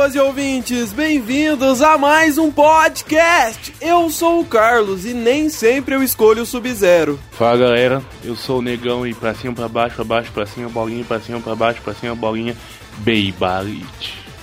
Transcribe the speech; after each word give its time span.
pessoas 0.00 0.14
e 0.14 0.18
ouvintes, 0.18 0.92
bem-vindos 0.94 1.82
a 1.82 1.98
mais 1.98 2.38
um 2.38 2.50
podcast. 2.50 3.74
Eu 3.82 4.08
sou 4.08 4.40
o 4.40 4.46
Carlos 4.46 5.04
e 5.04 5.12
nem 5.12 5.50
sempre 5.50 5.94
eu 5.94 6.02
escolho 6.02 6.42
o 6.42 6.46
Sub-Zero. 6.46 7.20
Fala 7.32 7.58
galera, 7.58 8.02
eu 8.24 8.34
sou 8.34 8.60
o 8.60 8.62
Negão 8.62 9.06
e 9.06 9.12
pra 9.12 9.34
cima, 9.34 9.52
pra 9.52 9.68
baixo, 9.68 9.96
pra 9.96 10.04
baixo, 10.04 10.32
pra 10.32 10.46
cima, 10.46 10.70
bolinha, 10.70 11.04
pra 11.04 11.20
cima, 11.20 11.38
pra 11.38 11.54
baixo, 11.54 11.82
pra 11.82 11.92
cima, 11.92 12.14
bolinha, 12.14 12.56
Beyblade. 12.98 13.84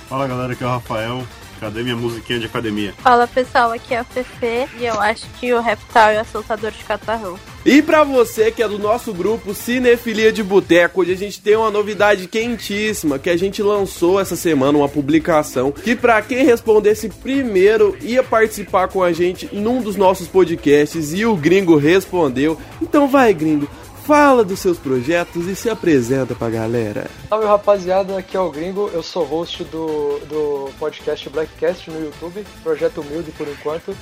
Fala 0.08 0.28
galera, 0.28 0.52
aqui 0.52 0.62
é 0.62 0.66
o 0.66 0.70
Rafael. 0.70 1.26
Cadê 1.60 1.82
minha 1.82 1.96
musiquinha 1.96 2.38
de 2.38 2.46
academia? 2.46 2.94
Fala 2.98 3.26
pessoal, 3.26 3.72
aqui 3.72 3.94
é 3.94 3.98
a 3.98 4.04
Fefe 4.04 4.78
e 4.78 4.86
eu 4.86 5.00
acho 5.00 5.26
que 5.40 5.52
o 5.52 5.60
Reptal 5.60 6.10
é 6.10 6.22
o 6.22 6.24
soltador 6.24 6.70
de 6.70 6.84
catarrão. 6.84 7.38
E 7.66 7.82
pra 7.82 8.04
você 8.04 8.50
que 8.50 8.62
é 8.62 8.68
do 8.68 8.78
nosso 8.78 9.12
grupo 9.12 9.52
Cinefilia 9.52 10.32
de 10.32 10.42
Boteco, 10.42 11.00
hoje 11.00 11.12
a 11.12 11.16
gente 11.16 11.40
tem 11.40 11.56
uma 11.56 11.70
novidade 11.70 12.28
quentíssima 12.28 13.18
que 13.18 13.28
a 13.28 13.36
gente 13.36 13.62
lançou 13.62 14.20
essa 14.20 14.36
semana, 14.36 14.78
uma 14.78 14.88
publicação 14.88 15.72
que 15.72 15.96
pra 15.96 16.22
quem 16.22 16.44
respondesse 16.44 17.08
primeiro 17.08 17.96
ia 18.00 18.22
participar 18.22 18.88
com 18.88 19.02
a 19.02 19.12
gente 19.12 19.48
num 19.52 19.82
dos 19.82 19.96
nossos 19.96 20.28
podcasts 20.28 21.12
e 21.12 21.26
o 21.26 21.36
gringo 21.36 21.76
respondeu. 21.76 22.58
Então 22.80 23.08
vai, 23.08 23.34
gringo, 23.34 23.68
fala 24.08 24.42
dos 24.42 24.60
seus 24.60 24.78
projetos 24.78 25.46
e 25.46 25.54
se 25.54 25.68
apresenta 25.68 26.34
pra 26.34 26.48
galera. 26.48 27.10
Salve 27.28 27.44
rapaziada, 27.44 28.16
aqui 28.16 28.38
é 28.38 28.40
o 28.40 28.50
Gringo, 28.50 28.88
eu 28.90 29.02
sou 29.02 29.22
host 29.22 29.64
do, 29.64 30.18
do 30.20 30.70
podcast 30.78 31.28
Blackcast 31.28 31.90
no 31.90 32.00
YouTube, 32.00 32.42
projeto 32.62 33.02
humilde 33.02 33.30
por 33.32 33.46
enquanto. 33.46 33.94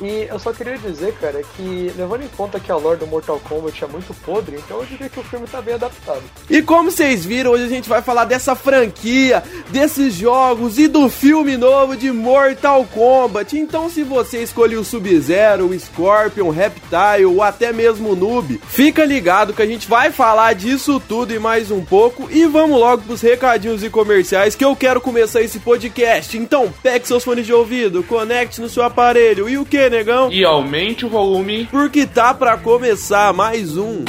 E 0.00 0.26
eu 0.30 0.38
só 0.38 0.52
queria 0.52 0.78
dizer, 0.78 1.12
cara, 1.20 1.42
que 1.56 1.92
levando 1.96 2.22
em 2.22 2.28
conta 2.28 2.60
que 2.60 2.70
a 2.70 2.76
lore 2.76 2.98
do 2.98 3.06
Mortal 3.06 3.40
Kombat 3.40 3.82
é 3.84 3.86
muito 3.86 4.14
podre, 4.24 4.56
então 4.56 4.78
eu 4.78 4.86
diria 4.86 5.08
que 5.08 5.18
o 5.18 5.24
filme 5.24 5.46
tá 5.46 5.60
bem 5.60 5.74
adaptado. 5.74 6.22
E 6.48 6.62
como 6.62 6.90
vocês 6.90 7.24
viram, 7.24 7.52
hoje 7.52 7.64
a 7.64 7.68
gente 7.68 7.88
vai 7.88 8.00
falar 8.00 8.24
dessa 8.24 8.54
franquia, 8.54 9.42
desses 9.70 10.14
jogos 10.14 10.78
e 10.78 10.86
do 10.86 11.08
filme 11.08 11.56
novo 11.56 11.96
de 11.96 12.10
Mortal 12.12 12.86
Kombat. 12.92 13.56
Então, 13.58 13.90
se 13.90 14.02
você 14.02 14.42
escolheu 14.42 14.80
o 14.80 14.84
Sub-Zero, 14.84 15.66
o 15.66 15.78
Scorpion, 15.78 16.46
o 16.46 16.50
Reptile 16.50 17.26
ou 17.26 17.42
até 17.42 17.72
mesmo 17.72 18.10
o 18.10 18.16
Noob, 18.16 18.60
fica 18.68 19.04
ligado 19.04 19.52
que 19.52 19.62
a 19.62 19.66
gente 19.66 19.88
vai 19.88 20.12
falar 20.12 20.54
disso 20.54 21.00
tudo 21.00 21.34
e 21.34 21.38
mais 21.38 21.70
um 21.70 21.84
pouco. 21.84 22.28
E 22.30 22.46
vamos 22.46 22.78
logo 22.78 23.02
pros 23.02 23.20
recadinhos 23.20 23.82
e 23.82 23.90
comerciais 23.90 24.54
que 24.54 24.64
eu 24.64 24.76
quero 24.76 25.00
começar 25.00 25.40
esse 25.40 25.58
podcast. 25.58 26.36
Então, 26.36 26.72
pegue 26.82 27.06
seus 27.06 27.24
fones 27.24 27.46
de 27.46 27.52
ouvido, 27.52 28.02
conecte 28.04 28.60
no 28.60 28.68
seu 28.68 28.82
aparelho 28.82 29.48
e 29.48 29.58
o 29.58 29.64
que, 29.64 29.87
negão? 29.90 30.30
E 30.32 30.44
aumente 30.44 31.06
o 31.06 31.08
volume. 31.08 31.66
Porque 31.70 32.06
tá 32.06 32.34
pra 32.34 32.56
começar 32.56 33.32
mais 33.32 33.76
um. 33.76 34.04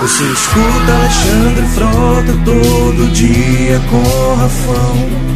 Você 0.00 0.24
escuta 0.24 0.94
Alexandre 0.94 1.66
Frota 1.74 2.32
todo 2.44 3.12
dia 3.12 3.78
com 3.90 4.34
Rafão 4.34 5.30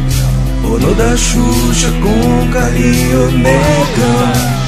Bolo 0.61 0.95
da 0.95 1.15
Xuxa 1.15 1.91
com 2.01 2.51
Carinho 2.51 3.31
Negão 3.31 4.64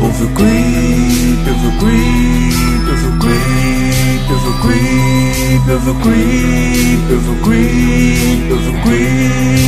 Ouve 0.00 0.24
o 0.24 0.28
creep, 0.28 1.48
ouve 1.48 1.66
o 1.66 1.72
creep, 1.78 2.88
ouve 2.88 3.06
o 3.06 3.18
creep, 3.18 4.30
ouve 4.30 4.48
o 4.48 4.52
creep, 4.60 5.70
ouve 5.70 5.90
o 5.90 5.94
creep, 5.94 7.10
ouve 7.10 7.30
o 7.30 7.36
creep, 7.42 8.52
ouve 8.52 8.68
o 8.68 8.72
creep 8.82 9.58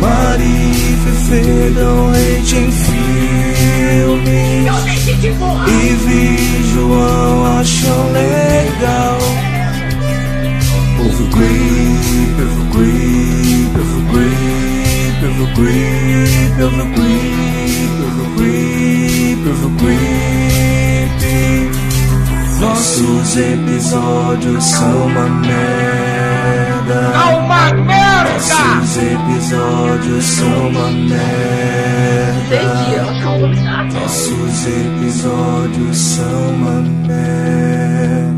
Mari 0.00 0.96
Fefe 1.04 1.70
dão 1.74 2.10
leite 2.10 2.56
em 2.56 2.72
filme. 2.72 4.42
E 5.68 5.94
vi 5.94 6.72
João 6.74 7.58
acham 7.60 8.12
legal. 8.12 9.18
Ouve 10.98 11.22
o 11.22 11.28
creep, 11.28 12.36
ouve 12.40 12.60
o 12.60 12.66
creep, 12.70 13.72
ouve 13.78 13.96
o 13.96 14.02
creep, 14.12 14.71
ouve 15.24 15.42
o 15.42 15.46
creep, 15.54 16.60
ouve 16.62 16.80
o 16.80 16.86
creep, 16.94 17.94
ouve 18.02 18.20
o 18.20 18.24
creep, 18.36 19.46
ouve 19.46 19.66
o 19.66 19.70
creep 19.78 20.22
Nossos 22.60 23.36
episódios 23.36 24.64
são 24.64 25.06
uma 25.06 25.28
merda 25.28 27.12
Uma 27.38 27.72
merda! 27.74 28.02
nossos 28.82 28.96
episódios 28.96 30.24
são 30.24 30.68
uma 30.68 30.90
merda. 30.90 31.22
Nossos 33.92 34.66
episódios 34.66 35.96
são 35.96 36.50
uma 36.54 36.80
merda. 37.06 38.32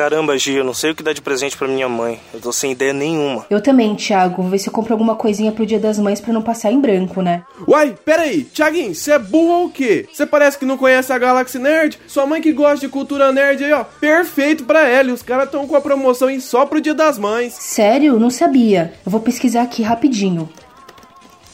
Caramba, 0.00 0.38
Gia, 0.38 0.60
eu 0.60 0.64
não 0.64 0.72
sei 0.72 0.92
o 0.92 0.94
que 0.94 1.02
dar 1.02 1.12
de 1.12 1.20
presente 1.20 1.58
pra 1.58 1.68
minha 1.68 1.86
mãe. 1.86 2.18
Eu 2.32 2.40
tô 2.40 2.50
sem 2.50 2.72
ideia 2.72 2.90
nenhuma. 2.90 3.44
Eu 3.50 3.60
também, 3.60 3.94
Thiago. 3.94 4.40
Vou 4.40 4.50
ver 4.50 4.58
se 4.58 4.66
eu 4.66 4.72
compro 4.72 4.94
alguma 4.94 5.14
coisinha 5.14 5.52
pro 5.52 5.66
Dia 5.66 5.78
das 5.78 5.98
Mães 5.98 6.22
pra 6.22 6.32
não 6.32 6.40
passar 6.40 6.72
em 6.72 6.80
branco, 6.80 7.20
né? 7.20 7.42
Uai, 7.68 7.94
peraí, 8.02 8.44
Thiaguinho, 8.44 8.94
você 8.94 9.12
é 9.12 9.18
burro 9.18 9.60
ou 9.60 9.66
o 9.66 9.70
quê? 9.70 10.08
Você 10.10 10.24
parece 10.24 10.56
que 10.58 10.64
não 10.64 10.78
conhece 10.78 11.12
a 11.12 11.18
Galaxy 11.18 11.58
Nerd? 11.58 11.98
Sua 12.06 12.24
mãe 12.24 12.40
que 12.40 12.50
gosta 12.50 12.86
de 12.86 12.88
cultura 12.90 13.30
nerd 13.30 13.62
aí, 13.62 13.74
ó. 13.74 13.84
Perfeito 13.84 14.64
pra 14.64 14.88
ela. 14.88 15.10
E 15.10 15.12
os 15.12 15.22
caras 15.22 15.50
tão 15.50 15.66
com 15.66 15.76
a 15.76 15.82
promoção 15.82 16.28
aí 16.28 16.40
só 16.40 16.64
pro 16.64 16.80
Dia 16.80 16.94
das 16.94 17.18
Mães. 17.18 17.52
Sério? 17.52 18.18
Não 18.18 18.30
sabia. 18.30 18.94
Eu 19.04 19.12
vou 19.12 19.20
pesquisar 19.20 19.60
aqui 19.60 19.82
rapidinho. 19.82 20.48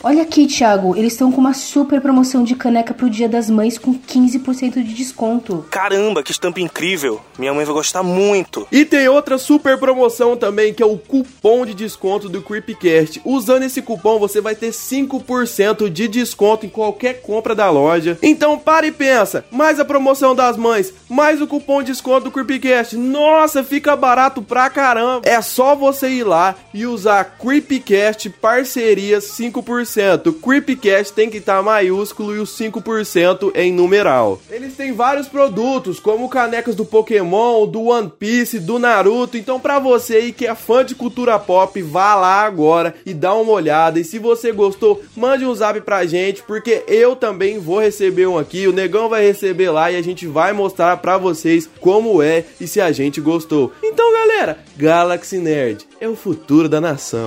Olha 0.09 0.23
aqui, 0.23 0.47
Thiago, 0.47 0.97
eles 0.97 1.15
estão 1.15 1.33
com 1.33 1.41
uma 1.41 1.53
super 1.53 2.01
promoção 2.01 2.45
de 2.45 2.55
caneca 2.55 2.95
pro 2.95 3.11
Dia 3.11 3.29
das 3.29 3.51
Mães 3.51 3.77
com 3.77 3.93
15% 3.93 4.75
de 4.75 4.95
desconto. 4.95 5.67
Caramba, 5.69 6.23
que 6.23 6.31
estampa 6.31 6.61
incrível. 6.61 7.21
Minha 7.37 7.53
mãe 7.53 7.65
vai 7.65 7.75
gostar 7.75 8.05
muito. 8.05 8.69
E 8.71 8.85
tem 8.85 9.09
outra 9.09 9.37
super 9.37 9.77
promoção 9.77 10.37
também, 10.37 10.73
que 10.73 10.81
é 10.81 10.87
o 10.87 10.97
cupom 10.97 11.67
de 11.67 11.75
desconto 11.75 12.29
do 12.29 12.41
Creepcast. 12.41 13.21
Usando 13.25 13.65
esse 13.65 13.83
cupom, 13.83 14.17
você 14.21 14.41
vai 14.41 14.55
ter 14.55 14.71
5% 14.71 15.91
de 15.91 16.07
desconto 16.07 16.65
em 16.65 16.69
qualquer 16.69 17.21
compra 17.23 17.53
da 17.53 17.69
loja. 17.69 18.17
Então 18.23 18.57
para 18.57 18.87
e 18.87 18.93
pensa, 18.93 19.45
mais 19.51 19.81
a 19.81 19.85
promoção 19.85 20.37
das 20.37 20.57
mães, 20.57 20.95
mais 21.09 21.43
o 21.43 21.49
cupom 21.49 21.83
de 21.83 21.91
desconto 21.91 22.27
do 22.27 22.31
Creepcast. 22.31 22.97
Nossa, 22.97 23.65
fica 23.65 23.97
barato 23.97 24.41
pra 24.41 24.71
caramba. 24.71 25.29
É 25.29 25.43
só 25.43 25.75
você 25.75 26.09
ir 26.09 26.23
lá 26.23 26.55
e 26.73 26.87
usar 26.87 27.25
Creepcast 27.41 28.31
parcerias 28.31 29.25
5%. 29.37 29.96
Creepcast 30.33 31.13
tem 31.13 31.31
que 31.31 31.39
estar 31.39 31.63
maiúsculo 31.63 32.35
e 32.35 32.39
o 32.39 32.45
5% 32.45 33.53
em 33.55 33.73
numeral. 33.73 34.41
Eles 34.51 34.75
têm 34.75 34.93
vários 34.93 35.29
produtos, 35.29 35.99
como 35.99 36.29
canecas 36.29 36.75
do 36.75 36.85
Pokémon, 36.85 37.67
do 37.67 37.85
One 37.85 38.13
Piece, 38.19 38.59
do 38.59 38.79
Naruto. 38.79 39.37
Então, 39.37 39.59
pra 39.59 39.79
você 39.79 40.17
aí 40.17 40.33
que 40.33 40.47
é 40.47 40.55
fã 40.55 40.85
de 40.85 40.95
cultura 40.95 41.39
pop, 41.39 41.81
vá 41.83 42.15
lá 42.15 42.43
agora 42.43 42.95
e 43.05 43.15
dá 43.15 43.35
uma 43.35 43.53
olhada. 43.53 43.99
E 43.99 44.05
se 44.05 44.19
você 44.19 44.53
gostou, 44.53 45.03
mande 45.17 45.45
um 45.45 45.55
zap 45.55 45.81
pra 45.81 46.07
gente, 46.07 46.43
porque 46.43 46.85
eu 46.87 47.17
também 47.17 47.59
vou 47.59 47.81
receber 47.81 48.27
um 48.27 48.39
aqui. 48.39 48.67
O 48.67 48.73
Negão 48.73 49.09
vai 49.09 49.25
receber 49.25 49.71
lá 49.71 49.91
e 49.91 49.97
a 49.97 50.03
gente 50.03 50.27
vai 50.27 50.53
mostrar 50.53 50.97
pra 50.99 51.19
vocês 51.19 51.69
como 51.81 52.23
é 52.23 52.45
e 52.61 52.67
se 52.67 52.81
a 52.81 52.93
gente 52.93 53.21
gostou. 53.21 53.73
Então, 53.83 54.13
galera, 54.13 54.59
Galaxy 54.77 55.39
Nerd 55.39 55.87
é 56.01 56.09
o 56.09 56.17
futuro 56.17 56.69
da 56.69 56.81
nação. 56.81 57.27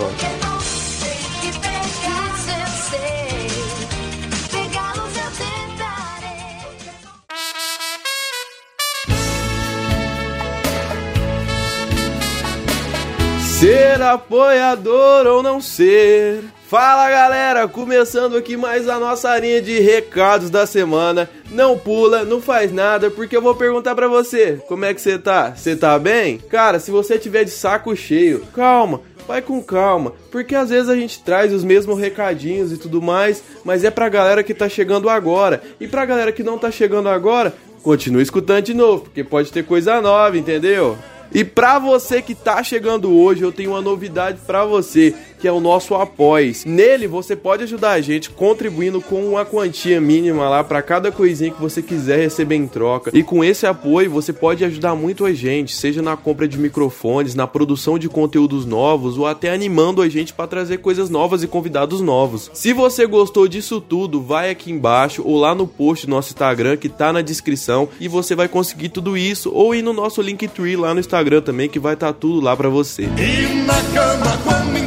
Ser 13.60 14.02
apoiador 14.02 15.28
ou 15.28 15.44
não 15.44 15.60
ser. 15.60 16.46
Fala 16.70 17.10
galera, 17.10 17.68
começando 17.68 18.38
aqui 18.38 18.56
mais 18.56 18.88
a 18.88 18.98
nossa 18.98 19.38
linha 19.38 19.62
de 19.62 19.82
recados 19.82 20.50
da 20.50 20.66
semana. 20.66 21.30
Não 21.52 21.78
pula, 21.78 22.24
não 22.24 22.42
faz 22.42 22.72
nada, 22.72 23.12
porque 23.12 23.36
eu 23.36 23.42
vou 23.42 23.54
perguntar 23.54 23.96
pra 23.96 24.08
você: 24.08 24.62
como 24.66 24.86
é 24.86 24.94
que 24.94 25.02
você 25.02 25.20
tá? 25.20 25.54
Você 25.54 25.76
tá 25.76 26.00
bem? 26.00 26.38
Cara, 26.38 26.80
se 26.80 26.90
você 26.90 27.20
tiver 27.20 27.44
de 27.44 27.52
saco 27.52 27.94
cheio, 27.98 28.48
calma, 28.56 29.02
vai 29.28 29.42
com 29.42 29.62
calma, 29.62 30.14
porque 30.32 30.56
às 30.56 30.70
vezes 30.70 30.88
a 30.88 30.96
gente 30.96 31.22
traz 31.22 31.52
os 31.52 31.66
mesmos 31.66 32.00
recadinhos 32.00 32.72
e 32.72 32.78
tudo 32.78 33.02
mais, 33.02 33.44
mas 33.66 33.84
é 33.84 33.92
pra 33.92 34.08
galera 34.08 34.42
que 34.42 34.54
tá 34.54 34.70
chegando 34.70 35.10
agora. 35.10 35.62
E 35.82 35.86
pra 35.86 36.06
galera 36.06 36.32
que 36.32 36.44
não 36.44 36.58
tá 36.58 36.72
chegando 36.72 37.10
agora, 37.10 37.54
continue 37.84 38.24
escutando 38.24 38.64
de 38.64 38.74
novo, 38.74 39.04
porque 39.04 39.22
pode 39.22 39.52
ter 39.52 39.66
coisa 39.66 40.00
nova, 40.00 40.38
entendeu? 40.38 40.98
E 41.34 41.44
pra 41.44 41.78
você 41.78 42.22
que 42.22 42.34
tá 42.34 42.64
chegando 42.64 43.12
hoje, 43.16 43.44
eu 43.44 43.52
tenho 43.52 43.72
uma 43.72 43.82
novidade 43.82 44.40
pra 44.48 44.66
você. 44.66 45.16
Que 45.40 45.48
é 45.48 45.52
o 45.52 45.60
nosso 45.60 45.96
Após. 45.96 46.66
Nele 46.66 47.08
você 47.08 47.36
pode 47.36 47.64
ajudar 47.64 47.92
a 47.92 48.02
gente 48.02 48.30
contribuindo 48.30 49.02
com 49.02 49.24
uma 49.26 49.46
quantia 49.46 50.00
mínima 50.02 50.50
lá 50.50 50.64
para 50.64 50.82
cada 50.82 51.12
coisinha 51.12 51.52
que 51.52 51.62
você 51.62 51.82
quiser 51.82 52.20
receber 52.20 52.56
em 52.56 52.68
troca. 52.68 53.12
E 53.14 53.24
com 53.24 53.44
esse 53.44 53.66
apoio 53.66 54.12
você 54.12 54.34
pode 54.34 54.64
ajudar 54.66 54.96
muito 54.96 55.26
a 55.26 55.34
gente, 55.34 55.76
seja 55.76 56.02
na 56.02 56.18
compra 56.18 56.48
de 56.48 56.58
microfones, 56.58 57.36
na 57.36 57.48
produção 57.48 57.98
de 57.98 58.10
conteúdos 58.10 58.66
novos 58.66 59.18
ou 59.18 59.26
até 59.26 59.54
animando 59.54 60.02
a 60.02 60.10
gente 60.10 60.34
para 60.34 60.48
trazer 60.48 60.80
coisas 60.80 61.10
novas 61.10 61.44
e 61.44 61.48
convidados 61.48 62.02
novos. 62.02 62.52
Se 62.54 62.74
você 62.74 63.06
gostou 63.06 63.48
disso 63.48 63.80
tudo, 63.80 64.22
vai 64.22 64.50
aqui 64.50 64.72
embaixo 64.72 65.22
ou 65.26 65.38
lá 65.38 65.56
no 65.56 65.68
post 65.68 66.06
do 66.06 66.10
nosso 66.12 66.30
Instagram 66.30 66.78
que 66.78 66.90
tá 66.90 67.14
na 67.14 67.22
descrição 67.22 67.88
e 68.00 68.08
você 68.08 68.36
vai 68.36 68.48
conseguir 68.48 68.90
tudo 68.90 69.18
isso 69.18 69.52
ou 69.54 69.74
ir 69.74 69.82
no 69.82 69.94
nosso 69.94 70.22
Linktree 70.22 70.76
lá 70.76 70.94
no 70.94 71.00
Instagram 71.00 71.42
também 71.42 71.70
que 71.70 71.80
vai 71.80 71.94
estar 71.94 72.14
tá 72.14 72.14
tudo 72.14 72.42
lá 72.42 72.56
para 72.56 72.70
você. 72.70 73.04
E 73.04 73.64
na 73.66 73.82
cama 73.94 74.79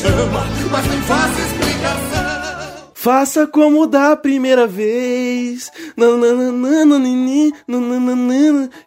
chama, 0.00 0.46
mas 0.70 0.86
faço 1.02 1.30
explicação. 1.30 1.59
Faça 3.02 3.46
como 3.46 3.86
da 3.86 4.14
primeira 4.14 4.66
vez. 4.66 5.72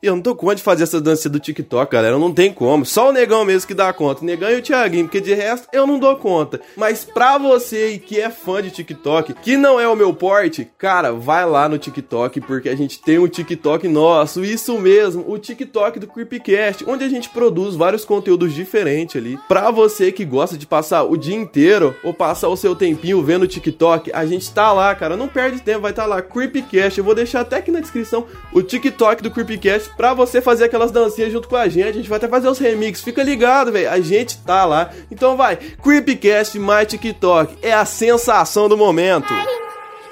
Eu 0.03 0.15
não 0.15 0.21
tô 0.21 0.35
com 0.35 0.45
onde 0.45 0.61
fazer 0.61 0.83
essa 0.83 1.01
dança 1.01 1.27
do 1.27 1.39
TikTok, 1.39 1.91
galera. 1.91 2.19
Não 2.19 2.31
tem 2.31 2.53
como. 2.53 2.85
Só 2.85 3.09
o 3.09 3.11
negão 3.11 3.43
mesmo 3.43 3.67
que 3.67 3.73
dá 3.73 3.91
conta. 3.91 4.21
O 4.21 4.25
negão 4.25 4.51
e 4.51 4.57
o 4.57 4.61
Thiaguinho, 4.61 5.05
porque 5.05 5.19
de 5.19 5.33
resto 5.33 5.67
eu 5.73 5.87
não 5.87 5.97
dou 5.97 6.15
conta. 6.17 6.61
Mas 6.77 7.03
pra 7.03 7.39
você 7.39 7.97
que 7.97 8.21
é 8.21 8.29
fã 8.29 8.61
de 8.61 8.69
TikTok, 8.69 9.33
que 9.33 9.57
não 9.57 9.79
é 9.79 9.87
o 9.87 9.95
meu 9.95 10.13
porte, 10.13 10.69
cara, 10.77 11.11
vai 11.11 11.43
lá 11.43 11.67
no 11.67 11.79
TikTok, 11.79 12.39
porque 12.41 12.69
a 12.69 12.75
gente 12.75 13.01
tem 13.01 13.17
um 13.17 13.27
TikTok 13.27 13.87
nosso. 13.87 14.45
Isso 14.45 14.77
mesmo, 14.77 15.25
o 15.27 15.39
TikTok 15.39 15.97
do 15.97 16.05
Creepcast, 16.05 16.85
onde 16.87 17.03
a 17.03 17.09
gente 17.09 17.29
produz 17.29 17.73
vários 17.73 18.05
conteúdos 18.05 18.53
diferentes 18.53 19.15
ali. 19.15 19.39
Pra 19.47 19.71
você 19.71 20.11
que 20.11 20.23
gosta 20.23 20.55
de 20.55 20.67
passar 20.67 21.01
o 21.01 21.17
dia 21.17 21.35
inteiro 21.35 21.95
ou 22.03 22.13
passar 22.13 22.49
o 22.49 22.55
seu 22.55 22.75
tempinho 22.75 23.23
vendo 23.23 23.47
TikTok, 23.47 24.02
a 24.11 24.25
gente 24.25 24.51
tá 24.51 24.71
lá, 24.71 24.93
cara. 24.95 25.15
Não 25.15 25.27
perde 25.27 25.61
tempo, 25.61 25.81
vai 25.81 25.91
estar 25.91 26.03
tá 26.03 26.07
lá. 26.07 26.21
Creepcast. 26.21 26.97
Eu 26.97 27.05
vou 27.05 27.15
deixar 27.15 27.41
até 27.41 27.57
aqui 27.57 27.71
na 27.71 27.79
descrição 27.79 28.25
o 28.51 28.61
TikTok 28.61 29.21
do 29.21 29.31
Creepcast 29.31 29.91
pra 29.95 30.13
você 30.13 30.41
fazer 30.41 30.65
aquelas 30.65 30.91
dancinhas 30.91 31.31
junto 31.31 31.47
com 31.47 31.55
a 31.55 31.67
gente. 31.67 31.89
A 31.89 31.93
gente 31.93 32.09
vai 32.09 32.17
até 32.17 32.27
fazer 32.27 32.47
os 32.47 32.59
remixes. 32.59 33.03
Fica 33.03 33.23
ligado, 33.23 33.71
velho. 33.71 33.89
A 33.89 33.99
gente 33.99 34.37
tá 34.39 34.65
lá. 34.65 34.89
Então 35.11 35.37
vai. 35.37 35.55
Creepcast 35.55 36.57
mais 36.59 36.87
TikTok. 36.87 37.57
É 37.61 37.73
a 37.73 37.85
sensação 37.85 38.67
do 38.67 38.77
momento. 38.77 39.33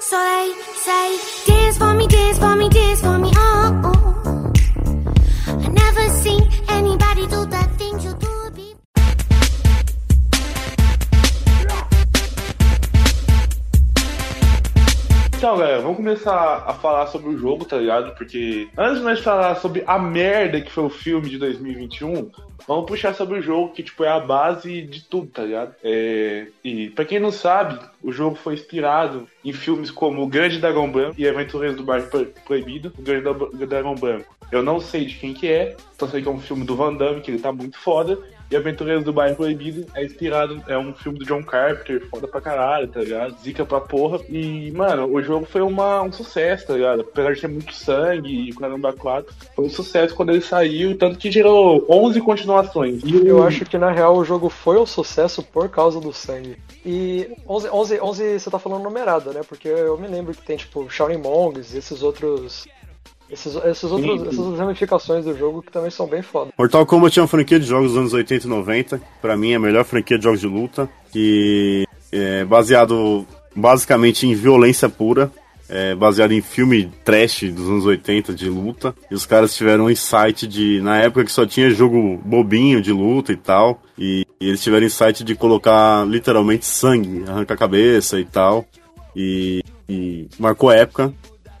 So 0.00 0.16
say, 0.84 1.16
dance 1.46 1.78
for 1.78 1.94
me, 1.94 2.08
dance 2.08 2.38
for 2.38 2.56
me, 2.56 2.68
dance 2.68 3.00
for 3.00 3.18
me, 3.18 3.30
oh, 3.36 3.82
oh. 3.84 4.52
I 5.46 5.68
never 5.68 6.10
seen 6.22 6.42
anybody 6.68 7.26
do 7.28 7.42
you 8.02 8.14
do 8.14 8.21
Então, 15.42 15.58
galera, 15.58 15.80
vamos 15.80 15.96
começar 15.96 16.62
a 16.68 16.72
falar 16.72 17.08
sobre 17.08 17.30
o 17.30 17.36
jogo, 17.36 17.64
tá 17.64 17.76
ligado? 17.76 18.14
Porque 18.14 18.68
antes 18.78 18.98
de 18.98 19.02
nós 19.04 19.18
falar 19.18 19.56
sobre 19.56 19.82
a 19.88 19.98
merda 19.98 20.60
que 20.60 20.70
foi 20.70 20.84
o 20.84 20.88
filme 20.88 21.28
de 21.28 21.36
2021, 21.36 22.30
vamos 22.68 22.86
puxar 22.86 23.12
sobre 23.12 23.40
o 23.40 23.42
jogo, 23.42 23.72
que 23.72 23.82
tipo 23.82 24.04
é 24.04 24.08
a 24.08 24.20
base 24.20 24.82
de 24.82 25.02
tudo, 25.02 25.26
tá 25.26 25.42
ligado? 25.42 25.74
É... 25.82 26.46
E 26.62 26.90
pra 26.90 27.04
quem 27.04 27.18
não 27.18 27.32
sabe, 27.32 27.76
o 28.00 28.12
jogo 28.12 28.36
foi 28.36 28.54
inspirado 28.54 29.26
em 29.44 29.52
filmes 29.52 29.90
como 29.90 30.22
O 30.22 30.28
Grande 30.28 30.60
Dragão 30.60 30.88
Branco 30.88 31.16
e 31.18 31.28
Aventureiros 31.28 31.76
do 31.76 31.82
Bairro 31.82 32.06
Pro- 32.06 32.32
Proibido, 32.46 32.92
O 32.96 33.02
Grande 33.02 33.22
Dra- 33.24 33.66
Dragão 33.66 33.96
Branco. 33.96 34.32
Eu 34.52 34.62
não 34.62 34.78
sei 34.78 35.06
de 35.06 35.16
quem 35.16 35.34
que 35.34 35.48
é, 35.48 35.76
só 35.98 36.06
sei 36.06 36.22
que 36.22 36.28
é 36.28 36.30
um 36.30 36.38
filme 36.38 36.64
do 36.64 36.76
Van 36.76 36.94
Damme, 36.94 37.20
que 37.20 37.32
ele 37.32 37.40
tá 37.40 37.50
muito 37.50 37.76
foda. 37.78 38.16
E 38.52 38.56
Aventureiros 38.56 39.02
do 39.02 39.14
Bairro 39.14 39.34
Proibido 39.34 39.86
é 39.94 40.04
inspirado, 40.04 40.62
é 40.68 40.76
um 40.76 40.92
filme 40.92 41.18
do 41.18 41.24
John 41.24 41.42
Carpenter, 41.42 42.06
foda 42.10 42.28
pra 42.28 42.38
caralho, 42.38 42.86
tá 42.86 43.00
ligado? 43.00 43.34
Zica 43.42 43.64
pra 43.64 43.80
porra. 43.80 44.20
E, 44.28 44.70
mano, 44.72 45.06
o 45.10 45.22
jogo 45.22 45.46
foi 45.46 45.62
uma, 45.62 46.02
um 46.02 46.12
sucesso, 46.12 46.66
tá 46.66 46.74
ligado? 46.74 47.00
Apesar 47.00 47.32
de 47.32 47.40
ter 47.40 47.48
muito 47.48 47.72
sangue 47.74 48.50
e 48.50 48.52
caramba 48.52 48.92
4, 48.92 49.34
foi 49.56 49.64
um 49.64 49.70
sucesso 49.70 50.14
quando 50.14 50.32
ele 50.32 50.42
saiu, 50.42 50.98
tanto 50.98 51.18
que 51.18 51.32
gerou 51.32 51.86
11 51.88 52.20
continuações. 52.20 53.02
E 53.02 53.26
Eu 53.26 53.42
acho 53.42 53.64
que 53.64 53.78
na 53.78 53.90
real 53.90 54.18
o 54.18 54.24
jogo 54.24 54.50
foi 54.50 54.76
um 54.76 54.84
sucesso 54.84 55.42
por 55.42 55.70
causa 55.70 55.98
do 55.98 56.12
sangue. 56.12 56.58
E 56.84 57.30
11, 57.48 57.70
11, 57.70 58.00
11 58.02 58.38
você 58.38 58.50
tá 58.50 58.58
falando 58.58 58.82
numerado, 58.82 59.32
né? 59.32 59.40
Porque 59.48 59.68
eu 59.68 59.96
me 59.96 60.08
lembro 60.08 60.34
que 60.34 60.42
tem 60.42 60.58
tipo 60.58 60.90
Shaolin 60.90 61.16
Monks, 61.16 61.74
esses 61.74 62.02
outros. 62.02 62.66
Esses, 63.32 63.56
esses 63.56 63.84
outros, 63.84 64.20
sim. 64.20 64.28
essas 64.28 64.58
ramificações 64.58 65.24
do 65.24 65.34
jogo 65.34 65.62
que 65.62 65.72
também 65.72 65.90
são 65.90 66.06
bem 66.06 66.20
foda. 66.20 66.52
Mortal 66.58 66.84
Kombat 66.84 67.18
é 67.18 67.22
uma 67.22 67.28
franquia 67.28 67.58
de 67.58 67.64
jogos 67.64 67.92
dos 67.92 67.98
anos 67.98 68.12
80 68.12 68.46
e 68.46 68.50
90. 68.50 69.00
Pra 69.22 69.38
mim, 69.38 69.52
é 69.52 69.54
a 69.54 69.58
melhor 69.58 69.84
franquia 69.86 70.18
de 70.18 70.24
jogos 70.24 70.40
de 70.40 70.46
luta. 70.46 70.86
Que 71.10 71.88
é 72.12 72.44
baseado 72.44 73.26
basicamente 73.56 74.26
em 74.26 74.34
violência 74.34 74.86
pura. 74.86 75.32
É 75.66 75.94
baseado 75.94 76.32
em 76.32 76.42
filme 76.42 76.92
trash 77.02 77.44
dos 77.50 77.66
anos 77.66 77.86
80 77.86 78.34
de 78.34 78.50
luta. 78.50 78.94
E 79.10 79.14
os 79.14 79.24
caras 79.24 79.56
tiveram 79.56 79.84
um 79.84 79.90
insight 79.90 80.46
de. 80.46 80.82
Na 80.82 80.98
época 80.98 81.24
que 81.24 81.32
só 81.32 81.46
tinha 81.46 81.70
jogo 81.70 82.20
bobinho 82.22 82.82
de 82.82 82.92
luta 82.92 83.32
e 83.32 83.36
tal. 83.36 83.80
E, 83.96 84.26
e 84.38 84.48
eles 84.48 84.62
tiveram 84.62 84.84
insight 84.84 85.24
de 85.24 85.34
colocar 85.34 86.06
literalmente 86.06 86.66
sangue, 86.66 87.24
arrancar 87.26 87.54
a 87.54 87.58
cabeça 87.58 88.20
e 88.20 88.26
tal. 88.26 88.66
E, 89.16 89.64
e 89.88 90.28
marcou 90.38 90.68
a 90.68 90.76
época. 90.76 91.14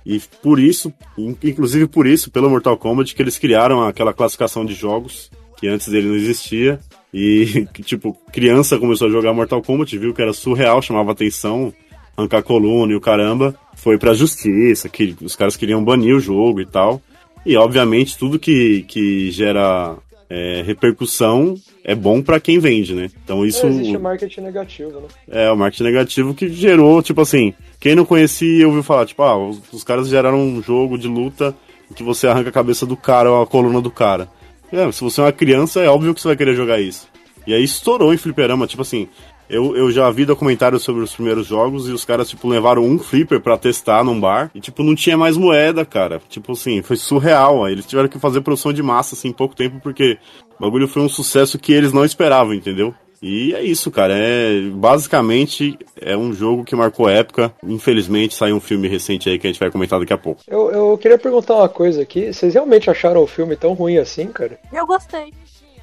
E 0.04 0.20
por 0.42 0.58
isso, 0.58 0.92
in- 1.16 1.36
inclusive 1.44 1.86
por 1.86 2.06
isso, 2.06 2.30
pelo 2.30 2.50
Mortal 2.50 2.76
Kombat, 2.76 3.14
que 3.14 3.22
eles 3.22 3.38
criaram 3.38 3.82
aquela 3.82 4.12
classificação 4.12 4.64
de 4.64 4.74
jogos 4.74 5.30
que 5.58 5.68
antes 5.68 5.88
dele 5.88 6.08
não 6.08 6.16
existia. 6.16 6.80
E, 7.14 7.66
tipo, 7.84 8.16
criança 8.32 8.78
começou 8.78 9.06
a 9.08 9.10
jogar 9.10 9.32
Mortal 9.32 9.62
Kombat, 9.62 9.96
viu 9.96 10.12
que 10.14 10.22
era 10.22 10.32
surreal, 10.32 10.82
chamava 10.82 11.12
atenção, 11.12 11.72
arrancar 12.16 12.42
coluna 12.42 12.92
e 12.92 12.96
o 12.96 13.00
caramba. 13.00 13.54
Foi 13.76 13.96
pra 13.98 14.14
justiça, 14.14 14.88
que 14.88 15.14
os 15.22 15.36
caras 15.36 15.56
queriam 15.56 15.82
banir 15.84 16.14
o 16.16 16.20
jogo 16.20 16.60
e 16.60 16.66
tal. 16.66 17.00
E, 17.44 17.56
obviamente, 17.56 18.16
tudo 18.16 18.38
que, 18.38 18.82
que 18.88 19.30
gera 19.32 19.96
é, 20.34 20.62
repercussão 20.62 21.54
é 21.84 21.94
bom 21.94 22.22
pra 22.22 22.40
quem 22.40 22.58
vende, 22.58 22.94
né? 22.94 23.10
Então 23.22 23.44
isso. 23.44 23.66
É, 23.66 23.68
existe 23.68 23.98
marketing 23.98 24.40
negativo, 24.40 25.00
né? 25.00 25.08
É, 25.30 25.52
o 25.52 25.56
marketing 25.56 25.82
negativo 25.82 26.32
que 26.32 26.48
gerou, 26.48 27.02
tipo 27.02 27.20
assim, 27.20 27.52
quem 27.78 27.94
não 27.94 28.06
conhecia 28.06 28.66
ouviu 28.66 28.82
falar, 28.82 29.04
tipo, 29.04 29.22
ah, 29.22 29.36
os, 29.36 29.60
os 29.70 29.84
caras 29.84 30.08
geraram 30.08 30.40
um 30.40 30.62
jogo 30.62 30.96
de 30.96 31.06
luta 31.06 31.54
em 31.90 31.92
que 31.92 32.02
você 32.02 32.26
arranca 32.26 32.48
a 32.48 32.52
cabeça 32.52 32.86
do 32.86 32.96
cara 32.96 33.30
ou 33.30 33.42
a 33.42 33.46
coluna 33.46 33.82
do 33.82 33.90
cara. 33.90 34.26
É, 34.72 34.90
se 34.90 35.02
você 35.02 35.20
é 35.20 35.24
uma 35.24 35.32
criança, 35.32 35.82
é 35.82 35.88
óbvio 35.88 36.14
que 36.14 36.20
você 36.22 36.28
vai 36.28 36.36
querer 36.36 36.56
jogar 36.56 36.80
isso. 36.80 37.06
E 37.46 37.52
aí 37.52 37.62
estourou 37.62 38.14
em 38.14 38.16
fliperama, 38.16 38.66
tipo 38.66 38.80
assim, 38.80 39.08
eu, 39.52 39.76
eu 39.76 39.90
já 39.92 40.10
vi 40.10 40.24
documentários 40.24 40.82
sobre 40.82 41.02
os 41.02 41.14
primeiros 41.14 41.46
jogos 41.46 41.86
e 41.86 41.92
os 41.92 42.04
caras, 42.04 42.28
tipo, 42.28 42.48
levaram 42.48 42.82
um 42.82 42.98
flipper 42.98 43.38
pra 43.38 43.58
testar 43.58 44.02
num 44.02 44.18
bar 44.18 44.50
e, 44.54 44.60
tipo, 44.60 44.82
não 44.82 44.94
tinha 44.94 45.16
mais 45.16 45.36
moeda, 45.36 45.84
cara. 45.84 46.20
Tipo 46.28 46.52
assim, 46.52 46.80
foi 46.80 46.96
surreal. 46.96 47.64
Aí 47.64 47.72
eles 47.72 47.86
tiveram 47.86 48.08
que 48.08 48.18
fazer 48.18 48.40
produção 48.40 48.72
de 48.72 48.82
massa, 48.82 49.14
assim, 49.14 49.28
em 49.28 49.32
pouco 49.32 49.54
tempo, 49.54 49.78
porque 49.82 50.18
o 50.58 50.62
bagulho 50.62 50.88
foi 50.88 51.02
um 51.02 51.08
sucesso 51.08 51.58
que 51.58 51.72
eles 51.72 51.92
não 51.92 52.04
esperavam, 52.04 52.54
entendeu? 52.54 52.94
E 53.22 53.54
é 53.54 53.62
isso, 53.62 53.88
cara. 53.90 54.14
É 54.16 54.62
basicamente 54.74 55.78
é 56.00 56.16
um 56.16 56.32
jogo 56.32 56.64
que 56.64 56.74
marcou 56.74 57.08
época. 57.08 57.54
Infelizmente 57.62 58.34
saiu 58.34 58.56
um 58.56 58.60
filme 58.60 58.88
recente 58.88 59.30
aí 59.30 59.38
que 59.38 59.46
a 59.46 59.50
gente 59.50 59.60
vai 59.60 59.70
comentar 59.70 60.00
daqui 60.00 60.12
a 60.12 60.18
pouco. 60.18 60.42
Eu, 60.48 60.72
eu 60.72 60.98
queria 60.98 61.16
perguntar 61.16 61.54
uma 61.54 61.68
coisa 61.68 62.02
aqui. 62.02 62.32
Vocês 62.32 62.54
realmente 62.54 62.90
acharam 62.90 63.22
o 63.22 63.26
filme 63.26 63.54
tão 63.54 63.74
ruim 63.74 63.98
assim, 63.98 64.26
cara? 64.26 64.58
Eu 64.72 64.84
gostei. 64.86 65.32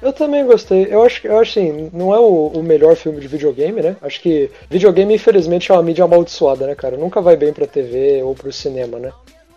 Eu 0.02 0.12
também 0.12 0.44
gostei. 0.46 0.88
Eu 0.90 1.02
acho 1.02 1.20
que, 1.20 1.28
eu 1.28 1.38
acho 1.38 1.58
assim, 1.58 1.90
não 1.92 2.14
é 2.14 2.18
o, 2.18 2.46
o 2.54 2.62
melhor 2.62 2.96
filme 2.96 3.20
de 3.20 3.28
videogame, 3.28 3.82
né? 3.82 3.96
Acho 4.00 4.20
que 4.20 4.50
videogame, 4.68 5.14
infelizmente, 5.14 5.70
é 5.70 5.74
uma 5.74 5.82
mídia 5.82 6.04
amaldiçoada, 6.04 6.66
né, 6.66 6.74
cara? 6.74 6.96
Nunca 6.96 7.20
vai 7.20 7.36
bem 7.36 7.52
pra 7.52 7.66
TV 7.66 8.22
ou 8.22 8.34
pro 8.34 8.52
cinema, 8.52 8.98
né? 8.98 9.12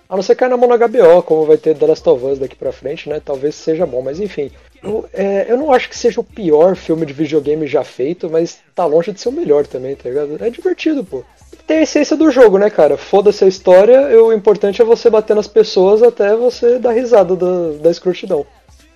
A 0.09 0.15
não 0.15 0.21
ser 0.21 0.35
cair 0.35 0.49
na 0.49 0.57
mão 0.57 0.69
na 0.69 0.77
HBO, 0.77 1.23
como 1.23 1.45
vai 1.45 1.57
ter 1.57 1.75
The 1.75 1.87
Last 1.87 2.07
of 2.07 2.25
Us 2.25 2.37
daqui 2.37 2.55
pra 2.55 2.71
frente, 2.71 3.09
né? 3.09 3.21
Talvez 3.23 3.55
seja 3.55 3.85
bom, 3.85 4.01
mas 4.01 4.19
enfim. 4.19 4.51
Eu, 4.83 5.05
é, 5.13 5.47
eu 5.49 5.57
não 5.57 5.73
acho 5.73 5.89
que 5.89 5.97
seja 5.97 6.19
o 6.19 6.23
pior 6.23 6.75
filme 6.75 7.05
de 7.05 7.13
videogame 7.13 7.65
já 7.65 7.83
feito, 7.83 8.29
mas 8.29 8.59
tá 8.75 8.85
longe 8.85 9.11
de 9.11 9.19
ser 9.19 9.29
o 9.29 9.31
melhor 9.31 9.65
também, 9.65 9.95
tá 9.95 10.09
ligado? 10.09 10.37
É 10.39 10.49
divertido, 10.49 11.03
pô. 11.03 11.23
Tem 11.65 11.77
a 11.77 11.83
essência 11.83 12.17
do 12.17 12.29
jogo, 12.29 12.57
né, 12.57 12.69
cara? 12.69 12.97
Foda-se 12.97 13.45
a 13.45 13.47
história, 13.47 14.21
o 14.21 14.33
importante 14.33 14.81
é 14.81 14.85
você 14.85 15.09
bater 15.09 15.35
nas 15.35 15.47
pessoas 15.47 16.03
até 16.03 16.35
você 16.35 16.77
dar 16.77 16.91
risada 16.91 17.35
da, 17.35 17.71
da 17.81 17.89
escrotidão. 17.89 18.45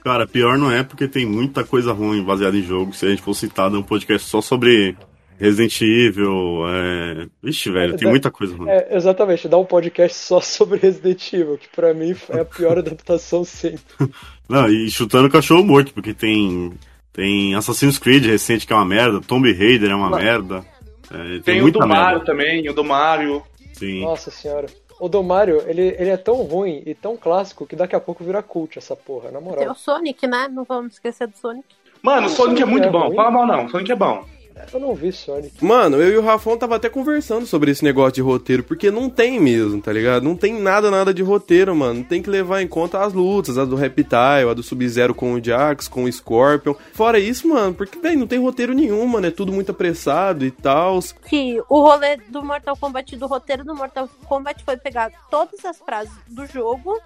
Cara, 0.08 0.26
pior 0.26 0.58
não 0.58 0.72
é 0.72 0.84
porque 0.84 1.06
tem 1.06 1.26
muita 1.26 1.66
coisa 1.66 1.92
ruim 1.92 2.24
baseada 2.24 2.56
em 2.56 2.64
jogo. 2.64 2.94
Se 2.94 3.06
a 3.06 3.10
gente 3.10 3.22
for 3.22 3.34
citar 3.34 3.70
um 3.76 3.84
podcast 3.84 4.26
só 4.26 4.40
sobre 4.40 4.96
Resident 5.38 5.82
Evil, 5.82 6.64
é... 6.66 7.28
Vixe, 7.44 7.70
velho, 7.70 7.98
tem 7.98 8.08
muita 8.08 8.32
coisa 8.32 8.56
ruim. 8.56 8.70
É, 8.70 8.96
exatamente, 8.96 9.50
dá 9.50 9.58
um 9.58 9.66
podcast 9.66 10.18
só 10.18 10.40
sobre 10.42 10.80
Resident 10.80 11.34
Evil, 11.34 11.58
que 11.58 11.68
pra 11.76 11.94
mim 11.94 12.16
é 12.30 12.40
a 12.40 12.46
pior 12.46 12.78
adaptação 12.80 13.44
sempre. 13.44 13.82
Não, 14.48 14.70
e 14.70 14.90
chutando 14.90 15.30
cachorro 15.30 15.66
morto, 15.66 15.94
porque 15.94 16.14
tem. 16.14 16.72
Tem 17.12 17.54
Assassin's 17.56 17.98
Creed 17.98 18.26
recente 18.26 18.66
que 18.66 18.72
é 18.72 18.76
uma 18.78 18.86
merda, 18.86 19.20
Tomb 19.20 19.52
Raider 19.52 19.92
é 19.92 19.96
uma 19.96 20.10
Não. 20.10 20.20
merda. 20.20 20.64
É, 21.12 21.18
tem, 21.18 21.42
Tem 21.42 21.60
o 21.60 21.64
muita 21.64 21.80
do 21.80 21.88
Mario 21.88 22.20
merda. 22.20 22.26
também, 22.26 22.70
o 22.70 22.74
do 22.74 22.84
Mario. 22.86 23.44
Sim. 23.74 24.04
Nossa 24.04 24.32
senhora. 24.32 24.68
O 25.00 25.08
do 25.08 25.22
Mario, 25.24 25.64
ele, 25.68 25.96
ele 26.00 26.10
é 26.10 26.18
tão 26.18 26.42
ruim 26.44 26.82
e 26.86 26.96
tão 26.96 27.16
clássico 27.16 27.68
que 27.68 27.76
daqui 27.76 27.96
a 27.96 28.00
pouco 28.00 28.24
vira 28.24 28.42
cult 28.42 28.78
essa 28.80 28.96
porra, 28.96 29.30
na 29.32 29.40
Tem 29.40 29.48
moral. 29.48 29.72
o 29.72 29.76
Sonic, 29.76 30.26
né? 30.26 30.48
Não 30.52 30.64
vamos 30.64 30.94
esquecer 30.94 31.28
do 31.28 31.38
Sonic. 31.38 31.66
Mano, 32.02 32.28
o 32.28 32.30
Sonic 32.30 32.62
é 32.62 32.66
muito 32.66 32.88
é 32.88 32.90
bom. 32.92 33.06
ruim. 33.08 33.16
Fala 33.16 33.32
mal 33.32 33.46
não, 33.46 33.70
Sonic 33.70 33.92
é 33.92 33.96
bom. 33.96 34.26
Eu 34.74 34.80
não 34.80 34.96
vi 34.96 35.12
Sonic. 35.12 35.64
Mano, 35.64 35.98
eu 35.98 36.12
e 36.12 36.18
o 36.18 36.22
Rafão 36.22 36.58
tava 36.58 36.76
até 36.76 36.90
conversando 36.90 37.46
sobre 37.46 37.72
esse 37.72 37.84
negócio 37.84 38.14
de 38.14 38.22
roteiro, 38.22 38.64
porque 38.64 38.92
não 38.92 39.10
tem 39.10 39.40
mesmo, 39.40 39.82
tá 39.82 39.92
ligado? 39.92 40.24
Não 40.24 40.36
tem 40.36 40.60
nada, 40.60 40.92
nada 40.92 41.14
de 41.14 41.22
roteiro, 41.22 41.76
mano. 41.76 42.04
Tem 42.04 42.22
que 42.22 42.30
levar 42.30 42.62
em 42.62 42.68
conta 42.68 43.00
as 43.00 43.14
lutas, 43.14 43.58
a 43.58 43.66
do 43.66 43.76
Reptile, 43.76 44.50
a 44.50 44.54
do 44.54 44.64
Sub-Zero 44.64 45.14
com 45.14 45.34
o 45.34 45.44
Jax, 45.44 45.88
com 45.88 46.04
o 46.04 46.12
Scorpion. 46.12 46.74
Fora 46.94 47.20
isso, 47.20 47.48
mano, 47.48 47.74
porque, 47.74 48.00
velho, 48.00 48.20
não 48.20 48.28
tem 48.28 48.40
roteiro 48.40 48.74
nenhum, 48.74 49.06
mano. 49.06 49.28
É 49.28 49.32
tudo 49.32 49.52
muito 49.52 49.72
apressado 49.72 50.46
e 50.46 50.52
tal. 50.52 51.00
Que 51.28 51.62
o 51.70 51.82
rolê 51.82 52.18
do 52.30 52.44
Mortal 52.44 52.76
Kombat, 52.78 53.16
do 53.16 53.28
roteiro 53.28 53.64
do 53.64 53.76
Mortal 53.76 54.10
Kombat 54.26 54.64
foi 54.64 54.78
pegar 54.78 55.12
todas 55.30 55.64
as 55.66 55.78
frases 55.80 56.14
do 56.28 56.46
jogo, 56.46 57.00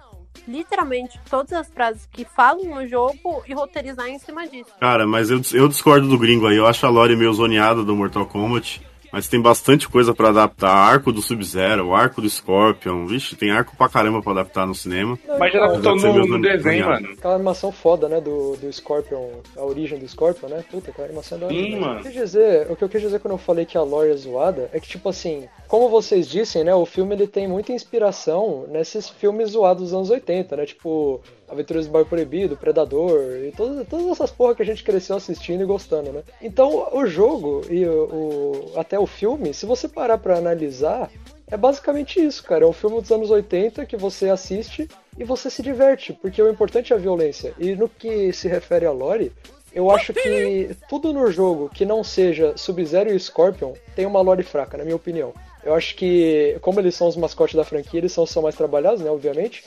literalmente 0.46 1.20
todas 1.28 1.52
as 1.52 1.68
frases 1.68 2.08
que 2.10 2.24
falam 2.24 2.64
no 2.64 2.86
jogo 2.86 3.42
e 3.46 3.54
roteirizar 3.54 4.08
em 4.08 4.18
cima 4.18 4.46
disso. 4.46 4.70
Cara, 4.80 5.06
mas 5.06 5.30
eu, 5.30 5.40
eu 5.52 5.68
discordo 5.68 6.08
do 6.08 6.18
gringo 6.18 6.46
aí. 6.46 6.56
Eu 6.56 6.66
acho 6.66 6.84
a 6.86 6.90
lore 6.90 7.16
meio 7.16 7.32
zoneada 7.32 7.82
do 7.82 7.94
Mortal 7.94 8.26
Kombat. 8.26 8.82
Mas 9.12 9.28
tem 9.28 9.40
bastante 9.40 9.88
coisa 9.88 10.14
pra 10.14 10.30
adaptar. 10.30 10.70
Arco 10.74 11.12
do 11.12 11.20
Sub-Zero, 11.20 11.94
arco 11.94 12.22
do 12.22 12.28
Scorpion. 12.30 13.06
Vixe, 13.06 13.36
tem 13.36 13.50
arco 13.50 13.76
pra 13.76 13.88
caramba 13.88 14.22
pra 14.22 14.32
adaptar 14.32 14.66
no 14.66 14.74
cinema. 14.74 15.18
Mas 15.38 15.52
já 15.52 15.58
Não, 15.60 15.66
adaptou 15.66 15.98
ser 15.98 16.12
no, 16.14 16.26
no 16.26 16.40
desenho, 16.40 16.86
mano. 16.86 17.08
Aquela 17.12 17.34
animação 17.34 17.70
foda, 17.70 18.08
né, 18.08 18.20
do, 18.20 18.56
do 18.56 18.72
Scorpion, 18.72 19.28
a 19.56 19.62
origem 19.64 19.98
do 19.98 20.08
Scorpion, 20.08 20.48
né? 20.48 20.64
Puta, 20.70 20.90
aquela 20.90 21.06
animação 21.08 21.36
é 21.36 21.40
da 21.42 21.46
hora. 21.48 21.54
Sim, 21.54 21.76
mano. 21.78 21.98
O 22.00 22.02
que 22.02 22.08
eu 22.08 22.12
quis 22.12 22.20
dizer, 22.22 22.70
o 22.70 22.76
que 22.76 22.84
eu 22.84 22.88
quis 22.88 23.00
dizer 23.02 23.20
quando 23.20 23.32
eu 23.32 23.38
falei 23.38 23.66
que 23.66 23.76
a 23.76 23.82
lore 23.82 24.10
é 24.10 24.16
zoada 24.16 24.70
é 24.72 24.80
que, 24.80 24.88
tipo 24.88 25.08
assim, 25.10 25.44
como 25.68 25.88
vocês 25.90 26.26
dissem, 26.26 26.64
né, 26.64 26.74
o 26.74 26.86
filme 26.86 27.14
ele 27.14 27.26
tem 27.26 27.46
muita 27.46 27.72
inspiração 27.72 28.66
nesses 28.70 29.08
filmes 29.08 29.50
zoados 29.50 29.82
dos 29.84 29.94
anos 29.94 30.10
80, 30.10 30.56
né? 30.56 30.64
Tipo, 30.66 31.20
Aventuras 31.48 31.86
do 31.86 31.92
Bar 31.92 32.06
Proibido, 32.06 32.56
Predador 32.56 33.20
e 33.46 33.52
todas, 33.54 33.86
todas 33.86 34.06
essas 34.06 34.30
porra 34.30 34.54
que 34.54 34.62
a 34.62 34.64
gente 34.64 34.82
cresceu 34.82 35.16
assistindo 35.16 35.62
e 35.62 35.66
gostando, 35.66 36.10
né? 36.10 36.22
Então, 36.40 36.88
o 36.92 37.04
jogo 37.06 37.60
e 37.68 37.84
o, 37.84 38.04
o- 38.04 38.72
até 38.76 38.98
o 39.02 39.06
filme, 39.06 39.52
se 39.52 39.66
você 39.66 39.88
parar 39.88 40.18
pra 40.18 40.38
analisar, 40.38 41.10
é 41.50 41.56
basicamente 41.56 42.18
isso, 42.18 42.42
cara. 42.42 42.64
É 42.64 42.66
um 42.66 42.72
filme 42.72 43.00
dos 43.00 43.10
anos 43.10 43.30
80 43.30 43.84
que 43.84 43.96
você 43.96 44.30
assiste 44.30 44.88
e 45.18 45.24
você 45.24 45.50
se 45.50 45.62
diverte, 45.62 46.12
porque 46.12 46.40
o 46.40 46.50
importante 46.50 46.92
é 46.92 46.96
a 46.96 46.98
violência. 46.98 47.54
E 47.58 47.74
no 47.74 47.88
que 47.88 48.32
se 48.32 48.48
refere 48.48 48.86
a 48.86 48.90
lore, 48.90 49.32
eu 49.74 49.90
acho 49.90 50.12
que 50.12 50.76
tudo 50.88 51.12
no 51.12 51.30
jogo 51.30 51.68
que 51.68 51.84
não 51.84 52.04
seja 52.04 52.56
Sub-Zero 52.56 53.12
e 53.12 53.18
Scorpion 53.18 53.74
tem 53.94 54.06
uma 54.06 54.20
lore 54.20 54.42
fraca, 54.42 54.78
na 54.78 54.84
minha 54.84 54.96
opinião. 54.96 55.32
Eu 55.64 55.74
acho 55.74 55.94
que, 55.94 56.56
como 56.60 56.80
eles 56.80 56.94
são 56.94 57.06
os 57.06 57.16
mascotes 57.16 57.54
da 57.54 57.64
franquia, 57.64 58.00
eles 58.00 58.12
são, 58.12 58.26
são 58.26 58.42
mais 58.42 58.56
trabalhados, 58.56 59.00
né, 59.00 59.10
obviamente. 59.10 59.64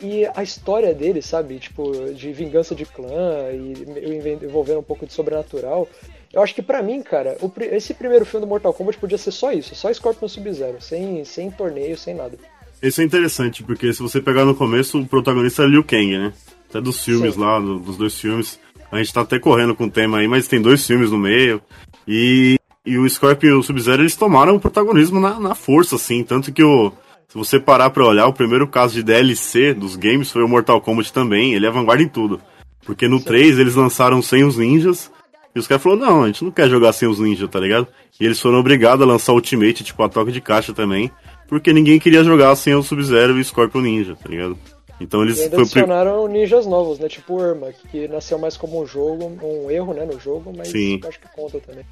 E 0.00 0.26
a 0.34 0.42
história 0.42 0.94
deles, 0.94 1.26
sabe, 1.26 1.58
tipo, 1.58 1.92
de 2.12 2.32
vingança 2.32 2.74
de 2.74 2.84
clã 2.84 3.50
e 3.52 4.44
envolvendo 4.44 4.80
um 4.80 4.82
pouco 4.82 5.06
de 5.06 5.12
sobrenatural. 5.12 5.88
Eu 6.32 6.42
acho 6.42 6.54
que 6.54 6.62
pra 6.62 6.82
mim, 6.82 7.02
cara, 7.02 7.36
o 7.40 7.50
esse 7.72 7.94
primeiro 7.94 8.24
filme 8.26 8.44
do 8.44 8.48
Mortal 8.48 8.72
Kombat 8.74 8.98
podia 8.98 9.16
ser 9.18 9.30
só 9.32 9.50
isso, 9.52 9.74
só 9.74 9.92
Scorpion 9.92 10.28
Sub-Zero, 10.28 10.76
sem, 10.80 11.24
sem 11.24 11.50
torneio, 11.50 11.96
sem 11.96 12.14
nada. 12.14 12.38
Esse 12.82 13.00
é 13.00 13.04
interessante, 13.04 13.62
porque 13.64 13.92
se 13.92 14.00
você 14.02 14.20
pegar 14.20 14.44
no 14.44 14.54
começo, 14.54 15.00
o 15.00 15.06
protagonista 15.06 15.62
é 15.64 15.66
Liu 15.66 15.82
Kang, 15.82 16.16
né? 16.18 16.32
Até 16.68 16.80
dos 16.80 17.02
filmes 17.02 17.34
Sim. 17.34 17.40
lá, 17.40 17.58
do- 17.58 17.78
dos 17.78 17.96
dois 17.96 18.14
filmes. 18.18 18.60
A 18.92 18.98
gente 18.98 19.12
tá 19.12 19.22
até 19.22 19.38
correndo 19.38 19.74
com 19.74 19.84
o 19.84 19.90
tema 19.90 20.18
aí, 20.18 20.28
mas 20.28 20.46
tem 20.46 20.60
dois 20.60 20.86
filmes 20.86 21.10
no 21.10 21.18
meio. 21.18 21.60
E, 22.06 22.56
e 22.86 22.96
o 22.98 23.08
Scorpion 23.08 23.48
e 23.50 23.52
o 23.54 23.62
Sub-Zero, 23.62 24.02
eles 24.02 24.14
tomaram 24.16 24.54
o 24.54 24.60
protagonismo 24.60 25.18
na, 25.18 25.40
na 25.40 25.54
força, 25.54 25.96
assim. 25.96 26.22
Tanto 26.22 26.52
que 26.52 26.62
o, 26.62 26.92
se 27.28 27.36
você 27.36 27.58
parar 27.58 27.90
pra 27.90 28.06
olhar, 28.06 28.26
o 28.26 28.32
primeiro 28.32 28.66
caso 28.68 28.94
de 28.94 29.02
DLC 29.02 29.74
dos 29.74 29.96
games 29.96 30.30
foi 30.30 30.42
o 30.44 30.48
Mortal 30.48 30.80
Kombat 30.80 31.12
também. 31.12 31.54
Ele 31.54 31.66
é 31.66 31.70
vanguarda 31.70 32.02
em 32.02 32.08
tudo. 32.08 32.40
Porque 32.84 33.08
no 33.08 33.20
3 33.20 33.58
eles 33.58 33.74
lançaram 33.74 34.22
sem 34.22 34.44
os 34.44 34.56
ninjas. 34.56 35.10
E 35.54 35.58
os 35.58 35.66
caras 35.66 35.82
falaram, 35.82 36.06
não, 36.06 36.22
a 36.24 36.26
gente 36.26 36.44
não 36.44 36.50
quer 36.50 36.68
jogar 36.68 36.92
sem 36.92 37.08
os 37.08 37.18
ninjas, 37.18 37.48
tá 37.48 37.58
ligado? 37.58 37.88
E 38.20 38.24
eles 38.24 38.40
foram 38.40 38.58
obrigados 38.58 39.02
a 39.02 39.08
lançar 39.08 39.32
Ultimate, 39.32 39.84
tipo, 39.84 40.02
a 40.02 40.08
toque 40.08 40.32
de 40.32 40.40
caixa 40.40 40.72
também. 40.72 41.10
Porque 41.48 41.72
ninguém 41.72 41.98
queria 41.98 42.22
jogar 42.22 42.54
sem 42.56 42.74
o 42.74 42.82
Sub-Zero 42.82 43.36
e 43.36 43.40
o 43.40 43.44
Scorpion 43.44 43.80
Ninja, 43.80 44.14
tá 44.14 44.28
ligado? 44.28 44.58
Então 45.00 45.22
eles... 45.22 45.38
E 45.38 45.42
ainda 45.42 45.56
foi 45.56 45.62
adicionaram 45.62 46.28
ninjas 46.28 46.66
novos, 46.66 46.98
né? 46.98 47.08
Tipo 47.08 47.36
o 47.36 47.40
Irma, 47.40 47.68
que 47.90 48.06
nasceu 48.08 48.38
mais 48.38 48.56
como 48.56 48.82
um 48.82 48.86
jogo, 48.86 49.38
um 49.42 49.70
erro, 49.70 49.94
né, 49.94 50.04
no 50.04 50.18
jogo, 50.20 50.52
mas 50.56 50.68
Sim. 50.68 51.00
acho 51.06 51.20
que 51.20 51.28
conta 51.34 51.58
também. 51.60 51.84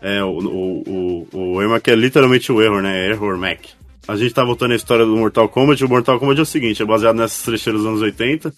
É, 0.00 0.22
o, 0.22 0.38
o, 0.38 1.28
o, 1.32 1.48
o 1.54 1.62
Ermac 1.62 1.90
é 1.90 1.94
literalmente 1.94 2.52
o 2.52 2.60
erro, 2.60 2.80
né? 2.80 3.08
Error 3.08 3.38
Mac. 3.38 3.60
A 4.06 4.16
gente 4.16 4.34
tá 4.34 4.44
voltando 4.44 4.72
à 4.72 4.76
história 4.76 5.04
do 5.04 5.16
Mortal 5.16 5.48
Kombat. 5.48 5.82
O 5.82 5.88
Mortal 5.88 6.18
Kombat 6.18 6.38
é 6.38 6.42
o 6.42 6.46
seguinte, 6.46 6.82
é 6.82 6.84
baseado 6.84 7.16
nessas 7.16 7.42
trecheiras 7.42 7.80
dos 7.80 7.88
anos 7.88 8.02
80 8.02 8.52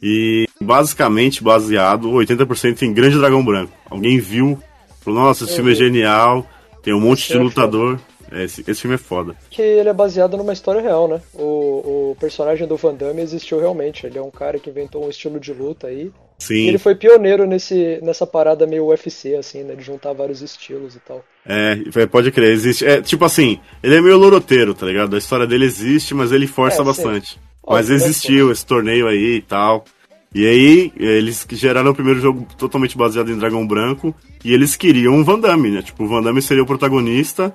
e 0.00 0.46
basicamente 0.62 1.42
baseado 1.42 2.10
80% 2.10 2.82
em 2.82 2.92
Grande 2.92 3.18
Dragão 3.18 3.44
Branco. 3.44 3.72
Alguém 3.90 4.18
viu, 4.18 4.58
falou, 5.00 5.20
nossa, 5.20 5.44
esse 5.44 5.54
filme 5.56 5.72
é 5.72 5.74
genial, 5.74 6.46
tem 6.82 6.94
um 6.94 7.00
monte 7.00 7.28
de 7.28 7.36
é 7.36 7.40
lutador. 7.40 7.98
É, 8.30 8.44
esse, 8.44 8.64
esse 8.66 8.80
filme 8.80 8.94
é 8.94 8.98
foda. 8.98 9.36
Que 9.50 9.60
ele 9.60 9.90
é 9.90 9.92
baseado 9.92 10.38
numa 10.38 10.54
história 10.54 10.80
real, 10.80 11.06
né? 11.06 11.20
O, 11.34 12.12
o 12.12 12.16
personagem 12.18 12.66
do 12.66 12.76
Van 12.78 12.94
Damme 12.94 13.20
existiu 13.20 13.60
realmente. 13.60 14.06
Ele 14.06 14.16
é 14.16 14.22
um 14.22 14.30
cara 14.30 14.58
que 14.58 14.70
inventou 14.70 15.04
um 15.04 15.10
estilo 15.10 15.38
de 15.38 15.52
luta 15.52 15.88
aí. 15.88 16.10
E 16.40 16.42
Sim, 16.42 16.66
ele 16.66 16.78
foi 16.78 16.94
pioneiro 16.94 17.46
nesse, 17.46 18.00
nessa 18.02 18.26
parada 18.26 18.66
meio 18.66 18.86
UFC, 18.86 19.34
assim, 19.34 19.62
né? 19.62 19.74
De 19.74 19.82
juntar 19.82 20.14
vários 20.14 20.40
estilos 20.40 20.96
e 20.96 21.00
tal. 21.00 21.22
é, 21.46 21.78
é, 21.94 22.06
pode 22.06 22.32
crer, 22.32 22.52
existe. 22.52 22.86
É, 22.86 23.02
tipo 23.02 23.22
assim, 23.24 23.60
ele 23.82 23.96
é 23.96 24.00
meio 24.00 24.16
loroteiro, 24.16 24.72
tá 24.72 24.86
ligado? 24.86 25.14
A 25.14 25.18
história 25.18 25.46
dele 25.46 25.66
existe, 25.66 26.14
mas 26.14 26.32
ele 26.32 26.46
força 26.46 26.80
É, 26.80 26.84
bastante. 26.84 27.38
Ó, 27.62 27.74
Mas 27.74 27.90
é, 27.90 27.94
existiu 27.94 28.50
esse 28.50 28.64
torneio 28.64 29.06
aí 29.06 29.36
e 29.36 29.42
tal. 29.42 29.84
E 30.34 30.46
aí, 30.46 30.92
eles 30.96 31.46
geraram 31.52 31.90
o 31.90 31.94
primeiro 31.94 32.20
jogo 32.20 32.46
totalmente 32.56 32.96
baseado 32.96 33.30
em 33.30 33.36
Dragão 33.36 33.66
Branco. 33.66 34.14
E 34.44 34.52
eles 34.52 34.76
queriam 34.76 35.20
o 35.20 35.24
Van 35.24 35.38
Damme, 35.38 35.70
né? 35.70 35.82
Tipo, 35.82 36.04
o 36.04 36.08
Van 36.08 36.22
Damme 36.22 36.40
seria 36.40 36.62
o 36.62 36.66
protagonista. 36.66 37.54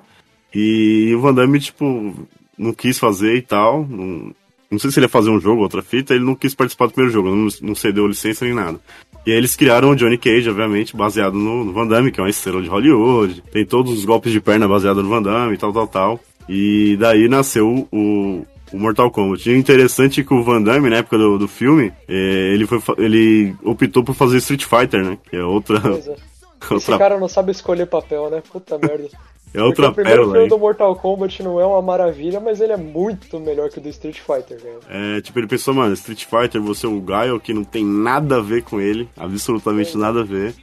E 0.53 1.11
o 1.15 1.19
Van 1.19 1.33
Damme, 1.33 1.59
tipo, 1.59 2.13
não 2.57 2.73
quis 2.73 2.99
fazer 2.99 3.35
e 3.35 3.41
tal. 3.41 3.85
Não, 3.87 4.31
não 4.69 4.77
sei 4.77 4.91
se 4.91 4.99
ele 4.99 5.05
ia 5.05 5.09
fazer 5.09 5.29
um 5.29 5.39
jogo, 5.39 5.61
outra 5.61 5.81
fita. 5.81 6.13
Ele 6.13 6.23
não 6.23 6.35
quis 6.35 6.53
participar 6.53 6.87
do 6.87 6.93
primeiro 6.93 7.13
jogo, 7.13 7.29
não, 7.29 7.47
não 7.61 7.75
cedeu 7.75 8.07
licença 8.07 8.45
nem 8.45 8.53
nada. 8.53 8.79
E 9.25 9.31
aí 9.31 9.37
eles 9.37 9.55
criaram 9.55 9.89
o 9.89 9.95
Johnny 9.95 10.17
Cage, 10.17 10.49
obviamente, 10.49 10.95
baseado 10.95 11.33
no, 11.33 11.65
no 11.65 11.73
Van 11.73 11.87
Damme, 11.87 12.11
que 12.11 12.19
é 12.19 12.23
uma 12.23 12.29
estrela 12.29 12.61
de 12.61 12.69
Hollywood. 12.69 13.43
Tem 13.51 13.65
todos 13.65 13.91
os 13.91 14.05
golpes 14.05 14.31
de 14.31 14.39
perna 14.39 14.67
baseados 14.67 15.03
no 15.03 15.09
Van 15.09 15.21
Damme 15.21 15.55
e 15.55 15.57
tal, 15.57 15.73
tal, 15.73 15.87
tal. 15.87 16.19
E 16.47 16.95
daí 16.97 17.27
nasceu 17.27 17.87
o, 17.91 18.45
o 18.77 18.79
Mortal 18.79 19.11
Kombat. 19.11 19.49
E 19.49 19.53
o 19.53 19.57
interessante 19.57 20.21
é 20.21 20.23
que 20.23 20.33
o 20.33 20.43
Van 20.43 20.61
Damme, 20.61 20.89
na 20.89 20.97
época 20.97 21.17
do, 21.17 21.37
do 21.37 21.47
filme, 21.47 21.91
eh, 22.07 22.53
ele, 22.53 22.65
foi, 22.65 22.79
ele 22.97 23.55
optou 23.63 24.03
por 24.03 24.13
fazer 24.15 24.37
Street 24.37 24.63
Fighter, 24.63 25.03
né? 25.03 25.17
Que 25.29 25.35
é 25.35 25.43
outra, 25.43 25.81
Pois 25.81 26.07
é. 26.07 26.15
Esse 26.63 26.73
outra, 26.73 26.97
cara 26.97 27.19
não 27.19 27.27
sabe 27.27 27.51
escolher 27.51 27.85
papel, 27.85 28.29
né? 28.29 28.41
Puta 28.51 28.77
merda. 28.77 29.07
é 29.53 29.61
outra 29.61 29.87
Porque 29.87 30.01
o 30.01 30.03
primeiro 30.03 30.21
pérola 30.21 30.33
filme 30.33 30.49
do 30.49 30.57
Mortal 30.57 30.95
Kombat 30.95 31.43
não 31.43 31.59
é 31.59 31.65
uma 31.65 31.81
maravilha, 31.81 32.39
mas 32.39 32.59
ele 32.59 32.73
é 32.73 32.77
muito 32.77 33.39
melhor 33.39 33.69
que 33.69 33.77
o 33.77 33.81
do 33.81 33.89
Street 33.89 34.19
Fighter, 34.19 34.59
velho. 34.59 34.79
É, 34.89 35.21
tipo, 35.21 35.37
ele 35.39 35.47
pensou, 35.47 35.73
mano, 35.73 35.93
Street 35.93 36.25
Fighter, 36.25 36.61
você 36.61 36.85
é 36.85 36.89
o 36.89 36.99
Gaio, 36.99 37.39
que 37.39 37.53
não 37.53 37.63
tem 37.63 37.85
nada 37.85 38.37
a 38.37 38.41
ver 38.41 38.63
com 38.63 38.81
ele, 38.81 39.07
absolutamente 39.15 39.95
nada 39.97 40.21
a 40.21 40.23
ver. 40.23 40.55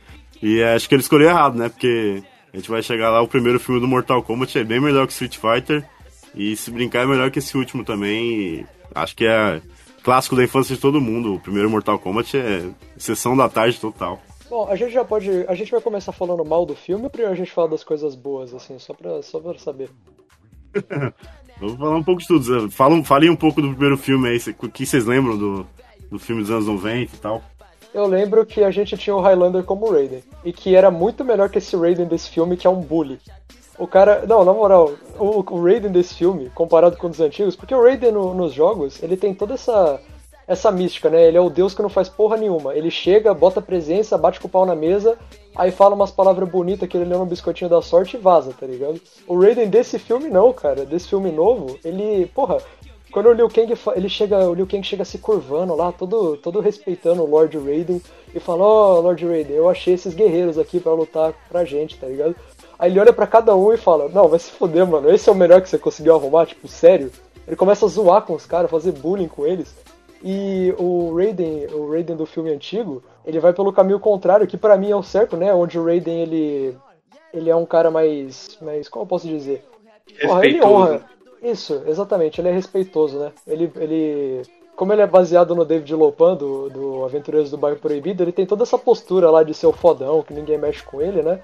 E 0.43 0.61
é, 0.61 0.75
acho 0.75 0.89
que 0.89 0.95
ele 0.95 1.03
escolheu 1.03 1.29
errado, 1.29 1.57
né? 1.57 1.69
Porque 1.69 2.23
a 2.53 2.57
gente 2.57 2.69
vai 2.69 2.83
chegar 2.83 3.11
lá, 3.11 3.23
o 3.23 3.29
primeiro 3.29 3.61
filme 3.61 3.81
do 3.81 3.89
Mortal 3.89 4.23
Kombat 4.23 4.59
é 4.59 4.65
bem 4.65 4.81
melhor 4.81 5.07
que 5.07 5.13
Street 5.13 5.39
Fighter. 5.39 5.85
E 6.35 6.57
se 6.57 6.71
brincar 6.71 7.03
é 7.03 7.07
melhor 7.07 7.31
que 7.31 7.39
esse 7.39 7.57
último 7.57 7.85
também. 7.85 8.67
Acho 8.95 9.15
que 9.17 9.27
é 9.27 9.61
clássico 10.03 10.37
da 10.37 10.45
infância 10.45 10.75
de 10.75 10.81
todo 10.81 11.01
mundo. 11.01 11.35
O 11.35 11.41
primeiro 11.41 11.71
Mortal 11.71 11.99
Kombat 11.99 12.37
é 12.37 12.69
sessão 12.97 13.37
da 13.37 13.49
tarde 13.49 13.81
total. 13.81 14.21
Bom, 14.49 14.69
a 14.69 14.77
gente 14.77 14.93
já 14.93 15.05
pode. 15.05 15.31
A 15.49 15.55
gente 15.55 15.71
vai 15.71 15.81
começar 15.81 16.13
falando 16.13 16.45
mal 16.45 16.67
do 16.67 16.75
filme 16.75 17.05
ou 17.05 17.11
primeiro 17.11 17.33
a 17.33 17.37
gente 17.37 17.51
fala 17.51 17.69
das 17.69 17.83
coisas 17.83 18.15
boas, 18.15 18.55
assim, 18.55 18.79
só 18.79 18.93
pra, 18.93 19.23
só 19.23 19.41
pra 19.41 19.59
saber. 19.59 19.91
Vamos 21.61 21.79
falar 21.79 21.97
um 21.97 22.03
pouco 22.03 22.21
de 22.21 22.27
tudo. 22.27 22.71
Fala, 22.71 23.03
falem 23.05 23.31
um 23.31 23.37
pouco 23.37 23.63
do 23.63 23.71
primeiro 23.71 23.97
filme 23.97 24.29
aí. 24.29 24.39
O 24.59 24.69
que 24.69 24.85
vocês 24.85 25.07
lembram 25.07 25.39
do, 25.39 25.67
do 26.11 26.19
filme 26.19 26.43
dos 26.43 26.51
anos 26.51 26.67
90 26.67 27.15
e 27.15 27.19
tal? 27.19 27.43
Eu 27.95 28.07
lembro 28.07 28.45
que 28.45 28.65
a 28.65 28.73
gente 28.73 28.97
tinha 28.97 29.15
o 29.15 29.21
Highlander 29.21 29.63
como 29.63 29.91
Raiden. 29.91 30.23
E 30.45 30.53
que 30.53 30.75
era 30.75 30.91
muito 30.91 31.25
melhor 31.25 31.49
que 31.49 31.59
esse 31.59 31.77
Raiden 31.77 32.07
desse 32.07 32.29
filme, 32.29 32.57
que 32.57 32.67
é 32.67 32.71
um 32.71 32.81
bully. 32.81 33.21
O 33.79 33.87
cara. 33.87 34.25
Não, 34.27 34.45
na 34.45 34.53
moral, 34.53 34.93
o, 35.19 35.45
o 35.53 35.65
Raiden 35.65 35.91
desse 35.91 36.15
filme, 36.15 36.51
comparado 36.55 36.97
com 36.97 37.09
os 37.09 37.21
antigos, 37.21 37.57
porque 37.57 37.75
o 37.75 37.83
Raiden 37.83 38.13
no- 38.13 38.33
nos 38.35 38.53
jogos, 38.53 39.03
ele 39.03 39.17
tem 39.17 39.35
toda 39.35 39.55
essa. 39.55 40.01
Essa 40.47 40.71
mística, 40.71 41.09
né? 41.09 41.27
Ele 41.27 41.39
é 41.39 41.41
o 41.41 41.49
deus 41.49 41.73
que 41.75 41.81
não 41.81 41.89
faz 41.89 42.07
porra 42.07 42.37
nenhuma. 42.37 42.75
Ele 42.75 42.91
chega, 42.91 43.33
bota 43.33 43.63
presença, 43.63 44.19
bate 44.19 44.39
com 44.39 44.47
o 44.47 44.51
pau 44.51 44.67
na 44.67 44.75
mesa, 44.75 45.17
aí 45.57 45.71
fala 45.71 45.95
umas 45.95 46.11
palavras 46.11 46.47
bonitas 46.47 46.87
que 46.87 46.99
ele 46.99 47.07
leu 47.07 47.19
no 47.21 47.25
biscoitinho 47.25 47.71
da 47.71 47.81
sorte 47.81 48.19
e 48.19 48.21
vaza, 48.21 48.53
tá 48.53 48.67
ligado? 48.67 49.01
O 49.27 49.41
Raiden 49.41 49.71
desse 49.71 49.99
filme 49.99 50.29
não, 50.29 50.53
cara. 50.53 50.85
Desse 50.85 51.09
filme 51.09 51.33
novo, 51.33 51.79
ele. 51.83 52.27
Porra, 52.35 52.59
quando 53.11 53.31
o 53.31 53.33
Liu 53.33 53.49
Kang 53.49 53.73
ele 53.97 54.09
chega, 54.11 54.39
o 54.51 54.53
Liu 54.53 54.67
Kang 54.67 54.83
chega 54.87 55.03
se 55.03 55.17
curvando 55.17 55.75
lá, 55.75 55.91
todo, 55.93 56.37
todo 56.37 56.61
respeitando 56.61 57.23
o 57.23 57.27
Lord 57.27 57.57
Raiden 57.57 58.03
e 58.35 58.39
fala: 58.39 58.65
"Ó, 58.65 59.01
Lord 59.01 59.27
Raiden, 59.27 59.57
eu 59.57 59.67
achei 59.67 59.95
esses 59.95 60.13
guerreiros 60.13 60.59
aqui 60.59 60.79
pra 60.79 60.93
lutar 60.93 61.33
pra 61.49 61.65
gente, 61.65 61.97
tá 61.97 62.07
ligado?" 62.07 62.37
Aí 62.85 62.93
ele 62.93 63.01
olha 63.01 63.15
pra 63.15 63.27
cada 63.27 63.57
um 63.57 63.73
e 63.73 63.79
fala: 63.79 64.11
"Não, 64.11 64.29
vai 64.29 64.39
se 64.39 64.51
foder, 64.51 64.87
mano. 64.87 65.11
Esse 65.11 65.31
é 65.31 65.33
o 65.33 65.35
melhor 65.35 65.63
que 65.63 65.69
você 65.71 65.79
conseguiu 65.79 66.15
arrumar, 66.15 66.45
tipo, 66.45 66.69
sério?" 66.69 67.11
Ele 67.47 67.57
começa 67.57 67.87
a 67.87 67.89
zoar 67.89 68.23
com 68.23 68.35
os 68.35 68.45
caras, 68.45 68.71
fazer 68.71 68.93
bullying 68.93 69.29
com 69.29 69.47
eles. 69.47 69.75
E 70.23 70.75
o 70.79 71.15
Raiden, 71.17 71.67
o 71.73 71.91
Raiden 71.91 72.15
do 72.15 72.27
filme 72.27 72.51
antigo, 72.51 73.03
ele 73.25 73.41
vai 73.41 73.55
pelo 73.55 73.73
caminho 73.73 73.99
contrário, 73.99 74.47
que 74.47 74.59
pra 74.59 74.77
mim 74.77 74.91
é 74.91 74.97
o 74.97 75.03
certo, 75.03 75.35
né? 75.35 75.53
Onde 75.55 75.79
o 75.79 75.85
Raiden 75.85 76.21
ele 76.21 76.77
ele 77.33 77.49
é 77.49 77.57
um 77.57 77.65
cara 77.65 77.91
mais, 77.91 78.59
mais 78.61 78.87
como 78.87 79.05
eu 79.05 79.09
posso 79.09 79.27
dizer? 79.27 79.65
Porra, 80.21 80.47
ele 80.47 80.63
honra. 80.63 81.05
Isso, 81.43 81.83
exatamente, 81.87 82.39
ele 82.39 82.49
é 82.49 82.53
respeitoso, 82.53 83.19
né? 83.19 83.33
Ele, 83.47 83.73
ele 83.77 84.43
como 84.77 84.93
ele 84.93 85.03
é 85.03 85.07
baseado 85.07 85.55
no 85.55 85.65
David 85.65 85.95
Lopan, 85.95 86.35
do, 86.35 86.69
do 86.69 87.05
Aventureiros 87.05 87.51
do 87.51 87.57
Bairro 87.57 87.79
Proibido, 87.79 88.23
ele 88.23 88.33
tem 88.33 88.45
toda 88.45 88.63
essa 88.63 88.77
postura 88.77 89.31
lá 89.31 89.43
de 89.43 89.55
ser 89.55 89.67
o 89.67 89.73
fodão, 89.73 90.23
que 90.23 90.35
ninguém 90.35 90.59
mexe 90.59 90.83
com 90.83 91.01
ele, 91.01 91.23
né? 91.23 91.41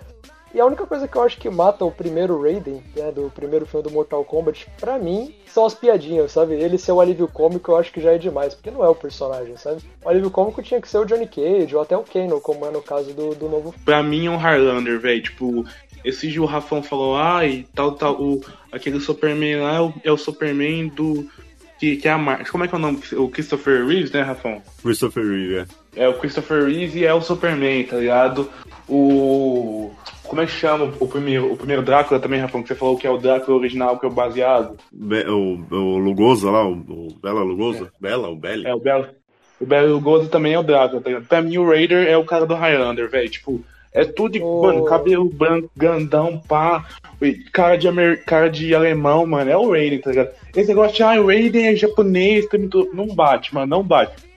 E 0.52 0.60
a 0.60 0.66
única 0.66 0.84
coisa 0.84 1.06
que 1.06 1.16
eu 1.16 1.22
acho 1.22 1.38
que 1.38 1.48
mata 1.48 1.84
o 1.84 1.92
primeiro 1.92 2.42
Raiden, 2.42 2.82
né, 2.96 3.12
do 3.12 3.30
primeiro 3.32 3.64
filme 3.66 3.84
do 3.86 3.92
Mortal 3.92 4.24
Kombat, 4.24 4.66
pra 4.80 4.98
mim, 4.98 5.32
são 5.46 5.64
as 5.64 5.74
piadinhas, 5.74 6.32
sabe? 6.32 6.54
Ele 6.54 6.76
ser 6.76 6.92
o 6.92 7.00
alívio 7.00 7.28
cômico 7.28 7.70
eu 7.70 7.76
acho 7.76 7.92
que 7.92 8.00
já 8.00 8.12
é 8.12 8.18
demais, 8.18 8.54
porque 8.54 8.70
não 8.70 8.84
é 8.84 8.88
o 8.88 8.94
personagem, 8.94 9.56
sabe? 9.56 9.80
O 10.04 10.08
alívio 10.08 10.30
cômico 10.30 10.62
tinha 10.62 10.80
que 10.80 10.88
ser 10.88 10.98
o 10.98 11.04
Johnny 11.04 11.26
Cage, 11.26 11.74
ou 11.74 11.82
até 11.82 11.96
o 11.96 12.02
Kano, 12.02 12.40
como 12.40 12.66
é 12.66 12.70
no 12.70 12.82
caso 12.82 13.12
do, 13.14 13.34
do 13.34 13.48
novo 13.48 13.74
Pra 13.84 14.02
mim 14.02 14.26
é 14.26 14.30
um 14.30 14.36
Highlander, 14.36 14.98
velho. 14.98 15.22
Tipo, 15.22 15.64
esse 16.04 16.28
dia 16.28 16.42
o 16.42 16.46
Rafão 16.46 16.82
falou, 16.82 17.16
ai, 17.16 17.64
tal, 17.74 17.92
tal, 17.92 18.20
o, 18.20 18.44
aquele 18.72 19.00
Superman 19.00 19.60
lá 19.60 19.76
é 19.76 19.80
o, 19.80 19.94
é 20.04 20.12
o 20.12 20.16
Superman 20.16 20.88
do. 20.88 21.28
Que, 21.78 21.96
que 21.96 22.06
é 22.06 22.10
a 22.10 22.18
Mar... 22.18 22.46
Como 22.50 22.62
é 22.62 22.68
que 22.68 22.74
é 22.74 22.78
o 22.78 22.80
nome? 22.80 23.00
O 23.14 23.28
Christopher 23.28 23.86
Reeves, 23.86 24.10
né, 24.10 24.20
Rafão? 24.20 24.60
Christopher 24.82 25.24
Reeve, 25.24 25.66
é. 25.96 26.04
É 26.04 26.08
o 26.08 26.18
Christopher 26.18 26.64
Reeves 26.66 26.94
e 26.94 27.06
é 27.06 27.14
o 27.14 27.22
Superman, 27.22 27.84
tá 27.84 27.96
ligado? 27.96 28.50
O. 28.86 29.90
Como 30.30 30.42
é 30.42 30.46
que 30.46 30.52
chama 30.52 30.92
o 31.00 31.08
primeiro, 31.08 31.52
o 31.52 31.56
primeiro 31.56 31.82
Drácula 31.82 32.20
também, 32.20 32.38
Rafão? 32.40 32.62
Que 32.62 32.68
você 32.68 32.76
falou 32.76 32.96
que 32.96 33.04
é 33.04 33.10
o 33.10 33.18
Drácula 33.18 33.58
original, 33.58 33.98
que 33.98 34.06
é 34.06 34.08
o 34.08 34.12
baseado. 34.12 34.76
Be- 34.92 35.26
o, 35.28 35.60
o 35.68 35.98
Lugosa 35.98 36.48
lá, 36.52 36.64
o, 36.64 36.74
o 36.74 37.08
Bela 37.20 37.42
Lugosa? 37.42 37.90
Bela, 38.00 38.28
o 38.28 38.36
Belly? 38.36 38.64
É, 38.64 38.72
o 38.72 38.78
Belo. 38.78 39.08
O 39.60 39.66
Belo 39.66 39.92
Lugoso 39.94 40.28
também 40.28 40.52
é 40.52 40.58
o 40.60 40.62
Drácula, 40.62 41.00
tá 41.02 41.10
ligado? 41.10 41.26
Pra 41.26 41.42
mim, 41.42 41.58
o 41.58 41.68
Raider 41.68 42.06
é 42.06 42.16
o 42.16 42.24
cara 42.24 42.46
do 42.46 42.54
Highlander, 42.54 43.10
velho. 43.10 43.28
Tipo, 43.28 43.60
é 43.92 44.04
tudo 44.04 44.34
de. 44.34 44.40
Oh. 44.40 44.62
Mano, 44.62 44.84
cabelo 44.84 45.28
branco, 45.28 45.68
grandão, 45.76 46.40
pá. 46.46 46.86
Cara 47.52 47.74
de, 47.74 47.88
amer... 47.88 48.24
cara 48.24 48.48
de 48.48 48.72
alemão, 48.72 49.26
mano. 49.26 49.50
É 49.50 49.56
o 49.56 49.68
Raiden, 49.68 50.00
tá 50.00 50.10
ligado? 50.10 50.30
Esse 50.54 50.68
negócio 50.68 50.94
de, 50.94 51.02
ah, 51.02 51.20
o 51.20 51.26
Raiden 51.26 51.66
é 51.66 51.74
japonês, 51.74 52.46
muito... 52.52 52.88
não 52.94 53.08
bate, 53.08 53.52
mano, 53.52 53.66
não 53.66 53.82
bate. 53.82 54.29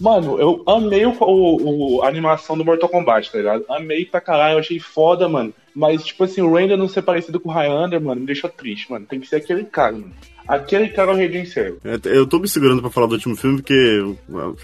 Mano, 0.00 0.38
eu 0.40 0.62
amei 0.66 1.04
o, 1.06 1.10
o- 1.20 1.96
o- 1.98 2.02
a 2.02 2.08
animação 2.08 2.56
do 2.56 2.64
Mortal 2.64 2.88
Kombat, 2.88 3.30
tá 3.32 3.38
ligado? 3.38 3.64
Amei 3.68 4.04
pra 4.04 4.20
caralho, 4.20 4.54
eu 4.54 4.58
achei 4.60 4.78
foda, 4.78 5.28
mano. 5.28 5.52
Mas, 5.74 6.04
tipo 6.04 6.22
assim, 6.24 6.40
o 6.40 6.52
Raiden 6.52 6.76
não 6.76 6.88
ser 6.88 7.02
parecido 7.02 7.40
com 7.40 7.48
o 7.48 7.52
Highlander, 7.52 8.00
mano, 8.00 8.20
me 8.20 8.26
deixou 8.26 8.48
triste, 8.48 8.90
mano. 8.90 9.06
Tem 9.06 9.18
que 9.20 9.26
ser 9.26 9.36
aquele 9.36 9.64
cara, 9.64 9.92
mano. 9.92 10.12
Aquele 10.46 10.88
cara 10.90 11.10
é 11.10 11.14
o 11.14 11.16
Raiden 11.16 11.44
serve. 11.46 11.78
É, 11.84 11.98
Eu 12.04 12.26
tô 12.26 12.38
me 12.38 12.46
segurando 12.46 12.80
pra 12.82 12.90
falar 12.90 13.06
do 13.06 13.14
último 13.14 13.34
filme 13.34 13.56
porque 13.62 13.72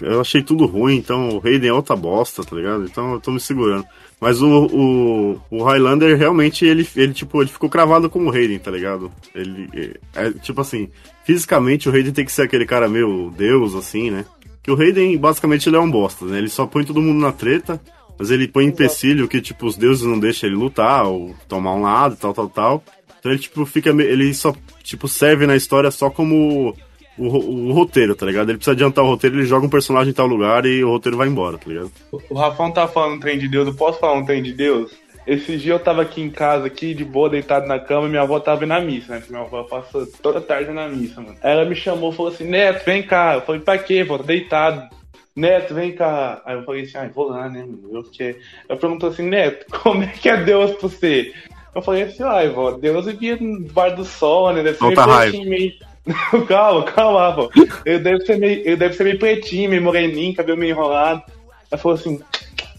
eu, 0.01 0.21
achei 0.21 0.41
tudo 0.43 0.65
ruim, 0.67 0.95
então 0.97 1.29
o 1.29 1.39
Raiden 1.39 1.69
é 1.69 1.73
outra 1.73 1.95
bosta, 1.95 2.43
tá 2.43 2.55
ligado? 2.55 2.83
Então 2.85 3.13
eu 3.13 3.19
tô 3.19 3.31
me 3.31 3.39
segurando. 3.39 3.83
Mas 4.19 4.39
o, 4.41 4.67
o, 4.67 5.41
o 5.49 5.63
Highlander 5.63 6.15
realmente, 6.15 6.63
ele, 6.65 6.87
ele, 6.95 7.11
tipo, 7.13 7.41
ele 7.41 7.49
ficou 7.49 7.67
cravado 7.67 8.07
como 8.09 8.29
o 8.29 8.31
Raiden, 8.31 8.59
tá 8.59 8.69
ligado? 8.69 9.11
Ele, 9.33 9.67
é, 10.15 10.27
é, 10.27 10.31
tipo 10.33 10.61
assim, 10.61 10.87
fisicamente 11.23 11.89
o 11.89 11.91
Raiden 11.91 12.13
tem 12.13 12.25
que 12.25 12.31
ser 12.31 12.43
aquele 12.43 12.65
cara 12.65 12.87
meio 12.87 13.33
deus, 13.35 13.73
assim, 13.73 14.11
né? 14.11 14.23
Que 14.63 14.71
o 14.71 14.75
Raiden, 14.75 15.17
basicamente, 15.17 15.67
ele 15.69 15.75
é 15.75 15.79
um 15.79 15.89
bosta, 15.89 16.25
né? 16.25 16.37
Ele 16.37 16.49
só 16.49 16.65
põe 16.67 16.83
todo 16.83 17.01
mundo 17.01 17.19
na 17.19 17.31
treta, 17.31 17.81
mas 18.19 18.29
ele 18.29 18.47
põe 18.47 18.65
empecilho 18.65 19.27
que, 19.27 19.41
tipo, 19.41 19.65
os 19.65 19.75
deuses 19.75 20.05
não 20.05 20.19
deixam 20.19 20.47
ele 20.49 20.55
lutar 20.57 21.05
ou 21.07 21.35
tomar 21.47 21.73
um 21.73 21.81
lado, 21.81 22.15
tal, 22.15 22.33
tal, 22.33 22.47
tal. 22.49 22.83
Então 23.19 23.31
ele, 23.31 23.41
tipo, 23.41 23.65
fica. 23.65 23.89
Ele 23.89 24.33
só, 24.33 24.53
tipo, 24.83 25.07
serve 25.07 25.47
na 25.47 25.55
história 25.55 25.89
só 25.91 26.09
como 26.11 26.75
o, 27.17 27.27
ro- 27.27 27.49
o 27.49 27.71
roteiro, 27.71 28.15
tá 28.15 28.25
ligado? 28.25 28.49
Ele 28.49 28.57
precisa 28.57 28.73
adiantar 28.73 29.03
o 29.03 29.07
roteiro, 29.07 29.37
ele 29.37 29.45
joga 29.45 29.65
um 29.65 29.69
personagem 29.69 30.11
em 30.11 30.13
tal 30.13 30.27
lugar 30.27 30.65
e 30.65 30.83
o 30.83 30.89
roteiro 30.89 31.17
vai 31.17 31.27
embora, 31.27 31.57
tá 31.57 31.67
ligado? 31.67 31.91
O 32.29 32.35
Rafão 32.35 32.71
tá 32.71 32.87
falando 32.87 33.15
um 33.15 33.19
trem 33.19 33.37
de 33.39 33.47
Deus, 33.47 33.67
eu 33.67 33.73
posso 33.73 33.99
falar 33.99 34.13
um 34.19 34.25
trem 34.25 34.41
de 34.43 34.53
Deus? 34.53 34.91
Esse 35.25 35.57
dia 35.57 35.73
eu 35.73 35.79
tava 35.79 36.01
aqui 36.01 36.21
em 36.21 36.29
casa, 36.29 36.65
aqui, 36.65 36.93
de 36.93 37.05
boa, 37.05 37.29
deitado 37.29 37.67
na 37.67 37.79
cama, 37.79 38.07
e 38.07 38.09
minha 38.09 38.23
avó 38.23 38.39
tava 38.39 38.65
na 38.65 38.79
missa, 38.79 39.15
né? 39.15 39.23
Minha 39.29 39.41
avó 39.43 39.63
passou 39.63 40.05
toda 40.21 40.41
tarde 40.41 40.71
na 40.71 40.87
missa, 40.87 41.21
mano. 41.21 41.35
Ela 41.41 41.63
me 41.65 41.75
chamou 41.75 42.11
e 42.11 42.15
falou 42.15 42.31
assim, 42.31 42.45
Neto, 42.45 42.83
vem 42.83 43.03
cá. 43.03 43.35
Eu 43.35 43.41
falei, 43.41 43.61
pra 43.61 43.77
quê, 43.77 44.03
vó? 44.03 44.17
Tô 44.17 44.23
deitado. 44.23 44.89
Neto, 45.35 45.73
vem 45.73 45.91
cá. 45.93 46.41
Aí 46.43 46.55
eu 46.55 46.63
falei 46.63 46.83
assim, 46.83 46.97
ah, 46.97 47.09
vou 47.13 47.29
lá, 47.29 47.47
né, 47.47 47.59
mano? 47.59 47.89
Eu 47.93 48.03
fiquei... 48.03 48.39
Ela 48.67 48.79
perguntou 48.79 49.09
assim, 49.09 49.23
Neto, 49.23 49.65
como 49.81 50.03
é 50.03 50.07
que 50.07 50.27
é 50.27 50.43
Deus 50.43 50.71
pra 50.71 50.89
você? 50.89 51.33
Eu 51.73 51.81
falei 51.81 52.03
assim, 52.03 52.23
ai, 52.23 52.49
vó, 52.49 52.71
Deus 52.71 53.05
vivia 53.05 53.37
no 53.39 53.61
bar 53.71 53.95
do 53.95 54.03
sol, 54.03 54.51
né? 54.51 54.63
Deve 54.63 54.77
ser 54.77 54.83
meio 54.85 54.95
Solta 54.95 55.11
raiva. 55.11 55.31
pretinho, 55.31 55.49
meio... 55.49 55.73
calma, 56.47 56.83
calma, 56.83 57.31
vó. 57.31 57.49
Ele 57.85 57.99
deve, 57.99 58.25
ser 58.25 58.37
meio, 58.39 58.59
ele 58.65 58.75
deve 58.75 58.95
ser 58.95 59.03
meio 59.03 59.19
pretinho, 59.19 59.69
meio 59.69 59.81
moreninho, 59.83 60.35
cabelo 60.35 60.57
meio 60.57 60.71
enrolado. 60.71 61.21
Ela 61.69 61.79
falou 61.79 61.97
assim, 61.97 62.19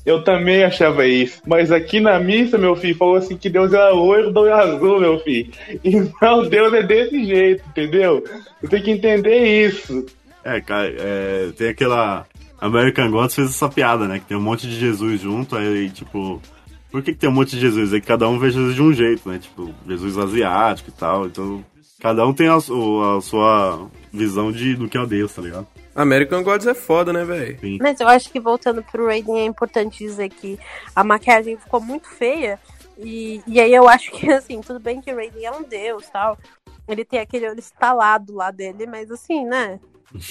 eu 0.05 0.23
também 0.23 0.65
achava 0.65 1.07
isso. 1.07 1.41
Mas 1.47 1.71
aqui 1.71 2.01
na 2.01 2.19
missa, 2.19 2.59
meu 2.59 2.75
filho, 2.75 2.97
falou 2.97 3.17
assim 3.17 3.37
que 3.37 3.49
Deus 3.49 3.73
era 3.73 3.91
loiro, 3.91 4.33
do 4.33 4.53
azul, 4.53 5.01
meu 5.01 5.19
filho. 5.21 5.53
Então 5.85 6.49
Deus 6.49 6.73
é 6.73 6.83
desse 6.83 7.25
jeito, 7.25 7.62
entendeu? 7.69 8.25
Eu 8.62 8.69
tenho 8.69 8.83
que 8.83 8.91
entender 8.91 9.67
isso. 9.67 10.07
É, 10.45 10.61
cara, 10.61 10.93
é, 10.99 11.51
tem 11.57 11.69
aquela. 11.69 12.27
American 12.61 13.11
Gods 13.11 13.35
fez 13.35 13.51
essa 13.51 13.69
piada, 13.69 14.07
né? 14.07 14.19
Que 14.19 14.27
tem 14.27 14.37
um 14.37 14.43
monte 14.43 14.67
de 14.67 14.79
Jesus 14.79 15.21
junto, 15.21 15.57
aí, 15.57 15.91
tipo. 15.91 16.41
Por 16.91 17.03
que, 17.03 17.12
que 17.12 17.19
tem 17.19 17.31
um 17.31 17.33
monte 17.33 17.53
de 17.53 17.61
Jesus? 17.61 17.95
É 17.95 18.01
que 18.01 18.07
cada 18.07 18.29
um 18.29 18.38
vê 18.38 18.51
Jesus 18.51 18.75
de 18.75 18.83
um 18.83 18.93
jeito, 18.93 19.27
né? 19.29 19.38
Tipo, 19.38 19.75
Jesus 19.88 20.19
asiático 20.19 20.91
e 20.91 20.93
tal. 20.93 21.27
Então, 21.27 21.65
cada 21.99 22.27
um 22.27 22.35
tem 22.35 22.49
a, 22.49 22.57
a 22.57 23.21
sua 23.21 23.88
visão 24.12 24.53
de, 24.53 24.75
do 24.75 24.88
que 24.88 24.99
é 24.99 25.07
Deus, 25.07 25.33
tá 25.33 25.41
ligado? 25.41 25.67
American 25.95 26.43
Gods 26.43 26.67
é 26.67 26.75
foda, 26.75 27.13
né, 27.13 27.25
velho? 27.25 27.59
Mas 27.81 28.01
eu 28.01 28.09
acho 28.09 28.31
que 28.31 28.41
voltando 28.41 28.83
pro 28.83 29.07
Raiden 29.07 29.41
é 29.41 29.45
importante 29.45 29.99
dizer 29.99 30.29
que 30.31 30.59
a 30.95 31.05
maquiagem 31.05 31.57
ficou 31.57 31.81
muito 31.81 32.09
feia. 32.09 32.59
E, 32.99 33.43
e 33.47 33.61
aí 33.61 33.73
eu 33.75 33.89
acho 33.89 34.11
que, 34.11 34.31
assim, 34.33 34.61
tudo 34.61 34.81
bem 34.81 35.01
que 35.01 35.13
o 35.13 35.17
Raiden 35.17 35.45
é 35.45 35.53
um 35.53 35.63
deus 35.63 36.09
tal. 36.09 36.39
Ele 36.89 37.05
tem 37.05 37.21
aquele 37.21 37.49
olho 37.49 37.59
estalado 37.59 38.35
lá 38.35 38.51
dele, 38.51 38.87
mas 38.87 39.11
assim, 39.11 39.45
né? 39.45 39.79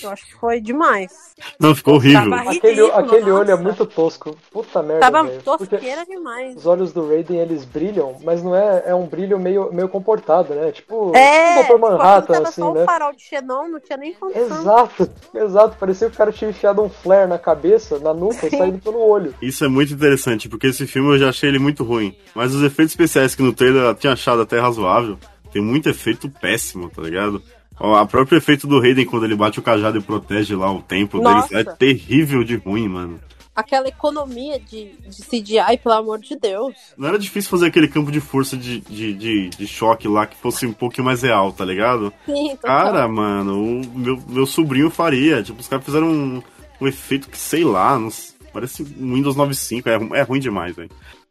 Eu 0.04 0.10
acho 0.10 0.26
que 0.26 0.36
foi 0.36 0.62
demais. 0.62 1.12
Não, 1.60 1.74
ficou 1.76 1.96
horrível. 1.96 2.34
Aquele, 2.34 2.92
aquele 2.92 3.32
olho 3.32 3.52
é 3.52 3.56
muito 3.56 3.86
tosco. 3.86 4.36
Puta 4.52 4.82
merda, 4.82 5.12
Tava. 5.12 5.28
Porque 5.28 5.68
tosqueira 5.68 6.06
demais. 6.06 6.56
os 6.58 6.66
olhos 6.66 6.94
do 6.94 7.08
Raiden, 7.08 7.40
eles 7.40 7.66
brilham, 7.66 8.18
mas 8.24 8.44
não 8.44 8.56
é, 8.56 8.84
é 8.88 8.96
um 8.96 9.06
brilho 9.06 9.40
meio, 9.40 9.72
meio 9.74 9.90
comportado, 9.90 10.54
né? 10.54 10.72
Tipo, 10.72 11.16
É, 11.16 11.64
tipo 11.64 11.74
Dr. 11.74 11.80
Manhattan, 11.80 12.34
tava 12.34 12.50
assim, 12.50 12.62
só 12.62 12.74
né? 12.74 12.84
o 12.84 12.86
farol 12.86 13.14
de 13.14 13.24
Xenon, 13.24 13.68
não 13.68 13.80
tinha 13.80 13.98
nem 13.98 14.14
condição. 14.14 14.62
Exato, 14.62 15.10
exato. 15.34 15.78
Parecia 15.78 16.08
que 16.10 16.16
o 16.16 16.18
cara 16.18 16.32
tinha 16.32 16.50
enfiado 16.50 16.82
um 16.82 16.90
flare 16.90 17.28
na 17.28 17.40
cabeça, 17.40 18.00
na 18.00 18.14
nuca 18.14 18.48
e 18.48 18.50
saído 18.50 18.80
pelo 18.80 19.00
olho. 19.00 19.34
Isso 19.42 19.64
é 19.66 19.68
muito 19.68 19.94
interessante, 19.94 20.48
porque 20.48 20.68
esse 20.68 20.86
filme 20.86 21.10
eu 21.14 21.18
já 21.18 21.30
achei 21.30 21.50
ele 21.50 21.60
muito 21.60 21.84
ruim. 21.84 22.16
Mas 22.36 22.54
os 22.54 22.64
efeitos 22.64 22.94
especiais 22.94 23.36
que 23.36 23.42
no 23.42 23.54
trailer 23.54 23.84
eu 23.84 23.96
tinha 23.96 24.14
achado 24.14 24.42
até 24.42 24.60
razoável, 24.60 25.18
tem 25.52 25.62
muito 25.62 25.90
efeito 25.90 26.30
péssimo, 26.30 26.90
tá 26.90 27.02
ligado? 27.02 27.42
Ó, 27.80 27.96
A 27.96 28.06
próprio 28.06 28.38
efeito 28.38 28.68
do 28.68 28.80
Raiden 28.80 29.06
quando 29.06 29.26
ele 29.26 29.36
bate 29.36 29.60
o 29.60 29.64
cajado 29.64 29.98
e 29.98 30.02
protege 30.02 30.56
lá 30.56 30.72
o 30.72 30.82
templo 30.82 31.22
Nossa. 31.22 31.50
deles 31.50 31.68
é 31.68 31.76
terrível 31.76 32.44
de 32.44 32.56
ruim, 32.56 32.88
mano. 32.88 33.20
Aquela 33.54 33.88
economia 33.88 34.60
de, 34.60 34.94
de 35.08 35.22
CGI, 35.24 35.78
pelo 35.84 35.96
amor 35.96 36.20
de 36.20 36.38
Deus. 36.38 36.74
Não 36.98 37.10
era 37.10 37.20
difícil 37.20 37.50
fazer 37.50 37.68
aquele 37.68 37.88
campo 37.88 38.10
de 38.10 38.22
força 38.22 38.56
de, 38.56 38.80
de, 38.80 39.14
de, 39.14 39.50
de 39.50 39.68
choque 39.68 40.08
lá 40.08 40.26
que 40.26 40.38
fosse 40.38 40.66
um 40.66 40.72
pouquinho 40.72 41.06
mais 41.06 41.22
real, 41.22 41.52
tá 41.52 41.66
ligado? 41.66 42.14
Sim. 42.26 42.56
Cara, 42.62 43.08
mano, 43.10 43.62
o 43.62 43.98
meu, 43.98 44.24
meu 44.30 44.46
sobrinho 44.46 44.90
faria. 44.90 45.44
Tipo, 45.44 45.60
os 45.60 45.68
caras 45.68 45.84
fizeram 45.84 46.08
um, 46.08 46.42
um 46.80 46.88
efeito 46.88 47.30
que, 47.30 47.38
sei 47.38 47.66
lá, 47.66 48.00
não 48.00 48.10
parece 48.54 48.84
um 48.84 49.16
Windows 49.16 49.36
95, 49.36 49.90
é, 49.90 50.20
é 50.20 50.22
ruim 50.22 50.40
demais, 50.40 50.76
velho. 50.76 50.90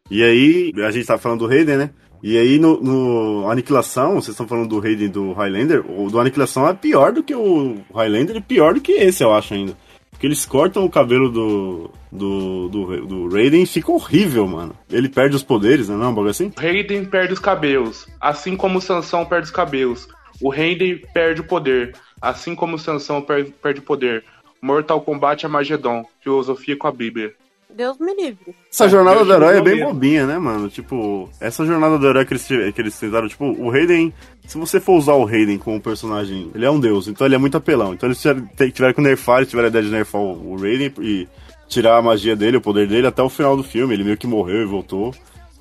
E 0.09 0.23
aí, 0.23 0.73
a 0.85 0.91
gente 0.91 1.07
tá 1.07 1.17
falando 1.17 1.39
do 1.39 1.47
Raiden, 1.47 1.77
né? 1.77 1.89
E 2.23 2.37
aí, 2.37 2.59
no, 2.59 2.79
no 2.81 3.49
Aniquilação, 3.49 4.13
vocês 4.13 4.29
estão 4.29 4.47
falando 4.47 4.69
do 4.69 4.79
Raiden 4.79 5.09
do 5.09 5.33
Highlander, 5.33 5.83
o 5.89 6.09
do 6.09 6.19
Aniquilação 6.19 6.67
é 6.67 6.73
pior 6.73 7.11
do 7.11 7.23
que 7.23 7.33
o 7.33 7.77
Highlander 7.93 8.35
e 8.37 8.41
pior 8.41 8.75
do 8.75 8.81
que 8.81 8.91
esse, 8.91 9.23
eu 9.23 9.33
acho 9.33 9.53
ainda. 9.55 9.75
Porque 10.11 10.27
eles 10.27 10.45
cortam 10.45 10.85
o 10.85 10.89
cabelo 10.89 11.31
do, 11.31 11.89
do, 12.11 12.69
do, 12.69 13.05
do 13.07 13.29
Raiden 13.35 13.63
e 13.63 13.65
fica 13.65 13.91
horrível, 13.91 14.47
mano. 14.47 14.75
Ele 14.91 15.09
perde 15.09 15.35
os 15.35 15.41
poderes, 15.41 15.89
né? 15.89 15.95
Não, 15.95 16.05
é 16.05 16.07
um 16.09 16.13
bagulho 16.13 16.29
assim? 16.29 16.51
Raiden 16.55 17.05
perde 17.05 17.33
os 17.33 17.39
cabelos, 17.39 18.05
assim 18.19 18.55
como 18.55 18.77
o 18.77 18.81
Sansão 18.81 19.25
perde 19.25 19.45
os 19.45 19.51
cabelos. 19.51 20.07
O 20.39 20.49
Raiden 20.49 21.01
perde 21.13 21.41
o 21.41 21.43
poder, 21.43 21.95
assim 22.21 22.53
como 22.53 22.75
o 22.75 22.79
Sansão 22.79 23.19
per- 23.21 23.51
perde 23.63 23.79
o 23.79 23.83
poder. 23.83 24.23
Mortal 24.61 25.01
Kombat 25.01 25.43
Armageddon, 25.43 26.05
filosofia 26.23 26.77
com 26.77 26.85
a 26.87 26.91
Bíblia. 26.91 27.33
Deus 27.75 27.97
me 27.99 28.13
livre. 28.13 28.55
Essa 28.71 28.87
jornada 28.87 29.23
do 29.23 29.33
herói 29.33 29.57
é 29.57 29.61
bem 29.61 29.83
bobinha, 29.83 30.27
né, 30.27 30.37
mano? 30.37 30.69
Tipo, 30.69 31.29
essa 31.39 31.65
jornada 31.65 31.97
do 31.97 32.07
herói 32.07 32.25
que 32.25 32.33
eles, 32.33 32.45
que 32.45 32.81
eles 32.81 32.99
tentaram, 32.99 33.27
tipo, 33.27 33.45
o 33.45 33.69
Raiden, 33.69 34.13
se 34.47 34.57
você 34.57 34.79
for 34.79 34.97
usar 34.97 35.13
o 35.13 35.25
Raiden 35.25 35.57
como 35.57 35.81
personagem, 35.81 36.51
ele 36.53 36.65
é 36.65 36.71
um 36.71 36.79
deus, 36.79 37.07
então 37.07 37.25
ele 37.25 37.35
é 37.35 37.37
muito 37.37 37.57
apelão. 37.57 37.93
Então 37.93 38.07
eles 38.07 38.21
tiveram 38.21 38.93
que 38.93 39.01
nerfar, 39.01 39.37
eles 39.37 39.49
tiveram 39.49 39.67
a 39.67 39.69
ideia 39.69 39.85
de 39.85 39.91
nerfar 39.91 40.21
o, 40.21 40.53
o 40.53 40.57
Raiden 40.57 40.93
e 40.99 41.27
tirar 41.67 41.97
a 41.97 42.01
magia 42.01 42.35
dele, 42.35 42.57
o 42.57 42.61
poder 42.61 42.87
dele 42.87 43.07
até 43.07 43.23
o 43.23 43.29
final 43.29 43.55
do 43.55 43.63
filme. 43.63 43.93
Ele 43.93 44.03
meio 44.03 44.17
que 44.17 44.27
morreu 44.27 44.61
e 44.61 44.65
voltou. 44.65 45.13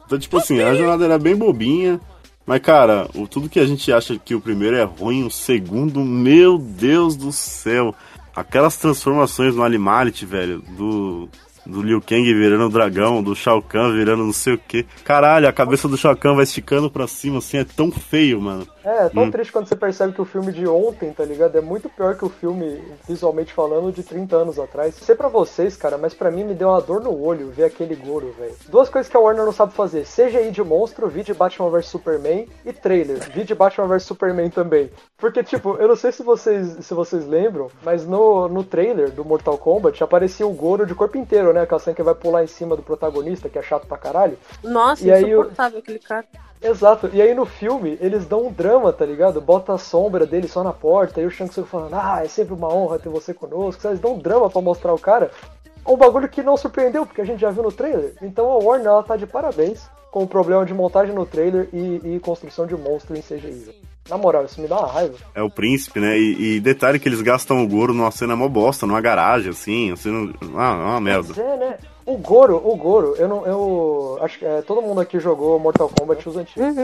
Então, 0.04 0.18
tipo 0.18 0.36
assim, 0.36 0.60
a 0.60 0.74
jornada 0.74 1.04
era 1.04 1.18
bem 1.18 1.36
bobinha. 1.36 2.00
Mas, 2.44 2.60
cara, 2.60 3.08
o, 3.14 3.28
tudo 3.28 3.48
que 3.48 3.60
a 3.60 3.64
gente 3.66 3.92
acha 3.92 4.18
que 4.18 4.34
o 4.34 4.40
primeiro 4.40 4.74
é 4.74 4.82
ruim, 4.82 5.24
o 5.24 5.30
segundo, 5.30 6.00
meu 6.00 6.58
Deus 6.58 7.14
do 7.14 7.30
céu. 7.30 7.94
aquelas 8.34 8.76
transformações 8.76 9.54
no 9.54 9.62
Animality, 9.62 10.26
velho, 10.26 10.60
do 10.76 11.28
do 11.66 11.82
Liu 11.82 12.00
Kang 12.00 12.22
virando 12.34 12.68
dragão, 12.68 13.22
do 13.22 13.34
Shao 13.34 13.62
Kahn 13.62 13.92
virando 13.92 14.24
não 14.24 14.32
sei 14.32 14.54
o 14.54 14.58
que. 14.58 14.84
Caralho, 15.04 15.48
a 15.48 15.52
cabeça 15.52 15.88
do 15.88 15.96
Shao 15.96 16.16
Kahn 16.16 16.34
vai 16.34 16.44
esticando 16.44 16.90
pra 16.90 17.06
cima, 17.06 17.38
assim, 17.38 17.58
é 17.58 17.64
tão 17.64 17.90
feio, 17.90 18.40
mano. 18.40 18.66
É, 18.84 19.06
é 19.06 19.08
tão 19.08 19.24
Hum. 19.24 19.30
triste 19.30 19.52
quando 19.52 19.66
você 19.68 19.76
percebe 19.76 20.12
que 20.12 20.22
o 20.22 20.24
filme 20.24 20.52
de 20.52 20.66
ontem, 20.66 21.12
tá 21.12 21.24
ligado? 21.24 21.56
É 21.56 21.60
muito 21.60 21.88
pior 21.88 22.16
que 22.16 22.24
o 22.24 22.28
filme, 22.30 22.82
visualmente 23.06 23.52
falando, 23.52 23.92
de 23.92 24.02
30 24.02 24.36
anos 24.36 24.58
atrás. 24.58 24.96
Não 24.98 25.04
sei 25.06 25.14
pra 25.14 25.28
vocês, 25.28 25.76
cara, 25.76 25.98
mas 25.98 26.14
pra 26.14 26.30
mim 26.30 26.44
me 26.44 26.54
deu 26.54 26.68
uma 26.68 26.80
dor 26.80 27.02
no 27.02 27.18
olho 27.22 27.50
ver 27.50 27.64
aquele 27.64 27.94
Goro, 27.94 28.32
velho. 28.38 28.54
Duas 28.68 28.88
coisas 28.88 29.10
que 29.10 29.16
a 29.16 29.20
Warner 29.20 29.44
não 29.44 29.52
sabe 29.52 29.72
fazer: 29.74 30.04
CGI 30.06 30.50
de 30.50 30.62
monstro, 30.62 31.08
vídeo 31.08 31.34
Batman 31.34 31.68
vs 31.70 31.86
Superman 31.86 32.48
e 32.64 32.72
trailer, 32.72 33.18
vídeo 33.32 33.54
Batman 33.54 33.86
vs 33.86 34.02
Superman 34.04 34.48
também. 34.50 34.90
Porque, 35.18 35.42
tipo, 35.44 35.76
eu 35.76 35.86
não 35.88 35.96
sei 35.96 36.12
se 36.12 36.22
vocês, 36.22 36.78
se 36.84 36.94
vocês 36.94 37.26
lembram, 37.26 37.68
mas 37.82 38.06
no, 38.06 38.48
no 38.48 38.64
trailer 38.64 39.10
do 39.10 39.24
Mortal 39.24 39.58
Kombat 39.58 40.02
aparecia 40.02 40.46
o 40.46 40.52
Goro 40.52 40.86
de 40.86 40.94
corpo 40.94 41.18
inteiro, 41.18 41.52
né? 41.52 41.60
Aquela 41.62 41.78
cena 41.80 41.94
que 41.94 42.02
vai 42.02 42.14
pular 42.14 42.42
em 42.42 42.46
cima 42.46 42.74
do 42.76 42.82
protagonista, 42.82 43.48
que 43.48 43.58
é 43.58 43.62
chato 43.62 43.86
pra 43.86 43.98
caralho. 43.98 44.38
Nossa, 44.64 45.04
E 45.06 45.12
aí 45.12 45.24
o- 45.24 45.40
insuportável 45.40 45.78
aquele 45.80 45.98
cara. 45.98 46.24
Exato, 46.62 47.08
e 47.12 47.22
aí 47.22 47.34
no 47.34 47.46
filme 47.46 47.96
eles 48.00 48.26
dão 48.26 48.46
um 48.46 48.52
drama, 48.52 48.92
tá 48.92 49.06
ligado? 49.06 49.40
Bota 49.40 49.72
a 49.72 49.78
sombra 49.78 50.26
dele 50.26 50.46
só 50.46 50.62
na 50.62 50.72
porta, 50.72 51.20
e 51.20 51.26
o 51.26 51.30
Shang 51.30 51.50
Tsung 51.50 51.66
falando, 51.66 51.94
ah, 51.94 52.20
é 52.22 52.28
sempre 52.28 52.52
uma 52.52 52.72
honra 52.72 52.98
ter 52.98 53.08
você 53.08 53.32
conosco, 53.32 53.86
eles 53.86 54.00
dão 54.00 54.14
um 54.14 54.18
drama 54.18 54.50
pra 54.50 54.60
mostrar 54.60 54.92
o 54.92 54.98
cara. 54.98 55.30
Um 55.86 55.96
bagulho 55.96 56.28
que 56.28 56.42
não 56.42 56.58
surpreendeu, 56.58 57.06
porque 57.06 57.22
a 57.22 57.24
gente 57.24 57.40
já 57.40 57.50
viu 57.50 57.62
no 57.62 57.72
trailer. 57.72 58.14
Então 58.20 58.50
a 58.50 58.58
Warner, 58.58 58.88
ela 58.88 59.02
tá 59.02 59.16
de 59.16 59.26
parabéns 59.26 59.88
com 60.10 60.22
o 60.22 60.26
problema 60.26 60.66
de 60.66 60.74
montagem 60.74 61.14
no 61.14 61.24
trailer 61.24 61.68
e, 61.72 62.16
e 62.16 62.20
construção 62.20 62.66
de 62.66 62.76
monstro 62.76 63.16
em 63.16 63.22
CGI. 63.22 63.74
Na 64.08 64.18
moral, 64.18 64.44
isso 64.44 64.60
me 64.60 64.66
dá 64.66 64.78
uma 64.78 64.92
raiva. 64.92 65.16
É 65.34 65.42
o 65.42 65.48
príncipe, 65.48 66.00
né? 66.00 66.18
E, 66.18 66.56
e 66.56 66.60
detalhe 66.60 66.98
que 66.98 67.08
eles 67.08 67.22
gastam 67.22 67.62
o 67.62 67.68
Goro 67.68 67.94
numa 67.94 68.10
cena 68.10 68.34
mó 68.34 68.48
bosta, 68.48 68.86
numa 68.86 69.00
garagem, 69.00 69.50
assim, 69.50 69.92
assim, 69.92 70.32
ah, 70.56 70.72
é 70.72 70.84
uma 70.84 71.00
merda. 71.00 71.28
Mas 71.28 71.38
é, 71.38 71.56
né? 71.56 71.78
O 72.10 72.16
Goro, 72.18 72.56
o 72.56 72.74
Goro, 72.76 73.14
eu 73.16 73.28
não. 73.28 73.46
Eu. 73.46 74.18
Acho 74.20 74.38
que 74.40 74.44
é, 74.44 74.62
todo 74.62 74.82
mundo 74.82 75.00
aqui 75.00 75.20
jogou 75.20 75.58
Mortal 75.60 75.88
Kombat 75.96 76.28
os 76.28 76.36
antigos. 76.36 76.74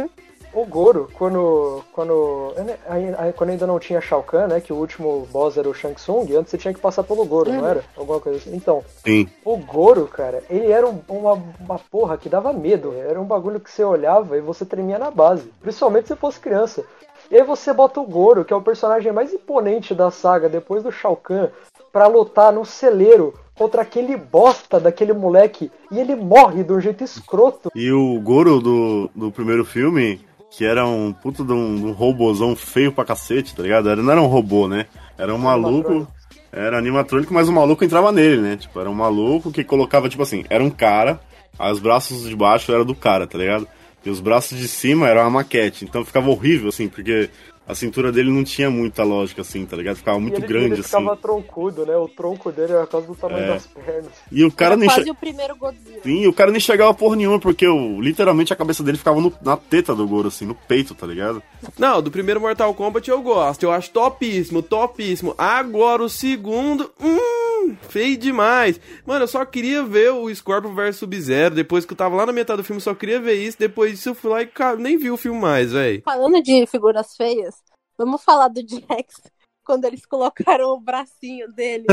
O 0.54 0.64
Goro, 0.64 1.10
quando. 1.14 1.82
Quando. 1.92 2.54
aí- 2.88 3.12
aí- 3.18 3.32
quando 3.32 3.50
ainda 3.50 3.66
não 3.66 3.80
tinha 3.80 4.00
Shao 4.00 4.22
Kahn, 4.22 4.46
né? 4.46 4.60
Que 4.60 4.72
o 4.72 4.76
último 4.76 5.26
boss 5.32 5.56
era 5.56 5.68
o 5.68 5.74
Shang 5.74 5.96
Tsung, 5.96 6.32
antes 6.36 6.50
você 6.52 6.56
tinha 6.56 6.72
que 6.72 6.78
passar 6.80 7.02
pelo 7.02 7.24
Goro, 7.24 7.52
não 7.52 7.66
era? 7.66 7.82
Alguma 7.96 8.20
coisa 8.20 8.38
assim. 8.38 8.54
Então, 8.54 8.84
Sim. 9.04 9.28
o 9.44 9.56
Goro, 9.56 10.06
cara, 10.06 10.44
ele 10.48 10.70
era 10.70 10.86
um- 10.86 11.00
uma, 11.08 11.32
uma 11.60 11.78
porra 11.90 12.16
que 12.16 12.28
dava 12.28 12.52
medo. 12.52 12.94
Era 12.96 13.20
um 13.20 13.24
bagulho 13.24 13.58
que 13.58 13.70
você 13.70 13.82
olhava 13.82 14.36
e 14.36 14.40
você 14.40 14.64
tremia 14.64 14.98
na 14.98 15.10
base. 15.10 15.50
Principalmente 15.60 16.06
se 16.06 16.14
fosse 16.16 16.38
criança. 16.38 16.84
E 17.30 17.36
aí 17.36 17.42
você 17.42 17.72
bota 17.72 18.00
o 18.00 18.06
Goro, 18.06 18.44
que 18.44 18.52
é 18.52 18.56
o 18.56 18.62
personagem 18.62 19.10
mais 19.10 19.32
imponente 19.32 19.92
da 19.92 20.12
saga, 20.12 20.48
depois 20.48 20.84
do 20.84 20.92
Shao 20.92 21.16
Kahn, 21.16 21.48
pra 21.92 22.06
lutar 22.06 22.52
no 22.52 22.64
celeiro 22.64 23.34
contra 23.56 23.82
aquele 23.82 24.16
bosta 24.16 24.78
daquele 24.78 25.12
moleque. 25.12 25.70
E 25.90 25.98
ele 25.98 26.14
morre 26.14 26.62
de 26.62 26.72
um 26.72 26.80
jeito 26.80 27.02
escroto. 27.02 27.70
E 27.74 27.90
o 27.90 28.20
Goro 28.20 28.60
do, 28.60 29.10
do 29.14 29.32
primeiro 29.32 29.64
filme, 29.64 30.20
que 30.50 30.64
era 30.64 30.86
um 30.86 31.12
puto 31.12 31.44
de 31.44 31.52
um, 31.52 31.88
um 31.88 31.92
robozão 31.92 32.54
feio 32.54 32.92
pra 32.92 33.04
cacete, 33.04 33.54
tá 33.54 33.62
ligado? 33.62 33.88
Era, 33.88 34.02
não 34.02 34.12
era 34.12 34.22
um 34.22 34.26
robô, 34.26 34.68
né? 34.68 34.86
Era 35.18 35.34
um 35.34 35.38
maluco. 35.38 36.06
Era 36.52 36.78
animatrônico, 36.78 37.34
mas 37.34 37.48
o 37.48 37.52
maluco 37.52 37.84
entrava 37.84 38.12
nele, 38.12 38.40
né? 38.40 38.56
Tipo, 38.56 38.80
era 38.80 38.88
um 38.88 38.94
maluco 38.94 39.50
que 39.50 39.64
colocava, 39.64 40.08
tipo 40.08 40.22
assim, 40.22 40.44
era 40.48 40.62
um 40.62 40.70
cara, 40.70 41.20
os 41.58 41.78
braços 41.78 42.26
de 42.26 42.34
baixo 42.34 42.72
era 42.72 42.84
do 42.84 42.94
cara, 42.94 43.26
tá 43.26 43.36
ligado? 43.36 43.66
E 44.04 44.08
os 44.08 44.20
braços 44.20 44.56
de 44.56 44.68
cima 44.68 45.08
era 45.08 45.22
uma 45.22 45.30
maquete. 45.30 45.84
Então 45.84 46.04
ficava 46.04 46.30
horrível, 46.30 46.68
assim, 46.68 46.88
porque 46.88 47.28
a 47.66 47.74
cintura 47.74 48.12
dele 48.12 48.30
não 48.30 48.44
tinha 48.44 48.70
muita 48.70 49.02
lógica, 49.02 49.42
assim, 49.42 49.66
tá 49.66 49.76
ligado? 49.76 49.96
Ficava 49.96 50.18
muito 50.20 50.38
ele, 50.38 50.46
grande, 50.46 50.74
ele 50.74 50.82
ficava 50.82 51.12
assim. 51.12 51.22
troncudo, 51.22 51.84
né? 51.84 51.96
O 51.96 52.08
tronco 52.08 52.52
dele 52.52 52.72
era 52.72 52.86
quase 52.86 53.06
do 53.06 53.14
tamanho 53.14 53.44
É. 53.44 53.48
das 53.48 53.66
pernas. 53.66 54.12
E 54.30 54.44
o 54.44 54.52
cara 54.52 54.72
Era 54.74 54.76
nem 54.80 54.88
quase 54.88 55.04
che... 55.04 55.10
o 55.10 55.14
primeiro 55.14 55.56
Godzilla. 55.56 56.00
Sim, 56.02 56.26
o 56.26 56.32
cara 56.32 56.50
nem 56.50 56.60
chegava 56.60 56.94
porra 56.94 57.16
nenhuma, 57.16 57.40
porque 57.40 57.66
o, 57.66 58.00
literalmente 58.00 58.52
a 58.52 58.56
cabeça 58.56 58.82
dele 58.82 58.98
ficava 58.98 59.20
no- 59.20 59.32
na 59.42 59.56
teta 59.56 59.94
do 59.94 60.06
Goro, 60.06 60.28
assim, 60.28 60.44
no 60.44 60.54
peito, 60.54 60.94
tá 60.94 61.06
ligado? 61.06 61.42
Não, 61.78 62.00
do 62.00 62.10
primeiro 62.10 62.40
Mortal 62.40 62.72
Kombat 62.74 63.08
eu 63.10 63.20
gosto. 63.20 63.62
Eu 63.64 63.72
acho 63.72 63.90
topíssimo, 63.90 64.62
topíssimo. 64.62 65.34
Agora 65.36 66.02
o 66.04 66.08
segundo, 66.08 66.90
hum, 67.02 67.74
feio 67.88 68.16
demais. 68.16 68.80
Mano, 69.04 69.24
eu 69.24 69.28
só 69.28 69.44
queria 69.44 69.82
ver 69.82 70.12
o 70.12 70.32
Scorpion 70.32 70.74
vs 70.74 70.96
Sub-Zero. 70.96 71.54
Depois 71.54 71.84
que 71.84 71.92
eu 71.92 71.96
tava 71.96 72.14
lá 72.14 72.26
na 72.26 72.32
metade 72.32 72.58
do 72.58 72.64
filme, 72.64 72.80
só 72.80 72.94
queria 72.94 73.20
ver 73.20 73.34
isso. 73.34 73.58
Depois 73.58 73.92
disso 73.92 74.10
eu 74.10 74.14
fui 74.14 74.30
lá 74.30 74.42
e 74.42 74.46
cara, 74.46 74.76
nem 74.76 74.96
vi 74.96 75.10
o 75.10 75.16
filme 75.16 75.40
mais, 75.40 75.72
velho. 75.72 76.02
Falando 76.04 76.40
de 76.42 76.64
figuras 76.66 77.16
feias, 77.16 77.55
vamos 77.96 78.22
falar 78.22 78.48
do 78.48 78.60
Jax. 78.66 79.20
Quando 79.64 79.84
eles 79.84 80.06
colocaram 80.06 80.68
o 80.70 80.80
bracinho 80.80 81.50
dele. 81.52 81.86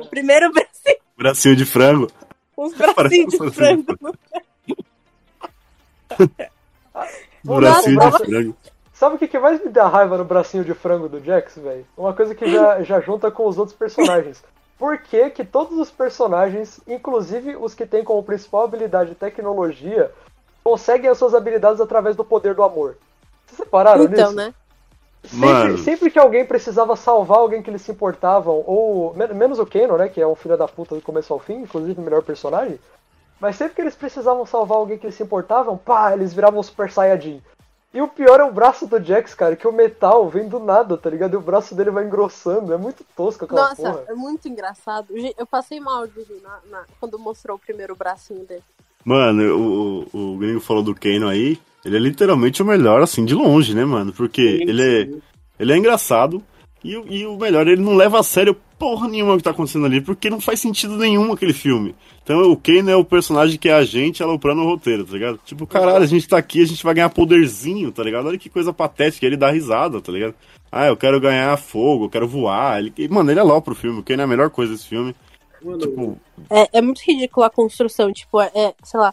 o 0.00 0.06
primeiro 0.06 0.50
bracinho, 0.54 0.96
Bracinho 1.16 1.56
de 1.56 1.66
frango. 1.66 2.06
os 2.56 2.72
Parece 2.78 2.94
bracinhos 2.94 3.34
um 3.40 3.46
de 3.46 3.54
frango. 3.54 3.96
Bracinho 7.44 7.98
de 8.00 8.18
frango. 8.26 8.56
Sabe 8.92 9.14
o 9.14 9.18
que, 9.18 9.28
que 9.28 9.38
mais 9.38 9.62
me 9.62 9.70
dá 9.70 9.86
raiva 9.86 10.18
no 10.18 10.24
bracinho 10.24 10.64
de 10.64 10.74
frango 10.74 11.08
do 11.08 11.20
Jax, 11.22 11.56
velho? 11.56 11.86
Uma 11.96 12.12
coisa 12.12 12.34
que 12.34 12.50
já, 12.50 12.82
já 12.82 13.00
junta 13.00 13.30
com 13.30 13.46
os 13.46 13.56
outros 13.58 13.76
personagens. 13.76 14.42
Por 14.76 14.98
que, 14.98 15.30
que 15.30 15.44
todos 15.44 15.78
os 15.78 15.90
personagens, 15.90 16.80
inclusive 16.86 17.56
os 17.56 17.74
que 17.74 17.86
têm 17.86 18.02
como 18.02 18.22
principal 18.22 18.64
habilidade 18.64 19.14
tecnologia, 19.14 20.10
conseguem 20.64 21.10
as 21.10 21.18
suas 21.18 21.34
habilidades 21.34 21.80
através 21.80 22.16
do 22.16 22.24
poder 22.24 22.54
do 22.54 22.62
amor? 22.62 22.96
Vocês 23.46 23.58
separaram 23.58 24.04
Então, 24.04 24.32
nisso? 24.32 24.34
né? 24.36 24.54
Sempre, 25.24 25.78
sempre 25.78 26.10
que 26.10 26.18
alguém 26.18 26.44
precisava 26.44 26.96
salvar 26.96 27.38
alguém 27.38 27.62
que 27.62 27.68
eles 27.68 27.82
se 27.82 27.90
importavam, 27.90 28.62
ou 28.66 29.12
men- 29.14 29.34
menos 29.34 29.58
o 29.58 29.66
Kano, 29.66 29.96
né, 29.98 30.08
que 30.08 30.20
é 30.20 30.26
um 30.26 30.34
filho 30.34 30.56
da 30.56 30.66
puta 30.68 30.94
do 30.94 31.02
começo 31.02 31.32
ao 31.32 31.38
fim, 31.38 31.54
inclusive 31.62 32.00
o 32.00 32.04
melhor 32.04 32.22
personagem, 32.22 32.78
mas 33.40 33.56
sempre 33.56 33.74
que 33.74 33.80
eles 33.82 33.94
precisavam 33.94 34.46
salvar 34.46 34.78
alguém 34.78 34.96
que 34.96 35.06
eles 35.06 35.16
se 35.16 35.22
importavam, 35.22 35.76
pá, 35.76 36.12
eles 36.12 36.32
viravam 36.32 36.62
Super 36.62 36.90
Saiyajin. 36.90 37.42
E 37.92 38.02
o 38.02 38.08
pior 38.08 38.38
é 38.38 38.44
o 38.44 38.52
braço 38.52 38.86
do 38.86 39.02
Jax, 39.02 39.34
cara, 39.34 39.56
que 39.56 39.66
o 39.66 39.72
metal 39.72 40.28
vem 40.28 40.46
do 40.46 40.58
nada, 40.58 40.96
tá 40.98 41.08
ligado? 41.08 41.34
E 41.34 41.36
o 41.36 41.40
braço 41.40 41.74
dele 41.74 41.90
vai 41.90 42.04
engrossando, 42.04 42.72
é 42.72 42.76
muito 42.76 43.02
tosco 43.16 43.44
aquela 43.44 43.70
Nossa, 43.70 43.76
porra. 43.82 44.04
é 44.08 44.14
muito 44.14 44.46
engraçado. 44.46 45.06
Eu 45.36 45.46
passei 45.46 45.80
mal 45.80 46.06
de 46.06 46.20
rir 46.20 46.40
na- 46.42 46.60
na- 46.70 46.84
quando 47.00 47.18
mostrou 47.18 47.56
o 47.56 47.60
primeiro 47.60 47.96
bracinho 47.96 48.44
dele. 48.44 48.62
Mano, 49.04 49.42
o, 49.56 50.06
o, 50.12 50.34
o 50.34 50.36
gringo 50.38 50.60
falou 50.60 50.82
do 50.82 50.94
Kano 50.94 51.28
aí. 51.28 51.58
Ele 51.84 51.96
é 51.96 52.00
literalmente 52.00 52.62
o 52.62 52.66
melhor, 52.66 53.00
assim, 53.02 53.24
de 53.24 53.34
longe, 53.34 53.74
né, 53.74 53.84
mano? 53.84 54.12
Porque 54.12 54.42
ele 54.42 54.82
é, 54.82 55.08
ele 55.58 55.72
é 55.72 55.76
engraçado. 55.76 56.42
E, 56.84 56.96
o- 56.96 57.04
e 57.08 57.26
o 57.26 57.36
melhor, 57.36 57.66
ele 57.66 57.82
não 57.82 57.96
leva 57.96 58.20
a 58.20 58.22
sério 58.22 58.56
porra 58.78 59.08
nenhuma 59.08 59.34
o 59.34 59.36
que 59.36 59.42
tá 59.42 59.50
acontecendo 59.50 59.86
ali, 59.86 60.00
porque 60.00 60.30
não 60.30 60.40
faz 60.40 60.60
sentido 60.60 60.96
nenhum 60.96 61.32
aquele 61.32 61.52
filme. 61.52 61.94
Então 62.22 62.52
o 62.52 62.56
Kano 62.56 62.88
é 62.90 62.94
o 62.94 63.04
personagem 63.04 63.58
que 63.58 63.68
é 63.68 63.74
a 63.74 63.84
gente 63.84 64.22
aloprando 64.22 64.62
o 64.62 64.64
roteiro, 64.64 65.04
tá 65.04 65.12
ligado? 65.12 65.40
Tipo, 65.44 65.66
caralho, 65.66 66.04
a 66.04 66.06
gente 66.06 66.28
tá 66.28 66.38
aqui, 66.38 66.62
a 66.62 66.66
gente 66.66 66.84
vai 66.84 66.94
ganhar 66.94 67.08
poderzinho, 67.10 67.90
tá 67.90 68.04
ligado? 68.04 68.26
Olha 68.28 68.38
que 68.38 68.48
coisa 68.48 68.72
patética, 68.72 69.26
ele 69.26 69.36
dá 69.36 69.50
risada, 69.50 70.00
tá 70.00 70.12
ligado? 70.12 70.34
Ah, 70.70 70.86
eu 70.86 70.96
quero 70.96 71.18
ganhar 71.20 71.56
fogo, 71.56 72.04
eu 72.04 72.10
quero 72.10 72.28
voar. 72.28 72.78
Ele, 72.78 72.92
mano, 73.08 73.28
ele 73.30 73.40
é 73.40 73.42
alopra 73.42 73.72
o 73.72 73.76
filme, 73.76 73.98
o 73.98 74.02
Kano 74.04 74.20
é 74.22 74.24
a 74.24 74.28
melhor 74.28 74.48
coisa 74.50 74.72
desse 74.72 74.86
filme. 74.86 75.16
Tipo, 75.80 76.16
É, 76.48 76.78
é 76.78 76.80
muito 76.80 77.00
ridícula 77.00 77.46
a 77.46 77.50
construção, 77.50 78.12
tipo, 78.12 78.40
é, 78.40 78.50
é, 78.54 78.74
sei 78.84 79.00
lá, 79.00 79.12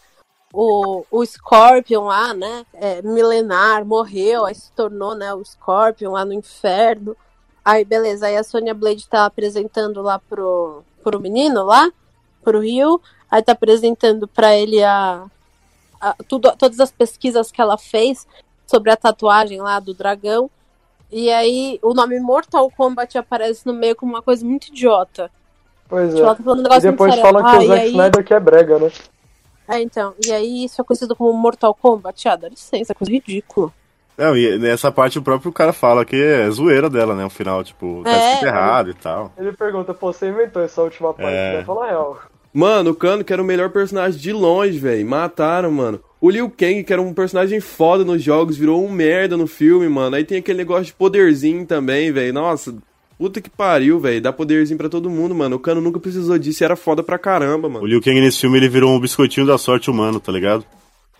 o, 0.58 1.06
o 1.12 1.26
Scorpion 1.26 2.06
lá, 2.06 2.34
né, 2.34 2.66
é, 2.74 3.02
milenar, 3.02 3.84
morreu, 3.86 4.46
aí 4.46 4.56
se 4.56 4.72
tornou, 4.72 5.14
né, 5.14 5.34
o 5.34 5.44
Scorpion 5.44 6.12
lá 6.12 6.24
no 6.24 6.34
inferno. 6.34 7.16
Aí, 7.64 7.84
beleza, 7.84 8.28
aí 8.28 8.38
a 8.38 8.44
Sonya 8.44 8.74
Blade 8.74 9.08
tá 9.08 9.26
apresentando 9.26 10.02
lá 10.02 10.18
pro, 10.20 10.82
pro 11.04 11.20
menino 11.20 11.64
lá, 11.66 11.92
pro 12.44 12.60
Rio, 12.62 13.02
aí 13.30 13.42
tá 13.42 13.52
apresentando 13.52 14.28
pra 14.28 14.56
ele 14.56 14.82
a, 14.84 15.26
a- 16.00 16.16
tudo, 16.28 16.52
todas 16.58 16.80
as 16.80 16.92
pesquisas 16.92 17.52
que 17.52 17.60
ela 17.62 17.78
fez 17.78 18.26
sobre 18.66 18.92
a 18.92 18.96
tatuagem 18.98 19.62
lá 19.62 19.80
do 19.80 19.94
dragão. 19.94 20.50
E 21.12 21.30
aí 21.32 21.80
o 21.82 21.94
nome 21.94 22.20
Mortal 22.20 22.70
Kombat 22.72 23.18
aparece 23.18 23.66
no 23.66 23.74
meio 23.74 23.96
como 23.96 24.14
uma 24.14 24.22
coisa 24.22 24.46
muito 24.46 24.68
idiota. 24.68 25.30
Pois 25.88 26.14
é. 26.16 26.22
tá 26.22 26.36
um 26.52 26.76
E 26.78 26.80
depois 26.80 27.16
falam 27.16 27.44
que 27.44 27.50
Ah, 27.56 27.60
o 27.60 27.68
Zack 27.68 27.82
aí- 27.82 27.90
Snyder 27.92 28.24
que 28.24 28.34
é 28.34 28.40
brega, 28.40 28.80
né? 28.80 28.92
É, 29.68 29.82
então. 29.82 30.14
E 30.26 30.32
aí 30.32 30.66
isso 30.66 30.82
é 30.82 30.84
conhecido 30.84 31.16
como 31.16 31.34
Mortal 31.34 31.74
Kombat. 31.74 32.28
Ah, 32.28 32.36
dá 32.36 32.50
licença, 32.50 32.92
é 32.94 32.96
coisa 32.96 33.12
ridícula. 33.12 33.72
Não, 34.18 34.36
e 34.38 34.58
nessa 34.58 34.92
parte 34.92 35.20
o 35.20 35.22
próprio 35.22 35.52
cara 35.52 35.74
fala 35.74 36.06
que 36.06 36.16
é 36.16 36.50
zoeira 36.50 36.90
dela, 36.90 37.14
né? 37.16 37.26
O 37.26 37.30
final, 37.30 37.64
tipo, 37.64 38.02
tá 38.04 38.12
É, 38.12 38.34
escrito 38.34 38.48
errado 38.48 38.90
e 38.90 38.94
tal. 38.94 39.32
Ele 39.38 39.52
pergunta, 39.52 39.94
pô, 39.94 40.14
você 40.14 40.30
inventou 40.30 40.62
essa 40.62 40.82
última 40.82 41.14
parte, 41.14 41.34
É. 41.36 41.58
né? 41.58 41.64
Fala 41.66 41.86
a 41.86 41.88
real. 41.90 42.20
Mano, 42.54 42.92
o 42.92 42.96
Kano, 42.96 43.26
que 43.26 43.34
era 43.34 43.42
o 43.42 43.46
melhor 43.46 43.70
personagem 43.72 44.18
de 44.18 44.32
longe, 44.32 44.80
velho. 44.80 45.06
Mataram, 45.06 45.70
mano. 45.70 46.00
O 46.22 46.30
Liu 46.30 46.50
Kang, 46.50 46.82
que 46.86 46.94
era 46.94 47.02
um 47.02 47.14
personagem 47.14 47.60
foda 47.60 48.06
nos 48.06 48.24
jogos, 48.24 48.56
virou 48.56 48.82
um 48.86 48.90
merda 48.90 49.36
no 49.36 49.46
filme, 49.46 49.90
mano. 49.90 50.16
Aí 50.16 50.24
tem 50.24 50.38
aquele 50.38 50.60
negócio 50.60 50.86
de 50.86 50.94
poderzinho 50.94 51.66
também, 51.66 52.14
velho. 52.14 52.34
Nossa, 52.34 52.74
puta 53.18 53.42
que 53.42 53.50
pariu, 53.50 54.00
velho. 54.00 54.22
Dá 54.22 54.32
poderzinho 54.34 54.78
pra 54.78 54.90
todo 54.90 55.10
mundo, 55.10 55.34
mano. 55.36 55.56
O 55.56 55.60
Kano 55.60 55.82
nunca 55.82 56.00
precisou 56.00 56.38
disso 56.38 56.64
e 56.64 56.66
era 56.66 56.76
foda 56.76 57.02
pra 57.04 57.18
caramba, 57.18 57.68
O 57.68 57.72
mano. 57.72 57.86
Liu 57.86 58.02
Kang 58.02 58.20
nesse 58.20 58.40
filme 58.42 58.58
ele 58.58 58.70
virou 58.70 58.94
um 58.96 59.00
biscoitinho 59.00 59.46
da 59.48 59.58
sorte 59.58 59.90
humano, 59.90 60.20
tá 60.20 60.32
ligado? 60.32 60.66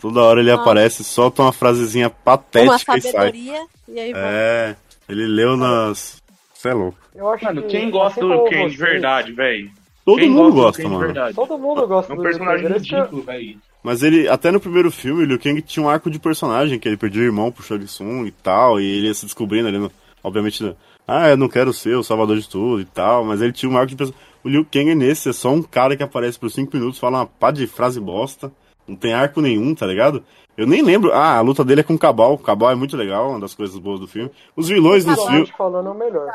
Toda 0.02 0.22
hora 0.22 0.40
ele 0.42 0.52
Ah. 0.52 0.56
aparece, 0.56 1.04
solta 1.04 1.42
uma 1.42 1.52
frasezinha 1.54 2.08
Uma 2.08 2.12
patética 2.24 2.98
e 2.98 3.02
sai. 3.02 3.12
sabedoria, 3.12 3.66
e 3.88 4.00
aí 4.00 4.12
vai. 4.14 4.22
É, 4.24 4.76
ele 5.10 5.26
leu 5.26 5.56
nas. 5.58 6.22
Você 6.54 6.70
é 6.70 6.74
louco. 6.74 6.98
Eu 7.16 7.30
acho 7.30 7.44
Mano, 7.46 7.62
que, 7.64 7.68
quem 7.70 7.90
gosta 7.90 8.20
assim 8.20 8.30
do 8.30 8.36
como 8.36 8.48
Liu 8.50 8.52
Kang 8.60 8.70
de 8.72 8.78
verdade, 8.78 9.32
velho? 9.32 9.72
Todo 10.06 10.20
Quem 10.20 10.30
mundo 10.30 10.50
do 10.50 10.62
gosta, 10.62 10.84
mano. 10.84 11.00
verdade? 11.00 11.36
Todo 11.36 11.58
mundo 11.58 11.88
gosta 11.88 12.12
É 12.12 12.14
um 12.14 12.18
do 12.18 12.24
personagem 12.24 12.68
Liu 12.68 12.76
Kang, 12.76 12.86
ele 12.88 12.96
ridículo, 12.98 13.22
velho. 13.24 13.58
Mas 13.82 14.04
ele, 14.04 14.28
até 14.28 14.52
no 14.52 14.60
primeiro 14.60 14.92
filme, 14.92 15.24
o 15.24 15.26
Liu 15.26 15.40
Kang 15.40 15.62
tinha 15.62 15.84
um 15.86 15.90
arco 15.90 16.10
de 16.12 16.20
personagem, 16.20 16.78
que 16.78 16.88
ele 16.88 16.98
perdia 16.98 17.22
o 17.22 17.26
irmão 17.26 17.52
pro 17.52 17.64
Shang 17.64 17.86
Tsung 17.86 18.26
e 18.26 18.32
tal, 18.32 18.80
e 18.80 18.84
ele 18.86 19.08
ia 19.08 19.14
se 19.14 19.26
descobrindo 19.26 19.68
ali, 19.68 19.78
no, 19.78 19.92
obviamente, 20.24 20.76
ah, 21.08 21.30
eu 21.30 21.38
não 21.38 21.48
quero 21.48 21.72
ser 21.74 21.96
o 21.96 22.04
salvador 22.04 22.38
de 22.38 22.48
tudo 22.50 22.82
e 22.82 22.86
tal, 22.86 23.24
mas 23.24 23.42
ele 23.42 23.54
tinha 23.54 23.72
um 23.72 23.78
arco 23.78 23.88
de 23.88 23.96
personagem. 23.96 24.28
O 24.44 24.50
Liu 24.50 24.66
Kang 24.66 24.90
é 24.92 24.96
nesse, 24.96 25.30
é 25.30 25.34
só 25.34 25.50
um 25.50 25.62
cara 25.62 25.96
que 25.98 26.04
aparece 26.04 26.40
por 26.40 26.50
5 26.52 26.76
minutos, 26.76 27.00
fala 27.00 27.20
uma 27.20 27.26
pá 27.26 27.50
de 27.52 27.66
frase 27.68 28.00
bosta, 28.00 28.52
não 28.88 28.96
tem 28.96 29.14
arco 29.14 29.42
nenhum, 29.42 29.74
tá 29.74 29.86
ligado? 29.88 30.24
Eu 30.56 30.68
nem 30.68 30.82
lembro, 30.84 31.12
ah, 31.12 31.38
a 31.38 31.42
luta 31.42 31.64
dele 31.66 31.82
é 31.82 31.84
com 31.84 31.96
o 31.96 32.00
Cabal, 32.00 32.34
o 32.34 32.38
Cabal 32.38 32.72
é 32.72 32.76
muito 32.76 32.96
legal, 32.96 33.32
uma 33.32 33.40
das 33.40 33.54
coisas 33.56 33.78
boas 33.78 34.00
do 34.00 34.08
filme. 34.08 34.32
Os 34.56 34.68
vilões 34.70 35.04
filmes, 35.04 35.20
Visualmente 35.20 35.54
falando, 35.58 35.88
é 35.88 35.92
o 35.92 35.96
melhor. 35.96 36.28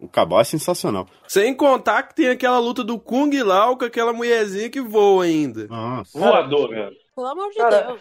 O 0.00 0.08
Cabal 0.08 0.40
é 0.40 0.44
sensacional. 0.44 1.06
Sem 1.28 1.54
contar 1.54 2.02
que 2.02 2.16
tem 2.16 2.28
aquela 2.28 2.58
luta 2.58 2.82
do 2.82 2.98
Kung 2.98 3.30
Lao 3.42 3.78
com 3.78 3.84
aquela 3.84 4.12
mulherzinha 4.12 4.68
que 4.68 4.80
voa 4.80 5.24
ainda. 5.24 5.68
Nossa. 5.68 6.18
Voador, 6.18 6.68
velho. 6.70 6.96
Pelo 7.14 7.26
amor 7.28 7.48
de 7.50 7.56
Cara, 7.56 7.82
Deus. 7.82 8.00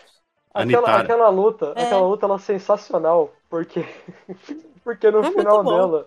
Aquela, 0.54 0.98
aquela 0.98 1.30
luta, 1.30 1.74
É. 1.76 1.84
aquela 1.84 2.02
luta 2.08 2.26
ela 2.26 2.36
é 2.36 2.40
sensacional, 2.40 3.32
porque 3.50 3.86
porque 4.84 5.10
no 5.12 5.20
É 5.20 5.22
muito 5.24 5.38
final 5.38 5.64
dela, 5.64 6.06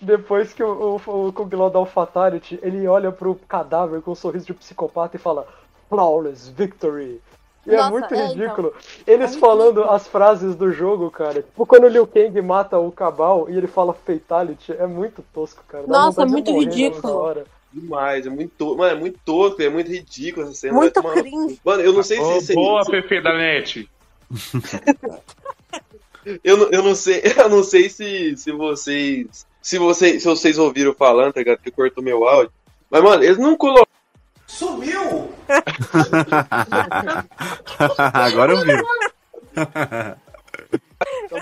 depois 0.00 0.52
que 0.52 0.62
o, 0.62 1.00
o, 1.06 1.26
o 1.28 1.32
Kung 1.32 1.54
Lao 1.54 1.70
dá 1.70 1.78
o 1.80 1.86
Fatality, 1.86 2.58
ele 2.62 2.86
olha 2.86 3.10
pro 3.12 3.34
cadáver 3.48 4.00
com 4.02 4.12
um 4.12 4.14
sorriso 4.14 4.46
de 4.46 4.54
psicopata 4.54 5.16
e 5.16 5.20
fala 5.20 5.46
Flawless 5.88 6.50
Victory. 6.50 7.20
E 7.66 7.70
é 7.74 7.76
Nossa, 7.78 7.90
muito 7.90 8.14
é, 8.14 8.26
ridículo. 8.26 8.74
Eles 9.06 9.34
É 9.36 9.38
falando 9.38 9.76
ridículo. 9.76 9.90
as 9.96 10.06
frases 10.06 10.54
do 10.54 10.70
jogo, 10.70 11.10
cara. 11.10 11.42
Tipo, 11.42 11.64
quando 11.66 11.84
o 11.84 11.88
Liu 11.88 12.06
Kang 12.06 12.42
mata 12.42 12.78
o 12.78 12.92
Cabal 12.92 13.48
e 13.48 13.56
ele 13.56 13.66
fala 13.66 13.94
Fatality, 13.94 14.72
é 14.72 14.86
muito 14.86 15.24
tosco, 15.32 15.64
cara. 15.66 15.86
Dá 15.86 15.92
Nossa, 16.00 16.26
de 16.26 16.32
muito 16.32 16.52
ridículo. 16.52 17.44
Demais, 17.72 18.26
é 18.26 18.30
muito 18.30 18.52
tosco. 18.56 18.76
Mano, 18.76 18.96
é 18.96 19.00
muito 19.00 19.18
tosco, 19.24 19.62
é 19.62 19.68
muito 19.70 19.90
ridículo 19.90 20.46
essa 20.46 20.54
cena. 20.54 20.74
Muito 20.74 21.02
Mano. 21.02 21.56
Mano, 21.64 21.82
eu 21.82 21.92
não 21.94 22.02
sei 22.02 22.22
se. 22.22 22.40
se 22.48 22.54
boa, 22.54 22.84
se- 22.84 22.90
Pepe 22.90 23.20
da 23.22 23.32
net. 23.36 23.88
eu, 26.42 26.56
não- 26.56 26.68
eu 26.70 26.82
não 26.82 26.94
sei, 26.94 27.22
eu 27.36 27.48
não 27.48 27.62
sei 27.62 27.88
se, 27.90 28.36
se 28.36 28.50
vocês. 28.52 29.46
Se 29.62 29.78
vocês, 29.78 30.22
se 30.22 30.28
vocês 30.28 30.58
ouviram 30.58 30.92
falando, 30.94 31.32
tá 31.32 31.40
ligado? 31.40 31.58
Que 31.58 31.70
cortou 31.70 32.02
meu 32.04 32.26
áudio. 32.28 32.52
Mas, 32.90 33.02
mano, 33.02 33.22
eles 33.24 33.38
não 33.38 33.56
colocam. 33.56 33.86
Agora 38.12 38.52
eu 38.52 38.60
vi. 38.64 38.72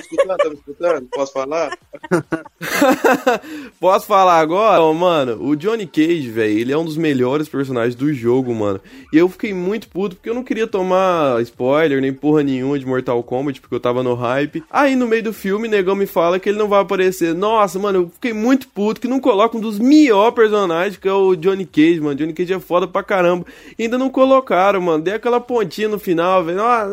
Escutando? 0.02 0.36
Estão 0.36 0.50
me 0.50 0.56
escutando? 0.56 1.08
Posso 1.12 1.32
falar? 1.32 1.78
Posso 3.80 4.06
falar 4.06 4.38
agora? 4.38 4.74
Então, 4.74 4.94
mano, 4.94 5.38
o 5.44 5.56
Johnny 5.56 5.86
Cage, 5.86 6.28
velho, 6.30 6.58
ele 6.58 6.72
é 6.72 6.78
um 6.78 6.84
dos 6.84 6.96
melhores 6.96 7.48
personagens 7.48 7.94
do 7.94 8.12
jogo, 8.12 8.54
mano. 8.54 8.80
E 9.12 9.18
eu 9.18 9.28
fiquei 9.28 9.52
muito 9.54 9.88
puto 9.88 10.16
porque 10.16 10.28
eu 10.30 10.34
não 10.34 10.44
queria 10.44 10.66
tomar 10.66 11.40
spoiler 11.42 12.00
nem 12.00 12.12
porra 12.12 12.42
nenhuma 12.42 12.78
de 12.78 12.86
Mortal 12.86 13.22
Kombat, 13.22 13.60
porque 13.60 13.74
eu 13.74 13.80
tava 13.80 14.02
no 14.02 14.14
hype. 14.14 14.62
Aí 14.70 14.94
no 14.94 15.06
meio 15.06 15.22
do 15.22 15.32
filme, 15.32 15.68
negão 15.68 15.94
me 15.94 16.06
fala 16.06 16.38
que 16.38 16.48
ele 16.48 16.58
não 16.58 16.68
vai 16.68 16.80
aparecer. 16.80 17.34
Nossa, 17.34 17.78
mano, 17.78 18.00
eu 18.00 18.10
fiquei 18.10 18.32
muito 18.32 18.68
puto 18.68 19.00
que 19.00 19.08
não 19.08 19.20
coloca 19.20 19.56
um 19.56 19.60
dos 19.60 19.78
melhores 19.78 20.34
personagens, 20.34 20.96
que 20.96 21.08
é 21.08 21.12
o 21.12 21.34
Johnny 21.36 21.66
Cage, 21.66 22.00
mano. 22.00 22.14
Johnny 22.14 22.32
Cage 22.32 22.52
é 22.54 22.60
foda 22.60 22.86
pra 22.86 23.02
caramba. 23.02 23.46
E 23.78 23.84
ainda 23.84 23.98
não 23.98 24.10
colocaram, 24.10 24.80
mano. 24.80 25.02
Dei 25.02 25.14
aquela 25.14 25.40
pontinha 25.40 25.88
no 25.88 25.98
final, 25.98 26.44
velho. 26.44 26.62
Ah, 26.62 26.86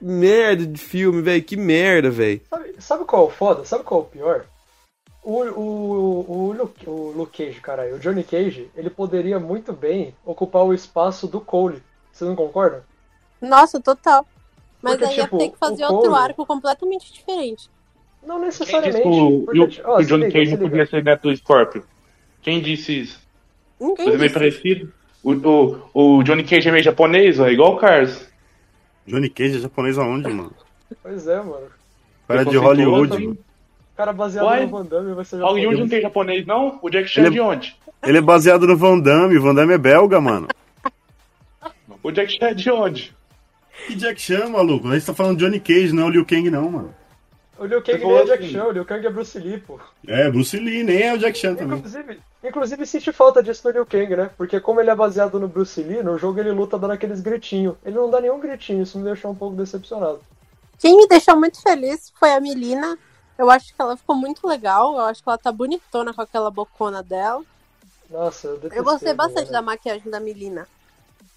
merda 0.00 0.66
de 0.66 0.80
filme, 0.80 1.22
velho. 1.22 1.42
Que 1.42 1.56
merda, 1.56 2.10
velho. 2.10 2.40
Sabe, 2.54 2.74
sabe 2.78 3.04
qual 3.04 3.22
é 3.24 3.26
o 3.26 3.30
foda? 3.30 3.64
Sabe 3.64 3.82
qual 3.84 4.00
é 4.00 4.04
o 4.04 4.06
pior? 4.06 4.44
O, 5.22 5.42
o, 5.42 6.30
o, 6.48 6.52
Luke, 6.52 6.88
o 6.88 7.12
Luke 7.16 7.44
Cage, 7.44 7.60
caralho, 7.60 7.96
o 7.96 7.98
Johnny 7.98 8.22
Cage, 8.22 8.70
ele 8.76 8.90
poderia 8.90 9.38
muito 9.40 9.72
bem 9.72 10.14
ocupar 10.24 10.62
o 10.64 10.74
espaço 10.74 11.26
do 11.26 11.40
Cole. 11.40 11.82
Vocês 12.12 12.28
não 12.28 12.36
concordam? 12.36 12.82
Nossa, 13.40 13.80
total. 13.80 14.26
Mas 14.82 14.92
Porque, 14.96 15.06
aí 15.12 15.16
ia 15.16 15.24
tipo, 15.24 15.38
ter 15.38 15.48
que 15.50 15.58
fazer 15.58 15.84
outro 15.86 16.10
Cole- 16.10 16.22
arco 16.22 16.46
completamente 16.46 17.12
diferente. 17.12 17.70
Não 18.22 18.38
Quem 18.40 18.48
disse 18.48 18.60
necessariamente. 18.64 19.02
que 19.02 19.08
o, 19.08 19.42
porque, 19.44 19.60
o- 19.60 19.94
o 19.96 19.98
se 20.02 20.06
Johnny 20.08 20.26
liga, 20.26 20.32
Cage 20.38 20.50
se 20.50 20.56
não 20.56 20.62
liga. 20.64 20.70
podia 20.70 20.86
ser 20.86 21.04
neto 21.04 21.22
do 21.22 21.36
Scorpion? 21.36 21.82
Quem 22.42 22.60
disse 22.60 23.00
isso? 23.00 23.20
Ninguém 23.80 23.96
Coisa 23.96 24.10
meio 24.18 24.20
disse. 24.20 24.34
parecido. 24.34 24.92
O, 25.22 25.32
o, 25.94 26.18
o 26.18 26.22
Johnny 26.22 26.44
Cage 26.44 26.68
é 26.68 26.72
meio 26.72 26.84
japonês, 26.84 27.40
ó, 27.40 27.48
igual 27.48 27.74
o 27.74 27.78
Cars. 27.78 28.28
Johnny 29.06 29.30
Cage 29.30 29.56
é 29.56 29.60
japonês 29.60 29.98
aonde, 29.98 30.28
mano? 30.28 30.54
Pois 31.02 31.26
é, 31.26 31.36
mano. 31.42 31.66
O 32.24 32.28
cara 32.28 32.42
é 32.42 32.44
de 32.44 32.56
Hollywood. 32.56 33.26
O 33.26 33.96
cara 33.96 34.12
baseado 34.12 34.46
Uai, 34.46 34.66
no 34.66 34.68
Van 34.70 34.84
Damme 34.84 35.14
vai 35.14 35.24
ser 35.24 35.40
Hollywood 35.40 35.80
não 35.80 35.88
tem 35.88 36.00
japonês, 36.02 36.46
não? 36.46 36.78
O 36.82 36.90
Jack 36.90 37.08
Chan 37.08 37.20
Ele 37.20 37.28
é 37.28 37.30
é- 37.30 37.32
de 37.32 37.40
onde? 37.40 37.76
Ele 38.02 38.18
é 38.18 38.20
baseado 38.20 38.66
no 38.66 38.76
Van 38.76 38.98
Damme, 38.98 39.38
Van 39.38 39.54
Damme 39.54 39.74
é 39.74 39.78
belga, 39.78 40.20
mano. 40.20 40.48
O 42.02 42.10
Jack 42.10 42.32
Chan 42.32 42.46
é 42.48 42.54
de 42.54 42.70
onde? 42.70 43.14
Que 43.86 43.94
Jack 43.94 44.20
Chan, 44.20 44.48
maluco? 44.48 44.88
A 44.88 44.94
gente 44.94 45.06
tá 45.06 45.14
falando 45.14 45.38
de 45.38 45.44
Johnny 45.44 45.60
Cage, 45.60 45.92
não 45.92 46.04
é 46.04 46.06
o 46.06 46.10
Liu 46.10 46.26
Kang, 46.26 46.50
não, 46.50 46.70
mano. 46.70 46.94
O 47.58 47.66
Liu 47.66 47.80
Kang 47.82 48.04
nem 48.04 48.16
é 48.16 48.24
Jack 48.24 48.44
assim. 48.44 48.52
Chan, 48.52 48.64
o 48.64 48.70
Liu 48.72 48.84
Kang 48.84 49.06
é 49.06 49.10
Bruce 49.10 49.38
Lee, 49.38 49.58
pô. 49.58 49.78
É, 50.06 50.30
Bruce 50.30 50.56
Lee, 50.58 50.82
nem 50.82 51.02
é 51.02 51.14
o 51.14 51.18
Jack 51.18 51.38
Chan 51.38 51.54
também. 51.54 51.78
Inclusive, 51.78 52.18
inclusive 52.42 52.86
senti 52.86 53.12
falta 53.12 53.42
disso 53.42 53.66
no 53.68 53.72
Liu 53.74 53.86
Kang, 53.86 54.16
né? 54.16 54.30
Porque 54.36 54.58
como 54.58 54.80
ele 54.80 54.90
é 54.90 54.94
baseado 54.94 55.38
no 55.38 55.46
Bruce 55.46 55.80
Lee, 55.80 56.02
no 56.02 56.18
jogo 56.18 56.40
ele 56.40 56.50
luta 56.50 56.78
dando 56.78 56.92
aqueles 56.92 57.20
gritinhos. 57.20 57.76
Ele 57.84 57.94
não 57.94 58.10
dá 58.10 58.20
nenhum 58.20 58.40
gritinho, 58.40 58.82
isso 58.82 58.98
me 58.98 59.04
deixou 59.04 59.30
um 59.30 59.34
pouco 59.36 59.54
decepcionado. 59.56 60.20
Quem 60.78 60.96
me 60.96 61.06
deixou 61.06 61.36
muito 61.38 61.60
feliz 61.60 62.12
foi 62.18 62.32
a 62.32 62.40
Melina. 62.40 62.98
Eu 63.36 63.50
acho 63.50 63.74
que 63.74 63.80
ela 63.80 63.96
ficou 63.96 64.14
muito 64.14 64.46
legal. 64.46 64.94
Eu 64.94 65.04
acho 65.04 65.22
que 65.22 65.28
ela 65.28 65.38
tá 65.38 65.50
bonitona 65.50 66.12
com 66.14 66.22
aquela 66.22 66.50
bocona 66.50 67.02
dela. 67.02 67.42
Nossa, 68.10 68.48
eu. 68.48 68.60
Eu 68.72 68.84
gostei 68.84 69.14
bastante 69.14 69.50
da 69.50 69.62
maquiagem 69.62 70.10
da 70.10 70.20
Melina. 70.20 70.68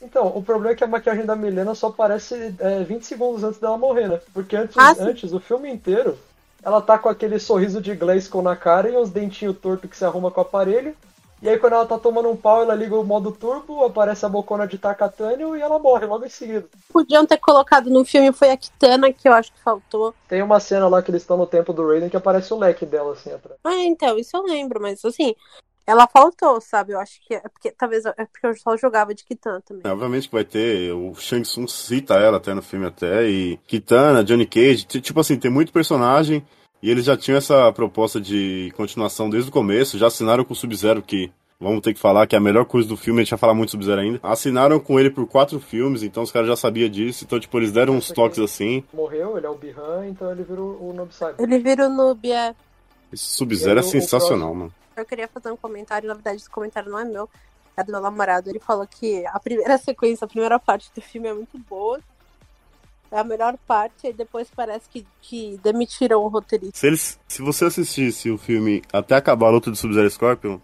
Então, 0.02 0.28
o 0.28 0.44
problema 0.44 0.74
é 0.74 0.76
que 0.76 0.84
a 0.84 0.88
maquiagem 0.88 1.26
da 1.26 1.36
Milena 1.36 1.74
só 1.74 1.88
aparece 1.88 2.54
é, 2.60 2.84
20 2.84 3.04
segundos 3.04 3.44
antes 3.44 3.60
dela 3.60 3.78
morrer, 3.78 4.08
né? 4.08 4.22
Porque 4.32 4.56
antes, 4.56 4.78
Ah, 4.78 4.96
antes, 5.00 5.34
o 5.34 5.40
filme 5.40 5.72
inteiro, 5.72 6.18
ela 6.62 6.82
tá 6.82 7.00
com 7.00 7.10
aquele 7.10 7.40
sorriso 7.40 7.82
de 7.82 7.96
Glasgow 7.96 8.44
na 8.44 8.56
cara 8.56 8.90
e 8.90 8.96
os 8.96 9.10
dentinhos 9.10 9.58
tortos 9.58 9.90
que 9.90 9.98
se 9.98 10.06
arruma 10.06 10.30
com 10.30 10.40
o 10.40 10.44
aparelho. 10.44 10.96
E 11.42 11.48
aí 11.48 11.58
quando 11.60 11.74
ela 11.74 11.86
tá 11.86 11.98
tomando 12.00 12.30
um 12.30 12.36
pau, 12.36 12.64
ela 12.64 12.74
liga 12.74 12.96
o 12.96 13.04
modo 13.04 13.32
turbo, 13.32 13.86
aparece 13.86 14.26
a 14.26 14.30
bocona 14.30 14.68
de 14.68 14.78
Takatânio 14.78 15.56
e 15.56 15.62
ela 15.62 15.78
morre 15.78 16.06
logo 16.06 16.26
em 16.26 16.30
seguida. 16.30 16.68
Podiam 16.92 17.26
ter 17.26 17.38
colocado 17.38 17.90
no 17.90 18.04
filme 18.04 18.32
foi 18.32 18.50
a 18.50 18.58
Kitana, 18.58 19.14
que 19.14 19.28
eu 19.28 19.34
acho 19.34 19.54
que 19.54 19.62
faltou. 19.62 20.14
Tem 20.28 20.42
uma 20.42 20.60
cena 20.60 20.88
lá 20.88 21.02
que 21.02 21.12
eles 21.12 21.22
estão 21.22 21.38
no 21.38 21.46
tempo 21.46 21.74
do 21.74 21.88
Raiden 21.88 22.10
que 22.10 22.18
aparece 22.18 22.54
o 22.54 22.58
leque 22.58 22.86
dela 22.86 23.14
assim 23.14 23.32
atrás. 23.32 23.60
Ah, 23.64 23.84
então, 23.84 24.18
isso 24.18 24.36
eu 24.36 24.44
lembro, 24.44 24.82
mas 24.82 25.06
assim, 25.06 25.36
ela 25.88 26.06
faltou, 26.06 26.60
sabe? 26.60 26.92
Eu 26.94 27.00
acho 27.00 27.22
que 27.22 27.34
é 27.34 27.40
porque 27.40 27.72
talvez 27.72 28.06
é 28.06 28.26
porque 28.26 28.46
eu 28.46 28.56
só 28.58 28.76
jogava 28.76 29.16
de 29.16 29.24
Kitana 29.24 29.62
também. 29.62 29.84
É, 29.86 29.94
obviamente 29.94 30.28
que 30.28 30.36
vai 30.36 30.44
ter, 30.44 30.92
o 30.92 31.16
Shang 31.16 31.44
Tsung 31.44 31.68
cita 31.68 32.16
ela 32.16 32.38
até 32.38 32.54
no 32.54 32.62
filme 32.62 32.86
até, 32.86 33.26
e 33.30 33.58
Kitana, 33.66 34.24
Johnny 34.24 34.46
Cage, 34.46 34.86
tipo 34.86 35.20
assim, 35.20 35.38
tem 35.38 35.50
muito 35.50 35.72
personagem, 35.72 36.46
e 36.82 36.92
eles 36.92 37.06
já 37.06 37.18
tinham 37.18 37.38
essa 37.38 37.72
proposta 37.74 38.20
de 38.22 38.72
continuação 38.76 39.30
desde 39.30 39.50
o 39.50 39.54
começo, 39.54 39.98
já 39.98 40.08
assinaram 40.08 40.44
com 40.44 40.54
o 40.54 40.56
Sub-Zero, 40.56 41.02
que 41.02 41.32
vamos 41.60 41.82
ter 41.82 41.94
que 41.94 42.00
falar 42.00 42.28
que 42.28 42.36
é 42.36 42.38
a 42.38 42.42
melhor 42.42 42.66
coisa 42.66 42.88
do 42.88 42.96
filme, 42.96 43.22
a 43.22 43.24
gente 43.24 43.32
vai 43.32 43.40
falar 43.40 43.54
muito 43.54 43.72
Sub-Zero 43.72 44.02
ainda. 44.02 44.20
Assinaram 44.22 44.80
com 44.80 45.00
ele 45.00 45.10
por 45.10 45.26
quatro 45.28 45.60
filmes, 45.60 46.04
então 46.04 46.24
os 46.24 46.32
caras 46.32 46.48
já 46.48 46.56
sabiam 46.56 46.90
disso, 46.90 47.24
então 47.26 47.40
tipo, 47.40 47.58
eles 47.58 47.72
deram 47.72 47.96
uns 47.96 48.12
toques 48.12 48.40
assim. 48.40 48.84
Morreu, 48.94 49.38
ele 49.38 49.46
é 49.46 49.50
o 49.50 49.56
Bihan, 49.56 50.08
então 50.08 50.32
ele 50.32 50.44
vira 50.44 50.62
o 50.62 50.94
Noob 50.94 51.14
Saibot. 51.14 51.42
Ele 51.42 51.60
vira 51.60 51.88
o 51.88 51.90
noob, 51.90 52.32
é. 52.32 52.56
Esse 53.12 53.24
Sub-Zero 53.24 53.80
é 53.80 53.84
sensacional, 53.84 54.54
mano. 54.54 54.74
Eu 54.96 55.06
queria 55.06 55.28
fazer 55.28 55.52
um 55.52 55.56
comentário, 55.56 56.08
na 56.08 56.16
verdade, 56.16 56.38
esse 56.38 56.50
comentário 56.50 56.92
não 56.92 57.00
é 57.00 57.06
meu, 57.06 57.30
é 57.76 57.84
do 57.84 57.92
meu 57.92 58.02
namorado. 58.02 58.50
Ele 58.50 58.60
falou 58.60 58.86
que 58.88 59.26
a 59.28 59.40
primeira 59.40 59.78
sequência, 59.80 60.26
a 60.26 60.28
primeira 60.28 60.60
parte 60.60 60.92
do 60.94 61.02
filme 61.02 61.28
é 61.28 61.34
muito 61.34 61.58
boa. 61.60 62.00
É 63.12 63.20
a 63.20 63.24
melhor 63.24 63.56
parte, 63.68 64.08
e 64.08 64.14
depois 64.14 64.50
parece 64.56 64.90
que, 64.90 65.06
que 65.22 65.60
demitiram 65.64 66.22
o 66.22 66.28
roteirista. 66.28 66.78
Se, 66.78 66.88
eles, 66.88 67.20
se 67.28 67.42
você 67.42 67.66
assistisse 67.66 68.30
o 68.30 68.38
filme 68.38 68.82
até 68.92 69.16
acabar 69.16 69.48
a 69.48 69.52
luta 69.52 69.72
do 69.72 69.78
Sub-Zero 69.78 70.08
e 70.08 70.12
Scorpion, 70.12 70.60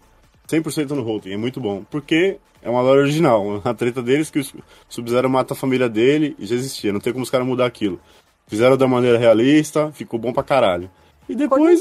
100% 0.48 0.90
no 0.90 1.02
roteiro, 1.02 1.38
é 1.38 1.40
muito 1.40 1.60
bom. 1.60 1.84
Porque 1.90 2.38
é 2.62 2.70
uma 2.70 2.80
lore 2.80 3.00
original. 3.00 3.60
A 3.64 3.74
treta 3.74 4.02
deles 4.02 4.30
que 4.30 4.40
o 4.40 4.44
Sub-Zero 4.88 5.28
mata 5.28 5.54
a 5.54 5.56
família 5.56 5.88
dele 5.88 6.34
e 6.38 6.46
já 6.46 6.54
existia. 6.54 6.92
Não 6.92 7.00
tem 7.00 7.12
como 7.12 7.22
os 7.22 7.30
caras 7.30 7.46
mudar 7.46 7.66
aquilo. 7.66 8.00
Fizeram 8.46 8.76
da 8.76 8.86
maneira 8.86 9.18
realista, 9.18 9.90
ficou 9.92 10.18
bom 10.18 10.32
pra 10.32 10.42
caralho. 10.42 10.90
E 11.28 11.34
depois, 11.34 11.80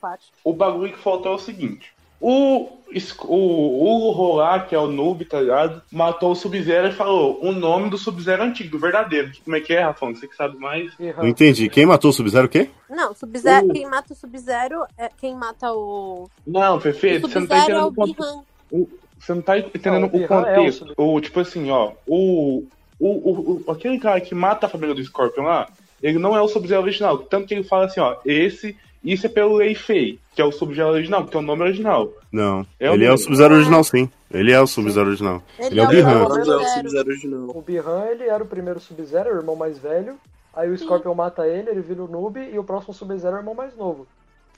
parte. 0.00 0.26
O 0.44 0.52
bagulho 0.52 0.92
que 0.92 0.98
faltou 0.98 1.32
é 1.32 1.34
o 1.34 1.38
seguinte. 1.38 1.92
O, 2.20 2.68
o 3.28 3.84
Hugo 3.96 4.10
Rolar, 4.12 4.66
que 4.66 4.74
é 4.74 4.78
o 4.78 4.86
noob, 4.86 5.24
tá 5.24 5.40
ligado? 5.40 5.82
Matou 5.92 6.32
o 6.32 6.34
Sub-Zero 6.34 6.88
e 6.88 6.92
falou 6.92 7.38
o 7.42 7.52
nome 7.52 7.90
do 7.90 7.98
Sub-Zero 7.98 8.42
antigo, 8.42 8.70
do 8.70 8.78
verdadeiro. 8.78 9.30
Como 9.44 9.56
é 9.56 9.60
que 9.60 9.72
é, 9.74 9.82
Rafão? 9.82 10.14
Você 10.14 10.26
que 10.26 10.34
sabe 10.36 10.56
mais. 10.58 10.92
Não 10.98 11.26
entendi. 11.26 11.68
Quem 11.68 11.84
matou 11.84 12.10
o 12.10 12.12
Sub-Zero 12.12 12.46
o 12.46 12.48
quê? 12.48 12.70
Não, 12.88 13.14
Sub-Zero, 13.14 13.66
Uh. 13.66 13.72
quem 13.72 13.86
mata 13.88 14.12
o 14.12 14.16
Sub-Zero 14.16 14.84
é 14.96 15.10
quem 15.20 15.34
mata 15.34 15.72
o. 15.72 16.28
Não, 16.46 16.76
O 16.76 16.80
Fefe, 16.80 17.18
você 17.18 17.38
não 17.38 17.46
tá 17.46 17.56
Sub-Zero 17.66 17.78
é 17.78 17.80
entendendo 17.80 17.84
o 17.84 17.88
o 17.88 17.94
contexto. 17.94 18.44
Bihan. 18.72 18.86
Você 19.18 19.34
não 19.34 19.42
tá 19.42 19.58
entendendo 19.58 20.00
Não, 20.00 20.08
o 20.08 20.16
o 20.16 20.20
é 20.22 20.24
o 20.24 20.28
contexto. 20.28 20.94
o, 20.96 21.20
tipo 21.20 21.40
assim, 21.40 21.70
ó, 21.70 21.92
o, 22.06 22.64
o, 22.98 23.08
o, 23.08 23.62
o- 23.66 23.70
Aquele 23.72 23.98
cara 23.98 24.20
que 24.20 24.34
mata 24.34 24.66
a 24.66 24.68
família 24.68 24.94
do 24.94 25.02
Scorpion 25.04 25.42
lá, 25.44 25.68
ele 26.02 26.18
não 26.18 26.36
é 26.36 26.40
o 26.40 26.48
Sub-Zero 26.48 26.82
original. 26.82 27.18
Tanto 27.18 27.46
que 27.48 27.54
ele 27.54 27.64
fala 27.64 27.86
assim, 27.86 28.00
ó, 28.00 28.16
esse 28.24 28.76
Isso 29.06 29.24
é 29.26 29.28
pelo 29.28 29.54
Lei 29.56 29.74
Fei, 29.74 30.18
que 30.34 30.42
é 30.42 30.44
o 30.44 30.50
Sub-Zero 30.50 30.88
original, 30.90 31.24
que 31.26 31.36
é 31.36 31.40
o 31.40 31.42
nome 31.42 31.62
original. 31.62 32.12
Não. 32.32 32.66
É 32.80 32.90
o 32.90 32.94
ele 32.94 33.04
é 33.04 33.12
o. 33.12 33.16
Sub-Zero 33.16 33.54
original, 33.54 33.84
sim. 33.84 34.10
Ele 34.32 34.50
é 34.52 34.60
o 34.60 34.66
Sub-Zero 34.66 35.06
original. 35.08 35.42
Ele 35.58 35.78
é 35.80 35.84
o 35.84 35.86
o. 35.88 36.28
Mas 36.28 36.48
é 36.48 36.50
o 36.56 36.98
original. 37.10 37.50
O 37.56 37.62
Bihan, 37.62 38.04
ele 38.10 38.24
era 38.24 38.42
o 38.42 38.46
primeiro 38.46 38.80
Sub-Zero, 38.80 39.32
o 39.32 39.38
irmão 39.38 39.54
mais 39.54 39.78
velho. 39.78 40.14
Aí 40.54 40.68
o 40.70 40.76
Scorpion 40.76 41.14
mata 41.14 41.46
ele, 41.46 41.70
ele 41.70 41.80
vira 41.82 42.02
o 42.02 42.08
noob, 42.08 42.40
e 42.40 42.58
o 42.58 42.64
próximo 42.64 42.92
Sub-Zero 42.94 43.36
é 43.36 43.38
o 43.38 43.40
irmão 43.42 43.54
mais 43.54 43.76
novo. 43.76 44.06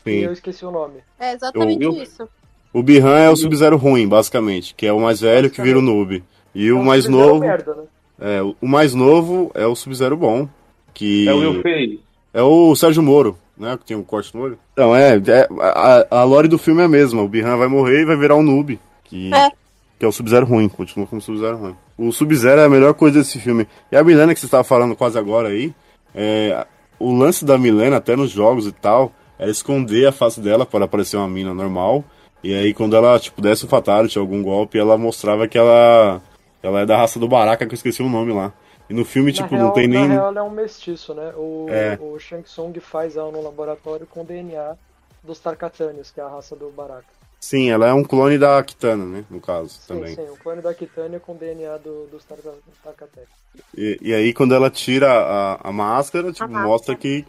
E 0.07 0.11
Sim. 0.11 0.17
eu 0.25 0.33
esqueci 0.33 0.65
o 0.65 0.71
nome. 0.71 1.01
É 1.21 1.33
exatamente 1.35 1.83
Eu- 1.85 1.93
isso. 2.03 2.27
O 2.73 2.83
Bihan 2.83 3.19
é 3.19 3.29
o 3.29 3.37
Sub-Zero 3.37 3.77
ruim, 3.77 4.07
basicamente, 4.09 4.75
que 4.75 4.87
é 4.87 4.93
o 4.93 5.01
mais 5.01 5.21
velho 5.21 5.51
que 5.51 5.61
vira 5.61 5.79
o 5.79 5.83
noob. 5.83 6.23
E 6.55 6.71
o 6.73 6.79
É 6.79 6.83
mais 6.83 7.07
novo. 7.09 7.41
merda, 7.41 7.75
né? 7.75 7.83
É, 8.21 8.43
o 8.43 8.67
mais 8.67 8.95
novo 8.95 9.51
é 9.55 9.67
o 9.67 9.75
Sub-Zero 9.75 10.17
bom. 10.17 10.49
Que 10.95 11.29
É 11.29 11.33
o 11.35 11.39
Will 11.39 11.63
Fei. 11.63 12.01
é 12.33 12.43
o 12.43 12.75
Sérgio 12.75 13.03
Moro, 13.03 13.37
né? 13.59 13.77
Que 13.79 13.85
tem 13.87 13.97
um 13.97 14.03
corte 14.03 14.35
no 14.37 14.43
olho. 14.43 14.59
Então, 14.73 14.95
é, 14.95 15.17
é- 15.17 15.49
a, 15.61 16.07
a 16.21 16.25
lore 16.25 16.49
do 16.49 16.59
filme 16.59 16.81
é 16.83 16.85
a 16.85 16.89
mesma. 16.89 17.23
O 17.23 17.29
Bihan 17.29 17.57
vai 17.57 17.69
morrer 17.69 18.03
e 18.03 18.05
vai 18.05 18.17
virar 18.17 18.37
um 18.37 18.43
noob. 18.43 18.79
Que 19.05 19.33
É. 19.35 19.51
que 19.99 20.05
é 20.05 20.09
o 20.09 20.13
Sub-Zero 20.13 20.47
ruim, 20.47 20.69
continua 20.69 21.07
como 21.07 21.21
Sub-Zero 21.21 21.57
ruim. 21.57 21.77
O 21.97 22.13
Sub-Zero 22.13 22.61
é 22.61 22.65
a 22.65 22.69
melhor 22.69 22.95
coisa 22.95 23.19
desse 23.19 23.39
filme. 23.41 23.67
E 23.91 23.97
a 23.97 24.05
Milena, 24.05 24.33
que 24.35 24.41
você 24.41 24.47
estava 24.47 24.63
falando 24.65 24.95
quase 24.95 25.19
agora 25.19 25.49
aí, 25.49 25.73
é, 26.15 26.67
o 26.99 27.13
lance 27.13 27.45
da 27.45 27.59
Milena, 27.59 27.97
até 27.97 28.15
nos 28.15 28.31
jogos 28.31 28.67
e 28.67 28.73
tal, 28.73 29.13
era 29.39 29.51
esconder 29.51 30.07
a 30.07 30.13
face 30.13 30.41
dela 30.41 30.65
para 30.67 30.87
parecer 30.87 31.17
uma 31.17 31.29
mina 31.29 31.53
normal. 31.53 32.05
E 32.45 32.55
aí, 32.55 32.73
quando 32.73 32.95
ela, 32.95 33.19
tipo, 33.19 33.43
desse 33.43 33.65
o 33.65 33.69
Fatality, 33.69 34.19
algum 34.19 34.43
golpe, 34.43 34.79
ela 34.79 34.97
mostrava 34.97 35.49
que 35.49 35.59
ela, 35.59 36.23
ela 36.63 36.81
é 36.81 36.87
da 36.87 36.97
raça 36.97 37.19
do 37.19 37.27
Baraka, 37.27 37.67
que 37.67 37.73
eu 37.73 37.77
esqueci 37.77 38.01
o 38.03 38.09
nome 38.09 38.33
lá. 38.33 38.53
E 38.89 38.95
no 38.95 39.05
filme, 39.05 39.31
Na 39.33 39.37
tipo, 39.37 39.51
real, 39.55 39.67
não 39.67 39.73
tem 39.73 39.87
nem. 39.87 40.07
Na 40.09 40.15
real, 40.15 40.29
ela 40.29 40.41
é 40.41 40.43
um 40.43 40.51
mestiço, 40.51 41.13
né? 41.15 41.33
O, 41.37 41.67
É. 41.69 41.99
o 42.01 42.19
Shang 42.19 42.43
Tsung 42.43 42.73
faz 42.81 43.17
ela 43.17 43.31
no 43.31 43.43
laboratório 43.43 44.07
com 44.07 44.25
DNA 44.25 44.77
dos 45.23 45.39
Tarkatanians, 45.39 46.11
que 46.11 46.21
é 46.21 46.23
a 46.23 46.29
raça 46.29 46.57
do 46.57 46.71
Baraka. 46.71 47.05
Sim, 47.41 47.71
ela 47.71 47.87
é 47.87 47.93
um 47.93 48.03
clone 48.03 48.37
da 48.39 48.61
Kitana, 48.65 49.05
né? 49.05 49.25
No 49.31 49.41
caso, 49.41 49.69
Sim, 49.69 49.81
também. 49.87 50.15
sim, 50.17 50.23
o 50.23 50.37
clone 50.37 50.61
da 50.63 50.75
Kitânia 50.75 51.21
com 51.21 51.37
DNA 51.37 51.77
do, 51.79 52.07
dos 52.11 52.25
Tarka- 52.25 52.55
Tarkatanians. 52.83 53.31
E, 53.77 53.99
e 54.01 54.15
aí, 54.15 54.33
quando 54.35 54.55
ela 54.55 54.71
tira 54.71 55.09
a, 55.13 55.69
a 55.69 55.73
máscara, 55.73 56.33
tipo, 56.33 56.45
máscara. 56.49 56.67
mostra 56.69 56.97
que, 56.97 57.25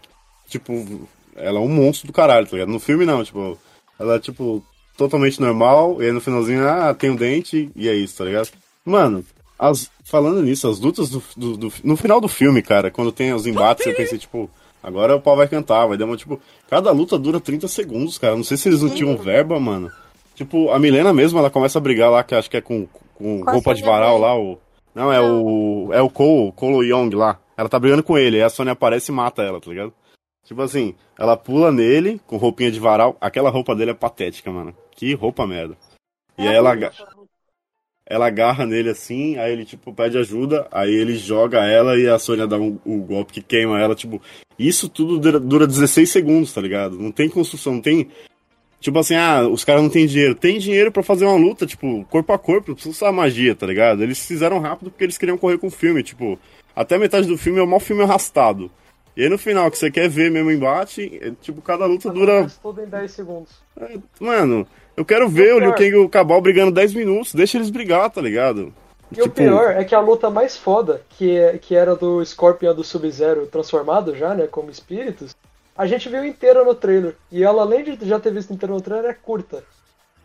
tipo, 0.47 0.73
ela 1.35 1.59
é 1.59 1.61
um 1.61 1.67
monstro 1.69 2.07
do 2.07 2.13
caralho, 2.13 2.45
tá 2.47 2.53
ligado? 2.53 2.69
No 2.71 2.79
filme, 2.79 3.05
não, 3.05 3.23
tipo, 3.23 3.55
ela 3.99 4.15
é, 4.15 4.19
tipo, 4.19 4.63
totalmente 4.97 5.39
normal, 5.39 6.01
e 6.01 6.05
aí 6.05 6.11
no 6.11 6.21
finalzinho, 6.21 6.67
ah, 6.67 6.93
tem 6.93 7.11
um 7.11 7.15
dente, 7.15 7.71
e 7.75 7.87
é 7.87 7.93
isso, 7.93 8.17
tá 8.17 8.25
ligado? 8.25 8.49
Mano, 8.83 9.23
as, 9.59 9.91
falando 10.03 10.41
nisso, 10.41 10.67
as 10.69 10.79
lutas 10.79 11.09
do, 11.09 11.21
do- 11.35 11.57
do- 11.57 11.73
no 11.83 11.97
final 11.97 12.19
do 12.21 12.27
filme, 12.29 12.61
cara, 12.61 12.89
quando 12.89 13.11
tem 13.11 13.33
os 13.33 13.45
embates, 13.45 13.85
eu 13.85 13.93
pensei, 13.95 14.17
tipo, 14.17 14.49
agora 14.81 15.15
o 15.15 15.21
pau 15.21 15.35
vai 15.35 15.47
cantar, 15.47 15.85
vai 15.85 15.97
dar 15.97 16.05
uma, 16.05 16.15
tipo, 16.17 16.39
cada 16.69 16.91
luta 16.91 17.19
dura 17.19 17.39
30 17.39 17.67
segundos, 17.67 18.17
cara, 18.17 18.35
não 18.35 18.43
sei 18.43 18.55
se 18.57 18.69
eles 18.69 18.81
não 18.81 18.89
tinham 18.89 19.15
verba, 19.17 19.59
mano. 19.59 19.91
Tipo, 20.33 20.71
a 20.71 20.79
Milena 20.79 21.11
mesmo, 21.13 21.37
ela 21.37 21.49
começa 21.49 21.77
a 21.77 21.81
brigar 21.81 22.09
lá, 22.09 22.23
que 22.23 22.33
acho 22.33 22.49
que 22.49 22.55
é 22.57 22.61
com, 22.61 22.87
com 23.15 23.43
roupa 23.43 23.73
de 23.75 23.83
varal 23.83 24.17
lá, 24.17 24.35
o... 24.39 24.57
Não, 24.95 25.13
é 25.13 25.21
o. 25.21 25.89
É 25.93 26.01
o 26.01 26.09
Cole, 26.09 26.51
Cole 26.53 26.89
Young 26.89 27.11
lá. 27.15 27.39
Ela 27.55 27.69
tá 27.69 27.77
brigando 27.77 28.01
com 28.01 28.17
ele, 28.17 28.37
aí 28.37 28.43
a 28.43 28.49
Sony 28.49 28.71
aparece 28.71 29.11
e 29.11 29.15
mata 29.15 29.43
ela, 29.43 29.61
tá 29.61 29.69
ligado? 29.69 29.93
Tipo 30.43 30.61
assim, 30.63 30.95
ela 31.17 31.37
pula 31.37 31.71
nele 31.71 32.19
com 32.25 32.37
roupinha 32.37 32.71
de 32.71 32.79
varal. 32.79 33.15
Aquela 33.21 33.49
roupa 33.51 33.75
dele 33.75 33.91
é 33.91 33.93
patética, 33.93 34.51
mano. 34.51 34.73
Que 34.95 35.13
roupa 35.13 35.45
merda. 35.45 35.77
E 36.37 36.47
aí 36.47 36.55
ela, 36.55 36.75
ela 38.09 38.25
agarra 38.25 38.65
nele 38.65 38.89
assim, 38.89 39.37
aí 39.37 39.53
ele, 39.53 39.63
tipo, 39.63 39.93
pede 39.93 40.17
ajuda, 40.17 40.67
aí 40.71 40.91
ele 40.91 41.15
joga 41.15 41.63
ela 41.63 41.95
e 41.95 42.07
a 42.07 42.17
Sônia 42.17 42.47
dá 42.47 42.57
um, 42.57 42.79
um 42.83 42.99
golpe 42.99 43.33
que 43.33 43.41
queima 43.41 43.79
ela, 43.79 43.95
tipo. 43.95 44.19
Isso 44.57 44.89
tudo 44.89 45.19
dura, 45.19 45.39
dura 45.39 45.67
16 45.67 46.09
segundos, 46.09 46.51
tá 46.51 46.59
ligado? 46.59 46.97
Não 46.97 47.11
tem 47.11 47.29
construção, 47.29 47.75
não 47.75 47.81
tem. 47.81 48.09
Tipo 48.81 48.97
assim, 48.97 49.13
ah, 49.13 49.47
os 49.47 49.63
caras 49.63 49.83
não 49.83 49.89
têm 49.89 50.07
dinheiro. 50.07 50.33
Tem 50.33 50.57
dinheiro 50.57 50.91
pra 50.91 51.03
fazer 51.03 51.25
uma 51.25 51.35
luta, 51.37 51.67
tipo, 51.67 52.03
corpo 52.09 52.33
a 52.33 52.39
corpo, 52.39 52.69
não 52.69 52.75
precisa 52.75 52.95
usar 52.95 53.11
magia, 53.11 53.53
tá 53.53 53.67
ligado? 53.67 54.01
Eles 54.01 54.25
fizeram 54.25 54.59
rápido 54.59 54.89
porque 54.89 55.03
eles 55.03 55.17
queriam 55.17 55.37
correr 55.37 55.59
com 55.59 55.67
o 55.67 55.71
filme, 55.71 56.01
tipo, 56.01 56.39
até 56.75 56.97
metade 56.97 57.27
do 57.27 57.37
filme 57.37 57.59
é 57.59 57.63
o 57.63 57.67
maior 57.67 57.79
filme 57.79 58.01
arrastado. 58.01 58.71
E 59.19 59.23
aí 59.23 59.29
no 59.29 59.37
final, 59.37 59.69
que 59.69 59.77
você 59.77 59.91
quer 59.91 60.07
ver 60.07 60.31
mesmo 60.31 60.47
o 60.47 60.51
embate, 60.53 61.19
é, 61.21 61.31
tipo, 61.41 61.61
cada 61.61 61.85
luta 61.85 62.09
dura. 62.09 62.47
Tudo 62.61 62.81
em 62.81 62.85
10 62.85 63.11
segundos. 63.11 63.51
Mano, 64.17 64.65
eu 64.95 65.03
quero 65.03 65.27
ver 65.27 65.53
o 65.53 65.59
Liu 65.59 65.73
Kang 65.73 65.89
e 65.89 65.95
o 65.97 66.07
Cabal 66.07 66.39
brigando 66.39 66.71
10 66.71 66.93
minutos, 66.93 67.33
deixa 67.33 67.57
eles 67.57 67.69
brigar, 67.69 68.09
tá 68.09 68.21
ligado? 68.21 68.73
E 69.11 69.21
o 69.21 69.29
pior 69.29 69.71
é 69.71 69.83
que 69.83 69.93
a 69.93 69.99
luta 69.99 70.29
mais 70.29 70.55
foda, 70.55 71.01
que, 71.09 71.37
é, 71.37 71.57
que 71.57 71.75
era 71.75 71.97
do 71.97 72.23
Scorpion 72.23 72.73
do 72.73 72.81
Sub-Zero 72.81 73.45
transformado 73.47 74.15
já, 74.15 74.33
né, 74.33 74.47
como 74.47 74.71
espíritos, 74.71 75.35
a 75.77 75.85
gente 75.85 76.07
viu 76.07 76.23
inteira 76.23 76.63
no 76.63 76.73
trailer. 76.73 77.17
E 77.29 77.43
ela, 77.43 77.63
além 77.63 77.83
de 77.83 78.07
já 78.07 78.21
ter 78.21 78.31
visto 78.31 78.53
inteira 78.53 78.73
no 78.73 78.79
trailer, 78.79 79.11
é 79.11 79.13
curta. 79.13 79.65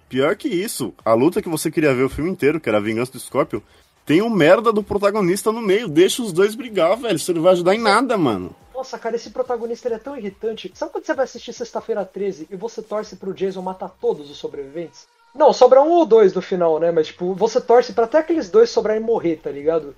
Pior 0.09 0.37
que 0.37 0.47
isso, 0.47 0.95
a 1.05 1.15
luta 1.15 1.43
que 1.43 1.49
você 1.49 1.69
queria 1.69 1.93
ver 1.93 2.05
o 2.05 2.09
filme 2.09 2.31
inteiro, 2.31 2.61
que 2.61 2.69
era 2.69 2.79
a 2.79 2.81
vingança 2.81 3.11
do 3.11 3.19
Scorpion, 3.19 3.59
tem 4.07 4.23
um 4.23 4.31
merda 4.31 4.73
do 4.73 4.85
protagonista 4.85 5.51
no 5.51 5.61
meio. 5.61 5.89
Deixa 5.89 6.23
os 6.23 6.33
dois 6.33 6.55
brigar, 6.55 6.97
velho. 6.97 7.17
Isso 7.17 7.35
não 7.35 7.43
vai 7.43 7.55
ajudar 7.55 7.75
em 7.75 7.81
nada, 7.81 8.17
mano. 8.17 8.55
Nossa, 8.85 8.99
cara, 8.99 9.17
esse 9.17 9.31
protagonista 9.31 9.89
ele 9.89 9.95
é 9.95 9.99
tão 9.99 10.15
irritante. 10.15 10.71
Sabe 10.75 10.93
quando 10.93 11.07
você 11.07 11.15
vai 11.15 11.25
assistir 11.25 11.55
Sexta-feira 11.55 12.05
13 12.05 12.49
e 12.51 12.55
você 12.55 12.83
torce 12.83 13.17
pro 13.17 13.33
Jason 13.33 13.63
matar 13.63 13.89
todos 13.89 14.31
os 14.31 14.37
sobreviventes? 14.37 15.07
Não, 15.35 15.55
sobra 15.55 15.81
um 15.81 15.89
ou 15.89 16.05
dois 16.05 16.35
no 16.35 16.43
final, 16.43 16.79
né? 16.79 16.91
Mas, 16.91 17.07
tipo, 17.07 17.33
você 17.33 17.63
torce 17.63 17.95
pra 17.95 18.05
até 18.05 18.19
aqueles 18.19 18.51
dois 18.51 18.69
sobrarem 18.69 19.03
e 19.03 19.05
morrer, 19.05 19.37
tá 19.43 19.51
ligado? 19.51 19.97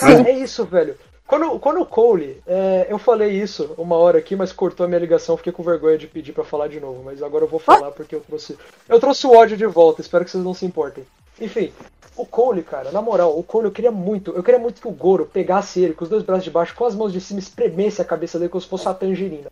Cara, 0.00 0.28
é 0.28 0.32
isso, 0.32 0.64
velho. 0.64 0.96
Quando, 1.28 1.60
quando 1.60 1.80
o 1.80 1.86
Cole, 1.86 2.42
é, 2.44 2.88
eu 2.90 2.98
falei 2.98 3.30
isso 3.30 3.72
uma 3.78 3.94
hora 3.94 4.18
aqui, 4.18 4.34
mas 4.34 4.52
cortou 4.52 4.84
a 4.84 4.88
minha 4.88 4.98
ligação, 4.98 5.36
fiquei 5.36 5.52
com 5.52 5.62
vergonha 5.62 5.96
de 5.96 6.08
pedir 6.08 6.32
pra 6.32 6.42
falar 6.42 6.66
de 6.66 6.80
novo, 6.80 7.04
mas 7.04 7.22
agora 7.22 7.44
eu 7.44 7.48
vou 7.48 7.60
falar 7.60 7.92
porque 7.92 8.16
eu 8.16 8.20
trouxe. 8.20 8.58
Eu 8.88 8.98
trouxe 8.98 9.28
o 9.28 9.32
ódio 9.32 9.56
de 9.56 9.66
volta, 9.66 10.00
espero 10.00 10.24
que 10.24 10.30
vocês 10.32 10.42
não 10.42 10.54
se 10.54 10.66
importem. 10.66 11.06
Enfim, 11.40 11.72
o 12.18 12.26
Cole, 12.26 12.62
cara, 12.62 12.90
na 12.90 13.00
moral, 13.00 13.38
o 13.38 13.42
Cole 13.42 13.66
eu 13.66 13.72
queria 13.72 13.90
muito, 13.90 14.32
eu 14.32 14.42
queria 14.42 14.58
muito 14.58 14.80
que 14.80 14.88
o 14.88 14.92
Goro 14.92 15.26
pegasse 15.26 15.80
ele 15.80 15.94
com 15.94 16.04
os 16.04 16.10
dois 16.10 16.22
braços 16.22 16.44
de 16.44 16.50
baixo, 16.50 16.74
com 16.74 16.84
as 16.84 16.94
mãos 16.94 17.12
de 17.12 17.20
cima, 17.20 17.38
espremesse 17.38 18.02
a 18.02 18.04
cabeça 18.04 18.38
dele 18.38 18.50
como 18.50 18.60
se 18.60 18.68
fosse 18.68 18.86
uma 18.86 18.94
tangerina. 18.94 19.50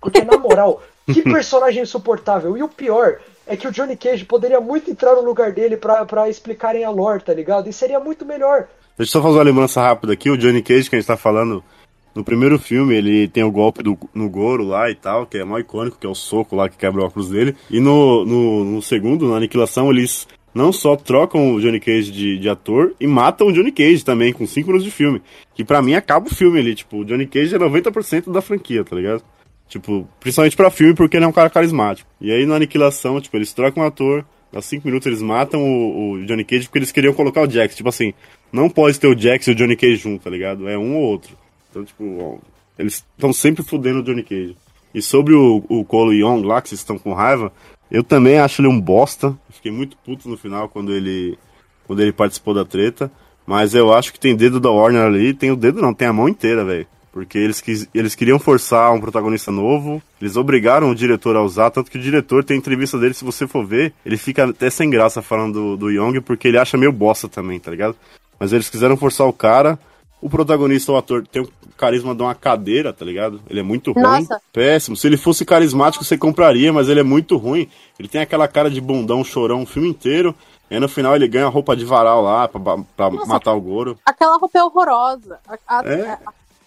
Porque, 0.00 0.24
na 0.24 0.38
moral, 0.38 0.82
que 1.06 1.22
personagem 1.22 1.82
insuportável. 1.82 2.56
E 2.56 2.62
o 2.62 2.68
pior 2.68 3.18
é 3.46 3.56
que 3.56 3.68
o 3.68 3.72
Johnny 3.72 3.96
Cage 3.96 4.24
poderia 4.24 4.60
muito 4.60 4.90
entrar 4.90 5.14
no 5.14 5.22
lugar 5.22 5.52
dele 5.52 5.76
pra, 5.76 6.04
pra 6.04 6.28
explicarem 6.28 6.84
a 6.84 6.90
lore, 6.90 7.22
tá 7.22 7.34
ligado? 7.34 7.68
E 7.68 7.72
seria 7.72 8.00
muito 8.00 8.24
melhor. 8.24 8.66
Deixa 8.96 9.16
eu 9.16 9.20
só 9.20 9.22
fazer 9.22 9.38
uma 9.38 9.44
lembrança 9.44 9.80
rápida 9.80 10.12
aqui. 10.12 10.30
O 10.30 10.36
Johnny 10.38 10.62
Cage, 10.62 10.88
que 10.88 10.96
a 10.96 10.98
gente 10.98 11.06
tá 11.06 11.16
falando, 11.16 11.62
no 12.14 12.24
primeiro 12.24 12.58
filme, 12.58 12.94
ele 12.94 13.28
tem 13.28 13.44
o 13.44 13.50
golpe 13.50 13.82
do, 13.82 13.98
no 14.14 14.28
Goro 14.28 14.64
lá 14.64 14.90
e 14.90 14.94
tal, 14.94 15.26
que 15.26 15.38
é 15.38 15.44
mó 15.44 15.58
icônico, 15.58 15.98
que 15.98 16.06
é 16.06 16.10
o 16.10 16.14
soco 16.14 16.56
lá 16.56 16.68
que 16.68 16.76
quebra 16.76 17.02
o 17.02 17.04
óculos 17.04 17.28
dele. 17.28 17.54
E 17.70 17.80
no, 17.80 18.24
no, 18.24 18.64
no 18.64 18.82
segundo, 18.82 19.28
na 19.28 19.36
Aniquilação, 19.36 19.90
eles 19.90 20.26
não 20.54 20.72
só 20.72 20.96
trocam 20.96 21.54
o 21.54 21.60
Johnny 21.60 21.80
Cage 21.80 22.10
de, 22.10 22.38
de 22.38 22.48
ator, 22.48 22.94
e 23.00 23.06
matam 23.06 23.48
o 23.48 23.52
Johnny 23.52 23.70
Cage 23.72 24.04
também, 24.04 24.32
com 24.32 24.46
5 24.46 24.66
minutos 24.66 24.84
de 24.84 24.90
filme. 24.90 25.22
Que 25.54 25.64
pra 25.64 25.82
mim 25.82 25.94
acaba 25.94 26.26
o 26.26 26.34
filme 26.34 26.58
ali. 26.58 26.74
Tipo, 26.74 26.98
o 26.98 27.04
Johnny 27.04 27.26
Cage 27.26 27.54
é 27.54 27.58
90% 27.58 28.32
da 28.32 28.42
franquia, 28.42 28.84
tá 28.84 28.96
ligado? 28.96 29.22
Tipo, 29.68 30.08
principalmente 30.18 30.56
pra 30.56 30.70
filme, 30.70 30.94
porque 30.94 31.16
ele 31.16 31.24
é 31.24 31.28
um 31.28 31.32
cara 31.32 31.48
carismático. 31.48 32.10
E 32.20 32.32
aí 32.32 32.44
na 32.44 32.56
Aniquilação, 32.56 33.20
tipo, 33.20 33.36
eles 33.36 33.52
trocam 33.52 33.84
o 33.84 33.86
ator, 33.86 34.24
dá 34.52 34.60
5 34.60 34.86
minutos 34.86 35.06
eles 35.06 35.22
matam 35.22 35.62
o, 35.62 36.12
o 36.12 36.26
Johnny 36.26 36.44
Cage 36.44 36.64
porque 36.64 36.78
eles 36.78 36.90
queriam 36.90 37.14
colocar 37.14 37.42
o 37.42 37.50
Jax. 37.50 37.76
Tipo 37.76 37.88
assim, 37.88 38.12
não 38.52 38.68
pode 38.68 38.98
ter 38.98 39.06
o 39.06 39.16
Jax 39.16 39.46
e 39.46 39.52
o 39.52 39.54
Johnny 39.54 39.76
Cage 39.76 39.96
junto, 39.96 40.24
tá 40.24 40.30
ligado? 40.30 40.68
É 40.68 40.76
um 40.76 40.96
ou 40.96 41.02
outro. 41.02 41.36
Então, 41.70 41.84
tipo, 41.84 42.42
eles 42.76 43.04
estão 43.16 43.32
sempre 43.32 43.62
fudendo 43.62 44.00
o 44.00 44.02
Johnny 44.02 44.24
Cage. 44.24 44.56
E 44.92 45.00
sobre 45.00 45.34
o, 45.34 45.64
o 45.68 45.84
Cole 45.84 46.18
Young 46.18 46.42
lá, 46.42 46.60
que 46.60 46.68
vocês 46.68 46.80
estão 46.80 46.98
com 46.98 47.12
raiva, 47.12 47.52
eu 47.90 48.04
também 48.04 48.38
acho 48.38 48.60
ele 48.60 48.68
um 48.68 48.80
bosta. 48.80 49.36
Fiquei 49.50 49.72
muito 49.72 49.96
puto 49.98 50.28
no 50.28 50.36
final 50.36 50.68
quando 50.68 50.92
ele, 50.92 51.38
quando 51.86 52.00
ele 52.00 52.12
participou 52.12 52.54
da 52.54 52.64
treta. 52.64 53.10
Mas 53.46 53.74
eu 53.74 53.92
acho 53.92 54.12
que 54.12 54.20
tem 54.20 54.36
dedo 54.36 54.60
da 54.60 54.70
Warner 54.70 55.02
ali. 55.02 55.34
Tem 55.34 55.50
o 55.50 55.56
dedo 55.56 55.82
não, 55.82 55.92
tem 55.92 56.06
a 56.06 56.12
mão 56.12 56.28
inteira, 56.28 56.64
velho. 56.64 56.86
Porque 57.12 57.36
eles, 57.36 57.60
quis, 57.60 57.88
eles 57.92 58.14
queriam 58.14 58.38
forçar 58.38 58.92
um 58.92 59.00
protagonista 59.00 59.50
novo. 59.50 60.00
Eles 60.20 60.36
obrigaram 60.36 60.90
o 60.90 60.94
diretor 60.94 61.34
a 61.34 61.42
usar. 61.42 61.70
Tanto 61.70 61.90
que 61.90 61.98
o 61.98 62.00
diretor 62.00 62.44
tem 62.44 62.56
entrevista 62.56 62.96
dele, 62.96 63.14
se 63.14 63.24
você 63.24 63.48
for 63.48 63.66
ver, 63.66 63.92
ele 64.06 64.16
fica 64.16 64.44
até 64.44 64.70
sem 64.70 64.88
graça 64.88 65.20
falando 65.20 65.54
do, 65.54 65.76
do 65.76 65.90
Young, 65.90 66.20
porque 66.20 66.46
ele 66.46 66.58
acha 66.58 66.76
meio 66.76 66.92
bosta 66.92 67.28
também, 67.28 67.58
tá 67.58 67.72
ligado? 67.72 67.96
Mas 68.38 68.52
eles 68.52 68.70
quiseram 68.70 68.96
forçar 68.96 69.26
o 69.26 69.32
cara. 69.32 69.76
O 70.20 70.28
protagonista, 70.28 70.92
o 70.92 70.96
ator, 70.96 71.26
tem 71.26 71.40
o 71.42 71.48
carisma 71.76 72.14
de 72.14 72.20
uma 72.22 72.34
cadeira, 72.34 72.92
tá 72.92 73.04
ligado? 73.04 73.40
Ele 73.48 73.60
é 73.60 73.62
muito 73.62 73.92
ruim. 73.92 74.02
Nossa. 74.02 74.40
Péssimo. 74.52 74.96
Se 74.96 75.06
ele 75.06 75.16
fosse 75.16 75.44
carismático, 75.46 76.04
você 76.04 76.18
compraria, 76.18 76.72
mas 76.72 76.88
ele 76.88 77.00
é 77.00 77.04
muito 77.04 77.36
ruim. 77.38 77.68
Ele 77.98 78.06
tem 78.08 78.20
aquela 78.20 78.46
cara 78.46 78.70
de 78.70 78.80
bundão, 78.80 79.24
chorão 79.24 79.62
o 79.62 79.66
filme 79.66 79.88
inteiro. 79.88 80.34
E 80.70 80.74
aí 80.74 80.80
no 80.80 80.88
final 80.88 81.16
ele 81.16 81.26
ganha 81.26 81.46
a 81.46 81.48
roupa 81.50 81.74
de 81.74 81.84
varal 81.84 82.22
lá 82.22 82.46
pra, 82.46 82.60
pra 82.96 83.10
Nossa. 83.10 83.26
matar 83.26 83.54
o 83.54 83.60
Goro. 83.60 83.98
Aquela 84.04 84.36
roupa 84.36 84.58
é 84.58 84.62
horrorosa. 84.62 85.38
A- 85.48 85.78
a- 85.80 85.84
É. 85.84 86.10
a- 86.12 86.18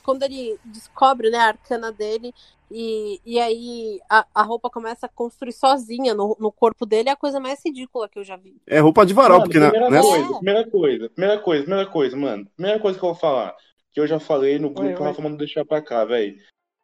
quando 0.04 0.24
ele 0.24 0.58
descobre 0.66 1.30
né, 1.30 1.38
a 1.38 1.48
arcana 1.50 1.92
dele, 1.92 2.34
e, 2.76 3.22
e 3.24 3.40
aí 3.40 4.00
a, 4.10 4.26
a 4.34 4.42
roupa 4.42 4.68
começa 4.70 5.06
a 5.06 5.10
construir 5.10 5.54
sozinha 5.54 6.16
no, 6.16 6.36
no 6.40 6.52
corpo 6.52 6.86
dele, 6.86 7.10
é 7.10 7.12
a 7.12 7.16
coisa 7.16 7.40
mais 7.40 7.60
ridícula 7.64 8.10
que 8.10 8.18
eu 8.18 8.24
já 8.24 8.36
vi. 8.36 8.56
É 8.66 8.80
roupa 8.80 9.06
de 9.06 9.14
varal, 9.14 9.38
Mano, 9.40 9.44
porque 9.44 9.60
na, 9.60 9.70
primeira 9.70 9.92
nessa- 9.92 10.08
coisa, 10.10 10.34
primeira 10.36 10.68
coisa, 10.70 11.10
primeira 11.10 11.40
coisa, 11.40 11.64
primeira 11.64 11.86
coisa, 11.90 12.18
mano. 12.18 12.48
Primeira 12.56 12.80
coisa 12.80 12.98
que 12.98 13.06
eu 13.06 13.10
vou 13.10 13.20
falar, 13.20 13.56
que 13.92 14.00
eu 14.00 14.08
já 14.08 14.20
falei 14.20 14.58
no 14.58 14.70
grupo, 14.72 14.88
Oi, 14.90 14.96
o. 14.96 15.04
Rafa 15.04 15.22
mandou 15.22 15.38
deixar 15.38 15.64
pra 15.64 15.82
cá, 15.82 16.04
velho. 16.04 16.36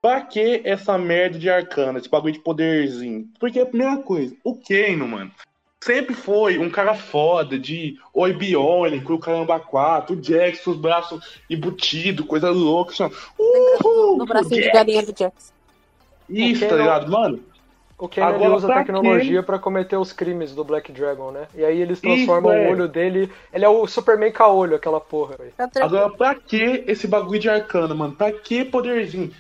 Pra 0.02 0.22
que 0.22 0.62
essa 0.64 0.98
merda 0.98 1.38
de 1.40 1.50
arcana, 1.50 2.00
esse 2.00 2.08
bagulho 2.08 2.34
de 2.34 2.40
poderzinho? 2.40 3.28
Porque 3.40 3.60
a 3.60 3.66
primeira 3.66 3.98
coisa, 3.98 4.34
o 4.46 4.56
Kano, 4.56 5.06
mano, 5.08 5.30
sempre 5.84 6.14
foi 6.16 6.58
um 6.58 6.70
cara 6.70 6.94
foda 6.94 7.60
de 7.60 7.98
oi 8.14 8.32
biônico, 8.32 9.14
o 9.14 9.20
caramba 9.20 9.60
4, 9.60 10.16
o 10.16 10.24
Jax, 10.24 10.66
os 10.68 10.78
braços 10.78 11.20
embutidos, 11.50 12.26
coisa 12.26 12.50
louca. 12.50 12.92
Assim. 12.94 13.14
Uhul, 13.38 14.18
No 14.18 14.26
bracinho 14.26 14.62
de 14.62 14.72
galinha 14.72 15.04
do 15.04 15.14
Jax. 15.18 15.54
Isso, 16.30 16.66
O 16.66 16.68
tá 16.70 16.76
ligado, 16.76 17.12
mano? 17.12 17.40
O 17.98 18.08
Ken 18.08 18.22
ele 18.22 18.36
Agora, 18.36 18.56
usa 18.56 18.68
tecnologia 18.74 19.44
pra 19.44 19.60
cometer 19.60 19.98
os 19.98 20.14
crimes 20.14 20.56
do 20.56 20.64
Black 20.64 20.90
Dragon, 20.92 21.32
né? 21.32 21.48
E 21.54 21.66
aí 21.66 21.82
eles 21.82 22.00
transformam 22.00 22.54
Isso, 22.54 22.62
é. 22.62 22.68
o 22.68 22.72
olho 22.72 22.88
dele. 22.88 23.30
Ele 23.54 23.66
é 23.66 23.70
o 23.70 23.86
Superman 23.88 24.32
caolho, 24.32 24.76
aquela 24.78 25.02
porra. 25.02 25.36
velho. 25.38 25.52
Tranquilo. 25.58 25.86
Agora, 25.86 26.10
pra 26.12 26.36
que 26.36 26.84
esse 26.88 27.08
bagulho 27.08 27.40
de 27.40 27.50
arcana, 27.50 27.94
mano? 27.94 28.14
Pra 28.14 28.32
que 28.32 28.64
poderzinho? 28.64 29.32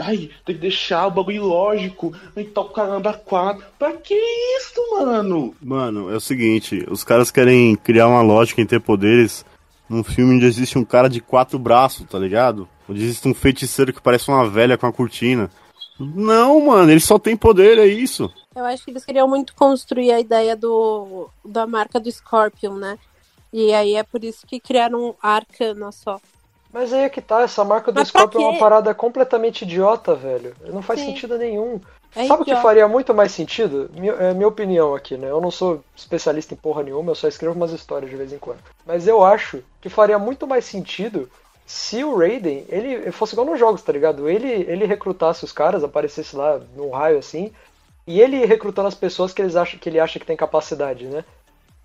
Ai, 0.00 0.30
tem 0.44 0.54
que 0.54 0.60
deixar 0.60 1.06
o 1.06 1.10
bagulho 1.12 1.44
lógico. 1.44 2.12
Então, 2.36 2.64
caramba, 2.68 3.12
4. 3.14 3.64
Pra 3.78 3.92
que 3.92 4.14
isso, 4.14 4.80
mano? 4.98 5.54
Mano, 5.62 6.10
é 6.12 6.16
o 6.16 6.20
seguinte, 6.20 6.84
os 6.90 7.04
caras 7.04 7.30
querem 7.30 7.76
criar 7.76 8.08
uma 8.08 8.22
lógica 8.22 8.60
em 8.60 8.66
ter 8.66 8.80
poderes 8.80 9.44
num 9.88 10.02
filme 10.04 10.34
onde 10.34 10.46
existe 10.46 10.76
um 10.76 10.84
cara 10.84 11.08
de 11.08 11.20
quatro 11.20 11.58
braços, 11.58 12.04
tá 12.08 12.18
ligado? 12.18 12.68
Onde 12.88 13.02
existe 13.02 13.26
um 13.28 13.34
feiticeiro 13.34 13.92
que 13.92 14.02
parece 14.02 14.28
uma 14.28 14.48
velha 14.48 14.76
com 14.76 14.86
a 14.86 14.92
cortina. 14.92 15.48
Não, 15.98 16.60
mano, 16.64 16.90
ele 16.90 17.00
só 17.00 17.18
tem 17.18 17.36
poder, 17.36 17.78
é 17.78 17.86
isso. 17.86 18.32
Eu 18.54 18.64
acho 18.64 18.84
que 18.84 18.90
eles 18.90 19.04
queriam 19.04 19.28
muito 19.28 19.54
construir 19.54 20.12
a 20.12 20.20
ideia 20.20 20.56
do, 20.56 21.28
da 21.44 21.66
marca 21.66 21.98
do 21.98 22.10
Scorpion, 22.10 22.74
né? 22.74 22.98
E 23.52 23.72
aí 23.72 23.94
é 23.94 24.02
por 24.02 24.22
isso 24.22 24.46
que 24.46 24.60
criaram 24.60 25.08
um 25.08 25.14
Arcana 25.22 25.90
só. 25.90 26.20
Mas 26.72 26.92
aí 26.92 27.04
é 27.04 27.08
que 27.08 27.20
tá, 27.20 27.42
essa 27.42 27.64
marca 27.64 27.90
do 27.90 27.98
Mas 27.98 28.08
Scorpion 28.08 28.42
é 28.42 28.50
uma 28.50 28.58
parada 28.58 28.94
completamente 28.94 29.62
idiota, 29.62 30.14
velho. 30.14 30.54
Não 30.66 30.82
faz 30.82 31.00
Sim. 31.00 31.06
sentido 31.06 31.38
nenhum. 31.38 31.80
É 32.14 32.26
Sabe 32.26 32.42
o 32.42 32.44
que 32.44 32.56
faria 32.56 32.88
muito 32.88 33.14
mais 33.14 33.32
sentido? 33.32 33.90
Minha, 33.94 34.12
é 34.12 34.34
minha 34.34 34.48
opinião 34.48 34.94
aqui, 34.94 35.16
né? 35.16 35.30
Eu 35.30 35.40
não 35.40 35.50
sou 35.50 35.82
especialista 35.94 36.54
em 36.54 36.56
porra 36.56 36.82
nenhuma, 36.82 37.12
eu 37.12 37.14
só 37.14 37.28
escrevo 37.28 37.54
umas 37.54 37.72
histórias 37.72 38.10
de 38.10 38.16
vez 38.16 38.32
em 38.32 38.38
quando. 38.38 38.58
Mas 38.86 39.06
eu 39.06 39.24
acho 39.24 39.62
que 39.80 39.88
faria 39.88 40.18
muito 40.18 40.46
mais 40.46 40.64
sentido 40.64 41.28
se 41.68 42.02
o 42.02 42.16
Raiden, 42.16 42.64
ele 42.70 43.12
fosse 43.12 43.34
igual 43.34 43.46
nos 43.46 43.58
jogos, 43.58 43.82
tá 43.82 43.92
ligado? 43.92 44.26
Ele, 44.26 44.48
ele 44.48 44.86
recrutasse 44.86 45.44
os 45.44 45.52
caras, 45.52 45.84
aparecesse 45.84 46.34
lá 46.34 46.58
num 46.74 46.88
raio 46.88 47.18
assim, 47.18 47.52
e 48.06 48.22
ele 48.22 48.46
recrutando 48.46 48.88
as 48.88 48.94
pessoas 48.94 49.34
que, 49.34 49.42
eles 49.42 49.54
acham, 49.54 49.78
que 49.78 49.86
ele 49.86 50.00
acha 50.00 50.18
que 50.18 50.24
tem 50.24 50.34
capacidade, 50.34 51.04
né? 51.04 51.22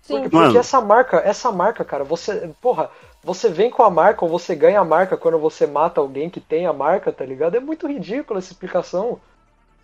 Sim. 0.00 0.14
Porque, 0.14 0.30
porque 0.30 0.56
essa 0.56 0.80
marca, 0.80 1.18
essa 1.18 1.52
marca, 1.52 1.84
cara, 1.84 2.02
você. 2.02 2.50
Porra, 2.62 2.88
você 3.22 3.50
vem 3.50 3.70
com 3.70 3.82
a 3.82 3.90
marca 3.90 4.24
ou 4.24 4.30
você 4.30 4.54
ganha 4.54 4.80
a 4.80 4.84
marca 4.84 5.18
quando 5.18 5.38
você 5.38 5.66
mata 5.66 6.00
alguém 6.00 6.30
que 6.30 6.40
tem 6.40 6.64
a 6.64 6.72
marca, 6.72 7.12
tá 7.12 7.24
ligado? 7.26 7.54
É 7.54 7.60
muito 7.60 7.86
ridícula 7.86 8.38
essa 8.38 8.52
explicação. 8.52 9.20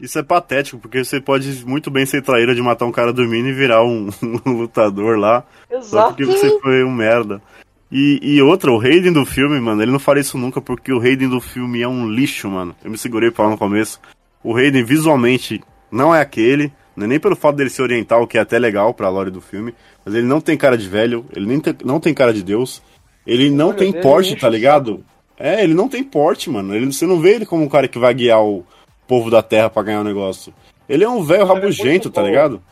Isso 0.01 0.19
é 0.19 0.23
patético, 0.23 0.79
porque 0.79 1.05
você 1.05 1.21
pode 1.21 1.67
muito 1.67 1.91
bem 1.91 2.07
ser 2.07 2.23
traíra 2.23 2.55
de 2.55 2.63
matar 2.63 2.87
um 2.87 2.93
cara 2.93 3.13
dormindo 3.13 3.49
e 3.49 3.53
virar 3.53 3.85
um, 3.85 4.09
um 4.47 4.53
lutador 4.61 5.19
lá. 5.19 5.45
Só 5.69 5.77
Exato. 5.77 6.09
porque 6.09 6.25
você 6.25 6.59
foi 6.61 6.83
um 6.85 6.91
merda. 6.91 7.43
E, 7.91 8.21
e 8.23 8.43
outra, 8.43 8.71
o 8.71 8.79
Raiden 8.79 9.13
do 9.13 9.27
filme, 9.27 9.59
mano, 9.61 9.83
ele 9.83 9.91
não 9.91 9.99
faria 9.99 10.21
isso 10.21 10.39
nunca, 10.39 10.61
porque 10.61 10.93
o 10.93 10.99
Raiden 10.99 11.29
do 11.29 11.41
filme 11.41 11.83
é 11.83 11.89
um 11.89 12.09
lixo, 12.09 12.49
mano. 12.49 12.75
Eu 12.85 12.91
me 12.91 12.97
segurei 12.97 13.31
pra 13.31 13.39
falar 13.39 13.51
no 13.51 13.59
começo. 13.59 14.01
O 14.45 14.53
Raiden, 14.55 14.85
visualmente, 14.85 15.61
não 15.91 16.15
é 16.15 16.21
aquele. 16.21 16.73
Não 16.95 17.05
é 17.05 17.09
nem 17.09 17.21
pelo 17.21 17.35
fato 17.35 17.57
dele 17.57 17.71
ser 17.71 17.83
oriental, 17.83 18.27
que 18.27 18.39
é 18.39 18.41
até 18.41 18.59
legal 18.59 18.95
pra 18.95 19.09
lore 19.09 19.31
do 19.31 19.41
filme. 19.41 19.75
Mas 20.05 20.15
ele 20.15 20.27
não 20.27 20.41
tem 20.41 20.57
cara 20.57 20.79
de 20.79 20.89
velho, 20.89 21.25
ele 21.35 21.47
nem 21.47 21.59
tem, 21.59 21.75
não 21.85 21.99
tem 21.99 22.15
cara 22.15 22.33
de 22.33 22.43
Deus. 22.43 22.83
Ele 23.27 23.51
não 23.51 23.73
tem 23.73 23.93
porte, 23.93 24.37
tá 24.37 24.49
ligado? 24.49 25.05
É, 25.39 25.63
ele 25.63 25.75
não 25.75 25.89
tem 25.89 26.05
porte, 26.05 26.49
mano. 26.49 26.75
Ele, 26.75 26.87
você 26.87 27.07
não 27.07 27.19
vê 27.21 27.35
ele 27.35 27.47
como 27.47 27.65
um 27.65 27.69
cara 27.69 27.89
que 27.89 27.99
vai 27.99 28.15
guiar 28.15 28.43
o 28.43 28.65
povo 29.07 29.31
da 29.31 29.43
terra 29.43 29.71
pra 29.71 29.83
ganhar 29.83 30.01
o 30.01 30.05
negócio. 30.05 30.53
Ele 30.89 31.03
é 31.03 31.09
um 31.09 31.23
velho 31.23 31.43
é 31.43 31.45
rabugento, 31.45 31.87
muito 31.89 32.11
tá 32.11 32.23
ligado? 32.23 32.63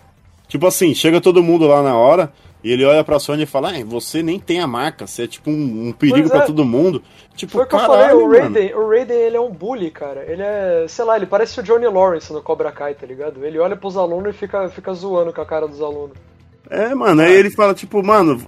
Tipo 0.46 0.66
assim, 0.66 0.94
chega 0.94 1.20
todo 1.20 1.42
mundo 1.42 1.66
lá 1.66 1.82
na 1.82 1.96
hora 1.96 2.32
e 2.68 2.72
ele 2.72 2.84
olha 2.84 3.02
pra 3.02 3.18
Sony 3.18 3.44
e 3.44 3.46
fala: 3.46 3.70
"Ah, 3.70 3.84
você 3.84 4.22
nem 4.22 4.38
tem 4.38 4.60
a 4.60 4.66
marca, 4.66 5.06
você 5.06 5.24
é 5.24 5.26
tipo 5.26 5.50
um, 5.50 5.88
um 5.88 5.92
perigo 5.92 6.36
é. 6.36 6.40
todo 6.40 6.66
mundo. 6.66 7.02
Tipo, 7.34 7.52
Foi 7.52 7.64
o 7.64 7.66
que 7.66 7.74
eu 7.74 7.80
falei, 7.80 8.14
o 8.14 8.28
mano. 8.28 8.38
Raiden, 8.38 8.74
o 8.74 8.88
Raiden 8.88 9.16
ele 9.16 9.36
é 9.36 9.40
um 9.40 9.50
bully, 9.50 9.90
cara. 9.90 10.24
Ele 10.28 10.42
é, 10.42 10.84
sei 10.86 11.04
lá, 11.04 11.16
ele 11.16 11.24
parece 11.24 11.58
o 11.58 11.62
Johnny 11.62 11.86
Lawrence 11.86 12.30
no 12.30 12.42
Cobra 12.42 12.70
Kai, 12.70 12.94
tá 12.94 13.06
ligado? 13.06 13.42
Ele 13.42 13.58
olha 13.58 13.74
pros 13.74 13.96
alunos 13.96 14.34
e 14.34 14.38
fica, 14.38 14.68
fica 14.68 14.92
zoando 14.92 15.32
com 15.32 15.40
a 15.40 15.46
cara 15.46 15.66
dos 15.66 15.80
alunos. 15.80 16.16
É, 16.70 16.94
mano, 16.94 17.22
aí 17.22 17.32
ele 17.32 17.50
fala, 17.50 17.72
tipo, 17.72 18.02
mano, 18.02 18.42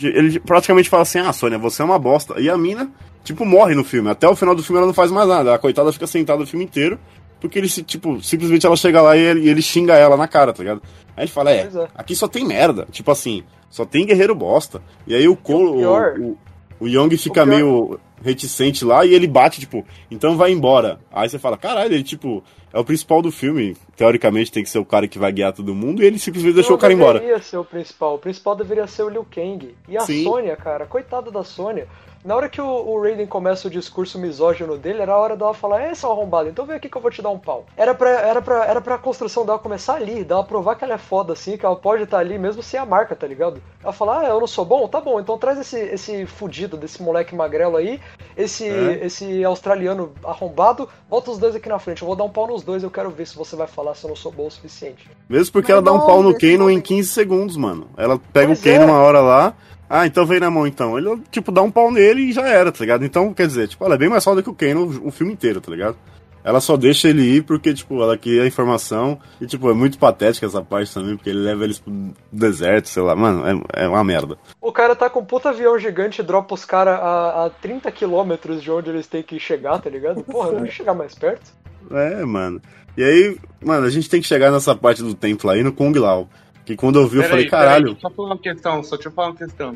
ele 0.00 0.38
praticamente 0.38 0.88
fala 0.88 1.02
assim, 1.02 1.18
ah, 1.18 1.32
Sônia, 1.32 1.58
você 1.58 1.82
é 1.82 1.84
uma 1.84 1.98
bosta. 1.98 2.38
E 2.38 2.48
a 2.48 2.56
mina, 2.56 2.88
tipo, 3.24 3.44
morre 3.44 3.74
no 3.74 3.82
filme. 3.82 4.08
Até 4.08 4.28
o 4.28 4.36
final 4.36 4.54
do 4.54 4.62
filme 4.62 4.78
ela 4.78 4.86
não 4.86 4.94
faz 4.94 5.10
mais 5.10 5.26
nada. 5.26 5.54
A 5.54 5.58
coitada 5.58 5.90
fica 5.92 6.06
sentada 6.06 6.42
o 6.42 6.46
filme 6.46 6.64
inteiro, 6.64 6.98
porque 7.40 7.58
ele, 7.58 7.68
tipo, 7.68 8.22
simplesmente 8.22 8.66
ela 8.66 8.76
chega 8.76 9.02
lá 9.02 9.16
e 9.16 9.20
ele, 9.20 9.40
e 9.40 9.48
ele 9.48 9.62
xinga 9.62 9.94
ela 9.94 10.16
na 10.16 10.28
cara, 10.28 10.52
tá 10.52 10.62
ligado? 10.62 10.82
Aí 11.16 11.24
ele 11.24 11.32
fala, 11.32 11.50
é, 11.50 11.62
é. 11.62 11.88
aqui 11.94 12.14
só 12.14 12.28
tem 12.28 12.44
merda. 12.44 12.86
Tipo 12.90 13.10
assim, 13.10 13.42
só 13.70 13.84
tem 13.84 14.06
guerreiro 14.06 14.34
bosta. 14.34 14.82
E 15.06 15.14
aí 15.14 15.28
o 15.28 15.36
Cole, 15.36 15.84
o, 15.84 16.20
o, 16.30 16.38
o 16.80 16.88
Young 16.88 17.10
fica 17.16 17.44
pior- 17.44 17.46
meio 17.46 18.00
reticente 18.22 18.84
lá 18.84 19.04
e 19.04 19.14
ele 19.14 19.26
bate, 19.26 19.60
tipo, 19.60 19.84
então 20.10 20.36
vai 20.36 20.50
embora. 20.50 20.98
Aí 21.12 21.28
você 21.28 21.38
fala, 21.38 21.56
caralho, 21.56 21.92
ele, 21.94 22.02
tipo, 22.02 22.42
é 22.72 22.78
o 22.78 22.84
principal 22.84 23.20
do 23.20 23.30
filme. 23.30 23.76
Teoricamente 23.94 24.50
tem 24.50 24.62
que 24.62 24.70
ser 24.70 24.78
o 24.78 24.84
cara 24.84 25.06
que 25.06 25.18
vai 25.18 25.30
guiar 25.32 25.52
todo 25.52 25.74
mundo 25.74 26.02
e 26.02 26.06
ele 26.06 26.18
simplesmente 26.18 26.54
deixou 26.54 26.72
não 26.72 26.78
o 26.78 26.80
cara 26.80 26.92
embora. 26.92 27.18
deveria 27.20 27.42
ser 27.42 27.58
o 27.58 27.64
principal. 27.64 28.14
O 28.14 28.18
principal 28.18 28.56
deveria 28.56 28.86
ser 28.86 29.02
o 29.02 29.08
Liu 29.08 29.24
Kang. 29.30 29.74
E 29.88 29.96
a 29.96 30.00
Sim. 30.00 30.24
Sônia, 30.24 30.56
cara, 30.56 30.86
coitada 30.86 31.30
da 31.30 31.44
Sônia. 31.44 31.86
Na 32.26 32.34
hora 32.34 32.48
que 32.48 32.60
o, 32.60 32.66
o 32.66 33.00
Raiden 33.00 33.24
começa 33.24 33.68
o 33.68 33.70
discurso 33.70 34.18
misógino 34.18 34.76
dele, 34.76 35.00
era 35.00 35.12
a 35.12 35.16
hora 35.16 35.36
dela 35.36 35.54
falar, 35.54 35.80
é, 35.80 35.94
seu 35.94 36.10
arrombado, 36.10 36.48
então 36.48 36.66
vem 36.66 36.74
aqui 36.74 36.88
que 36.88 36.96
eu 36.96 37.00
vou 37.00 37.08
te 37.08 37.22
dar 37.22 37.30
um 37.30 37.38
pau. 37.38 37.66
Era 37.76 37.94
pra, 37.94 38.10
era 38.10 38.42
pra, 38.42 38.64
era 38.66 38.80
pra 38.80 38.98
construção 38.98 39.46
dela 39.46 39.60
começar 39.60 39.94
ali, 39.94 40.24
dela 40.24 40.42
provar 40.42 40.74
que 40.74 40.82
ela 40.82 40.94
é 40.94 40.98
foda, 40.98 41.34
assim, 41.34 41.56
que 41.56 41.64
ela 41.64 41.76
pode 41.76 42.02
estar 42.02 42.18
ali 42.18 42.36
mesmo 42.36 42.64
sem 42.64 42.80
a 42.80 42.84
marca, 42.84 43.14
tá 43.14 43.28
ligado? 43.28 43.62
Ela 43.80 43.92
fala, 43.92 44.18
ah, 44.22 44.24
eu 44.24 44.40
não 44.40 44.46
sou 44.48 44.64
bom? 44.64 44.88
Tá 44.88 45.00
bom, 45.00 45.20
então 45.20 45.38
traz 45.38 45.56
esse, 45.60 45.78
esse 45.78 46.26
fudido 46.26 46.76
desse 46.76 47.00
moleque 47.00 47.32
magrelo 47.32 47.76
aí, 47.76 48.00
esse, 48.36 48.66
É. 48.68 49.06
esse 49.06 49.44
australiano 49.44 50.12
arrombado, 50.24 50.88
bota 51.08 51.30
os 51.30 51.38
dois 51.38 51.54
aqui 51.54 51.68
na 51.68 51.78
frente, 51.78 52.02
eu 52.02 52.08
vou 52.08 52.16
dar 52.16 52.24
um 52.24 52.30
pau 52.30 52.48
nos 52.48 52.64
dois, 52.64 52.82
eu 52.82 52.90
quero 52.90 53.08
ver 53.08 53.28
se 53.28 53.36
você 53.36 53.54
vai 53.54 53.68
falar 53.68 53.94
se 53.94 54.04
eu 54.04 54.08
não 54.08 54.16
sou 54.16 54.32
bom 54.32 54.48
o 54.48 54.50
suficiente. 54.50 55.08
Mesmo 55.28 55.52
porque 55.52 55.70
Mas 55.70 55.76
ela 55.76 55.82
dá 55.82 55.92
um 55.92 56.04
pau 56.04 56.24
no 56.24 56.36
Kano 56.36 56.52
em 56.54 56.58
momento. 56.58 56.86
15 56.86 57.08
segundos, 57.08 57.56
mano. 57.56 57.86
Ela 57.96 58.18
pega 58.32 58.48
Pois 58.48 58.60
o 58.60 58.64
Kano 58.64 58.82
é. 58.82 58.84
uma 58.86 58.98
hora 58.98 59.20
lá. 59.20 59.54
Ah, 59.88 60.06
então 60.06 60.26
vem 60.26 60.40
na 60.40 60.50
mão 60.50 60.66
então. 60.66 60.98
Ele, 60.98 61.22
tipo, 61.30 61.52
dá 61.52 61.62
um 61.62 61.70
pau 61.70 61.90
nele 61.90 62.22
e 62.22 62.32
já 62.32 62.46
era, 62.46 62.72
tá 62.72 62.80
ligado? 62.80 63.04
Então, 63.04 63.32
quer 63.32 63.46
dizer, 63.46 63.68
tipo, 63.68 63.84
ela 63.84 63.94
é 63.94 63.98
bem 63.98 64.08
mais 64.08 64.24
foda 64.24 64.42
que 64.42 64.50
o 64.50 64.54
Kano 64.54 65.00
o, 65.04 65.10
filme 65.10 65.32
inteiro, 65.32 65.60
tá 65.60 65.70
ligado? 65.70 65.96
Ela 66.42 66.60
só 66.60 66.76
deixa 66.76 67.08
ele 67.08 67.22
ir 67.22 67.42
porque, 67.42 67.74
tipo, 67.74 68.00
ela 68.00 68.16
queria 68.16 68.42
a 68.42 68.46
informação. 68.46 69.18
E, 69.40 69.46
tipo, 69.46 69.68
é 69.68 69.74
muito 69.74 69.98
patética 69.98 70.46
essa 70.46 70.62
parte 70.62 70.94
também, 70.94 71.16
porque 71.16 71.30
ele 71.30 71.40
leva 71.40 71.64
eles 71.64 71.80
pro 71.80 71.92
deserto, 72.30 72.88
sei 72.88 73.02
lá. 73.02 73.16
Mano, 73.16 73.66
é, 73.74 73.84
é 73.84 73.88
uma 73.88 74.04
merda. 74.04 74.38
O 74.60 74.70
cara 74.70 74.94
tá 74.94 75.10
com 75.10 75.20
um 75.20 75.24
puta 75.24 75.48
avião 75.48 75.76
gigante 75.78 76.20
e 76.20 76.24
dropa 76.24 76.54
os 76.54 76.64
caras 76.64 77.00
a, 77.00 77.46
a 77.46 77.50
30 77.50 77.90
quilômetros 77.90 78.62
de 78.62 78.70
onde 78.70 78.90
eles 78.90 79.08
têm 79.08 79.24
que 79.24 79.40
chegar, 79.40 79.80
tá 79.80 79.90
ligado? 79.90 80.22
Porra, 80.22 80.52
não 80.52 80.66
chegar 80.66 80.94
mais 80.94 81.14
perto. 81.14 81.52
É, 81.90 82.24
mano. 82.24 82.60
E 82.96 83.04
aí, 83.04 83.36
mano, 83.62 83.86
a 83.86 83.90
gente 83.90 84.08
tem 84.08 84.20
que 84.20 84.26
chegar 84.26 84.50
nessa 84.50 84.74
parte 84.74 85.02
do 85.02 85.14
templo 85.14 85.50
aí 85.50 85.62
no 85.62 85.72
Kung 85.72 85.92
Lao. 85.98 86.28
Que 86.66 86.76
quando 86.76 86.98
eu 86.98 87.06
vi, 87.06 87.18
eu 87.18 87.22
Peraí, 87.22 87.48
falei, 87.48 87.50
peraí, 87.50 87.64
caralho. 87.64 87.96
só 88.00 88.10
falar 88.10 88.28
uma 88.30 88.38
questão, 88.38 88.82
só 88.82 88.96
deixa 88.96 89.08
eu 89.08 89.12
falar 89.12 89.28
uma 89.28 89.36
questão. 89.36 89.70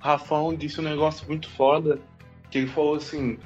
O 0.00 0.04
Rafão 0.04 0.54
disse 0.54 0.78
um 0.78 0.84
negócio 0.84 1.26
muito 1.26 1.48
foda, 1.50 1.98
que 2.50 2.58
ele 2.58 2.66
falou 2.66 2.96
assim, 2.96 3.38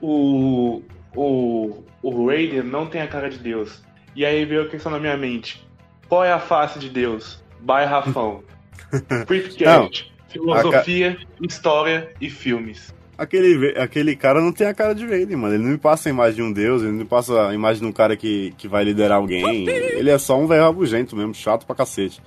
o, 0.00 0.82
o, 1.16 1.82
o 2.02 2.26
Raiden 2.26 2.62
não 2.62 2.86
tem 2.86 3.00
a 3.00 3.08
cara 3.08 3.30
de 3.30 3.38
Deus. 3.38 3.82
E 4.14 4.26
aí 4.26 4.44
veio 4.44 4.62
a 4.62 4.68
questão 4.68 4.92
na 4.92 4.98
minha 5.00 5.16
mente. 5.16 5.66
Qual 6.06 6.22
é 6.22 6.30
a 6.30 6.38
face 6.38 6.78
de 6.78 6.90
Deus? 6.90 7.42
By 7.60 7.86
Rafão. 7.88 8.44
Creepcast, 9.26 10.12
filosofia, 10.28 11.16
história 11.40 12.12
e 12.20 12.28
filmes. 12.28 12.94
Aquele, 13.16 13.78
aquele 13.78 14.16
cara 14.16 14.40
não 14.40 14.52
tem 14.52 14.66
a 14.66 14.74
cara 14.74 14.92
de 14.92 15.06
Vader, 15.06 15.38
mano. 15.38 15.54
Ele 15.54 15.62
não 15.62 15.70
me 15.70 15.78
passa 15.78 16.08
a 16.08 16.10
imagem 16.10 16.34
de 16.34 16.42
um 16.42 16.52
deus, 16.52 16.82
ele 16.82 16.90
não 16.90 16.98
me 16.98 17.04
passa 17.04 17.48
a 17.48 17.54
imagem 17.54 17.82
de 17.82 17.88
um 17.88 17.92
cara 17.92 18.16
que, 18.16 18.52
que 18.58 18.66
vai 18.66 18.82
liderar 18.82 19.18
alguém. 19.18 19.68
Ele 19.68 20.10
é 20.10 20.18
só 20.18 20.36
um 20.38 20.46
velho 20.48 20.64
rabugento 20.64 21.14
mesmo, 21.14 21.32
chato 21.32 21.64
pra 21.64 21.76
cacete. 21.76 22.20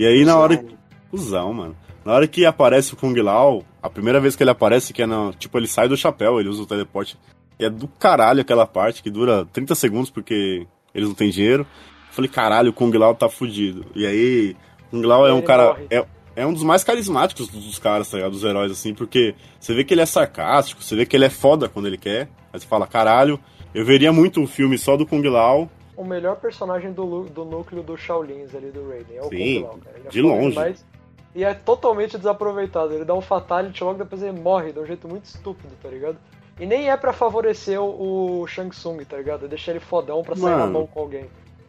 E 0.00 0.06
aí 0.06 0.24
na 0.24 0.38
hora. 0.38 0.64
Cusão, 1.10 1.52
mano. 1.52 1.76
Na 2.06 2.14
hora 2.14 2.26
que 2.26 2.46
aparece 2.46 2.94
o 2.94 2.96
Kung 2.96 3.14
Lao, 3.20 3.62
a 3.82 3.90
primeira 3.90 4.18
vez 4.18 4.34
que 4.34 4.42
ele 4.42 4.50
aparece, 4.50 4.94
que 4.94 5.02
é 5.02 5.06
na. 5.06 5.30
Tipo, 5.34 5.58
ele 5.58 5.66
sai 5.66 5.88
do 5.88 5.96
chapéu, 5.96 6.40
ele 6.40 6.48
usa 6.48 6.62
o 6.62 6.66
teleporte. 6.66 7.18
E 7.58 7.66
é 7.66 7.68
do 7.68 7.86
caralho 7.86 8.40
aquela 8.40 8.66
parte 8.66 9.02
que 9.02 9.10
dura 9.10 9.46
30 9.52 9.74
segundos 9.74 10.08
porque 10.08 10.66
eles 10.94 11.06
não 11.06 11.14
têm 11.14 11.28
dinheiro. 11.28 11.66
Eu 12.08 12.14
falei, 12.14 12.30
caralho, 12.30 12.70
o 12.70 12.72
Kung 12.72 12.90
Lao 12.96 13.14
tá 13.14 13.28
fudido. 13.28 13.84
E 13.94 14.06
aí, 14.06 14.56
Kung 14.90 15.02
Lao 15.02 15.26
é 15.26 15.34
um 15.34 15.42
cara. 15.42 15.76
É, 15.90 16.02
é 16.34 16.46
um 16.46 16.54
dos 16.54 16.62
mais 16.62 16.82
carismáticos 16.82 17.48
dos 17.48 17.62
dos 17.62 17.78
caras, 17.78 18.08
tá 18.08 18.16
ligado? 18.16 18.32
Dos 18.32 18.42
heróis, 18.42 18.72
assim, 18.72 18.94
porque 18.94 19.34
você 19.60 19.74
vê 19.74 19.84
que 19.84 19.92
ele 19.92 20.00
é 20.00 20.06
sarcástico, 20.06 20.82
você 20.82 20.96
vê 20.96 21.04
que 21.04 21.14
ele 21.14 21.26
é 21.26 21.30
foda 21.30 21.68
quando 21.68 21.84
ele 21.84 21.98
quer. 21.98 22.30
Aí 22.50 22.58
você 22.58 22.66
fala, 22.66 22.86
caralho, 22.86 23.38
eu 23.74 23.84
veria 23.84 24.14
muito 24.14 24.40
um 24.40 24.46
filme 24.46 24.78
só 24.78 24.96
do 24.96 25.04
Kung 25.04 25.28
Lao. 25.28 25.70
O 26.00 26.04
melhor 26.04 26.36
personagem 26.36 26.92
do, 26.92 27.24
do 27.24 27.44
núcleo 27.44 27.82
do 27.82 27.94
Shaolins 27.96 28.54
ali 28.54 28.70
do 28.70 28.88
Raiden. 28.88 29.16
É 29.18 29.20
o 29.20 29.28
Sim, 29.28 29.60
Kung 29.60 29.62
Lao, 29.64 29.78
cara. 29.84 29.96
Ele 29.98 30.06
é 30.06 30.10
de 30.10 30.22
foda 30.22 30.34
longe. 30.34 30.48
demais. 30.50 30.86
E 31.34 31.44
é 31.44 31.52
totalmente 31.54 32.16
desaproveitado. 32.16 32.94
Ele 32.94 33.04
dá 33.04 33.14
um 33.14 33.20
fatality 33.20 33.84
logo 33.84 33.98
depois 33.98 34.22
ele 34.22 34.40
morre 34.40 34.72
de 34.72 34.78
um 34.80 34.86
jeito 34.86 35.06
muito 35.06 35.26
estúpido, 35.26 35.74
tá 35.82 35.88
ligado? 35.90 36.16
E 36.58 36.64
nem 36.64 36.90
é 36.90 36.96
pra 36.96 37.12
favorecer 37.12 37.78
o, 37.80 38.40
o 38.40 38.46
Shang 38.46 38.70
Tsung, 38.70 39.04
tá 39.04 39.18
ligado? 39.18 39.46
Deixar 39.46 39.72
ele 39.72 39.80
fodão 39.80 40.22
pra 40.22 40.34
sair 40.34 40.50
na 40.52 40.58
Mano. 40.58 40.72
mão 40.72 40.86
com 40.86 41.00
alguém. 41.00 41.26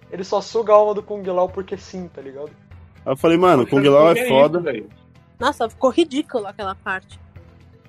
Ele 0.09 0.23
só 0.23 0.39
suga 0.41 0.71
a 0.73 0.75
alma 0.77 0.93
do 0.93 1.03
Kung 1.03 1.23
Lao 1.27 1.49
porque 1.49 1.75
sim, 1.77 2.07
tá 2.07 2.21
ligado? 2.21 2.51
Aí 3.05 3.11
eu 3.13 3.17
falei, 3.17 3.37
mano, 3.37 3.67
Kung 3.67 3.83
Lao 3.87 4.11
é 4.11 4.27
foda. 4.27 4.59
velho. 4.61 4.87
Nossa, 5.39 5.69
ficou 5.69 5.89
ridículo 5.89 6.47
aquela 6.47 6.75
parte. 6.75 7.19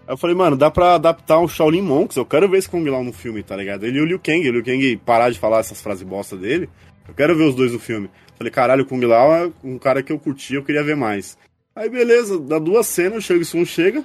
Aí 0.06 0.14
eu 0.14 0.16
falei, 0.16 0.34
mano, 0.34 0.56
dá 0.56 0.70
pra 0.70 0.94
adaptar 0.94 1.38
um 1.38 1.48
Shaolin 1.48 1.82
Monks. 1.82 2.16
Eu 2.16 2.26
quero 2.26 2.48
ver 2.48 2.58
esse 2.58 2.68
Kung 2.68 2.84
Lao 2.88 3.04
no 3.04 3.12
filme, 3.12 3.42
tá 3.42 3.56
ligado? 3.56 3.84
Ele 3.84 3.98
e 3.98 4.00
o 4.00 4.04
Liu 4.04 4.18
Kang. 4.18 4.48
O 4.48 4.52
Liu 4.52 4.64
Kang 4.64 4.96
parar 5.04 5.30
de 5.30 5.38
falar 5.38 5.60
essas 5.60 5.80
frases 5.80 6.02
bosta 6.02 6.36
dele. 6.36 6.68
Eu 7.08 7.14
quero 7.14 7.36
ver 7.36 7.44
os 7.44 7.54
dois 7.54 7.72
no 7.72 7.78
filme. 7.78 8.10
Falei, 8.36 8.50
caralho, 8.50 8.82
o 8.82 8.86
Kung 8.86 9.04
Lao 9.04 9.34
é 9.34 9.50
um 9.62 9.78
cara 9.78 10.02
que 10.02 10.12
eu 10.12 10.18
curti, 10.18 10.54
eu 10.54 10.64
queria 10.64 10.82
ver 10.82 10.96
mais. 10.96 11.38
Aí 11.74 11.88
beleza, 11.88 12.38
dá 12.38 12.58
duas 12.58 12.86
cenas, 12.86 13.18
o 13.18 13.20
Shang 13.22 13.40
Tsung 13.40 13.64
chega, 13.64 14.04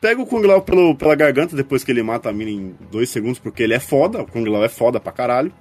pega 0.00 0.20
o 0.20 0.26
Kung 0.26 0.46
Lao 0.46 0.62
pelo, 0.62 0.94
pela 0.94 1.14
garganta 1.14 1.56
depois 1.56 1.82
que 1.82 1.90
ele 1.90 2.02
mata 2.02 2.28
a 2.28 2.32
mina 2.32 2.50
em 2.50 2.74
dois 2.90 3.10
segundos, 3.10 3.38
porque 3.38 3.62
ele 3.62 3.74
é 3.74 3.80
foda, 3.80 4.22
o 4.22 4.26
Kung 4.26 4.44
Lao 4.48 4.62
é 4.62 4.68
foda 4.68 5.00
pra 5.00 5.12
caralho. 5.12 5.52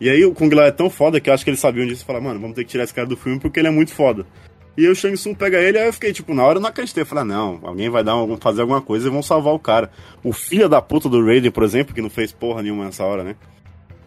E 0.00 0.10
aí 0.10 0.24
o 0.24 0.32
Kung 0.32 0.52
Lao 0.52 0.66
é 0.66 0.72
tão 0.72 0.90
foda 0.90 1.20
que 1.20 1.30
eu 1.30 1.34
acho 1.34 1.44
que 1.44 1.50
eles 1.50 1.60
sabiam 1.60 1.86
disso 1.86 2.02
e 2.02 2.06
falaram, 2.06 2.24
mano, 2.24 2.40
vamos 2.40 2.56
ter 2.56 2.64
que 2.64 2.70
tirar 2.70 2.84
esse 2.84 2.94
cara 2.94 3.06
do 3.06 3.16
filme 3.16 3.38
porque 3.38 3.60
ele 3.60 3.68
é 3.68 3.70
muito 3.70 3.92
foda. 3.92 4.26
E 4.76 4.88
o 4.88 4.94
Shang 4.94 5.14
Tsung 5.14 5.34
pega 5.34 5.58
ele, 5.58 5.78
aí 5.78 5.86
eu 5.86 5.92
fiquei, 5.92 6.12
tipo, 6.12 6.34
na 6.34 6.42
hora 6.42 6.58
eu 6.58 6.62
não 6.62 6.68
acreditei. 6.68 7.02
Eu 7.02 7.06
falei, 7.06 7.22
ah, 7.22 7.26
não, 7.26 7.60
alguém 7.62 7.88
vai 7.88 8.02
dar 8.02 8.12
algum, 8.12 8.36
fazer 8.36 8.62
alguma 8.62 8.80
coisa 8.80 9.06
e 9.06 9.10
vão 9.10 9.22
salvar 9.22 9.54
o 9.54 9.58
cara. 9.58 9.90
O 10.22 10.32
filho 10.32 10.68
da 10.68 10.82
puta 10.82 11.08
do 11.08 11.24
Raiden, 11.24 11.50
por 11.50 11.62
exemplo, 11.62 11.94
que 11.94 12.02
não 12.02 12.10
fez 12.10 12.32
porra 12.32 12.62
nenhuma 12.62 12.84
nessa 12.84 13.04
hora, 13.04 13.22
né? 13.22 13.36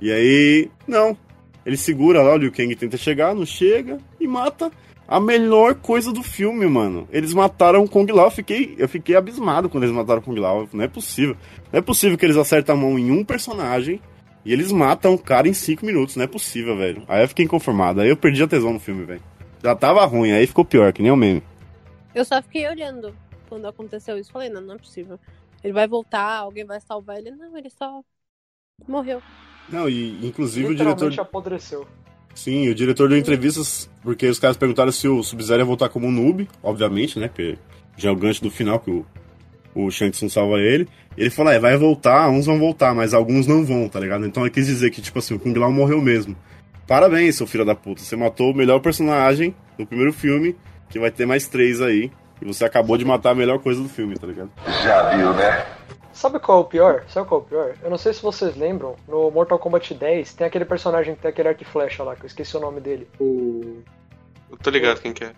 E 0.02 0.12
aí, 0.12 0.70
não. 0.86 1.18
Ele 1.66 1.78
segura 1.78 2.22
lá, 2.22 2.34
o 2.34 2.38
Liu 2.38 2.52
Kang 2.52 2.74
tenta 2.76 2.98
chegar, 2.98 3.36
não 3.36 3.46
chega 3.46 3.98
e 4.20 4.28
mata 4.28 4.72
a 5.08 5.20
melhor 5.20 5.76
coisa 5.76 6.12
do 6.12 6.22
filme, 6.22 6.66
mano. 6.68 7.08
Eles 7.12 7.34
mataram 7.34 7.84
o 7.84 7.90
Kung 7.90 8.06
Lao, 8.12 8.28
eu 8.28 8.32
fiquei, 8.32 8.76
eu 8.78 8.90
fiquei 8.90 9.16
abismado 9.16 9.70
quando 9.70 9.84
eles 9.84 9.96
mataram 9.96 10.20
o 10.20 10.24
Kung 10.24 10.40
Lao. 10.40 10.68
Não 10.72 10.84
é 10.84 10.88
possível. 10.88 11.36
Não 11.72 11.80
é 11.80 11.82
possível 11.82 12.18
que 12.18 12.26
eles 12.26 12.38
acertam 12.38 12.76
a 12.76 12.78
mão 12.78 13.00
em 13.00 13.12
um 13.12 13.24
personagem 13.24 14.02
e 14.46 14.54
eles 14.54 14.72
matam 14.72 15.14
o 15.14 15.18
cara 15.18 15.48
em 15.48 15.54
cinco 15.54 15.86
minutos. 15.86 16.16
Não 16.16 16.24
é 16.24 16.28
possível, 16.28 16.76
velho. 16.78 17.04
Aí 17.08 17.24
eu 17.24 17.28
fiquei 17.28 17.46
inconformado. 17.46 18.02
Aí 18.02 18.10
eu 18.10 18.18
perdi 18.18 18.44
a 18.44 18.48
tesão 18.48 18.74
no 18.74 18.80
filme, 18.80 19.06
velho. 19.06 19.22
Já 19.68 19.76
tava 19.76 20.06
ruim, 20.06 20.32
aí 20.32 20.48
ficou 20.48 20.64
pior, 20.64 20.94
que 20.94 21.02
nem 21.02 21.12
o 21.12 21.18
meme. 21.18 21.44
Eu 22.16 22.24
só 22.24 22.42
fiquei 22.42 22.66
olhando 22.70 23.14
quando 23.50 23.68
aconteceu 23.68 24.18
isso. 24.18 24.32
Falei, 24.32 24.48
não, 24.48 24.62
não 24.62 24.76
é 24.76 24.78
possível. 24.78 25.20
Ele 25.62 25.74
vai 25.74 25.86
voltar, 25.86 26.38
alguém 26.38 26.64
vai 26.64 26.80
salvar 26.80 27.18
ele. 27.18 27.32
Não, 27.32 27.58
ele 27.58 27.70
só 27.70 28.02
morreu. 28.88 29.22
Não, 29.68 29.90
e 29.90 30.26
inclusive 30.26 30.70
o 30.70 30.74
diretor. 30.74 31.14
apodreceu. 31.20 31.86
Sim, 32.34 32.70
o 32.70 32.76
diretor 32.76 33.10
deu 33.10 33.18
entrevistas 33.18 33.90
porque 34.02 34.28
os 34.28 34.40
caras 34.40 34.56
perguntaram 34.56 34.90
se 34.90 35.06
o 35.06 35.22
Sub-Zero 35.22 35.60
ia 35.60 35.66
voltar 35.66 35.90
como 35.90 36.08
um 36.08 36.12
noob, 36.12 36.48
obviamente, 36.64 37.20
né? 37.20 37.28
Porque 37.28 37.58
já 37.98 38.08
é 38.08 38.12
o 38.14 38.16
gancho 38.16 38.42
do 38.42 38.50
final 38.50 38.80
que 38.80 38.90
o, 38.90 39.06
o 39.76 39.92
Shang 39.92 40.12
Tsung 40.12 40.30
salva 40.30 40.62
ele. 40.62 40.88
Ele 41.18 41.30
falou, 41.30 41.52
é, 41.52 41.60
vai 41.60 41.76
voltar, 41.76 42.30
uns 42.30 42.46
vão 42.46 42.58
voltar, 42.58 42.96
mas 42.96 43.14
alguns 43.14 43.46
não 43.46 43.66
vão, 43.66 43.90
tá 43.90 44.00
ligado? 44.00 44.26
Então 44.26 44.44
ele 44.44 44.50
quis 44.50 44.66
dizer 44.66 44.92
que, 44.92 45.02
tipo 45.02 45.20
assim, 45.20 45.34
o 45.34 45.40
Kung 45.40 45.60
Lao 45.60 45.74
morreu 45.74 46.02
mesmo. 46.02 46.38
Parabéns, 46.88 47.36
seu 47.36 47.46
filho 47.46 47.66
da 47.66 47.76
puta. 47.76 48.02
Você 48.02 48.16
matou 48.16 48.52
o 48.52 48.56
melhor 48.56 48.80
personagem 48.80 49.54
no 49.78 49.86
primeiro 49.86 50.14
filme, 50.14 50.58
que 50.90 50.98
vai 50.98 51.12
ter 51.12 51.26
mais 51.26 51.46
três 51.46 51.82
aí. 51.82 52.10
E 52.42 52.46
você 52.46 52.64
acabou 52.64 52.98
de 52.98 53.04
matar 53.04 53.32
a 53.32 53.36
melhor 53.36 53.60
coisa 53.60 53.82
do 53.82 53.90
filme, 53.90 54.16
tá 54.16 54.26
ligado? 54.26 54.52
Sabe 56.14 56.40
qual 56.40 56.60
é 56.60 56.62
o 56.62 56.66
pior? 56.66 57.04
Sabe 57.08 57.28
qual 57.28 57.42
é 57.42 57.44
o 57.44 57.48
pior? 57.48 57.76
Eu 57.84 57.90
não 57.90 57.98
sei 57.98 58.14
se 58.14 58.22
vocês 58.22 58.56
lembram, 58.56 58.96
no 59.08 59.30
Mortal 59.30 59.60
Kombat 59.60 59.94
10 59.94 60.34
tem 60.34 60.48
aquele 60.48 60.66
personagem 60.66 61.14
que 61.16 61.22
tem 61.22 61.30
aquele 61.30 61.50
arco 61.50 61.62
e 61.62 61.66
flecha 61.66 62.04
lá, 62.04 62.16
que 62.16 62.24
eu 62.24 62.28
esqueci 62.28 62.56
o 62.56 62.60
nome 62.60 62.80
dele. 62.80 63.08
Eu 63.20 64.58
tô 64.64 64.70
ligado 64.70 65.02
quem 65.02 65.14
que 65.14 65.26
é. 65.26 65.34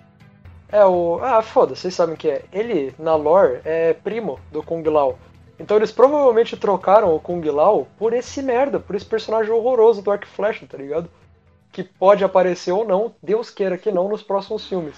É 0.72 0.86
o. 0.86 1.20
Ah, 1.22 1.42
foda, 1.42 1.74
vocês 1.74 1.94
sabem 1.96 2.16
que 2.16 2.30
é. 2.30 2.44
Ele, 2.54 2.94
na 3.00 3.16
lore, 3.16 3.60
é 3.66 3.94
primo 3.94 4.40
do 4.52 4.62
Kung 4.62 4.88
Lao. 4.88 5.18
Então 5.60 5.76
eles 5.78 5.92
provavelmente 5.92 6.56
trocaram 6.56 7.14
o 7.14 7.20
Kung 7.20 7.42
Lao 7.50 7.88
por 7.98 8.14
esse 8.14 8.42
merda, 8.42 8.80
por 8.80 8.96
esse 8.96 9.06
personagem 9.06 9.52
horroroso 9.52 10.02
do 10.02 10.12
arco 10.12 10.26
e 10.26 10.28
flecha, 10.28 10.66
tá 10.68 10.78
ligado? 10.78 11.10
Que 11.82 11.90
pode 11.98 12.24
aparecer 12.26 12.72
ou 12.74 12.86
não, 12.86 13.14
Deus 13.24 13.50
queira 13.50 13.78
que 13.78 13.90
não, 13.90 14.10
nos 14.10 14.22
próximos 14.22 14.68
filmes. 14.68 14.96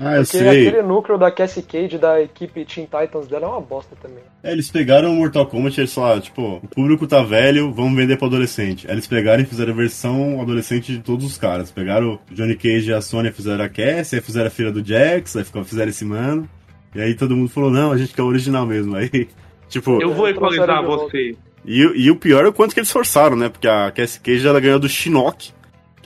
Ah, 0.00 0.16
eu 0.16 0.22
Porque 0.22 0.38
sei. 0.38 0.68
aquele 0.68 0.82
núcleo 0.82 1.18
da 1.18 1.30
Cassie 1.30 1.62
Cage, 1.62 1.96
da 1.98 2.20
equipe 2.20 2.64
Teen 2.64 2.84
Titans 2.86 3.26
dela, 3.26 3.46
é 3.46 3.48
uma 3.48 3.60
bosta 3.60 3.96
também. 4.00 4.22
É, 4.44 4.52
eles 4.52 4.70
pegaram 4.70 5.10
o 5.10 5.16
Mortal 5.16 5.46
Kombat 5.46 5.76
e 5.76 5.80
eles 5.80 5.92
falaram, 5.94 6.20
tipo, 6.20 6.60
o 6.62 6.68
público 6.68 7.06
tá 7.06 7.22
velho, 7.22 7.72
vamos 7.72 7.96
vender 7.96 8.16
pra 8.18 8.28
adolescente. 8.28 8.86
Aí 8.86 8.92
eles 8.94 9.06
pegaram 9.06 9.42
e 9.42 9.46
fizeram 9.46 9.72
a 9.72 9.76
versão 9.76 10.40
adolescente 10.40 10.92
de 10.92 10.98
todos 11.00 11.24
os 11.24 11.36
caras. 11.38 11.70
Pegaram 11.72 12.20
o 12.30 12.34
Johnny 12.34 12.54
Cage 12.54 12.90
e 12.90 12.92
a 12.94 13.00
Sonya, 13.00 13.32
fizeram 13.32 13.64
a 13.64 13.68
Cassie, 13.68 14.16
aí 14.18 14.22
fizeram 14.24 14.46
a 14.46 14.50
filha 14.50 14.70
do 14.70 14.84
Jax, 14.86 15.34
aí 15.36 15.42
ficou- 15.44 15.64
fizeram 15.64 15.88
esse 15.88 16.04
mano. 16.04 16.48
E 16.94 17.00
aí 17.00 17.14
todo 17.14 17.34
mundo 17.34 17.48
falou, 17.48 17.70
não, 17.70 17.90
a 17.90 17.96
gente 17.96 18.14
quer 18.14 18.22
o 18.22 18.26
original 18.26 18.66
mesmo. 18.66 18.94
Aí, 18.94 19.10
tipo... 19.68 20.00
Eu 20.00 20.12
vou 20.14 20.28
equalizar 20.28 20.84
você. 20.84 21.34
E, 21.64 21.80
e 22.04 22.10
o 22.10 22.14
pior 22.16 22.44
é 22.44 22.48
o 22.48 22.52
quanto 22.52 22.72
que 22.72 22.78
eles 22.80 22.92
forçaram, 22.92 23.34
né? 23.36 23.48
Porque 23.48 23.66
a 23.66 23.90
Cassie 23.90 24.20
Cage 24.20 24.46
ela 24.46 24.60
ganhou 24.60 24.78
do 24.78 24.88
Shinnok, 24.88 25.50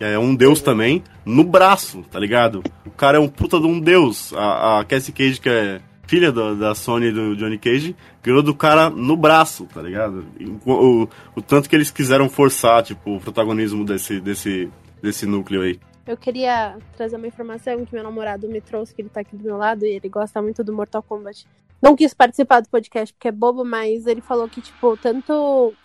que 0.02 0.06
é 0.06 0.18
um 0.18 0.34
deus 0.34 0.60
também, 0.60 1.04
no 1.24 1.44
braço, 1.44 2.02
tá 2.10 2.18
ligado? 2.18 2.60
O 2.84 2.90
cara 2.90 3.18
é 3.18 3.20
um 3.20 3.28
puta 3.28 3.60
de 3.60 3.66
um 3.68 3.78
deus. 3.78 4.32
A, 4.34 4.80
a 4.80 4.84
Cassie 4.84 5.12
Cage, 5.12 5.40
que 5.40 5.48
é 5.48 5.80
filha 6.08 6.32
da, 6.32 6.54
da 6.54 6.74
Sony 6.74 7.12
do 7.12 7.36
Johnny 7.36 7.56
Cage, 7.56 7.94
ganhou 8.20 8.42
do 8.42 8.52
cara 8.52 8.90
no 8.90 9.16
braço, 9.16 9.64
tá 9.72 9.80
ligado? 9.80 10.26
O, 10.66 10.72
o, 10.72 11.08
o 11.36 11.40
tanto 11.40 11.70
que 11.70 11.76
eles 11.76 11.92
quiseram 11.92 12.28
forçar, 12.28 12.82
tipo, 12.82 13.14
o 13.14 13.20
protagonismo 13.20 13.84
desse, 13.84 14.20
desse, 14.20 14.68
desse 15.00 15.24
núcleo 15.24 15.62
aí. 15.62 15.78
Eu 16.04 16.16
queria 16.16 16.76
trazer 16.96 17.14
uma 17.14 17.28
informação 17.28 17.86
que 17.86 17.94
meu 17.94 18.02
namorado 18.02 18.48
me 18.48 18.60
trouxe, 18.60 18.92
que 18.92 19.02
ele 19.02 19.08
tá 19.08 19.20
aqui 19.20 19.36
do 19.36 19.44
meu 19.44 19.56
lado, 19.56 19.86
e 19.86 19.90
ele 19.90 20.08
gosta 20.08 20.42
muito 20.42 20.64
do 20.64 20.72
Mortal 20.72 21.04
Kombat. 21.04 21.46
Não 21.80 21.94
quis 21.94 22.12
participar 22.12 22.60
do 22.60 22.68
podcast 22.68 23.14
porque 23.14 23.28
é 23.28 23.32
bobo, 23.32 23.64
mas 23.64 24.08
ele 24.08 24.20
falou 24.20 24.48
que, 24.48 24.60
tipo, 24.60 24.96
tanto. 24.96 25.32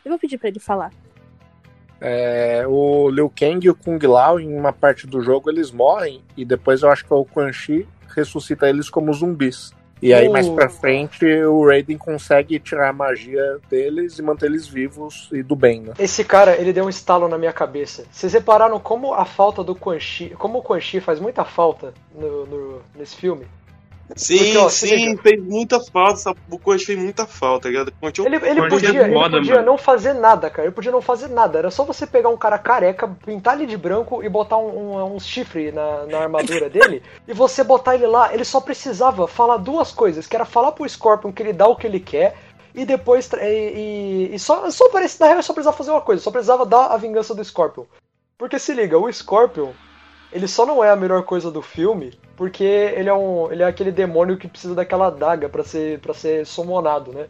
Eu 0.04 0.10
vou 0.10 0.18
pedir 0.18 0.40
pra 0.40 0.50
ele 0.50 0.60
falar. 0.60 0.92
É, 2.00 2.64
o 2.68 3.10
Liu 3.10 3.32
Kang 3.36 3.66
e 3.66 3.70
o 3.70 3.76
Kung 3.76 4.00
Lao, 4.06 4.40
em 4.40 4.56
uma 4.58 4.72
parte 4.72 5.08
do 5.08 5.22
jogo, 5.22 5.50
eles 5.50 5.72
morrem 5.72 6.22
e 6.36 6.46
depois 6.46 6.82
eu 6.84 6.90
acho 6.92 7.06
que 7.06 7.14
o 7.14 7.26
Quan 7.26 7.52
Chi 7.52 7.88
ressuscita 8.16 8.70
eles 8.70 8.90
como 8.90 9.14
zumbis. 9.14 9.72
E 10.00 10.14
aí, 10.14 10.30
mais 10.30 10.48
pra 10.48 10.70
frente, 10.70 11.26
o 11.26 11.66
Raiden 11.66 11.98
consegue 11.98 12.60
tirar 12.60 12.90
a 12.90 12.94
magia 12.94 13.58
deles 13.68 14.20
e 14.20 14.22
manter 14.22 14.46
eles 14.46 14.68
vivos 14.68 15.28
e 15.32 15.42
do 15.42 15.56
bem, 15.56 15.82
né? 15.82 15.94
Esse 15.98 16.24
cara, 16.24 16.56
ele 16.56 16.72
deu 16.72 16.86
um 16.86 16.90
estalo 16.90 17.28
na 17.28 17.36
minha 17.36 17.52
cabeça. 17.52 18.06
Vocês 18.12 18.32
repararam 18.32 18.80
como 18.80 19.16
a 19.16 19.26
falta 19.26 19.64
do 19.64 19.74
Quan 19.76 20.00
Chi, 20.00 20.30
como 20.38 20.60
o 20.60 20.62
Quan 20.62 20.80
Chi 20.80 21.00
faz 21.00 21.20
muita 21.20 21.44
falta 21.44 21.96
no, 22.14 22.46
no- 22.46 22.82
nesse 22.96 23.16
filme? 23.16 23.48
Sim, 24.16 24.38
Porque, 24.38 24.58
ó, 24.58 24.70
sim, 24.70 24.96
liga. 24.96 25.22
fez 25.22 25.44
muita 25.44 25.80
falta. 25.82 26.34
O 26.50 26.58
Coach 26.58 26.86
fez 26.86 26.98
muita 26.98 27.26
falta, 27.26 27.64
tá 27.64 27.70
ligado? 27.70 27.94
Ele, 28.26 28.36
ele 28.48 28.70
podia, 28.70 28.90
ele 28.90 29.14
foda, 29.14 29.38
podia 29.38 29.54
mano. 29.56 29.66
não 29.66 29.78
fazer 29.78 30.14
nada, 30.14 30.50
cara. 30.50 30.68
Ele 30.68 30.76
podia 30.76 30.92
não 30.92 31.02
fazer 31.02 31.28
nada. 31.28 31.60
Era 31.60 31.70
só 31.70 31.84
você 31.84 32.08
pegar 32.08 32.30
um 32.30 32.38
cara 32.38 32.58
careca, 32.58 33.08
pintar 33.26 33.56
ele 33.58 33.66
de 33.66 33.76
branco 33.76 34.24
e 34.24 34.30
botar 34.30 34.58
um, 34.58 34.94
um, 34.96 35.16
um 35.16 35.20
chifre 35.20 35.72
na, 35.72 36.06
na 36.06 36.20
armadura 36.20 36.70
dele. 36.70 37.04
e 37.28 37.34
você 37.34 37.64
botar 37.64 37.96
ele 37.96 38.08
lá. 38.08 38.34
Ele 38.34 38.46
só 38.46 38.62
precisava 38.62 39.28
falar 39.28 39.58
duas 39.58 39.92
coisas: 39.92 40.26
que 40.26 40.36
era 40.36 40.46
falar 40.46 40.72
pro 40.72 40.88
Scorpion 40.88 41.32
que 41.34 41.44
ele 41.44 41.54
dá 41.54 41.68
o 41.68 41.76
que 41.76 41.86
ele 41.86 42.00
quer. 42.00 42.36
E 42.74 42.86
depois. 42.86 43.30
E, 43.34 43.46
e- 44.32 44.36
e 44.36 44.40
só, 44.40 44.70
só 44.72 44.88
parecia, 44.90 45.18
na 45.20 45.26
real, 45.28 45.36
ele 45.38 45.44
só 45.44 45.54
precisava 45.54 45.76
fazer 45.78 45.92
uma 45.92 46.02
coisa: 46.02 46.22
só 46.24 46.32
precisava 46.32 46.66
dar 46.66 46.88
a 46.88 46.98
vingança 46.98 47.36
do 47.36 47.44
Scorpion. 47.44 47.84
Porque 48.38 48.58
se 48.60 48.74
liga, 48.74 48.98
o 48.98 49.12
Scorpion, 49.12 49.72
ele 50.32 50.48
só 50.48 50.66
não 50.66 50.84
é 50.84 50.90
a 50.90 50.96
melhor 50.96 51.24
coisa 51.24 51.50
do 51.50 51.62
filme 51.62 52.14
porque 52.36 52.64
ele 52.64 53.10
é 53.10 53.14
um 53.14 53.52
ele 53.52 53.64
é 53.64 53.66
aquele 53.66 53.92
demônio 53.92 54.38
que 54.38 54.48
precisa 54.48 54.76
daquela 54.76 55.08
adaga 55.08 55.50
pra 55.50 55.64
ser 55.64 56.00
para 56.00 56.14
ser 56.14 56.46
summonado, 56.46 57.12
né? 57.12 57.28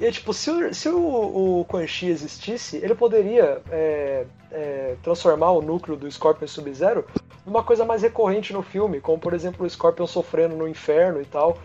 E 0.00 0.06
aí, 0.06 0.10
tipo, 0.10 0.32
se, 0.32 0.50
o, 0.50 0.74
se 0.74 0.88
o, 0.88 1.60
o 1.60 1.64
Quan 1.66 1.86
Chi 1.86 2.06
existisse, 2.06 2.78
ele 2.78 2.94
poderia 2.94 3.60
é, 3.70 4.24
é, 4.50 4.96
transformar 5.02 5.50
o 5.50 5.60
núcleo 5.60 5.94
do 5.94 6.10
Scorpion 6.10 6.48
Sub-Zero 6.48 7.04
numa 7.44 7.62
coisa 7.62 7.84
mais 7.84 8.00
recorrente 8.00 8.50
no 8.50 8.62
filme, 8.62 8.98
como 8.98 9.18
por 9.18 9.34
exemplo 9.34 9.66
o 9.66 9.68
Scorpion 9.68 10.06
sofrendo 10.06 10.56
no 10.56 10.66
inferno 10.66 11.20
e 11.20 11.26
tal. 11.26 11.58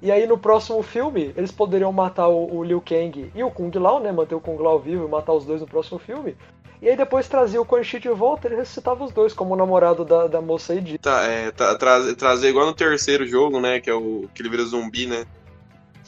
E 0.00 0.12
aí 0.12 0.28
no 0.28 0.38
próximo 0.38 0.80
filme, 0.80 1.32
eles 1.36 1.50
poderiam 1.50 1.92
matar 1.92 2.28
o, 2.28 2.56
o 2.56 2.62
Liu 2.62 2.80
Kang 2.80 3.32
e 3.34 3.42
o 3.42 3.50
Kung 3.50 3.76
Lao, 3.76 3.98
né? 3.98 4.12
Manter 4.12 4.36
o 4.36 4.40
Kung 4.40 4.62
Lao 4.62 4.78
vivo 4.78 5.04
e 5.04 5.10
matar 5.10 5.32
os 5.32 5.44
dois 5.44 5.60
no 5.60 5.66
próximo 5.66 5.98
filme. 5.98 6.36
E 6.82 6.88
aí 6.88 6.96
depois 6.96 7.28
trazia 7.28 7.60
o 7.60 7.64
Quan 7.64 7.84
Chi 7.84 8.00
de 8.00 8.08
volta 8.08 8.48
e 8.48 8.50
ele 8.50 8.56
ressuscitava 8.56 9.04
os 9.04 9.12
dois 9.12 9.32
como 9.32 9.54
o 9.54 9.56
namorado 9.56 10.04
da, 10.04 10.26
da 10.26 10.40
moça 10.40 10.72
aí 10.72 10.80
de 10.80 10.98
Tá, 10.98 11.22
é, 11.22 11.52
tá, 11.52 11.76
trazer, 11.76 12.16
trazer 12.16 12.48
igual 12.48 12.66
no 12.66 12.74
terceiro 12.74 13.24
jogo, 13.24 13.60
né? 13.60 13.78
Que 13.78 13.88
é 13.88 13.94
o 13.94 14.28
que 14.34 14.42
ele 14.42 14.48
vira 14.48 14.64
zumbi, 14.64 15.06
né? 15.06 15.24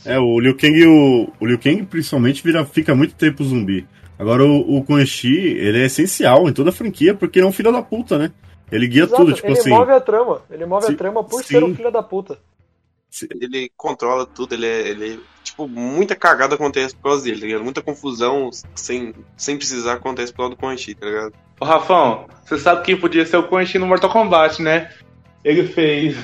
É, 0.05 0.19
o 0.19 0.41
Liu 0.41 0.57
Kang, 0.57 0.85
o, 0.85 1.33
o 1.41 1.47
Liu 1.47 1.61
Kang 1.61 1.85
principalmente 1.85 2.43
vira, 2.43 2.67
fica 2.67 2.93
muito 2.93 3.15
tempo 3.15 3.45
zumbi. 3.45 3.87
Agora 4.19 4.45
o, 4.45 4.79
o 4.79 4.85
Quan 4.85 5.07
Chi, 5.07 5.33
ele 5.33 5.81
é 5.81 5.87
essencial 5.87 6.49
em 6.49 6.53
toda 6.53 6.71
a 6.71 6.73
franquia, 6.73 7.15
porque 7.15 7.39
ele 7.39 7.47
é 7.47 7.49
um 7.49 7.53
filho 7.53 7.71
da 7.71 7.81
puta, 7.81 8.19
né? 8.19 8.33
Ele 8.73 8.89
guia 8.89 9.05
Exato, 9.05 9.23
tudo, 9.23 9.35
tipo 9.35 9.47
ele 9.47 9.59
assim. 9.59 9.71
move 9.71 9.93
a 9.93 10.01
trama. 10.01 10.43
Ele 10.51 10.67
move 10.67 10.87
Sim, 10.87 10.95
a 10.95 10.97
trama 10.97 11.23
por 11.23 11.43
sim. 11.45 11.55
ser 11.55 11.63
um 11.63 11.73
filho 11.75 11.93
da 11.93 12.03
puta. 12.03 12.37
Ele 13.41 13.71
controla 13.77 14.27
tudo, 14.27 14.55
ele 14.55 14.67
é, 14.67 14.89
ele 14.89 15.15
é- 15.15 15.34
Tipo, 15.55 15.69
muita 15.69 16.17
cagada 16.17 16.57
acontece 16.57 16.97
por 16.97 17.05
causa 17.11 17.23
dele, 17.23 17.39
tá 17.41 17.47
ligado? 17.47 17.63
Muita 17.63 17.81
confusão 17.81 18.51
sem, 18.75 19.15
sem 19.37 19.57
precisar 19.57 19.93
acontece 19.95 20.33
por 20.33 20.39
causa 20.39 20.51
do 20.51 20.57
Quan 20.57 20.77
Chi, 20.77 20.97
tá 20.97 21.07
ligado? 21.07 21.33
Ô, 21.61 21.65
Rafão, 21.65 22.27
você 22.45 22.59
sabe 22.59 22.83
que 22.83 22.97
podia 22.97 23.25
ser 23.25 23.37
o 23.37 23.45
Quan 23.47 23.65
Chi 23.65 23.79
no 23.79 23.87
Mortal 23.87 24.11
Kombat, 24.11 24.61
né? 24.61 24.91
Ele 25.45 25.65
fez. 25.69 26.17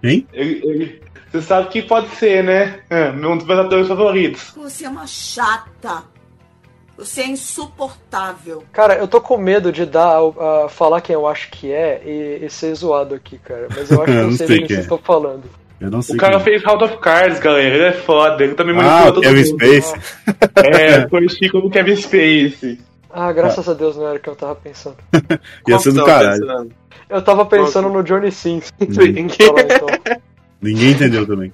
Quem? 0.00 0.24
Ele, 0.32 0.60
ele- 0.64 1.02
Você 1.32 1.42
sabe 1.42 1.68
que 1.68 1.82
pode 1.82 2.08
ser, 2.14 2.44
né? 2.44 2.78
É, 2.88 3.10
um 3.10 3.36
dos 3.36 3.44
meus 3.44 3.58
atores 3.58 3.88
favoritos. 3.88 4.52
Você 4.56 4.84
é 4.84 4.88
uma 4.88 5.06
chata. 5.06 6.04
Você 6.96 7.22
é 7.22 7.26
insuportável. 7.26 8.62
Cara, 8.72 8.94
eu 8.94 9.08
tô 9.08 9.20
com 9.20 9.36
medo 9.36 9.72
de 9.72 9.84
dar, 9.84 10.22
uh, 10.22 10.68
falar 10.68 11.00
quem 11.00 11.12
eu 11.14 11.26
acho 11.26 11.50
que 11.50 11.72
é 11.72 12.00
e, 12.06 12.44
e 12.46 12.48
ser 12.48 12.72
zoado 12.74 13.14
aqui, 13.16 13.36
cara. 13.38 13.66
Mas 13.76 13.90
eu 13.90 14.00
acho 14.00 14.12
que 14.12 14.18
eu 14.18 14.30
Não 14.30 14.36
sei 14.36 14.46
sei 14.46 14.58
quem 14.58 14.58
quem 14.58 14.68
vocês 14.68 14.78
é. 14.78 14.82
estão 14.82 14.98
falando. 14.98 15.42
Eu 15.80 15.90
não 15.90 16.00
sei 16.02 16.14
O 16.16 16.18
cara 16.18 16.36
quem- 16.36 16.44
fez 16.44 16.62
House 16.62 16.82
of 16.82 16.98
Cards, 16.98 17.38
galera. 17.38 17.74
Ele 17.74 17.84
é 17.84 17.92
foda. 17.92 18.42
Ele 18.42 18.54
também 18.54 18.74
Ah, 18.74 18.82
manipula 18.82 19.10
o 19.10 19.12
todo 19.14 19.22
Kevin 19.24 19.50
mundo. 19.50 19.62
Space. 19.64 19.94
É, 20.64 21.08
foi 21.08 21.26
o 21.26 21.28
Chico 21.30 21.60
do 21.60 21.70
Kevin 21.70 21.96
Space. 21.96 22.80
Ah, 23.10 23.32
graças 23.32 23.68
a 23.68 23.74
Deus 23.74 23.96
não 23.96 24.06
era 24.06 24.16
o 24.16 24.20
que 24.20 24.28
eu 24.28 24.36
tava 24.36 24.54
pensando. 24.54 24.96
Ia 25.68 25.78
ser 25.78 25.92
do 25.92 26.04
caralho. 26.04 26.40
pensando? 26.40 26.72
Eu 27.08 27.22
tava 27.22 27.46
pensando 27.46 27.88
no 27.88 28.02
Johnny 28.02 28.30
Sims. 28.32 28.72
Uhum. 28.80 28.88
Fala, 29.30 29.60
então. 29.62 30.16
Ninguém 30.60 30.90
entendeu 30.92 31.26
também. 31.26 31.52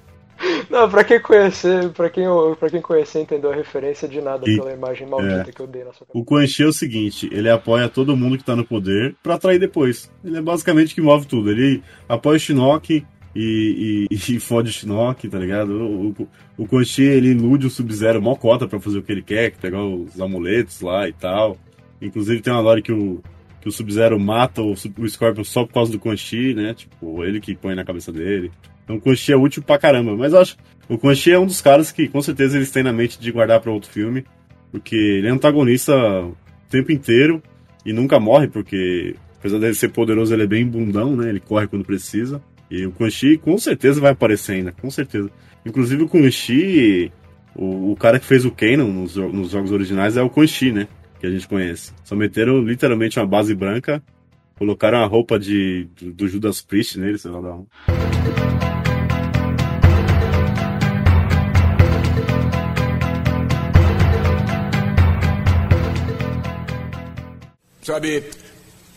Não, 0.69 0.89
pra 0.89 1.03
quem 1.05 1.21
conhecer, 1.21 1.89
pra 1.89 2.09
quem, 2.09 2.25
pra 2.59 2.69
quem 2.69 2.81
conhecer 2.81 3.21
entendeu 3.21 3.51
a 3.51 3.55
referência 3.55 4.07
de 4.09 4.19
nada 4.19 4.49
E- 4.49 4.57
pela 4.57 4.73
imagem 4.73 5.07
maldita 5.07 5.49
é. 5.49 5.51
que 5.53 5.61
eu 5.61 5.67
dei 5.67 5.83
na 5.85 5.93
sua 5.93 6.05
O 6.13 6.25
Quan 6.25 6.45
Chi 6.47 6.63
é 6.63 6.65
o 6.65 6.73
seguinte, 6.73 7.29
ele 7.31 7.49
apoia 7.49 7.87
todo 7.87 8.17
mundo 8.17 8.37
que 8.37 8.43
tá 8.43 8.55
no 8.55 8.65
poder 8.65 9.15
pra 9.23 9.35
atrair 9.35 9.59
depois. 9.59 10.11
Ele 10.25 10.37
é 10.37 10.41
basicamente 10.41 10.91
o 10.91 10.95
que 10.95 11.01
move 11.01 11.27
tudo. 11.27 11.49
Ele 11.51 11.81
apoia 12.09 12.35
o 12.35 12.39
Shinnok 12.39 13.05
e, 13.35 14.07
e, 14.09 14.15
e 14.35 14.39
fode 14.39 14.69
o 14.69 14.73
Shinnok, 14.73 15.27
tá 15.27 15.39
ligado? 15.39 15.71
O, 15.71 16.27
o, 16.57 16.67
o 16.69 16.85
Chi, 16.85 17.03
ele 17.03 17.29
ilude 17.29 17.67
o 17.67 17.69
Sub-Zero 17.69 18.21
mó 18.21 18.35
cota 18.35 18.67
pra 18.67 18.79
fazer 18.79 18.99
o 18.99 19.03
que 19.03 19.11
ele 19.11 19.21
quer, 19.21 19.51
que 19.51 19.57
pegar 19.57 19.83
os 19.83 20.19
amuletos 20.19 20.81
lá 20.81 21.07
e 21.07 21.13
tal. 21.13 21.57
Inclusive 22.01 22.41
tem 22.41 22.53
uma 22.53 22.61
lore 22.61 22.81
que 22.81 22.91
o, 22.91 23.21
que 23.61 23.69
o 23.69 23.71
Sub-Zero 23.71 24.19
mata 24.19 24.61
o, 24.61 24.73
o 24.73 25.09
Scorpion 25.09 25.43
só 25.43 25.65
por 25.65 25.73
causa 25.73 25.97
do 25.97 26.17
Chi, 26.17 26.53
né? 26.53 26.73
Tipo, 26.73 27.23
ele 27.23 27.39
que 27.39 27.55
põe 27.55 27.75
na 27.75 27.85
cabeça 27.85 28.11
dele. 28.11 28.51
Então 28.83 28.99
o 29.03 29.15
Chi 29.15 29.31
é 29.31 29.37
útil 29.37 29.63
pra 29.63 29.79
caramba. 29.79 30.15
Mas 30.15 30.33
eu 30.33 30.39
acho 30.39 30.57
o 30.89 31.15
Chi 31.15 31.31
é 31.31 31.39
um 31.39 31.45
dos 31.45 31.61
caras 31.61 31.91
que 31.91 32.07
com 32.07 32.21
certeza 32.21 32.57
eles 32.57 32.71
têm 32.71 32.83
na 32.83 32.91
mente 32.91 33.19
de 33.19 33.31
guardar 33.31 33.61
pra 33.61 33.71
outro 33.71 33.89
filme. 33.89 34.25
Porque 34.71 34.95
ele 34.95 35.27
é 35.27 35.29
antagonista 35.29 35.93
o 35.95 36.35
tempo 36.69 36.91
inteiro 36.91 37.41
e 37.85 37.93
nunca 37.93 38.19
morre, 38.19 38.47
porque 38.47 39.15
apesar 39.37 39.59
dele 39.59 39.75
ser 39.75 39.89
poderoso, 39.89 40.33
ele 40.33 40.43
é 40.43 40.47
bem 40.47 40.65
bundão, 40.65 41.15
né? 41.15 41.29
Ele 41.29 41.39
corre 41.39 41.67
quando 41.67 41.85
precisa. 41.85 42.41
E 42.69 42.85
o 42.85 42.91
Quan 42.91 43.09
com 43.41 43.57
certeza 43.57 44.01
vai 44.01 44.11
aparecer 44.11 44.53
ainda, 44.53 44.71
com 44.71 44.89
certeza. 44.89 45.29
Inclusive 45.65 46.03
o 46.03 46.07
Quan 46.07 46.21
o, 47.55 47.91
o 47.91 47.95
cara 47.95 48.19
que 48.19 48.25
fez 48.25 48.45
o 48.45 48.51
Kanon 48.51 48.91
nos, 48.91 49.15
nos 49.15 49.51
jogos 49.51 49.71
originais 49.71 50.17
é 50.17 50.21
o 50.21 50.29
Quan 50.29 50.45
né? 50.73 50.87
Que 51.19 51.27
a 51.27 51.29
gente 51.29 51.47
conhece. 51.47 51.93
Só 52.03 52.15
meteram 52.15 52.61
literalmente 52.61 53.19
uma 53.19 53.27
base 53.27 53.53
branca, 53.53 54.03
colocaram 54.55 55.03
a 55.03 55.05
roupa 55.05 55.39
de, 55.39 55.87
do, 55.99 56.11
do 56.11 56.27
Judas 56.27 56.61
Priest 56.61 56.99
nele, 56.99 57.17
sei 57.17 57.31
lá 57.31 57.41
da 57.41 57.55
onde. 57.55 57.67
Sabe, 67.81 68.23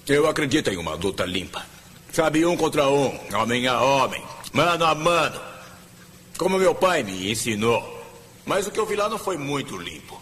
eu 0.07 0.29
acredito 0.29 0.71
em 0.71 0.77
uma 0.77 0.95
luta 0.95 1.25
limpa. 1.25 1.76
Sabe, 2.17 2.47
um 2.47 2.57
contra 2.57 2.89
um, 2.89 3.13
homem 3.35 3.67
a 3.67 3.79
homem, 3.79 4.25
mano 4.51 4.87
a 4.87 4.95
mano. 4.95 5.39
Como 6.39 6.59
meu 6.59 6.75
pai 6.75 7.03
me 7.03 7.31
ensinou. 7.31 7.85
Mas 8.47 8.67
o 8.67 8.71
que 8.71 8.81
eu 8.81 8.87
vi 8.87 8.97
lá 8.97 9.07
não 9.07 9.19
foi 9.19 9.37
muito 9.37 9.77
limpo. 9.77 10.19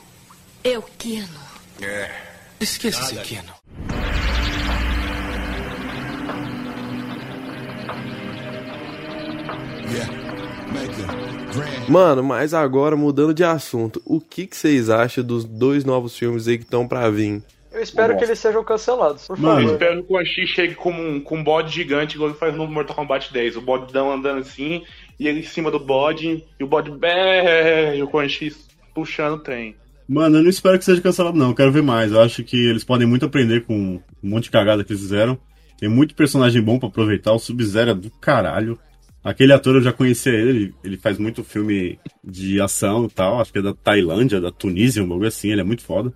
Eu, 0.64 0.82
Keno. 0.98 1.38
É. 1.80 2.10
Esqueça 2.58 3.00
Nada 3.00 3.12
esse 3.12 3.22
Keno. 3.22 3.52
Mano, 11.88 12.24
mas 12.24 12.52
agora 12.52 12.96
mudando 12.96 13.32
de 13.32 13.44
assunto, 13.44 14.02
o 14.04 14.20
que, 14.20 14.48
que 14.48 14.56
vocês 14.56 14.90
acham 14.90 15.22
dos 15.22 15.44
dois 15.44 15.84
novos 15.84 16.18
filmes 16.18 16.48
aí 16.48 16.58
que 16.58 16.64
estão 16.64 16.88
pra 16.88 17.08
vir? 17.08 17.40
Eu 17.74 17.82
espero 17.82 18.16
que 18.16 18.24
eles 18.24 18.38
sejam 18.38 18.62
cancelados, 18.62 19.26
por 19.26 19.36
Eu 19.36 19.42
favor. 19.42 19.62
espero 19.72 20.04
que 20.04 20.14
o 20.14 20.24
Chi 20.24 20.46
chegue 20.46 20.74
como 20.74 21.02
um, 21.02 21.20
com 21.20 21.38
um 21.38 21.44
bode 21.44 21.74
gigante, 21.74 22.14
igual 22.14 22.30
ele 22.30 22.38
faz 22.38 22.54
no 22.56 22.66
Mortal 22.68 22.94
Kombat 22.96 23.32
10. 23.32 23.56
O 23.56 23.60
bodão 23.60 24.12
andando 24.12 24.38
assim, 24.40 24.82
e 25.18 25.26
ele 25.26 25.40
em 25.40 25.44
cima 25.44 25.70
do 25.70 25.78
bode, 25.80 26.44
e 26.58 26.64
o 26.64 26.66
bode 26.66 26.90
bé, 26.90 27.96
e 27.96 28.02
o 28.02 28.06
Quan 28.08 28.28
Chi 28.28 28.54
puxando 28.94 29.34
o 29.34 29.38
trem. 29.40 29.74
Mano, 30.08 30.38
eu 30.38 30.42
não 30.42 30.50
espero 30.50 30.78
que 30.78 30.84
seja 30.84 31.00
cancelado, 31.00 31.36
não. 31.36 31.48
Eu 31.48 31.54
quero 31.54 31.72
ver 31.72 31.82
mais. 31.82 32.12
Eu 32.12 32.20
acho 32.20 32.44
que 32.44 32.56
eles 32.68 32.84
podem 32.84 33.06
muito 33.06 33.24
aprender 33.24 33.64
com 33.64 33.74
um 33.74 34.00
monte 34.22 34.44
de 34.44 34.50
cagada 34.50 34.84
que 34.84 34.92
eles 34.92 35.02
fizeram. 35.02 35.38
Tem 35.78 35.88
muito 35.88 36.14
personagem 36.14 36.60
bom 36.62 36.78
pra 36.78 36.88
aproveitar. 36.88 37.32
O 37.32 37.38
Sub-Zero 37.38 37.90
é 37.90 37.94
do 37.94 38.10
caralho. 38.10 38.78
Aquele 39.24 39.54
ator 39.54 39.76
eu 39.76 39.80
já 39.82 39.92
conhecia 39.92 40.32
ele. 40.32 40.50
ele- 40.50 40.74
Ele 40.84 40.96
faz 40.98 41.18
muito 41.18 41.42
filme 41.42 41.98
de 42.22 42.60
ação 42.60 43.06
e 43.06 43.08
tal. 43.08 43.40
Acho 43.40 43.50
que 43.52 43.58
é 43.58 43.62
da 43.62 43.72
Tailândia, 43.72 44.40
da 44.42 44.52
Tunísia, 44.52 45.02
um 45.02 45.08
bagulho 45.08 45.26
assim. 45.28 45.50
Ele 45.50 45.62
é 45.62 45.64
muito 45.64 45.82
foda. 45.82 46.12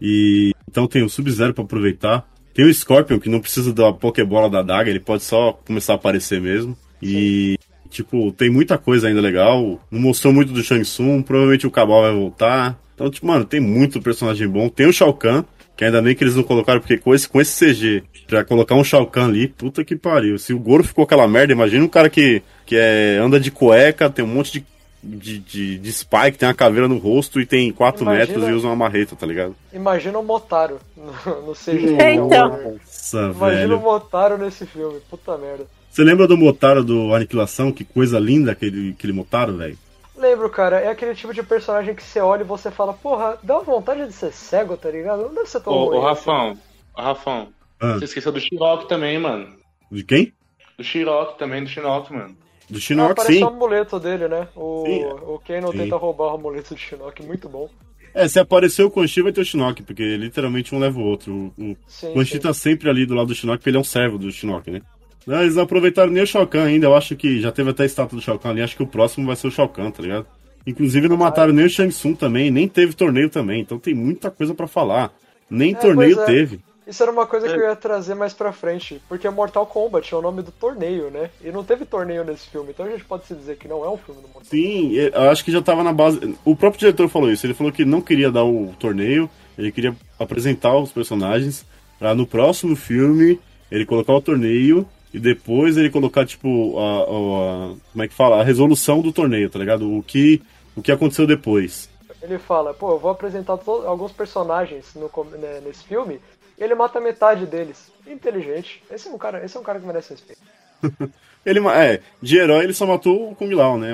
E 0.00 0.52
então 0.68 0.86
tem 0.86 1.02
o 1.02 1.08
Sub-Zero 1.08 1.54
pra 1.54 1.64
aproveitar. 1.64 2.28
Tem 2.52 2.64
o 2.64 2.72
Scorpion, 2.72 3.18
que 3.18 3.28
não 3.28 3.40
precisa 3.40 3.72
da 3.72 3.92
Pokébola 3.92 4.48
da 4.48 4.62
Daga, 4.62 4.90
ele 4.90 5.00
pode 5.00 5.22
só 5.22 5.52
começar 5.52 5.92
a 5.92 5.96
aparecer 5.96 6.40
mesmo. 6.40 6.76
E, 7.02 7.58
tipo, 7.90 8.32
tem 8.32 8.50
muita 8.50 8.78
coisa 8.78 9.08
ainda 9.08 9.20
legal. 9.20 9.80
Não 9.90 10.00
mostrou 10.00 10.32
muito 10.32 10.52
do 10.52 10.62
Shang 10.62 10.82
Tsung, 10.82 11.22
provavelmente 11.22 11.66
o 11.66 11.70
Cabal 11.70 12.02
vai 12.02 12.12
voltar. 12.12 12.78
Então, 12.94 13.10
tipo, 13.10 13.26
mano, 13.26 13.44
tem 13.44 13.60
muito 13.60 14.00
personagem 14.00 14.48
bom. 14.48 14.70
Tem 14.70 14.86
o 14.86 14.92
Shao 14.92 15.12
Kahn, 15.12 15.44
que 15.76 15.84
ainda 15.84 16.00
bem 16.00 16.14
que 16.14 16.24
eles 16.24 16.34
não 16.34 16.42
colocaram, 16.42 16.80
porque 16.80 16.96
com 16.96 17.14
esse, 17.14 17.28
com 17.28 17.40
esse 17.40 17.72
CG, 17.72 18.02
pra 18.26 18.42
colocar 18.42 18.74
um 18.74 18.82
Shao 18.82 19.06
Kahn 19.06 19.28
ali, 19.28 19.48
puta 19.48 19.84
que 19.84 19.94
pariu. 19.94 20.38
Se 20.38 20.54
o 20.54 20.58
Goro 20.58 20.82
ficou 20.82 21.04
aquela 21.04 21.28
merda, 21.28 21.52
imagina 21.52 21.84
um 21.84 21.88
cara 21.88 22.08
que, 22.08 22.42
que 22.64 22.74
é, 22.74 23.18
anda 23.18 23.38
de 23.38 23.50
cueca, 23.50 24.08
tem 24.08 24.24
um 24.24 24.28
monte 24.28 24.52
de, 24.54 24.66
de, 25.06 25.38
de, 25.38 25.78
de 25.78 25.92
spike, 25.92 26.36
tem 26.38 26.48
uma 26.48 26.54
caveira 26.54 26.88
no 26.88 26.98
rosto 26.98 27.40
e 27.40 27.46
tem 27.46 27.72
4 27.72 28.02
Imagina- 28.02 28.26
metros 28.26 28.48
e 28.48 28.52
usa 28.52 28.66
uma 28.66 28.76
marreta, 28.76 29.14
tá 29.16 29.26
ligado? 29.26 29.54
Imagina 29.72 30.18
o 30.18 30.24
Motaro 30.24 30.78
no, 30.96 31.42
no 31.46 31.52
CG. 31.54 31.96
Então. 32.12 32.72
Nossa, 32.74 33.18
Imagina 33.34 33.60
velho. 33.68 33.78
o 33.78 33.80
Motaro 33.82 34.36
nesse 34.38 34.66
filme, 34.66 34.98
puta 35.08 35.36
merda. 35.38 35.66
Você 35.90 36.02
lembra 36.04 36.26
do 36.26 36.36
Motaro 36.36 36.84
do 36.84 37.14
Aniquilação? 37.14 37.72
Que 37.72 37.84
coisa 37.84 38.18
linda 38.18 38.52
aquele, 38.52 38.90
aquele 38.90 39.12
Motaro, 39.14 39.56
velho. 39.56 39.78
Lembro, 40.16 40.48
cara, 40.50 40.80
é 40.80 40.88
aquele 40.88 41.14
tipo 41.14 41.32
de 41.34 41.42
personagem 41.42 41.94
que 41.94 42.02
você 42.02 42.20
olha 42.20 42.40
e 42.42 42.44
você 42.46 42.70
fala, 42.70 42.92
porra, 42.94 43.38
dá 43.42 43.58
vontade 43.58 44.06
de 44.06 44.12
ser 44.12 44.32
cego, 44.32 44.76
tá 44.76 44.90
ligado? 44.90 45.22
Não 45.22 45.34
deve 45.34 45.48
ser 45.48 45.60
tão 45.60 45.72
Ô, 45.72 45.94
ô 45.94 46.00
Rafão, 46.00 46.56
ô 46.96 47.00
Rafão, 47.02 47.48
Ah. 47.80 47.94
você 47.94 48.04
esqueceu 48.06 48.32
do 48.32 48.40
Shirock 48.40 48.88
também, 48.88 49.18
mano. 49.18 49.46
De 49.92 50.02
quem? 50.02 50.32
Do 50.78 50.82
Shirock 50.84 51.38
também, 51.38 51.62
do 51.64 51.68
Shinnok, 51.70 52.12
mano. 52.12 52.34
Do 52.68 52.78
Ah, 52.78 52.80
Shinnok, 52.80 53.14
parece 53.14 53.34
sim. 53.38 53.44
o 53.44 53.46
amuleto 53.48 54.00
dele, 54.00 54.26
né? 54.28 54.48
O, 54.56 54.84
Sim. 54.86 55.04
o 55.04 55.40
Kano 55.46 55.70
Sim. 55.72 55.78
tenta 55.78 55.96
roubar 55.96 56.32
o 56.32 56.36
amuleto 56.36 56.74
do 56.74 56.80
Shinnok, 56.80 57.24
muito 57.24 57.48
bom. 57.48 57.68
É, 58.12 58.26
se 58.26 58.40
aparecer 58.40 58.82
o 58.82 58.90
Quan 58.90 59.06
Chi 59.06 59.22
vai 59.22 59.30
ter 59.32 59.40
o 59.42 59.44
Shinnok, 59.44 59.82
porque 59.82 60.16
literalmente 60.16 60.74
um 60.74 60.78
leva 60.78 60.98
o 60.98 61.02
outro. 61.04 61.52
O, 61.58 61.76
Sim, 61.86 62.38
tá 62.40 62.52
sempre 62.54 62.88
ali 62.90 63.04
do 63.06 63.14
lado 63.14 63.28
do 63.28 63.34
Shinnok, 63.34 63.58
porque 63.58 63.70
ele 63.70 63.76
é 63.76 63.80
um 63.80 63.84
servo 63.84 64.18
do 64.18 64.30
Shinnok, 64.32 64.70
né? 64.70 64.80
Não, 65.26 65.42
eles 65.42 65.54
não 65.56 65.64
aproveitaram 65.64 66.10
nem 66.10 66.22
o 66.22 66.26
Shao 66.26 66.46
Kahn 66.46 66.64
ainda, 66.66 66.86
eu 66.86 66.94
acho 66.96 67.14
que 67.16 67.40
já 67.40 67.50
teve 67.52 67.70
até 67.70 67.82
a 67.82 67.86
estátua 67.86 68.16
do 68.18 68.22
Shao 68.22 68.38
Kahn 68.38 68.50
ali, 68.52 68.62
acho 68.62 68.76
que 68.76 68.82
o 68.82 68.86
próximo 68.86 69.26
vai 69.26 69.34
ser 69.36 69.48
o 69.48 69.50
Shao 69.50 69.68
Kahn, 69.68 69.90
tá 69.90 70.02
ligado? 70.02 70.26
Inclusive 70.66 71.08
não 71.08 71.16
mataram 71.16 71.52
nem 71.52 71.66
o 71.66 71.70
Shang 71.70 71.90
Tsung 71.92 72.14
também, 72.16 72.50
nem 72.50 72.66
teve 72.68 72.94
torneio 72.94 73.28
também, 73.28 73.60
então 73.60 73.78
tem 73.78 73.92
muita 73.94 74.30
coisa 74.30 74.54
pra 74.54 74.66
falar. 74.66 75.12
Nem 75.50 75.72
É, 75.72 75.76
torneio 75.76 76.20
é. 76.20 76.24
teve. 76.24 76.60
Isso 76.86 77.02
era 77.02 77.10
uma 77.10 77.26
coisa 77.26 77.48
que 77.48 77.54
eu 77.54 77.64
ia 77.68 77.74
trazer 77.74 78.14
mais 78.14 78.32
pra 78.32 78.52
frente, 78.52 79.02
porque 79.08 79.28
Mortal 79.28 79.66
Kombat 79.66 80.14
é 80.14 80.16
o 80.16 80.22
nome 80.22 80.40
do 80.42 80.52
torneio, 80.52 81.10
né? 81.10 81.30
E 81.44 81.50
não 81.50 81.64
teve 81.64 81.84
torneio 81.84 82.22
nesse 82.24 82.48
filme, 82.48 82.70
então 82.70 82.86
a 82.86 82.90
gente 82.90 83.04
pode 83.04 83.26
se 83.26 83.34
dizer 83.34 83.56
que 83.56 83.66
não 83.66 83.84
é 83.84 83.90
um 83.90 83.96
filme 83.96 84.20
do 84.22 84.28
Mortal 84.28 84.44
Sim, 84.44 84.92
eu 84.92 85.30
acho 85.30 85.44
que 85.44 85.50
já 85.50 85.60
tava 85.60 85.82
na 85.82 85.92
base. 85.92 86.36
O 86.44 86.54
próprio 86.54 86.78
diretor 86.78 87.08
falou 87.08 87.30
isso. 87.30 87.44
Ele 87.44 87.54
falou 87.54 87.72
que 87.72 87.84
não 87.84 88.00
queria 88.00 88.30
dar 88.30 88.44
o 88.44 88.72
torneio, 88.78 89.28
ele 89.58 89.72
queria 89.72 89.96
apresentar 90.18 90.76
os 90.78 90.92
personagens 90.92 91.66
pra 91.98 92.14
no 92.14 92.26
próximo 92.26 92.76
filme 92.76 93.40
ele 93.70 93.84
colocar 93.84 94.12
o 94.14 94.20
torneio 94.20 94.86
e 95.12 95.18
depois 95.18 95.76
ele 95.76 95.90
colocar, 95.90 96.24
tipo, 96.24 96.78
a, 96.78 97.02
a- 97.02 97.74
como 97.92 98.04
é 98.04 98.06
que 98.06 98.14
fala? 98.14 98.40
A 98.40 98.44
resolução 98.44 99.00
do 99.00 99.12
torneio, 99.12 99.50
tá 99.50 99.58
ligado? 99.58 99.90
O 99.92 100.02
que, 100.02 100.40
o 100.76 100.82
que 100.82 100.92
aconteceu 100.92 101.26
depois. 101.26 101.88
Ele 102.22 102.38
fala, 102.38 102.74
pô, 102.74 102.92
eu 102.92 102.98
vou 102.98 103.10
apresentar 103.10 103.58
alguns 103.86 104.10
personagens 104.12 104.94
no, 104.94 105.10
né, 105.38 105.60
nesse 105.64 105.84
filme, 105.84 106.20
e 106.58 106.62
ele 106.64 106.74
mata 106.74 107.00
metade 107.00 107.46
deles. 107.46 107.90
Inteligente. 108.06 108.82
Esse 108.90 109.08
é 109.08 109.10
um 109.10 109.18
cara, 109.18 109.44
esse 109.44 109.56
é 109.56 109.60
um 109.60 109.62
cara 109.62 109.80
que 109.80 109.86
merece 109.86 110.10
respeito. 110.12 110.40
Ele, 111.44 111.60
é, 111.68 112.00
de 112.20 112.36
herói 112.38 112.64
ele 112.64 112.74
só 112.74 112.84
matou 112.84 113.30
o 113.30 113.34
Kung 113.36 113.54
Lao, 113.54 113.78
né? 113.78 113.92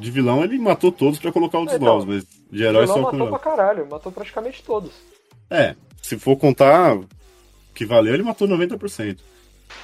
De 0.00 0.10
vilão 0.10 0.42
ele 0.42 0.58
matou 0.58 0.90
todos 0.90 1.18
pra 1.18 1.30
colocar 1.30 1.58
os 1.58 1.70
Então, 1.70 1.78
novos, 1.86 2.06
mas 2.06 2.26
de 2.50 2.64
herói 2.64 2.86
só 2.86 2.94
o 2.94 2.96
Kung 2.96 3.02
matou 3.04 3.18
Lao. 3.18 3.28
pra 3.28 3.38
caralho, 3.38 3.86
matou 3.86 4.10
praticamente 4.10 4.62
todos. 4.62 4.92
É, 5.50 5.76
se 6.00 6.18
for 6.18 6.38
contar 6.38 6.98
que 7.74 7.84
valeu, 7.84 8.14
ele 8.14 8.22
matou 8.22 8.48
90%. 8.48 9.18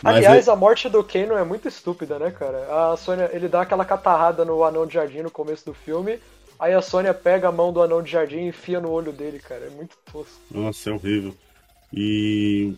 Mas 0.02 0.16
Aliás, 0.16 0.48
é- 0.48 0.50
a 0.50 0.56
morte 0.56 0.88
do 0.88 1.04
Kano 1.04 1.36
é 1.36 1.44
muito 1.44 1.68
estúpida, 1.68 2.18
né, 2.18 2.30
cara? 2.30 2.92
A 2.92 2.96
Sônia, 2.96 3.28
ele 3.30 3.46
dá 3.46 3.60
aquela 3.60 3.84
catarrada 3.84 4.42
no 4.42 4.64
anão 4.64 4.86
de 4.86 4.94
jardim 4.94 5.20
no 5.20 5.30
começo 5.30 5.66
do 5.66 5.74
filme, 5.74 6.18
aí 6.58 6.72
a 6.72 6.80
Sônia 6.80 7.12
pega 7.12 7.48
a 7.48 7.52
mão 7.52 7.74
do 7.74 7.82
anão 7.82 8.02
de 8.02 8.10
jardim 8.10 8.38
e 8.38 8.48
enfia 8.48 8.80
no 8.80 8.90
olho 8.90 9.12
dele, 9.12 9.38
cara. 9.38 9.66
É 9.66 9.70
muito 9.70 9.98
tosco. 10.10 10.40
Nossa, 10.50 10.88
é 10.88 10.92
horrível. 10.94 11.34
E 11.92 12.74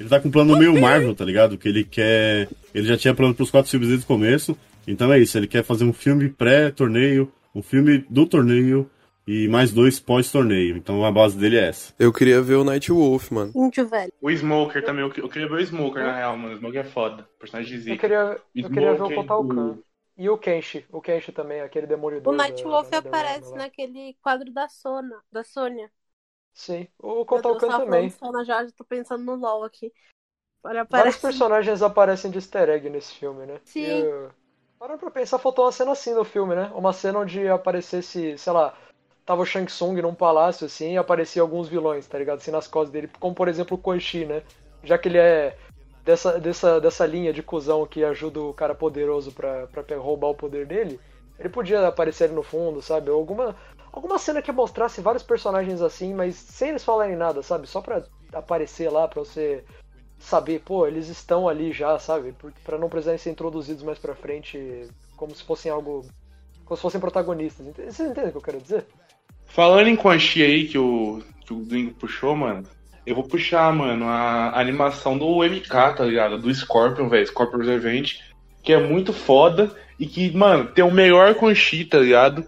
ele 0.00 0.08
tá 0.08 0.20
com 0.20 0.28
um 0.28 0.30
plano 0.32 0.56
meio 0.56 0.78
Marvel, 0.80 1.14
tá 1.14 1.24
ligado? 1.24 1.58
Que 1.58 1.68
ele 1.68 1.84
quer. 1.84 2.48
Ele 2.74 2.86
já 2.86 2.96
tinha 2.96 3.14
plano 3.14 3.34
pros 3.34 3.50
quatro 3.50 3.70
filmes 3.70 3.88
desde 3.88 4.04
o 4.04 4.08
começo. 4.08 4.56
Então 4.86 5.12
é 5.12 5.18
isso, 5.18 5.36
ele 5.36 5.46
quer 5.46 5.62
fazer 5.62 5.84
um 5.84 5.92
filme 5.92 6.30
pré-torneio, 6.30 7.30
um 7.54 7.62
filme 7.62 7.98
do 8.08 8.24
torneio, 8.26 8.90
e 9.26 9.46
mais 9.48 9.70
dois 9.70 10.00
pós-torneio. 10.00 10.78
Então 10.78 11.04
a 11.04 11.12
base 11.12 11.36
dele 11.36 11.58
é 11.58 11.68
essa. 11.68 11.92
Eu 11.98 12.10
queria 12.10 12.40
ver 12.40 12.54
o 12.54 12.64
Night 12.64 12.90
Wolf, 12.90 13.30
mano. 13.30 13.52
Índio 13.54 13.86
velho. 13.86 14.10
O 14.22 14.30
Smoker 14.30 14.82
também, 14.82 15.04
eu, 15.04 15.12
eu 15.18 15.28
queria 15.28 15.46
ver 15.46 15.56
o 15.56 15.60
Smoker 15.60 16.02
na 16.02 16.16
real, 16.16 16.38
mano. 16.38 16.54
O 16.54 16.56
Smoker 16.58 16.80
é 16.80 16.84
foda. 16.84 17.28
Personagem 17.38 17.70
de 17.70 17.76
Eu 17.76 17.82
zica. 17.82 17.96
queria, 17.98 18.36
eu 18.56 18.70
queria 18.70 18.94
ver 18.94 19.02
o 19.02 19.14
Kotal 19.14 19.44
o- 19.44 19.48
Khan. 19.48 19.78
E 20.16 20.28
o 20.30 20.38
Kenshi. 20.38 20.84
O 20.90 21.00
Kenshi 21.02 21.30
também, 21.32 21.60
aquele 21.60 21.86
demolidor. 21.86 22.32
O 22.32 22.36
Night 22.36 22.62
da- 22.64 22.68
Wolf 22.70 22.88
da- 22.90 23.00
da 23.00 23.08
aparece 23.08 23.54
naquele 23.54 24.16
quadro 24.22 24.50
da 24.52 24.68
Sona, 24.68 25.16
da 25.30 25.44
Sônia. 25.44 25.90
Sim. 26.64 26.86
O 26.98 27.24
Meu 27.32 27.42
Kotal 27.42 27.56
Deus, 27.56 27.62
Khan 27.62 27.72
tava 27.84 27.84
também. 27.84 28.14
falando 28.18 28.44
já, 28.44 28.66
tô 28.72 28.84
pensando 28.84 29.24
no 29.24 29.34
LOL 29.36 29.64
aqui. 29.64 29.92
Olha, 30.64 30.82
Vários 30.90 31.16
aparece. 31.16 31.18
personagens 31.18 31.82
aparecem 31.82 32.30
de 32.30 32.38
easter 32.38 32.68
egg 32.70 32.88
nesse 32.88 33.14
filme, 33.14 33.46
né? 33.46 33.60
Sim. 33.64 33.80
E, 33.80 34.28
Para 34.78 34.98
pra 34.98 35.10
pensar, 35.10 35.38
faltou 35.38 35.64
uma 35.66 35.72
cena 35.72 35.92
assim 35.92 36.14
no 36.14 36.24
filme, 36.24 36.54
né? 36.54 36.70
Uma 36.74 36.92
cena 36.92 37.18
onde 37.20 37.48
aparecesse, 37.48 38.38
sei 38.38 38.52
lá, 38.52 38.76
tava 39.26 39.42
o 39.42 39.46
Shang 39.46 39.66
Tsung 39.66 40.00
num 40.02 40.14
palácio 40.14 40.66
assim 40.66 40.92
e 40.94 40.98
aparecia 40.98 41.42
alguns 41.42 41.68
vilões, 41.68 42.06
tá 42.06 42.18
ligado? 42.18 42.38
Assim 42.38 42.50
nas 42.50 42.68
costas 42.68 42.92
dele, 42.92 43.08
como 43.20 43.34
por 43.34 43.48
exemplo 43.48 43.76
o 43.76 43.80
Quan 43.80 44.00
Chi, 44.00 44.24
né? 44.26 44.42
Já 44.82 44.98
que 44.98 45.08
ele 45.08 45.18
é 45.18 45.56
dessa, 46.04 46.40
dessa, 46.40 46.80
dessa 46.80 47.06
linha 47.06 47.32
de 47.32 47.42
cuzão 47.42 47.86
que 47.86 48.04
ajuda 48.04 48.40
o 48.40 48.54
cara 48.54 48.74
poderoso 48.74 49.32
pra, 49.32 49.66
pra 49.68 49.84
roubar 49.98 50.28
o 50.30 50.34
poder 50.36 50.66
dele, 50.66 51.00
ele 51.38 51.48
podia 51.48 51.86
aparecer 51.88 52.24
ali 52.24 52.34
no 52.34 52.42
fundo, 52.42 52.80
sabe? 52.82 53.10
Ou 53.10 53.18
alguma, 53.18 53.56
alguma 53.98 54.18
cena 54.18 54.40
que 54.40 54.52
mostrasse 54.52 55.00
vários 55.00 55.24
personagens 55.24 55.82
assim, 55.82 56.14
mas 56.14 56.36
sem 56.36 56.70
eles 56.70 56.84
falarem 56.84 57.16
nada, 57.16 57.42
sabe? 57.42 57.66
Só 57.66 57.80
pra 57.80 58.04
aparecer 58.32 58.90
lá, 58.90 59.08
pra 59.08 59.20
você 59.20 59.64
saber, 60.18 60.60
pô, 60.60 60.86
eles 60.86 61.08
estão 61.08 61.48
ali 61.48 61.72
já, 61.72 61.98
sabe? 61.98 62.34
Pra 62.64 62.78
não 62.78 62.88
precisarem 62.88 63.18
ser 63.18 63.30
introduzidos 63.30 63.82
mais 63.82 63.98
pra 63.98 64.14
frente 64.14 64.88
como 65.16 65.34
se 65.34 65.42
fossem 65.42 65.70
algo. 65.70 66.06
como 66.64 66.76
se 66.76 66.82
fossem 66.82 67.00
protagonistas. 67.00 67.66
Vocês 67.66 68.00
entendem 68.00 68.28
o 68.28 68.32
que 68.32 68.38
eu 68.38 68.42
quero 68.42 68.60
dizer? 68.60 68.86
Falando 69.46 69.88
em 69.88 69.96
Quan 69.96 70.18
Chi 70.18 70.42
aí, 70.42 70.68
que 70.68 70.78
o, 70.78 71.20
que 71.40 71.52
o 71.52 71.94
puxou, 71.94 72.36
mano, 72.36 72.64
eu 73.04 73.14
vou 73.14 73.24
puxar, 73.24 73.72
mano, 73.72 74.06
a 74.06 74.60
animação 74.60 75.18
do 75.18 75.42
MK, 75.42 75.68
tá 75.68 76.04
ligado? 76.04 76.38
Do 76.38 76.54
Scorpion, 76.54 77.08
velho, 77.08 77.26
Scorpion 77.26 77.64
Revenge, 77.64 78.20
que 78.62 78.72
é 78.72 78.78
muito 78.78 79.12
foda 79.12 79.74
e 79.98 80.06
que, 80.06 80.30
mano, 80.36 80.66
tem 80.66 80.84
o 80.84 80.90
melhor 80.90 81.34
Quan 81.34 81.54
Chi, 81.54 81.84
tá 81.84 81.98
ligado? 81.98 82.46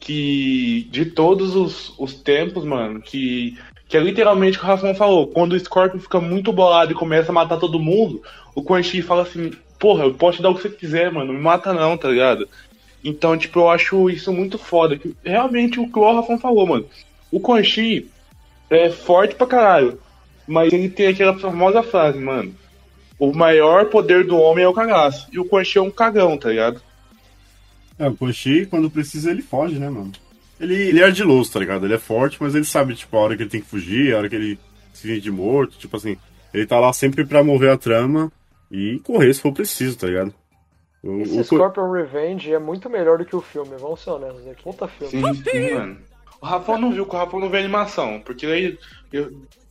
Que 0.00 0.88
de 0.90 1.04
todos 1.04 1.54
os, 1.54 1.94
os 1.98 2.14
tempos, 2.14 2.64
mano, 2.64 3.00
que, 3.00 3.56
que 3.86 3.96
é 3.96 4.00
literalmente 4.00 4.56
o 4.56 4.60
que 4.60 4.66
o 4.66 4.68
Rafão 4.68 4.94
falou. 4.94 5.28
Quando 5.28 5.52
o 5.52 5.60
Scorpion 5.60 6.00
fica 6.00 6.18
muito 6.18 6.52
bolado 6.52 6.90
e 6.90 6.96
começa 6.96 7.30
a 7.30 7.34
matar 7.34 7.58
todo 7.58 7.78
mundo, 7.78 8.22
o 8.54 8.62
Quan 8.62 8.82
Chi 8.82 9.02
fala 9.02 9.22
assim: 9.22 9.52
Porra, 9.78 10.04
eu 10.04 10.14
posso 10.14 10.38
te 10.38 10.42
dar 10.42 10.50
o 10.50 10.54
que 10.54 10.62
você 10.62 10.70
quiser, 10.70 11.12
mano, 11.12 11.32
me 11.32 11.38
mata 11.38 11.72
não, 11.72 11.96
tá 11.96 12.08
ligado? 12.08 12.48
Então, 13.02 13.36
tipo, 13.36 13.60
eu 13.60 13.70
acho 13.70 14.10
isso 14.10 14.32
muito 14.32 14.58
foda. 14.58 14.98
Que 14.98 15.14
realmente 15.24 15.80
o 15.80 15.90
que 15.90 15.98
o 15.98 16.12
Rafão 16.12 16.38
falou, 16.38 16.66
mano. 16.66 16.86
O 17.30 17.40
Quan 17.40 17.62
Chi 17.62 18.10
é 18.68 18.90
forte 18.90 19.34
pra 19.34 19.46
caralho. 19.46 19.98
Mas 20.46 20.72
ele 20.72 20.88
tem 20.88 21.06
aquela 21.06 21.38
famosa 21.38 21.82
frase, 21.82 22.18
mano. 22.18 22.54
O 23.18 23.32
maior 23.32 23.86
poder 23.86 24.24
do 24.24 24.36
homem 24.38 24.64
é 24.64 24.68
o 24.68 24.72
cagaço. 24.72 25.28
E 25.32 25.38
o 25.38 25.44
Quan 25.44 25.64
Chi 25.64 25.78
é 25.78 25.82
um 25.82 25.90
cagão, 25.90 26.36
tá 26.36 26.48
ligado? 26.48 26.80
É, 28.00 28.08
o 28.18 28.32
Chi, 28.32 28.66
quando 28.66 28.90
precisa, 28.90 29.30
ele 29.30 29.42
foge, 29.42 29.78
né, 29.78 29.88
mano? 29.90 30.10
Ele, 30.58 30.74
ele 30.74 31.00
é 31.00 31.04
ardiloso, 31.04 31.52
tá 31.52 31.60
ligado? 31.60 31.84
Ele 31.86 31.94
é 31.94 31.98
forte, 31.98 32.38
mas 32.40 32.54
ele 32.54 32.64
sabe, 32.64 32.94
tipo, 32.94 33.16
a 33.16 33.20
hora 33.20 33.36
que 33.36 33.42
ele 33.42 33.50
tem 33.50 33.60
que 33.60 33.66
fugir, 33.68 34.14
a 34.14 34.18
hora 34.18 34.28
que 34.28 34.34
ele 34.34 34.58
se 34.92 35.06
finge 35.06 35.30
morto, 35.30 35.76
tipo 35.78 35.96
assim. 35.96 36.16
Ele 36.52 36.66
tá 36.66 36.80
lá 36.80 36.92
sempre 36.92 37.24
pra 37.24 37.44
mover 37.44 37.70
a 37.70 37.76
trama 37.78 38.32
e 38.70 38.98
correr 39.04 39.32
se 39.32 39.40
for 39.40 39.52
preciso, 39.52 39.96
tá 39.98 40.06
ligado? 40.08 40.34
O, 41.02 41.20
Esse 41.22 41.40
o- 41.40 41.44
Scorpion 41.44 41.90
Revenge 41.92 42.52
é 42.52 42.58
muito 42.58 42.90
melhor 42.90 43.18
do 43.18 43.24
que 43.24 43.36
o 43.36 43.40
filme, 43.40 43.70
vamos 43.78 44.02
ser 44.02 44.10
honestos 44.10 44.46
aqui. 44.48 44.62
Puta 44.62 44.88
filme. 44.88 45.10
Sim, 45.34 45.42
sim, 45.50 45.74
mano. 45.74 45.96
O 46.42 46.46
Rafão 46.46 46.78
não 46.78 46.92
viu, 46.92 47.06
que 47.06 47.14
o 47.14 47.18
Rafão 47.18 47.40
não 47.40 47.48
vê 47.50 47.58
animação. 47.58 48.20
Porque 48.24 48.44
aí. 48.46 48.78
Eu 49.12 49.30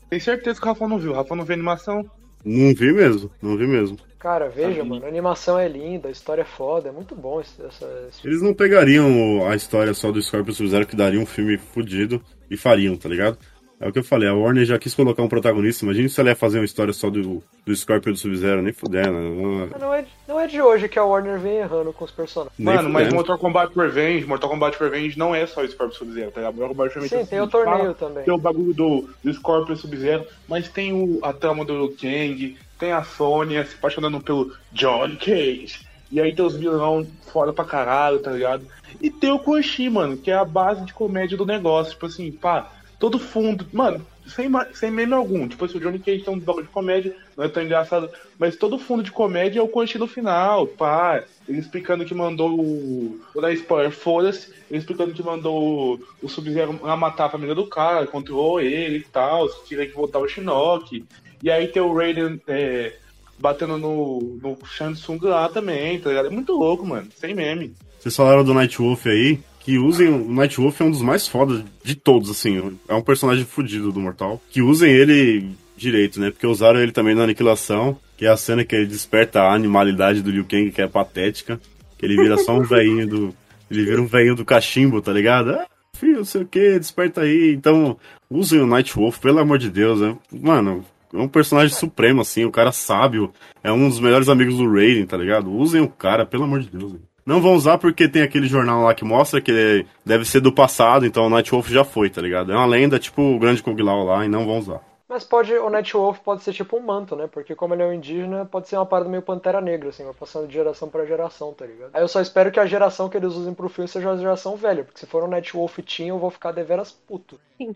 tenho 0.10 0.22
certeza 0.22 0.60
que 0.60 0.66
o 0.66 0.70
Rafão 0.70 0.88
não 0.88 0.98
viu. 1.00 1.12
O 1.12 1.16
Rafão 1.16 1.36
não 1.38 1.44
vê 1.46 1.54
animação. 1.54 2.04
Não 2.46 2.74
vi 2.74 2.94
mesmo, 2.94 3.30
não 3.42 3.58
vi 3.58 3.68
mesmo. 3.68 3.98
Cara, 4.20 4.50
veja, 4.50 4.84
mano, 4.84 5.06
a 5.06 5.08
animação 5.08 5.58
é 5.58 5.66
linda, 5.66 6.10
a 6.10 6.12
história 6.12 6.42
é 6.42 6.46
foda, 6.46 6.90
é 6.90 6.92
muito 6.92 7.16
bom 7.16 7.40
esse, 7.40 7.54
essa, 7.64 7.86
esse 8.10 8.28
Eles 8.28 8.42
não 8.42 8.54
pegariam 8.54 9.48
a 9.48 9.56
história 9.56 9.94
só 9.94 10.12
do 10.12 10.22
Scorpion 10.22 10.54
Sub-Zero, 10.54 10.86
que 10.86 10.96
daria 10.96 11.22
um 11.22 11.26
filme 11.26 11.58
fudido, 11.58 12.22
e 12.52 12.58
fariam, 12.58 12.98
tá 12.98 13.08
ligado? 13.08 13.38
É 13.80 13.88
o 13.88 13.94
que 13.94 14.00
eu 14.00 14.04
falei, 14.04 14.28
a 14.28 14.34
Warner 14.34 14.66
já 14.66 14.78
quis 14.78 14.94
colocar 14.94 15.24
um 15.24 15.30
protagonista. 15.30 15.86
Imagina 15.86 16.10
se 16.10 16.20
ela 16.20 16.30
ia 16.30 16.36
fazer 16.36 16.60
uma 16.60 16.66
história 16.66 16.92
só 16.92 17.10
do, 17.10 17.42
do 17.66 17.76
Scorpion 17.76 18.12
do 18.12 18.18
Sub-Zero, 18.18 18.62
nem. 18.62 18.74
Não, 18.84 19.68
Mas 19.72 19.82
Não 19.82 19.94
é, 19.94 20.06
não 20.28 20.40
é 20.40 20.48
de 20.48 20.62
hoje 20.62 20.90
que 20.90 21.00
a 21.00 21.04
Warner 21.06 21.40
vem 21.40 21.58
errando 21.60 21.94
com 21.94 22.04
os 22.04 22.12
personagens. 22.12 22.54
Nem 22.60 22.76
Mano, 22.76 22.90
mas 22.90 23.04
fudendo. 23.04 23.16
Mortal 23.16 23.38
Kombat 23.38 23.74
Revenge, 23.78 24.26
Mortal 24.26 24.50
Kombat 24.50 24.78
Revenge 24.78 25.18
não 25.18 25.34
é 25.34 25.46
só 25.46 25.62
o 25.62 25.68
Scorpion 25.68 25.96
Sub-Zero, 25.98 26.32
tá 26.32 26.42
ligado? 26.42 26.56
Mortal 26.56 26.76
Kombat 26.76 26.96
Revenge 26.96 27.16
Sim, 27.16 27.22
é 27.22 27.26
tem 27.26 27.40
o 27.42 27.48
torneio 27.48 27.78
fala- 27.78 27.94
também. 27.94 28.24
Tem 28.26 28.34
o 28.34 28.38
bagulho 28.38 28.74
do, 28.74 29.10
do 29.24 29.34
Scorpion 29.34 29.76
Sub-Zero, 29.78 30.26
mas 30.46 30.68
tem 30.68 30.92
o, 30.92 31.20
a 31.22 31.32
trama 31.32 31.64
do 31.64 31.90
Kang, 32.02 32.58
tem 32.78 32.92
a 32.92 33.04
Sônia 33.04 33.66
se 33.66 33.76
apaixonando 33.76 34.20
pelo 34.20 34.54
John 34.74 35.16
Cage. 35.18 35.88
E 36.12 36.20
aí 36.20 36.34
tem 36.36 36.44
os 36.44 36.56
vilão 36.58 37.06
foda 37.32 37.54
pra 37.54 37.64
caralho, 37.64 38.20
tá 38.20 38.32
ligado? 38.32 38.66
E 39.00 39.10
tem 39.12 39.32
o 39.32 39.62
Chi, 39.62 39.90
mano, 39.90 40.18
que 40.18 40.32
é 40.32 40.34
a 40.34 40.44
base 40.44 40.84
de 40.84 40.94
comédia 40.94 41.38
do 41.38 41.46
negócio. 41.46 41.94
Tipo 41.94 42.08
assim, 42.08 42.32
pá, 42.32 42.72
todo 43.00 43.18
fundo. 43.18 43.66
Mano, 43.72 44.06
sem, 44.28 44.50
sem 44.74 44.92
meme 44.92 45.14
algum. 45.14 45.48
Tipo 45.48 45.66
assim, 45.66 45.78
o 45.78 45.82
Johnny 45.82 46.00
Cage 46.00 46.24
tem 46.24 46.34
um 46.34 46.40
bagulho 46.40 46.66
de 46.66 46.72
comédia, 46.72 47.16
não 47.36 47.46
é 47.46 47.48
tão 47.48 47.64
engraçado. 47.64 48.10
Mas 48.38 48.56
todo 48.56 48.78
fundo 48.78 49.02
de 49.02 49.12
comédia 49.12 49.60
é 49.60 49.64
o 49.64 49.68
Quan 49.68 49.88
Chi 49.88 49.98
no 49.98 50.08
final, 50.08 50.68
pá. 50.68 51.24
Ele 51.48 51.60
explicando 51.60 52.06
que 52.06 52.14
mandou 52.14 52.60
o. 52.60 53.20
Vou 53.34 53.42
dar 53.42 53.54
spoiler, 53.54 53.92
foda-se. 53.92 54.54
Ele 54.70 54.80
explicando 54.80 55.14
que 55.14 55.24
mandou 55.24 56.00
o, 56.22 56.30
Sub-Zero 56.30 56.74
matar 56.98 57.26
a 57.26 57.30
família 57.30 57.56
do 57.56 57.68
cara, 57.68 58.06
controlou 58.06 58.62
ele 58.62 58.98
e 58.98 59.04
tal, 59.04 59.50
tinha 59.64 59.86
que 59.86 59.96
voltar 59.96 60.20
o 60.20 60.28
Shinnok. 60.28 61.04
E 61.42 61.50
aí 61.50 61.68
tem 61.68 61.82
o 61.82 61.94
Raiden 61.94 62.40
é, 62.48 62.94
batendo 63.40 63.78
no, 63.78 64.38
no 64.42 64.58
Shang 64.66 64.94
Tsung 64.94 65.20
lá 65.24 65.48
também, 65.48 66.00
tá 66.00 66.10
ligado? 66.10 66.28
É 66.28 66.32
muito 66.32 66.54
louco, 66.54 66.86
mano. 66.86 67.08
Sem 67.16 67.34
meme. 67.34 67.74
Vocês 68.00 68.16
falaram 68.16 68.44
do 68.44 68.54
Night 68.54 68.78
Wolf 68.78 69.08
aí, 69.08 69.40
que 69.60 69.78
usem. 69.78 70.10
O 70.10 70.32
Night 70.32 70.58
Wolf 70.60 70.82
é 70.82 70.84
um 70.84 70.92
dos 70.92 71.02
mais 71.02 71.28
fodas 71.28 71.64
de 71.84 71.96
todos, 71.96 72.30
assim. 72.30 72.78
É 72.88 72.94
um 72.94 73.02
personagem 73.02 73.46
fudido 73.46 73.92
do 73.92 74.00
Mortal. 74.00 74.42
Que 74.50 74.62
usem 74.62 74.92
ele 74.92 75.50
direito, 75.78 76.20
né? 76.20 76.32
Porque 76.32 76.48
usaram 76.48 76.80
ele 76.80 76.92
também 76.92 77.16
na 77.16 77.24
Aniquilação, 77.24 77.98
que 78.18 78.26
é 78.26 78.30
a 78.30 78.38
cena 78.38 78.66
que 78.66 78.76
ele 78.76 78.86
desperta 78.86 79.42
a 79.42 79.54
animalidade 79.54 80.22
do 80.22 80.32
Liu 80.32 80.46
Kang, 80.46 80.72
que 80.72 80.82
é 80.82 80.88
patética. 80.88 81.60
Que 81.98 82.06
ele 82.06 82.16
vira 82.16 82.38
só 82.38 82.58
um 82.58 82.64
velhinho 82.64 83.08
do. 83.08 83.36
Ele 83.70 83.86
vira 83.86 84.02
um 84.02 84.08
velhinho 84.08 84.36
do 84.36 84.46
cachimbo, 84.46 85.02
tá 85.02 85.12
ligado? 85.12 85.52
Ah, 85.52 85.68
filho, 85.94 86.18
não 86.18 86.26
sei 86.26 86.42
o 86.42 86.46
que, 86.46 86.80
desperta 86.80 87.22
aí. 87.22 87.54
Então, 87.54 87.98
usem 88.30 88.60
o 88.60 88.68
Night 88.68 88.94
Wolf, 88.96 89.20
pelo 89.20 89.40
amor 89.40 89.58
de 89.58 89.70
Deus, 89.70 90.02
né? 90.02 90.18
Mano, 90.32 90.84
é 91.14 91.18
um 91.18 91.28
personagem 91.28 91.76
supremo, 91.76 92.22
assim, 92.22 92.46
o 92.46 92.52
cara 92.52 92.72
sábio. 92.72 93.32
É 93.64 93.72
um 93.72 93.88
dos 93.88 94.00
melhores 94.00 94.30
amigos 94.30 94.58
do 94.58 94.72
Raiden, 94.72 95.06
tá 95.06 95.18
ligado? 95.18 95.52
Usem 95.52 95.82
o 95.82 95.90
cara, 95.90 96.26
pelo 96.26 96.46
amor 96.46 96.62
de 96.62 96.70
Deus. 96.70 96.94
velho. 96.94 97.09
Não 97.30 97.40
vão 97.40 97.54
usar 97.54 97.78
porque 97.78 98.10
tem 98.10 98.24
aquele 98.24 98.48
jornal 98.48 98.82
lá 98.82 98.96
que 98.96 99.06
mostra 99.06 99.40
que 99.40 99.52
ele 99.52 99.88
deve 100.04 100.26
ser 100.26 100.40
do 100.40 100.52
passado, 100.52 101.06
então 101.06 101.28
o 101.28 101.30
Night 101.30 101.52
Wolf 101.52 101.70
já 101.70 101.84
foi, 101.84 102.10
tá 102.10 102.20
ligado? 102.20 102.52
É 102.52 102.56
uma 102.56 102.66
lenda, 102.66 102.98
tipo 102.98 103.22
o 103.22 103.38
grande 103.38 103.62
Kung 103.62 103.80
Lao 103.80 104.04
lá, 104.04 104.26
e 104.26 104.28
não 104.28 104.48
vão 104.48 104.58
usar. 104.58 104.82
Mas 105.08 105.24
pode, 105.24 105.54
o 105.54 105.70
Night 105.70 105.94
Wolf 105.94 106.18
pode 106.22 106.42
ser 106.42 106.54
tipo 106.54 106.76
um 106.76 106.80
manto, 106.80 107.16
né? 107.16 107.28
Porque 107.28 107.54
como 107.54 107.76
ele 107.76 107.84
é 107.84 107.86
um 107.86 107.94
indígena, 107.94 108.48
pode 108.48 108.68
ser 108.68 108.78
uma 108.78 108.86
parada 108.88 109.08
meio 109.12 109.22
pantera 109.22 109.62
negra, 109.62 109.90
assim, 109.90 110.04
vai 110.04 110.14
passando 110.16 110.48
de 110.48 110.54
geração 110.56 110.90
pra 110.90 111.06
geração, 111.06 111.54
tá 111.54 111.68
ligado? 111.68 111.92
Aí 111.94 112.02
eu 112.02 112.08
só 112.08 112.20
espero 112.20 112.52
que 112.52 112.60
a 112.60 112.66
geração 112.66 113.08
que 113.08 113.18
eles 113.18 113.34
usem 113.36 113.54
pro 113.54 113.70
filme 113.70 113.88
seja 113.88 114.10
a 114.10 114.18
geração 114.18 114.56
velha, 114.56 114.84
porque 114.84 115.00
se 115.00 115.06
for 115.06 115.24
um 115.24 115.28
Night 115.28 115.54
Wolf 115.54 115.78
Teen, 115.86 116.10
eu 116.10 116.18
vou 116.18 116.32
ficar 116.32 116.52
deveras 116.52 116.92
puto. 116.92 117.40
Sim. 117.60 117.76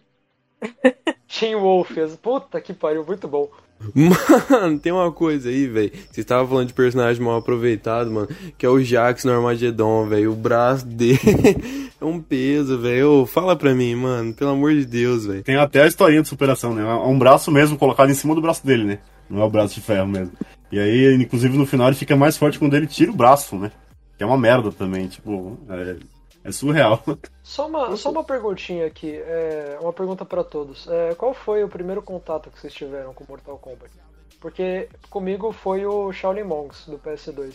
Teen 1.28 1.56
Wolf, 1.56 1.98
as- 1.98 2.16
puta 2.16 2.60
que 2.62 2.74
pariu, 2.74 3.06
muito 3.06 3.28
bom. 3.28 3.50
Mano, 3.94 4.80
tem 4.80 4.92
uma 4.94 5.12
coisa 5.12 5.50
aí, 5.50 5.68
velho. 5.68 5.92
Você 6.10 6.22
estava 6.22 6.48
falando 6.48 6.68
de 6.68 6.74
personagem 6.74 7.22
mal 7.22 7.38
aproveitado, 7.38 8.10
mano. 8.10 8.30
Que 8.58 8.66
é 8.66 8.70
o 8.70 8.80
Jax 8.82 9.26
no 9.26 9.34
Armageddon, 9.34 10.06
velho. 10.08 10.32
O 10.32 10.36
braço 10.36 10.86
dele 10.86 11.20
é 12.00 12.06
um 12.06 12.22
peso, 12.22 12.80
velho. 12.80 13.26
Fala 13.26 13.58
pra 13.58 13.74
mim, 13.76 13.94
mano. 13.96 14.34
Pelo 14.34 14.52
amor 14.52 14.74
de 14.74 14.86
Deus, 14.86 15.26
velho. 15.26 15.44
Tem 15.44 15.58
até 15.58 15.84
a 15.84 15.88
historinha 15.88 16.22
de 16.22 16.30
superação, 16.30 16.74
né? 16.74 16.82
É 16.82 16.94
um 17.08 17.20
braço 17.20 17.52
mesmo 17.52 17.78
colocado 17.78 18.10
em 18.10 18.14
cima 18.14 18.34
do 18.34 18.42
braço 18.42 18.66
dele, 18.66 18.86
né? 18.86 19.00
Não 19.30 19.42
é 19.42 19.46
o 19.46 19.50
braço 19.50 19.76
de 19.76 19.82
ferro 19.82 20.08
mesmo. 20.08 20.32
E 20.72 20.80
aí, 20.80 21.14
inclusive, 21.16 21.58
no 21.58 21.66
final 21.66 21.88
ele 21.88 21.96
fica 21.98 22.16
mais 22.16 22.38
forte 22.38 22.58
quando 22.60 22.76
ele 22.76 22.88
tira 22.88 23.12
o 23.12 23.16
braço, 23.16 23.58
né? 23.58 23.70
Que 24.18 24.24
é 24.24 24.26
uma 24.26 24.38
merda 24.38 24.72
também, 24.72 25.08
tipo, 25.08 25.58
é, 25.70 25.96
é 26.44 26.52
surreal. 26.52 27.02
Só 27.42 27.68
uma, 27.68 27.96
só 27.96 28.12
uma 28.12 28.24
perguntinha 28.24 28.86
aqui, 28.88 29.16
é, 29.16 29.78
uma 29.82 29.94
pergunta 29.94 30.26
pra 30.26 30.44
todos. 30.44 30.88
É, 30.88 31.16
qual 31.16 31.34
foi 31.34 31.64
o 31.64 31.70
primeiro 31.70 32.02
contato 32.02 32.50
que 32.50 32.60
vocês 32.60 32.74
tiveram 32.74 33.14
com 33.14 33.26
Mortal 33.28 33.58
Kombat? 33.58 33.92
Porque 34.40 34.90
comigo 35.10 35.52
foi 35.54 35.86
o 35.86 36.12
Shaolin 36.12 36.44
Monks 36.44 36.88
do 36.88 36.98
PS2. 37.00 37.54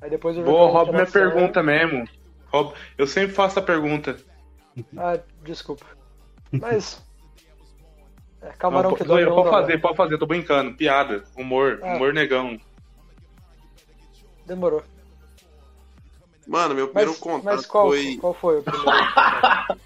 Aí 0.00 0.08
depois 0.08 0.36
eu 0.36 0.44
Boa, 0.44 0.70
rouba 0.70 0.92
minha 0.92 1.06
pergunta 1.06 1.62
mesmo. 1.62 2.04
Rouba- 2.52 2.74
Eu 2.96 3.06
sempre 3.06 3.34
faço 3.34 3.58
a 3.58 3.62
pergunta. 3.62 4.16
Ah, 4.96 5.18
desculpa. 5.42 5.84
Mas. 6.52 7.02
É, 8.42 8.48
camarão 8.52 8.90
Não, 8.90 8.96
que 8.96 9.04
dói 9.04 9.26
pode 9.26 9.50
fazer, 9.50 9.78
pode 9.80 9.96
fazer, 9.96 10.18
tô 10.18 10.26
brincando. 10.26 10.74
Piada, 10.74 11.24
humor, 11.36 11.78
Ah. 11.82 11.94
humor 11.96 12.12
negão. 12.14 12.58
Demorou. 14.46 14.82
Mano, 16.50 16.74
meu 16.74 16.90
Mas, 16.92 17.04
primeiro 17.04 17.20
contato 17.20 17.44
mas 17.44 17.64
qual, 17.64 17.86
foi. 17.86 18.18
qual 18.20 18.34
foi 18.34 18.58
o 18.58 18.62
primeiro? 18.64 18.90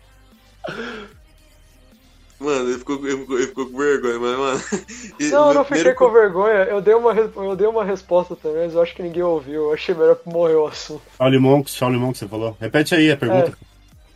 Mano, 2.40 2.68
ele 2.68 2.78
ficou, 2.78 2.96
ele 3.06 3.18
ficou, 3.18 3.38
ele 3.38 3.46
ficou 3.46 3.66
com 3.70 3.78
vergonha, 3.78 4.18
mas, 4.18 4.38
mano. 4.38 4.60
Não, 5.30 5.48
eu 5.48 5.54
não 5.54 5.64
fiquei 5.64 5.82
primeiro 5.82 5.94
com 5.94 6.10
vergonha. 6.10 6.64
Eu 6.64 6.80
dei, 6.80 6.94
uma, 6.94 7.12
eu 7.14 7.56
dei 7.56 7.66
uma 7.66 7.84
resposta 7.84 8.34
também, 8.34 8.64
mas 8.64 8.74
eu 8.74 8.82
acho 8.82 8.94
que 8.94 9.02
ninguém 9.02 9.22
ouviu. 9.22 9.66
Eu 9.66 9.72
achei 9.72 9.94
melhor 9.94 10.18
morrer 10.26 10.56
o 10.56 10.66
assunto. 10.66 11.02
Shaolin 11.16 11.38
Monks, 11.38 11.74
Shaolin 11.74 11.98
Monks, 11.98 12.18
você 12.18 12.28
falou. 12.28 12.56
Repete 12.60 12.94
aí 12.94 13.10
a 13.10 13.16
pergunta. 13.16 13.56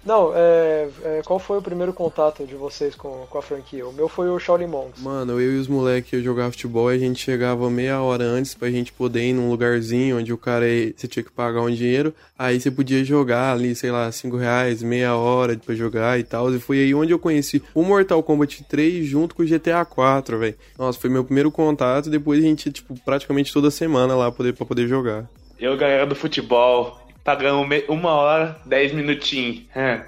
Não, 0.09 0.33
é, 0.35 0.89
é, 1.05 1.23
qual 1.23 1.39
foi 1.39 1.59
o 1.59 1.63
primeiro 1.63 1.93
contato 1.93 2.47
de 2.47 2.55
vocês 2.55 2.95
com, 2.95 3.27
com 3.29 3.37
a 3.37 3.43
franquia? 3.43 3.87
O 3.87 3.93
meu 3.93 4.09
foi 4.09 4.31
o 4.31 4.39
Shaolin 4.39 4.67
Monks. 4.67 5.03
Mano, 5.03 5.39
eu 5.39 5.53
e 5.53 5.59
os 5.59 5.69
moleques 5.69 6.15
eu 6.15 6.23
jogava 6.23 6.51
futebol 6.51 6.91
e 6.91 6.97
a 6.97 6.99
gente 6.99 7.21
chegava 7.23 7.69
meia 7.69 8.01
hora 8.01 8.25
antes 8.25 8.55
pra 8.55 8.71
gente 8.71 8.91
poder 8.91 9.23
ir 9.29 9.35
num 9.35 9.51
lugarzinho 9.51 10.17
onde 10.19 10.33
o 10.33 10.39
cara 10.39 10.67
ia- 10.67 10.95
você 10.97 11.07
tinha 11.07 11.23
que 11.23 11.31
pagar 11.31 11.61
um 11.61 11.71
dinheiro. 11.71 12.15
Aí 12.39 12.59
você 12.59 12.71
podia 12.71 13.05
jogar 13.05 13.53
ali, 13.53 13.75
sei 13.75 13.91
lá, 13.91 14.11
5 14.11 14.39
reais, 14.39 14.83
meia 14.83 15.15
hora 15.15 15.55
pra 15.59 15.75
jogar 15.75 16.19
e 16.19 16.25
tal. 16.25 16.51
E 16.55 16.59
foi 16.59 16.79
aí 16.79 16.95
onde 16.95 17.13
eu 17.13 17.19
conheci 17.19 17.63
o 17.75 17.83
Mortal 17.83 18.23
Kombat 18.23 18.65
3 18.65 19.05
junto 19.07 19.35
com 19.35 19.43
o 19.43 19.47
GTA 19.47 19.85
4, 19.85 20.39
velho. 20.39 20.55
Nossa, 20.79 20.99
foi 20.99 21.11
meu 21.11 21.23
primeiro 21.23 21.51
contato. 21.51 22.09
Depois 22.09 22.43
a 22.43 22.47
gente, 22.47 22.73
tipo, 22.73 22.95
praticamente 23.05 23.53
toda 23.53 23.71
semana 23.71 24.17
lá 24.17 24.33
poder, 24.33 24.55
pra 24.55 24.65
poder 24.65 24.89
jogar. 24.89 25.29
Eu, 25.61 25.77
galera 25.77 26.07
do 26.07 26.15
futebol, 26.15 26.97
pagamos 27.29 27.69
me- 27.69 27.85
uma 27.89 28.13
hora, 28.13 28.57
dez 28.65 28.91
minutinhos. 28.91 29.61
Hã. 29.77 30.01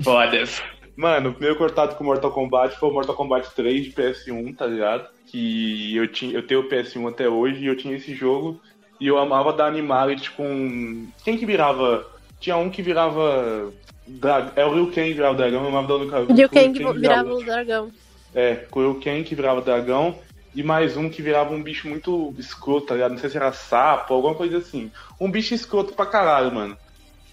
Foda-se. 0.00 0.62
Mano, 0.94 1.30
o 1.30 1.32
primeiro 1.32 1.58
contato 1.58 1.96
com 1.96 2.04
o 2.04 2.06
Mortal 2.06 2.30
Kombat 2.30 2.78
foi 2.78 2.88
o 2.88 2.92
Mortal 2.92 3.16
Kombat 3.16 3.50
3 3.56 3.84
de 3.86 3.90
PS1, 3.90 4.54
tá 4.54 4.64
ligado? 4.66 5.08
Que 5.26 5.96
eu, 5.96 6.06
tinha, 6.06 6.32
eu 6.32 6.46
tenho 6.46 6.60
o 6.60 6.68
PS1 6.68 7.08
até 7.08 7.28
hoje 7.28 7.64
e 7.64 7.66
eu 7.66 7.76
tinha 7.76 7.96
esse 7.96 8.14
jogo. 8.14 8.60
E 9.00 9.08
eu 9.08 9.18
amava 9.18 9.52
dar 9.52 9.66
Animality 9.66 10.30
com. 10.30 11.08
Quem 11.24 11.36
que 11.36 11.44
virava? 11.44 12.06
Tinha 12.38 12.56
um 12.56 12.70
que 12.70 12.80
virava. 12.80 13.72
Dra... 14.06 14.52
É 14.54 14.64
o 14.64 14.70
Kang 14.86 14.92
que 14.92 15.14
virava 15.14 15.34
dragão, 15.34 15.62
eu 15.62 15.68
amava 15.68 15.88
dando 15.88 16.08
com 16.10 16.32
Liu 16.32 16.48
com 16.48 16.58
o 16.58 16.62
Kang 16.62 17.00
virava 17.00 17.34
o 17.34 17.44
dragão. 17.44 17.90
é, 18.34 18.54
com 18.70 18.88
o 18.88 19.00
Kang 19.00 19.24
que 19.24 19.34
virava 19.34 19.60
dragão 19.60 20.16
e 20.54 20.62
mais 20.62 20.96
um 20.96 21.08
que 21.08 21.22
virava 21.22 21.54
um 21.54 21.62
bicho 21.62 21.88
muito 21.88 22.34
escroto, 22.38 22.88
tá 22.88 22.94
ligado? 22.94 23.12
Não 23.12 23.18
sei 23.18 23.30
se 23.30 23.36
era 23.36 23.52
sapo, 23.52 24.12
alguma 24.12 24.34
coisa 24.34 24.58
assim. 24.58 24.90
Um 25.20 25.30
bicho 25.30 25.54
escroto 25.54 25.94
pra 25.94 26.06
caralho, 26.06 26.52
mano. 26.52 26.76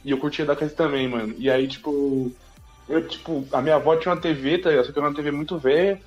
E 0.03 0.11
eu 0.11 0.17
curtia 0.17 0.45
da 0.45 0.55
casa 0.55 0.73
também, 0.73 1.07
mano. 1.07 1.35
E 1.37 1.49
aí, 1.49 1.67
tipo, 1.67 2.31
eu, 2.87 3.05
tipo, 3.07 3.45
a 3.51 3.61
minha 3.61 3.75
avó 3.75 3.95
tinha 3.97 4.13
uma 4.13 4.21
TV, 4.21 4.57
tá 4.57 4.69
ligado? 4.69 4.85
Só 4.85 4.91
que 4.93 4.99
era 4.99 5.07
uma 5.07 5.15
TV 5.15 5.31
muito 5.31 5.57
velha. 5.57 5.99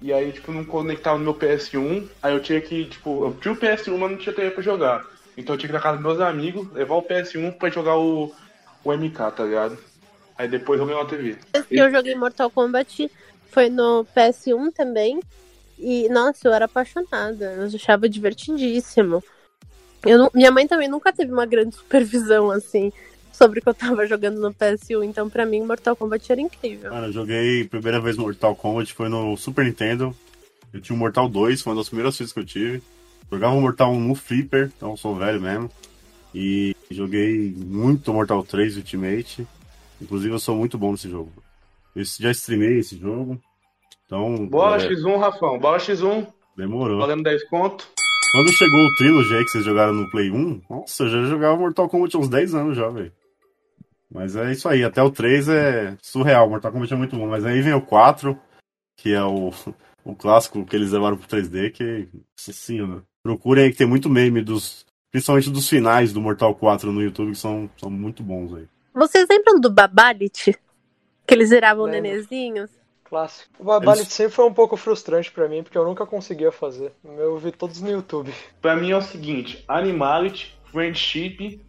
E 0.00 0.12
aí, 0.12 0.32
tipo, 0.32 0.52
não 0.52 0.64
conectava 0.64 1.18
no 1.18 1.24
meu 1.24 1.34
PS1. 1.34 2.08
Aí 2.22 2.34
eu 2.34 2.40
tinha 2.40 2.60
que, 2.60 2.86
tipo, 2.86 3.26
eu 3.26 3.36
tinha 3.40 3.52
o 3.52 3.56
PS1, 3.56 3.98
mas 3.98 4.10
não 4.10 4.18
tinha 4.18 4.34
TV 4.34 4.50
pra 4.50 4.62
jogar. 4.62 5.04
Então 5.36 5.54
eu 5.54 5.58
tinha 5.58 5.68
que 5.68 5.74
ir 5.74 5.78
na 5.78 5.82
casa 5.82 5.98
dos 5.98 6.06
meus 6.06 6.20
amigos, 6.20 6.70
levar 6.72 6.94
o 6.94 7.02
PS1 7.02 7.52
pra 7.58 7.68
jogar 7.68 7.98
o, 7.98 8.32
o 8.82 8.92
MK, 8.92 9.16
tá 9.36 9.44
ligado? 9.44 9.78
Aí 10.36 10.48
depois 10.48 10.80
eu 10.80 10.86
ganhei 10.86 11.00
uma 11.00 11.08
TV. 11.08 11.36
eu 11.70 11.90
joguei 11.90 12.14
Mortal 12.14 12.50
Kombat 12.50 13.10
foi 13.50 13.70
no 13.70 14.04
PS1 14.16 14.72
também. 14.72 15.20
E, 15.78 16.08
nossa, 16.08 16.46
eu 16.48 16.52
era 16.52 16.64
apaixonada. 16.66 17.44
Eu 17.52 17.64
achava 17.66 18.08
divertidíssimo. 18.08 19.22
Eu 20.04 20.18
não- 20.18 20.30
minha 20.34 20.50
mãe 20.50 20.66
também 20.66 20.88
nunca 20.88 21.12
teve 21.12 21.32
uma 21.32 21.46
grande 21.46 21.74
supervisão, 21.76 22.50
assim, 22.50 22.92
sobre 23.32 23.58
o 23.58 23.62
que 23.62 23.68
eu 23.68 23.74
tava 23.74 24.06
jogando 24.06 24.40
no 24.40 24.52
PS1. 24.52 25.02
Então, 25.04 25.28
pra 25.30 25.46
mim, 25.46 25.62
Mortal 25.62 25.96
Kombat 25.96 26.30
era 26.30 26.40
incrível. 26.40 26.92
Mano, 26.92 27.06
eu 27.06 27.12
joguei 27.12 27.64
primeira 27.64 28.00
vez 28.00 28.16
Mortal 28.16 28.54
Kombat, 28.54 28.92
foi 28.92 29.08
no 29.08 29.36
Super 29.36 29.64
Nintendo. 29.64 30.14
Eu 30.72 30.80
tinha 30.80 30.94
o 30.94 30.98
Mortal 30.98 31.28
2, 31.28 31.62
foi 31.62 31.72
uma 31.72 31.80
das 31.80 31.88
primeiras 31.88 32.18
vezes 32.18 32.32
que 32.32 32.40
eu 32.40 32.44
tive. 32.44 32.82
Jogava 33.30 33.54
o 33.54 33.60
Mortal 33.60 33.92
1 33.92 34.00
no 34.00 34.14
Flipper, 34.14 34.70
então 34.76 34.96
sou 34.96 35.14
velho 35.16 35.40
mesmo. 35.40 35.70
E 36.34 36.74
joguei 36.90 37.54
muito 37.56 38.12
Mortal 38.12 38.42
3 38.44 38.76
Ultimate. 38.76 39.46
Inclusive 40.02 40.34
eu 40.34 40.38
sou 40.38 40.56
muito 40.56 40.76
bom 40.76 40.90
nesse 40.92 41.08
jogo. 41.08 41.32
Eu 41.94 42.04
já 42.04 42.30
streamei 42.32 42.78
esse 42.80 42.98
jogo. 42.98 43.40
Então. 44.06 44.46
Bola 44.46 44.76
é, 44.76 44.88
X1, 44.88 45.18
Rafão. 45.18 45.58
Bola 45.58 45.78
X1, 45.78 46.26
Demorou. 46.56 46.98
valendo 46.98 47.22
10 47.22 47.48
conto. 47.48 47.86
Quando 48.32 48.52
chegou 48.52 48.80
o 48.80 48.94
Trilogy 48.96 49.34
aí 49.34 49.44
que 49.44 49.50
vocês 49.50 49.64
jogaram 49.64 49.92
no 49.92 50.10
Play 50.10 50.30
1, 50.30 50.62
nossa, 50.68 51.04
eu 51.04 51.08
já 51.08 51.22
jogava 51.22 51.56
Mortal 51.56 51.88
Kombat 51.88 52.16
há 52.16 52.18
uns 52.18 52.28
10 52.28 52.54
anos 52.54 52.76
já, 52.76 52.88
velho. 52.88 53.12
Mas 54.10 54.34
é 54.36 54.50
isso 54.52 54.68
aí, 54.68 54.82
até 54.84 55.02
o 55.02 55.10
3 55.10 55.48
é 55.48 55.96
surreal, 56.02 56.48
Mortal 56.48 56.72
Kombat 56.72 56.92
é 56.92 56.96
muito 56.96 57.16
bom. 57.16 57.28
Mas 57.28 57.44
aí 57.44 57.60
vem 57.62 57.74
o 57.74 57.80
4, 57.80 58.38
que 58.96 59.12
é 59.12 59.22
o, 59.22 59.52
o 60.04 60.14
clássico 60.16 60.64
que 60.64 60.74
eles 60.74 60.90
levaram 60.92 61.16
pro 61.16 61.28
3D, 61.28 61.70
que, 61.70 62.08
nossa 62.36 62.52
senhora. 62.52 63.02
Procurem 63.22 63.64
aí 63.64 63.70
que 63.70 63.78
tem 63.78 63.86
muito 63.86 64.10
meme 64.10 64.42
dos. 64.42 64.84
Principalmente 65.10 65.48
dos 65.48 65.68
finais 65.68 66.12
do 66.12 66.20
Mortal 66.20 66.54
4 66.56 66.90
no 66.90 67.00
YouTube, 67.00 67.30
que 67.30 67.38
são, 67.38 67.70
são 67.76 67.88
muito 67.88 68.20
bons 68.20 68.52
aí. 68.52 68.66
Vocês 68.92 69.28
lembram 69.30 69.60
do 69.60 69.70
Babalit? 69.70 70.56
Que 71.26 71.34
eles 71.34 71.50
viravam 71.50 71.84
Lembro. 71.84 72.02
nenezinhos? 72.02 72.70
Clássico. 73.14 73.48
O 73.60 73.64
Babalit 73.64 74.12
sempre 74.12 74.32
foi 74.32 74.44
um 74.44 74.52
pouco 74.52 74.76
frustrante 74.76 75.30
pra 75.30 75.48
mim, 75.48 75.62
porque 75.62 75.78
eu 75.78 75.84
nunca 75.84 76.04
conseguia 76.04 76.50
fazer. 76.50 76.92
Eu 77.04 77.38
vi 77.38 77.52
todos 77.52 77.80
no 77.80 77.88
YouTube. 77.88 78.34
Pra 78.60 78.74
mim 78.74 78.90
é 78.90 78.96
o 78.96 79.02
seguinte: 79.02 79.64
Animality, 79.68 80.58
Friendship, 80.64 81.60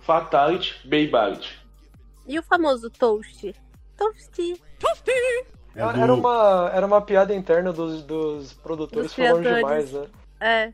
Fatality, 0.00 0.74
Babality. 0.86 1.58
E 2.26 2.38
o 2.38 2.42
famoso 2.42 2.90
Toast? 2.90 3.54
Toast. 3.96 4.62
É 5.74 5.80
Era, 5.80 5.92
do- 5.92 6.00
era 6.02 6.14
uma, 6.14 6.70
era 6.74 6.86
uma 6.86 7.00
piada 7.00 7.34
interna 7.34 7.72
dos, 7.72 8.02
dos 8.02 8.52
produtores 8.52 9.06
Dos 9.06 9.14
falando 9.14 9.42
demais, 9.42 9.92
né? 9.92 10.06
É. 10.38 10.72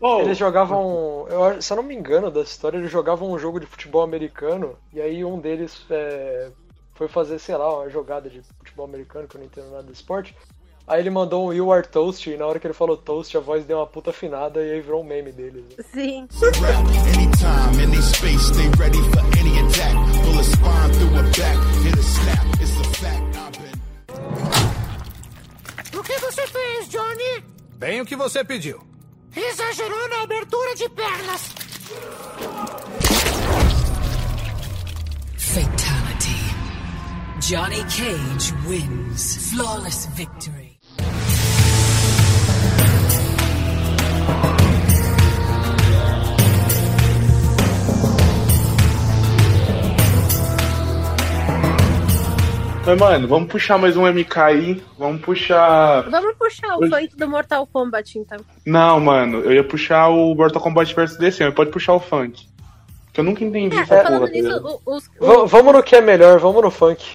Oh, 0.00 0.20
Eles 0.20 0.38
jogavam. 0.38 1.26
Eu, 1.28 1.60
se 1.60 1.70
eu 1.70 1.76
não 1.76 1.82
me 1.82 1.94
engano 1.94 2.30
dessa 2.30 2.50
história, 2.50 2.78
eles 2.78 2.90
jogavam 2.90 3.30
um 3.30 3.38
jogo 3.38 3.60
de 3.60 3.66
futebol 3.66 4.02
americano. 4.02 4.78
E 4.92 5.00
aí 5.02 5.22
um 5.22 5.38
deles 5.38 5.84
é, 5.90 6.50
foi 6.96 7.08
fazer, 7.08 7.38
sei 7.38 7.56
lá, 7.56 7.72
uma 7.80 7.88
jogada 7.90 8.28
de 8.30 8.42
futebol 8.58 8.86
americano, 8.86 9.28
que 9.28 9.36
eu 9.36 9.40
não 9.40 9.46
entendo 9.46 9.70
nada 9.70 9.84
de 9.84 9.92
esporte. 9.92 10.34
Aí 10.86 11.00
ele 11.00 11.10
mandou 11.10 11.48
um 11.48 11.52
You 11.52 11.72
Are 11.72 11.86
Toast, 11.86 12.30
e 12.30 12.36
na 12.36 12.46
hora 12.46 12.60
que 12.60 12.66
ele 12.66 12.72
falou 12.74 12.96
Toast, 12.96 13.36
a 13.36 13.40
voz 13.40 13.64
deu 13.64 13.78
uma 13.78 13.86
puta 13.86 14.10
afinada 14.10 14.62
e 14.64 14.70
aí 14.72 14.80
virou 14.80 15.00
um 15.02 15.04
meme 15.04 15.32
deles. 15.32 15.64
né? 15.76 15.84
Sim. 15.92 16.28
Anytime, 17.14 17.82
any 17.82 18.00
space, 18.02 18.52
they 18.52 18.68
ready 18.78 18.98
for 19.10 19.20
any 19.38 19.58
attack. 19.66 19.94
Pull 20.22 20.38
a 20.38 20.44
spine 20.44 20.92
through 20.94 21.18
a 21.18 21.22
back, 21.22 21.58
hit 21.82 21.98
a 21.98 22.02
snap. 22.02 22.46
It's 22.60 22.78
a 22.80 22.84
fact. 23.00 23.36
I've 23.36 23.58
been. 23.58 23.76
O 25.98 26.02
que 26.04 26.18
você 26.20 26.46
fez, 26.46 26.88
Johnny? 26.88 27.42
Bem 27.78 28.00
o 28.00 28.06
que 28.06 28.14
você 28.14 28.44
pediu. 28.44 28.80
Exagerou 29.34 30.08
na 30.08 30.22
abertura 30.22 30.74
de 30.76 30.88
pernas. 30.90 31.52
Johnny 37.48 37.84
Cage 37.84 38.52
wins. 38.66 39.52
Flawless 39.52 40.06
victory. 40.16 40.80
Mas, 52.84 52.98
mano, 52.98 53.28
vamos 53.28 53.48
puxar 53.48 53.78
mais 53.78 53.96
um 53.96 54.06
MK 54.06 54.38
aí. 54.38 54.82
Vamos 54.98 55.20
puxar. 55.20 56.02
Vamos 56.10 56.34
puxar 56.36 56.76
o 56.76 56.88
funk 56.88 57.16
do 57.16 57.28
Mortal 57.28 57.66
Kombat, 57.66 58.18
então. 58.18 58.38
Não, 58.64 58.98
mano, 58.98 59.38
eu 59.40 59.52
ia 59.52 59.64
puxar 59.64 60.08
o 60.08 60.34
Mortal 60.34 60.60
Kombat 60.62 60.94
vs 60.94 61.16
DC, 61.16 61.44
mas 61.44 61.54
pode 61.54 61.70
puxar 61.70 61.94
o 61.94 62.00
funk. 62.00 62.48
Que 63.12 63.20
eu 63.20 63.24
nunca 63.24 63.44
entendi 63.44 63.76
É, 63.76 63.80
essa 63.80 64.02
porra. 64.02 64.20
tá 64.20 64.26
nisso, 64.26 64.80
os, 64.84 65.10
vamos 65.48 65.72
no 65.72 65.82
que 65.82 65.96
é 65.96 66.00
melhor, 66.00 66.38
vamos 66.38 66.62
no 66.62 66.70
funk. 66.70 67.12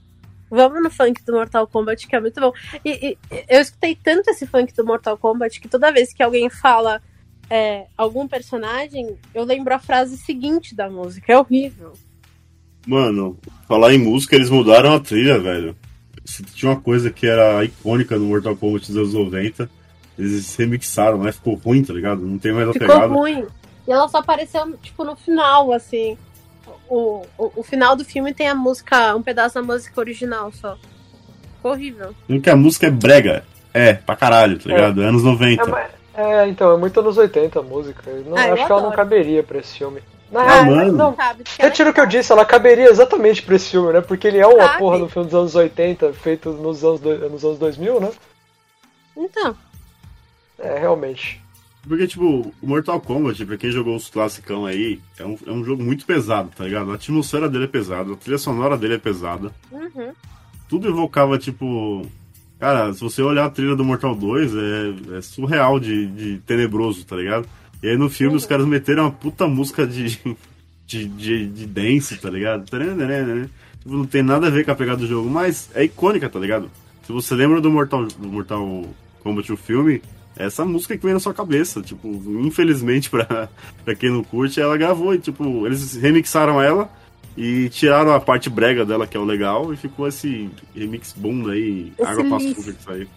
Vamos 0.52 0.84
no 0.84 0.92
funk 0.92 1.24
do 1.24 1.32
Mortal 1.32 1.66
Kombat, 1.66 2.06
que 2.06 2.16
é 2.16 2.20
muito 2.20 2.40
bom. 2.40 2.52
E, 2.84 2.90
e 3.12 3.18
eu 3.48 3.62
escutei 3.62 3.96
tanto 3.96 4.30
esse 4.30 4.46
funk 4.46 4.74
do 4.76 4.86
Mortal 4.86 5.18
Kombat 5.18 5.62
que 5.62 5.70
toda 5.70 5.92
vez 5.94 6.14
que 6.14 6.22
alguém 6.22 6.50
fala 6.50 7.02
é, 7.50 7.86
algum 7.98 8.28
personagem, 8.28 9.18
eu 9.34 9.46
lembro 9.46 9.74
a 9.74 9.80
frase 9.80 10.18
seguinte 10.18 10.76
da 10.76 10.90
música. 10.90 11.32
É 11.32 11.38
horrível. 11.38 11.94
Mano, 12.86 13.38
falar 13.68 13.94
em 13.94 13.98
música, 13.98 14.36
eles 14.36 14.50
mudaram 14.50 14.94
a 14.94 15.00
trilha, 15.00 15.40
velho. 15.40 15.76
Se 16.26 16.44
tinha 16.44 16.72
uma 16.72 16.82
coisa 16.82 17.10
que 17.10 17.26
era 17.26 17.64
icônica 17.64 18.18
no 18.18 18.26
Mortal 18.26 18.56
Kombat 18.56 18.88
dos 18.88 18.98
anos 18.98 19.14
90, 19.14 19.70
eles 20.18 20.56
remixaram, 20.56 21.18
mas 21.18 21.36
ficou 21.36 21.56
ruim, 21.56 21.84
tá 21.84 21.94
ligado? 21.94 22.22
Não 22.22 22.38
tem 22.38 22.52
mais 22.52 22.68
a 22.68 22.74
Ficou 22.74 22.88
pegada. 22.88 23.14
ruim. 23.14 23.46
E 23.88 23.92
ela 23.92 24.08
só 24.08 24.18
apareceu, 24.18 24.78
tipo, 24.82 25.04
no 25.04 25.16
final, 25.16 25.72
assim. 25.74 26.18
O, 26.94 27.26
o, 27.38 27.52
o 27.56 27.64
final 27.64 27.96
do 27.96 28.04
filme 28.04 28.34
tem 28.34 28.50
a 28.50 28.54
música, 28.56 29.16
um 29.16 29.24
pedaço 29.24 29.56
da 29.56 29.62
música 29.62 29.98
original 29.98 30.52
só. 30.52 30.78
Ficou 31.56 31.72
horrível. 31.72 32.14
Não 32.28 32.42
que 32.42 32.50
a 32.50 32.56
música 32.56 32.88
é 32.88 32.92
brega. 32.92 33.46
É, 33.74 33.94
pra 33.94 34.18
caralho, 34.18 34.60
tá 34.60 34.68
ligado? 34.68 35.00
Anos 35.02 35.24
90. 35.24 35.64
É, 35.64 35.66
mas- 35.68 35.92
é, 36.14 36.48
então, 36.50 36.74
é 36.74 36.78
muito 36.78 37.00
anos 37.00 37.18
80 37.18 37.60
a 37.60 37.64
música. 37.64 38.10
Eu 38.10 38.26
não- 38.26 38.38
Ah, 38.38 38.48
eu 38.50 38.54
acho 38.56 38.66
que 38.66 38.72
ela 38.74 38.82
não 38.82 38.90
adoro. 38.90 38.96
caberia 38.98 39.42
pra 39.42 39.60
esse 39.60 39.78
filme. 39.78 40.02
Na 40.30 40.42
Ah, 40.42 40.62
real, 40.64 40.66
mano. 40.66 40.92
não. 40.92 41.14
Porque 41.14 41.32
ela 41.60 41.70
Retiro 41.70 41.90
o 41.92 41.94
que 41.94 42.00
eu 42.02 42.06
disse, 42.06 42.32
ela 42.34 42.44
caberia 42.46 42.90
exatamente 42.90 43.42
pra 43.42 43.56
esse 43.56 43.70
filme, 43.70 43.94
né? 43.94 44.02
Porque 44.02 44.28
ele 44.28 44.40
é 44.40 44.48
uma 44.48 44.58
Cabe. 44.68 44.80
porra 44.80 44.98
no 44.98 45.08
filme 45.08 45.30
dos 45.30 45.40
anos 45.40 45.56
80, 45.56 46.12
feito 46.12 46.50
nos 46.52 46.84
anos, 46.84 47.00
do- 47.00 47.30
nos 47.30 47.44
anos 47.46 47.58
2000, 47.58 48.02
né? 48.02 48.12
Então, 49.16 49.56
É, 50.60 50.78
realmente. 50.78 51.41
Porque, 51.88 52.08
tipo, 52.08 52.54
o 52.62 52.68
Mortal 52.68 53.02
Kombat, 53.02 53.44
pra 53.46 53.58
quem 53.58 53.72
jogou 53.72 53.96
os 53.96 54.10
classicão 54.10 54.66
aí, 54.66 55.00
é 55.18 55.26
um, 55.26 55.38
é 55.48 55.52
um 55.52 55.64
jogo 55.64 55.84
muito 55.84 56.06
pesado, 56.06 56.50
tá 56.56 56.64
ligado? 56.64 56.92
A 56.92 56.96
atmosfera 56.96 57.50
dele 57.50 57.64
é 57.64 57.68
pesada, 57.68 58.14
a 58.14 58.16
trilha 58.16 58.38
sonora 58.38 58.78
dele 58.78 58.96
é 58.96 59.00
pesada. 59.00 59.52
uhum. 59.72 60.14
tudo 60.70 60.88
evocava, 60.88 61.38
tipo. 61.38 62.06
Cara, 62.60 62.94
se 62.94 63.02
você 63.02 63.24
olhar 63.24 63.46
a 63.46 63.50
trilha 63.50 63.76
do 63.76 63.84
Mortal 63.84 64.14
2, 64.14 64.54
é, 64.56 65.18
é 65.18 65.22
surreal 65.22 65.80
de, 65.80 66.06
de 66.06 66.38
tenebroso, 66.46 67.04
tá 67.04 67.16
ligado? 67.16 67.48
E 67.82 67.90
aí 67.90 67.98
no 67.98 68.08
filme 68.08 68.36
os 68.36 68.46
caras 68.46 68.68
meteram 68.68 69.06
uma 69.06 69.12
puta 69.12 69.48
música 69.48 69.88
de, 69.88 70.20
de, 70.86 71.06
de, 71.06 71.48
de 71.48 71.66
dance, 71.66 72.16
tá 72.20 72.30
ligado? 72.30 72.66
Tipo, 72.66 72.78
não 73.86 74.06
tem 74.06 74.22
nada 74.22 74.46
a 74.46 74.50
ver 74.52 74.64
com 74.64 74.72
a 74.72 74.76
pegada 74.76 75.00
do 75.00 75.08
jogo, 75.08 75.28
mas 75.28 75.72
é 75.74 75.84
icônica, 75.84 76.30
tá 76.30 76.38
ligado? 76.38 76.70
Se 77.04 77.12
você 77.12 77.34
lembra 77.34 77.60
do 77.60 77.72
Mortal, 77.72 78.06
do 78.06 78.28
Mortal 78.28 78.86
Kombat, 79.24 79.52
o 79.52 79.58
filme, 79.58 80.02
essa 80.36 80.66
música 80.66 80.98
que 80.98 81.04
vem 81.04 81.14
na 81.14 81.20
sua 81.20 81.34
cabeça. 81.34 81.82
Tipo, 81.82 82.08
infelizmente, 82.44 83.10
pra, 83.10 83.50
pra 83.84 83.96
quem 83.96 84.10
não 84.12 84.24
curte, 84.24 84.60
ela 84.60 84.78
gravou 84.78 85.14
e, 85.14 85.20
tipo, 85.20 85.66
eles 85.66 85.96
remixaram 85.96 86.62
ela 86.62 86.90
e 87.38 87.70
tiraram 87.70 88.14
a 88.14 88.20
parte 88.20 88.50
brega 88.50 88.86
dela, 88.86 89.08
que 89.08 89.16
é 89.16 89.20
o 89.20 89.24
legal, 89.24 89.74
e 89.74 89.78
ficou 89.78 90.08
esse 90.08 90.50
remix 90.76 91.14
bunda 91.14 91.54
aí, 91.54 91.94
Esse 91.98 92.10
água 92.10 92.24
lixo. 92.38 92.60
açúcar 92.60 92.74
que 92.74 92.84
saiu. 92.84 93.08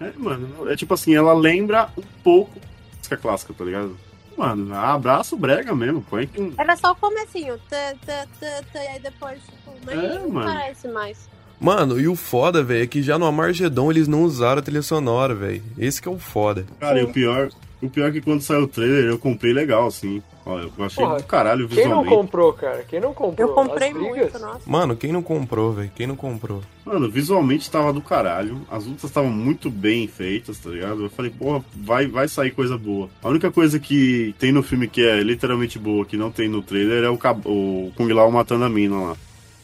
É, 0.00 0.12
mano, 0.16 0.68
é 0.68 0.74
tipo 0.74 0.94
assim, 0.94 1.14
ela 1.14 1.32
lembra 1.34 1.88
um 1.96 2.02
pouco 2.24 2.58
música 2.98 3.16
clássica, 3.16 3.52
tá 3.52 3.64
ligado? 3.64 3.96
Mano, 4.36 4.74
abraço 4.74 5.36
brega 5.36 5.74
mesmo, 5.74 6.00
põe 6.08 6.26
que. 6.26 6.54
Era 6.56 6.76
só 6.76 6.92
o 6.92 6.96
comecinho. 6.96 7.58
Tã, 7.68 7.76
tã, 8.06 8.24
tã, 8.38 8.46
tã, 8.72 8.78
e 8.78 8.86
aí 8.88 9.00
depois, 9.00 9.38
tipo, 9.40 9.72
nem 9.86 9.98
É, 9.98 10.44
parece 10.44 10.88
mais. 10.88 11.28
Mano, 11.60 12.00
e 12.00 12.08
o 12.08 12.16
foda, 12.16 12.62
velho, 12.62 12.84
é 12.84 12.86
que 12.86 13.02
já 13.02 13.18
no 13.18 13.26
Amargedon 13.26 13.90
eles 13.90 14.08
não 14.08 14.22
usaram 14.22 14.60
a 14.60 14.62
trilha 14.62 14.82
sonora, 14.82 15.34
velho. 15.34 15.62
Esse 15.78 16.00
que 16.00 16.08
é 16.08 16.10
o 16.10 16.18
foda. 16.18 16.64
Cara, 16.80 17.00
e 17.00 17.04
o 17.04 17.12
pior, 17.12 17.50
o 17.82 17.88
pior 17.90 18.08
é 18.08 18.12
que 18.12 18.20
quando 18.22 18.40
saiu 18.40 18.62
o 18.62 18.68
trailer 18.68 19.04
eu 19.04 19.18
comprei 19.18 19.52
legal, 19.52 19.86
assim. 19.86 20.22
Ó, 20.46 20.58
eu 20.58 20.72
achei 20.78 21.04
Porra, 21.04 21.18
do 21.18 21.24
caralho 21.24 21.68
Quem 21.68 21.84
não 21.84 22.00
visualmente. 22.02 22.14
comprou, 22.16 22.52
cara? 22.54 22.82
Quem 22.88 22.98
não 22.98 23.12
comprou? 23.12 23.46
Eu 23.48 23.54
comprei 23.54 23.92
muito, 23.92 24.38
nossa. 24.38 24.60
Mano, 24.64 24.96
quem 24.96 25.12
não 25.12 25.22
comprou, 25.22 25.72
velho? 25.74 25.90
Quem 25.94 26.06
não 26.06 26.16
comprou? 26.16 26.62
Mano, 26.84 27.10
visualmente 27.10 27.70
tava 27.70 27.92
do 27.92 28.00
caralho. 28.00 28.62
As 28.70 28.86
lutas 28.86 29.04
estavam 29.04 29.30
muito 29.30 29.70
bem 29.70 30.08
feitas, 30.08 30.58
tá 30.58 30.70
ligado? 30.70 31.02
Eu 31.04 31.10
falei, 31.10 31.30
porra, 31.30 31.62
vai, 31.76 32.06
vai 32.06 32.26
sair 32.26 32.52
coisa 32.52 32.78
boa. 32.78 33.10
A 33.22 33.28
única 33.28 33.50
coisa 33.50 33.78
que 33.78 34.34
tem 34.38 34.50
no 34.50 34.62
filme 34.62 34.88
que 34.88 35.02
é 35.06 35.20
literalmente 35.22 35.78
boa, 35.78 36.06
que 36.06 36.16
não 36.16 36.30
tem 36.30 36.48
no 36.48 36.62
trailer, 36.62 37.04
é 37.04 37.10
o, 37.10 37.18
o 37.44 37.92
Kung 37.94 38.10
Lao 38.10 38.30
matando 38.30 38.64
a 38.64 38.68
mina 38.70 38.96
lá. 38.98 39.16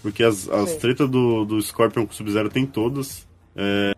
Porque 0.06 0.22
as, 0.22 0.48
as 0.48 0.70
Sim. 0.70 0.78
tretas 0.78 1.10
do, 1.10 1.44
do 1.44 1.60
Scorpion 1.60 2.06
com 2.06 2.12
o 2.12 2.14
Sub-Zero 2.14 2.48
tem 2.48 2.64
todas. 2.64 3.26
É, 3.56 3.90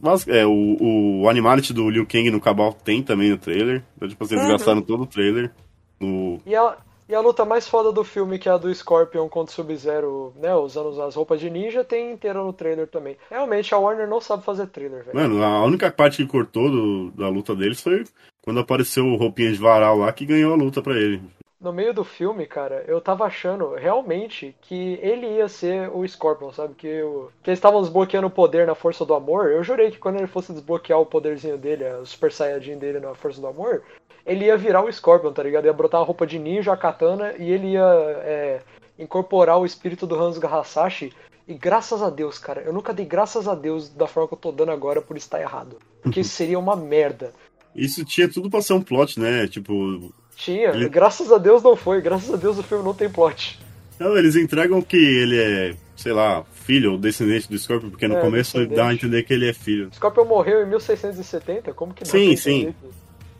mas, 0.00 0.28
é, 0.28 0.46
o, 0.46 1.22
o 1.22 1.28
Animality 1.28 1.72
do 1.72 1.90
Liu 1.90 2.06
Kang 2.06 2.30
no 2.30 2.40
Cabal 2.40 2.72
tem 2.72 3.02
também 3.02 3.30
no 3.30 3.36
trailer. 3.36 3.82
Então, 3.96 4.08
tipo 4.08 4.22
assim, 4.22 4.34
eles 4.36 4.46
Uhum. 4.46 4.52
gastaram 4.52 4.80
todo 4.80 5.02
o 5.02 5.06
trailer. 5.06 5.50
No, 5.98 6.38
E 6.46 6.54
a, 6.54 6.76
e 7.08 7.14
a 7.16 7.20
luta 7.20 7.44
mais 7.44 7.66
foda 7.66 7.90
do 7.90 8.04
filme, 8.04 8.38
que 8.38 8.48
é 8.48 8.52
a 8.52 8.56
do 8.56 8.72
Scorpion 8.72 9.28
contra 9.28 9.50
o 9.50 9.54
Sub-Zero, 9.56 10.32
né? 10.40 10.54
Usando 10.54 11.02
as 11.02 11.16
roupas 11.16 11.40
de 11.40 11.50
ninja, 11.50 11.82
tem 11.82 12.12
inteira 12.12 12.40
no 12.40 12.52
trailer 12.52 12.86
também. 12.86 13.16
Realmente, 13.28 13.74
a 13.74 13.78
Warner 13.78 14.08
não 14.08 14.20
sabe 14.20 14.44
fazer 14.44 14.68
trailer, 14.68 15.02
velho. 15.04 15.16
Mano, 15.18 15.42
a 15.42 15.64
única 15.64 15.90
parte 15.90 16.18
que 16.18 16.30
cortou 16.30 16.70
do- 16.70 17.10
da 17.10 17.28
luta 17.28 17.56
deles 17.56 17.80
foi 17.80 18.04
quando 18.40 18.60
apareceu 18.60 19.04
o 19.04 19.16
roupinha 19.16 19.50
de 19.50 19.58
varal 19.58 19.98
lá 19.98 20.12
que 20.12 20.24
ganhou 20.26 20.52
a 20.52 20.56
luta 20.56 20.80
pra 20.80 20.94
ele. 20.96 21.20
No 21.64 21.72
meio 21.72 21.94
do 21.94 22.04
filme, 22.04 22.44
cara, 22.44 22.84
eu 22.86 23.00
tava 23.00 23.24
achando 23.24 23.72
realmente 23.72 24.54
que 24.60 24.98
ele 25.00 25.26
ia 25.26 25.48
ser 25.48 25.88
o 25.88 26.06
Scorpion, 26.06 26.52
sabe? 26.52 26.74
Que, 26.74 27.02
o, 27.02 27.30
que 27.42 27.48
eles 27.48 27.56
estavam 27.56 27.80
desbloqueando 27.80 28.26
o 28.26 28.30
poder 28.30 28.66
na 28.66 28.74
Força 28.74 29.02
do 29.06 29.14
Amor. 29.14 29.50
Eu 29.50 29.64
jurei 29.64 29.90
que 29.90 29.98
quando 29.98 30.16
ele 30.16 30.26
fosse 30.26 30.52
desbloquear 30.52 31.00
o 31.00 31.06
poderzinho 31.06 31.56
dele, 31.56 31.82
o 32.02 32.04
Super 32.04 32.30
Saiyajin 32.30 32.76
dele 32.76 33.00
na 33.00 33.14
Força 33.14 33.40
do 33.40 33.46
Amor, 33.46 33.82
ele 34.26 34.44
ia 34.44 34.58
virar 34.58 34.84
o 34.84 34.92
Scorpion, 34.92 35.32
tá 35.32 35.42
ligado? 35.42 35.64
Ia 35.64 35.72
brotar 35.72 36.02
a 36.02 36.04
roupa 36.04 36.26
de 36.26 36.38
ninja, 36.38 36.70
a 36.70 36.76
katana, 36.76 37.32
e 37.38 37.50
ele 37.50 37.68
ia 37.68 38.20
é, 38.22 38.60
incorporar 38.98 39.58
o 39.58 39.64
espírito 39.64 40.06
do 40.06 40.16
Hanzo 40.16 40.46
Hasashi. 40.46 41.14
E 41.48 41.54
graças 41.54 42.02
a 42.02 42.10
Deus, 42.10 42.38
cara, 42.38 42.60
eu 42.60 42.74
nunca 42.74 42.92
dei 42.92 43.06
graças 43.06 43.48
a 43.48 43.54
Deus 43.54 43.88
da 43.88 44.06
forma 44.06 44.28
que 44.28 44.34
eu 44.34 44.38
tô 44.38 44.52
dando 44.52 44.70
agora 44.70 45.00
por 45.00 45.16
estar 45.16 45.40
errado. 45.40 45.78
Porque 46.02 46.20
isso 46.20 46.34
seria 46.34 46.58
uma 46.58 46.76
merda. 46.76 47.32
Isso 47.74 48.04
tinha 48.04 48.28
tudo 48.28 48.50
pra 48.50 48.60
ser 48.60 48.74
um 48.74 48.82
plot, 48.82 49.18
né? 49.18 49.48
Tipo. 49.48 50.12
Tinha, 50.36 50.70
Ele- 50.70 50.88
graças 50.88 51.30
a 51.32 51.38
Deus 51.38 51.62
não 51.62 51.76
foi, 51.76 52.00
graças 52.00 52.32
a 52.32 52.36
Deus 52.36 52.58
o 52.58 52.62
filme 52.62 52.84
não 52.84 52.94
tem 52.94 53.08
plot. 53.08 53.58
Não, 53.98 54.16
eles 54.16 54.34
entregam 54.36 54.82
que 54.82 54.96
ele 54.96 55.38
é, 55.38 55.74
sei 55.96 56.12
lá, 56.12 56.44
filho 56.52 56.92
ou 56.92 56.98
descendente 56.98 57.48
do 57.48 57.56
Scorpion, 57.58 57.90
porque 57.90 58.08
no 58.08 58.16
É, 58.16 58.20
começo 58.20 58.54
descendente. 58.54 58.76
dá 58.76 58.88
a 58.88 58.94
entender 58.94 59.22
que 59.22 59.32
ele 59.32 59.48
é 59.48 59.52
filho. 59.52 59.88
Scorpion 59.94 60.24
morreu 60.24 60.62
em 60.62 60.68
1670? 60.68 61.72
Como 61.72 61.94
que 61.94 62.02
dá 62.04 62.10
Sim, 62.10 62.34
sim. 62.36 62.74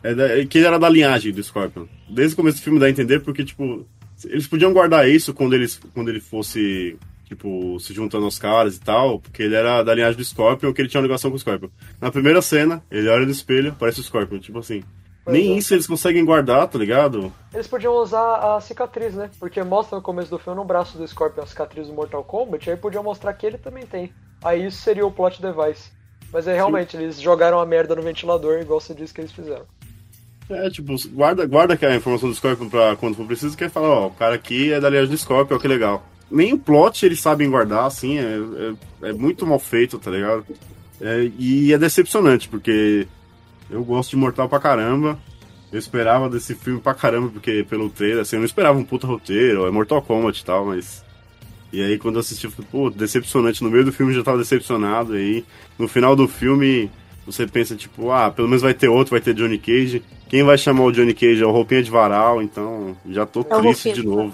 É 0.01 0.13
da- 0.13 0.39
é 0.39 0.45
que 0.45 0.57
ele 0.59 0.67
era 0.67 0.77
da 0.79 0.87
linhagem 0.87 1.33
do 1.33 1.43
Scorpion. 1.43 1.85
Desde 2.09 2.33
o 2.33 2.37
começo 2.37 2.57
do 2.59 2.63
filme 2.63 2.79
dá 2.79 2.85
a 2.85 2.89
entender 2.89 3.19
porque, 3.19 3.43
tipo, 3.43 3.85
eles 4.23 4.47
podiam 4.47 4.71
guardar 4.71 5.09
isso 5.09 5.33
quando, 5.33 5.53
eles, 5.53 5.79
quando 5.93 6.09
ele 6.09 6.19
fosse, 6.21 6.95
tipo, 7.27 7.77
se 7.79 7.91
juntando 7.93 8.23
aos 8.23 8.37
caras 8.39 8.77
e 8.77 8.79
tal, 8.79 9.19
porque 9.19 9.43
ele 9.43 9.55
era 9.55 9.83
da 9.83 9.93
linhagem 9.93 10.15
do 10.17 10.23
Scorpion, 10.23 10.71
que 10.71 10.81
ele 10.81 10.87
tinha 10.89 11.01
uma 11.01 11.07
ligação 11.07 11.29
com 11.31 11.35
o 11.35 11.39
Scorpion. 11.39 11.69
Na 11.99 12.11
primeira 12.11 12.41
cena, 12.41 12.81
ele 12.89 13.09
olha 13.09 13.25
no 13.25 13.31
espelho, 13.31 13.75
parece 13.77 13.99
o 13.99 14.03
Scorpion, 14.03 14.39
tipo 14.39 14.59
assim. 14.59 14.83
Pois 15.25 15.35
Nem 15.35 15.53
é. 15.53 15.57
isso 15.57 15.73
eles 15.73 15.87
conseguem 15.87 16.23
guardar, 16.23 16.67
tá 16.67 16.77
ligado? 16.77 17.33
Eles 17.51 17.67
podiam 17.67 17.95
usar 17.95 18.55
a 18.55 18.61
cicatriz, 18.61 19.15
né? 19.15 19.31
Porque 19.39 19.61
mostra 19.63 19.97
no 19.97 20.03
começo 20.03 20.29
do 20.29 20.37
filme 20.37 20.59
no 20.59 20.63
braço 20.63 20.99
do 20.99 21.07
Scorpion 21.07 21.41
a 21.43 21.47
cicatriz 21.47 21.87
do 21.87 21.93
Mortal 21.93 22.23
Kombat, 22.23 22.69
aí 22.69 22.77
podiam 22.77 23.03
mostrar 23.03 23.33
que 23.33 23.47
ele 23.47 23.57
também 23.57 23.87
tem. 23.87 24.13
Aí 24.43 24.67
isso 24.67 24.77
seria 24.81 25.05
o 25.05 25.11
plot 25.11 25.41
device. 25.41 25.89
Mas 26.31 26.47
é 26.47 26.53
realmente, 26.53 26.95
eles 26.95 27.19
jogaram 27.19 27.59
a 27.59 27.65
merda 27.65 27.95
no 27.95 28.03
ventilador, 28.03 28.59
igual 28.59 28.79
você 28.79 28.93
disse 28.93 29.13
que 29.13 29.21
eles 29.21 29.31
fizeram. 29.31 29.65
É, 30.47 30.69
tipo, 30.69 30.93
guarda, 31.09 31.45
guarda 31.47 31.73
aquela 31.73 31.95
informação 31.95 32.29
do 32.29 32.35
Scorpion 32.35 32.69
pra 32.69 32.95
quando 32.95 33.15
for 33.15 33.25
preciso, 33.25 33.57
que 33.57 33.63
é 33.63 33.69
falar, 33.69 33.89
ó, 33.89 34.07
o 34.07 34.11
cara 34.11 34.35
aqui 34.35 34.71
é 34.71 34.79
da 34.79 34.89
linhagem 34.89 35.09
do 35.09 35.17
Scorpion, 35.17 35.57
ó, 35.57 35.59
que 35.59 35.67
legal. 35.67 36.03
Nem 36.29 36.53
o 36.53 36.59
plot 36.59 37.03
eles 37.03 37.19
sabem 37.19 37.49
guardar, 37.49 37.85
assim, 37.85 38.19
é, 38.19 38.37
é, 39.01 39.09
é 39.09 39.13
muito 39.13 39.45
mal 39.47 39.57
feito, 39.57 39.97
tá 39.97 40.11
ligado? 40.11 40.45
É, 41.01 41.31
e 41.39 41.73
é 41.73 41.77
decepcionante, 41.77 42.47
porque 42.47 43.07
eu 43.69 43.83
gosto 43.83 44.11
de 44.11 44.17
Mortal 44.17 44.47
pra 44.47 44.59
caramba. 44.59 45.17
Eu 45.71 45.79
esperava 45.79 46.29
desse 46.29 46.55
filme 46.55 46.79
pra 46.79 46.93
caramba, 46.93 47.29
porque 47.29 47.65
pelo 47.69 47.89
trailer, 47.89 48.21
assim, 48.21 48.35
eu 48.35 48.39
não 48.39 48.45
esperava 48.45 48.77
um 48.77 48.83
puta 48.83 49.07
roteiro, 49.07 49.65
é 49.65 49.71
Mortal 49.71 50.01
Kombat 50.01 50.41
e 50.41 50.45
tal, 50.45 50.65
mas. 50.65 51.03
E 51.73 51.83
aí 51.83 51.97
quando 51.97 52.15
eu 52.15 52.21
assisti, 52.21 52.45
eu 52.45 52.51
falei, 52.51 52.67
pô, 52.71 52.89
decepcionante. 52.89 53.63
No 53.63 53.69
meio 53.69 53.83
do 53.83 53.91
filme 53.91 54.13
eu 54.13 54.17
já 54.17 54.23
tava 54.23 54.37
decepcionado, 54.37 55.17
e 55.17 55.19
aí 55.19 55.45
no 55.77 55.87
final 55.87 56.15
do 56.15 56.27
filme 56.27 56.89
você 57.25 57.47
pensa, 57.47 57.75
tipo, 57.75 58.11
ah, 58.11 58.29
pelo 58.29 58.47
menos 58.47 58.61
vai 58.61 58.73
ter 58.73 58.87
outro, 58.87 59.11
vai 59.11 59.19
ter 59.19 59.33
Johnny 59.33 59.57
Cage. 59.57 60.03
Quem 60.29 60.43
vai 60.43 60.57
chamar 60.57 60.83
o 60.83 60.91
Johnny 60.91 61.13
Cage 61.13 61.41
é 61.41 61.45
o 61.45 61.51
Roupinha 61.51 61.83
de 61.83 61.91
Varal, 61.91 62.41
então 62.41 62.95
já 63.09 63.25
tô 63.25 63.41
É 63.41 63.61
triste 63.61 63.93
de 63.93 64.05
novo. 64.05 64.33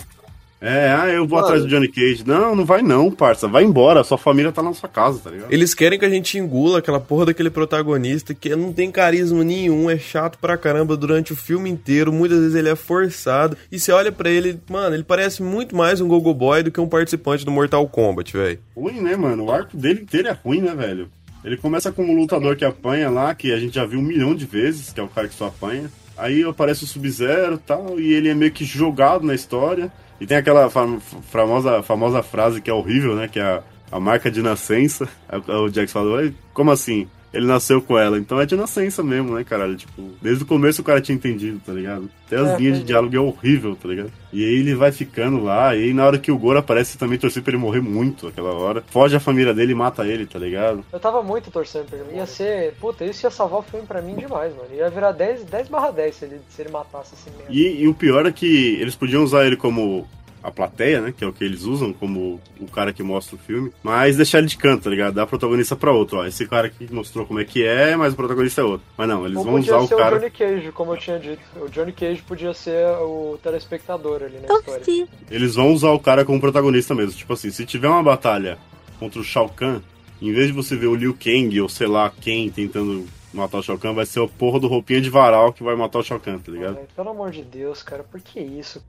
É, 0.62 0.95
ah, 0.95 1.07
eu 1.07 1.26
vou 1.26 1.39
Mano. 1.39 1.47
atrás 1.47 1.64
do 1.64 1.68
Johnny 1.68 1.88
Cage. 1.88 2.24
Não, 2.24 2.55
não 2.55 2.64
vai 2.64 2.84
não, 2.84 3.09
parça. 3.09 3.47
Vai 3.47 3.64
embora, 3.64 4.03
sua 4.03 4.18
família 4.18 4.51
tá 4.51 4.62
na 4.62 4.72
sua 4.76 4.88
casa, 4.88 5.20
tá 5.20 5.32
ligado? 5.32 5.51
Eles 5.51 5.74
querem 5.74 5.97
que 5.97 6.05
a 6.05 6.09
gente 6.09 6.38
engula 6.38 6.78
aquela 6.78 6.99
porra 6.99 7.26
daquele 7.26 7.49
protagonista 7.49 8.36
que 8.36 8.55
não 8.55 8.72
tem 8.72 8.91
carisma 8.91 9.43
nenhum, 9.43 9.89
é 9.89 9.97
chato 9.97 10.38
pra 10.38 10.57
caramba 10.57 10.95
durante 10.95 11.34
o 11.34 11.36
filme 11.36 11.68
inteiro, 11.68 12.14
muitas 12.14 12.39
vezes 12.39 12.55
ele 12.55 12.70
é 12.70 12.76
forçado. 12.76 13.57
E 13.72 13.80
você 13.80 13.91
olha 13.91 14.12
pra 14.12 14.30
ele, 14.30 14.59
mano, 14.70 14.95
ele 14.95 15.03
parece 15.03 15.41
muito 15.41 15.76
mais 15.76 15.99
um 15.99 16.07
Gogo 16.07 16.32
Boy 16.32 16.62
do 16.62 16.70
que 16.70 16.80
um 16.80 16.88
participante 16.88 17.43
do 17.43 17.49
Mortal 17.49 17.88
Kombat, 17.88 18.32
velho. 18.32 18.59
Ruim, 18.76 19.01
né, 19.01 19.16
mano? 19.16 19.45
O 19.45 19.51
arco 19.51 19.76
dele 19.76 20.01
inteiro 20.01 20.28
é 20.28 20.38
ruim, 20.45 20.62
né, 20.62 20.76
velho? 20.76 21.09
Ele 21.43 21.57
começa 21.57 21.91
como 21.91 22.14
um 22.14 22.16
lutador 22.16 22.55
que 22.55 22.64
apanha 22.64 23.09
lá, 23.09 23.34
que 23.34 23.51
a 23.51 23.57
gente 23.57 23.74
já 23.74 23.86
viu 23.86 23.99
um 23.99 24.03
milhão 24.03 24.36
de 24.36 24.45
vezes, 24.45 24.93
que 24.93 24.99
é 24.99 25.03
o 25.03 25.07
cara 25.07 25.28
que 25.28 25.34
só 25.34 25.47
apanha. 25.47 25.89
Aí 26.16 26.43
aparece 26.43 26.84
o 26.84 26.88
Sub-Zero 26.88 27.55
e 27.55 27.57
tal, 27.57 27.99
e 27.99 28.14
ele 28.14 28.30
é 28.30 28.36
meio 28.36 28.51
que 28.51 28.64
jogado 28.64 29.26
na 29.26 29.34
história. 29.34 29.91
E 30.22 30.26
tem 30.28 30.38
aquela 30.38 30.69
fam- 30.69 30.99
famosa, 30.99 31.82
famosa 31.84 32.22
frase 32.24 32.61
que 32.61 32.69
é 32.69 32.74
horrível, 32.74 33.15
né? 33.15 33.28
Que 33.28 33.39
é 33.39 33.43
a, 33.43 33.63
a 33.91 33.99
marca 33.99 34.30
de 34.32 34.41
nascença. 34.41 35.09
O 35.47 35.67
Jax 35.67 35.91
falou, 35.91 36.17
"Ué, 36.17 36.32
como 36.53 36.69
assim? 36.72 37.07
Ele 37.34 37.45
nasceu 37.47 37.82
com 37.82 37.97
ela. 37.97 38.17
Então 38.17 38.39
é 38.41 38.45
de 38.45 38.55
nascença 38.55 39.01
mesmo, 39.01 39.34
né, 39.36 39.43
caralho? 39.43 39.75
Tipo, 39.77 40.01
desde 40.21 40.43
o 40.43 40.45
começo 40.45 40.82
o 40.82 40.84
cara 40.86 40.99
tinha 40.99 41.15
entendido, 41.15 41.61
tá 41.65 41.71
ligado? 41.71 42.09
Até 42.27 42.36
as 42.38 42.49
É, 42.49 42.57
linhas 42.57 42.59
de 42.59 42.67
entendi. 42.69 42.84
diálogo 42.86 43.15
é 43.15 43.19
horrível, 43.19 43.75
tá 43.75 43.88
ligado? 43.88 44.11
E 44.34 44.43
aí 44.43 44.53
ele 44.55 44.75
vai 44.75 44.91
ficando 44.91 45.41
lá, 45.43 45.75
e 45.75 45.84
aí 45.84 45.93
na 45.93 46.05
hora 46.05 46.17
que 46.17 46.32
o 46.32 46.38
Goro 46.38 46.59
aparece, 46.59 46.97
também 46.97 47.17
torci 47.17 47.41
pra 47.41 47.51
ele 47.51 47.61
morrer 47.61 47.82
muito 47.82 48.27
aquela 48.27 48.51
hora. 48.53 48.84
Foge 48.89 49.15
a 49.15 49.19
família 49.19 49.53
dele 49.53 49.71
e 49.71 49.75
mata 49.75 50.05
ele, 50.05 50.25
tá 50.25 50.39
ligado? 50.39 50.84
Eu 50.91 50.99
tava 50.99 51.21
muito 51.23 51.49
torcendo 51.51 51.86
pra 51.86 51.99
ele. 51.99 52.17
Ia 52.17 52.25
ser. 52.25 52.73
Puta, 52.82 53.05
isso 53.05 53.25
ia 53.25 53.32
salvar 53.32 53.59
o 53.59 53.63
filme 53.63 53.86
pra 53.86 54.01
mim 54.01 54.15
demais, 54.15 54.53
mano. 54.55 54.67
Ia 54.73 54.89
virar 54.89 55.11
10, 55.13 55.43
10 55.45 55.67
barra 55.69 55.91
10 55.91 56.15
se 56.15 56.25
ele, 56.25 56.41
se 56.49 56.61
ele 56.61 56.69
matasse 56.71 57.13
esse 57.15 57.29
merda. 57.29 57.45
E, 57.53 57.82
e 57.84 57.88
o 57.88 57.93
pior 57.93 58.25
é 58.25 58.32
que 58.32 58.77
eles 58.79 58.95
podiam 58.95 59.23
usar 59.23 59.45
ele 59.45 59.55
como 59.55 60.07
a 60.43 60.51
plateia, 60.51 61.01
né? 61.01 61.13
Que 61.15 61.23
é 61.23 61.27
o 61.27 61.33
que 61.33 61.43
eles 61.43 61.63
usam, 61.63 61.93
como 61.93 62.39
o 62.59 62.67
cara 62.67 62.91
que 62.91 63.03
mostra 63.03 63.35
o 63.35 63.39
filme. 63.39 63.71
Mas 63.83 64.17
deixar 64.17 64.39
ele 64.39 64.47
de 64.47 64.57
canto, 64.57 64.83
tá 64.83 64.89
ligado? 64.89 65.13
Dar 65.13 65.27
protagonista 65.27 65.75
pra 65.75 65.91
outro. 65.91 66.17
Ó, 66.19 66.25
esse 66.25 66.47
cara 66.47 66.67
aqui 66.67 66.91
mostrou 66.91 67.25
como 67.25 67.39
é 67.39 67.45
que 67.45 67.63
é, 67.63 67.95
mas 67.95 68.13
o 68.13 68.15
protagonista 68.15 68.61
é 68.61 68.63
outro. 68.63 68.85
Mas 68.97 69.07
não, 69.07 69.25
eles 69.25 69.37
Ou 69.37 69.43
vão 69.43 69.53
podia 69.55 69.75
usar 69.77 69.83
o 69.83 69.87
ser 69.87 69.97
cara. 69.97 70.15
o 70.15 70.19
Johnny 70.19 70.31
Cage, 70.31 70.71
como 70.71 70.93
eu 70.93 70.97
tinha 70.97 71.19
dito. 71.19 71.41
O 71.61 71.69
Johnny 71.69 71.91
Cage 71.91 72.21
podia 72.23 72.53
ser 72.53 72.85
o 73.01 73.37
telespectador 73.41 74.23
ali 74.23 74.35
na 74.35 74.41
história. 74.41 74.63
Tosti. 74.63 75.07
Eles 75.29 75.55
vão 75.55 75.71
usar 75.73 75.91
o 75.91 75.99
cara 75.99 76.25
como 76.25 76.39
protagonista 76.41 76.95
mesmo. 76.95 77.13
Tipo 77.13 77.33
assim, 77.33 77.51
se 77.51 77.65
tiver 77.65 77.87
uma 77.87 78.03
batalha 78.03 78.57
contra 78.99 79.19
o 79.19 79.23
Shao 79.23 79.49
Kahn, 79.49 79.79
em 80.21 80.31
vez 80.33 80.47
de 80.47 80.53
você 80.53 80.75
ver 80.75 80.87
o 80.87 80.95
Liu 80.95 81.15
Kang 81.19 81.59
ou 81.61 81.69
sei 81.69 81.87
lá 81.87 82.11
quem 82.21 82.49
tentando 82.49 83.05
matar 83.33 83.59
o 83.59 83.63
Shao 83.63 83.77
Kahn, 83.77 83.93
vai 83.93 84.05
ser 84.05 84.19
o 84.19 84.27
porra 84.27 84.59
do 84.59 84.67
roupinha 84.67 85.01
de 85.01 85.09
varal 85.09 85.53
que 85.53 85.63
vai 85.63 85.75
matar 85.75 85.99
o 85.99 86.03
Shao 86.03 86.19
Kahn, 86.19 86.39
tá 86.39 86.51
ligado? 86.51 86.77
Ai, 86.77 86.85
pelo 86.95 87.09
amor 87.09 87.31
de 87.31 87.41
Deus, 87.41 87.81
cara, 87.81 88.03
por 88.03 88.19
que 88.21 88.39
isso? 88.39 88.83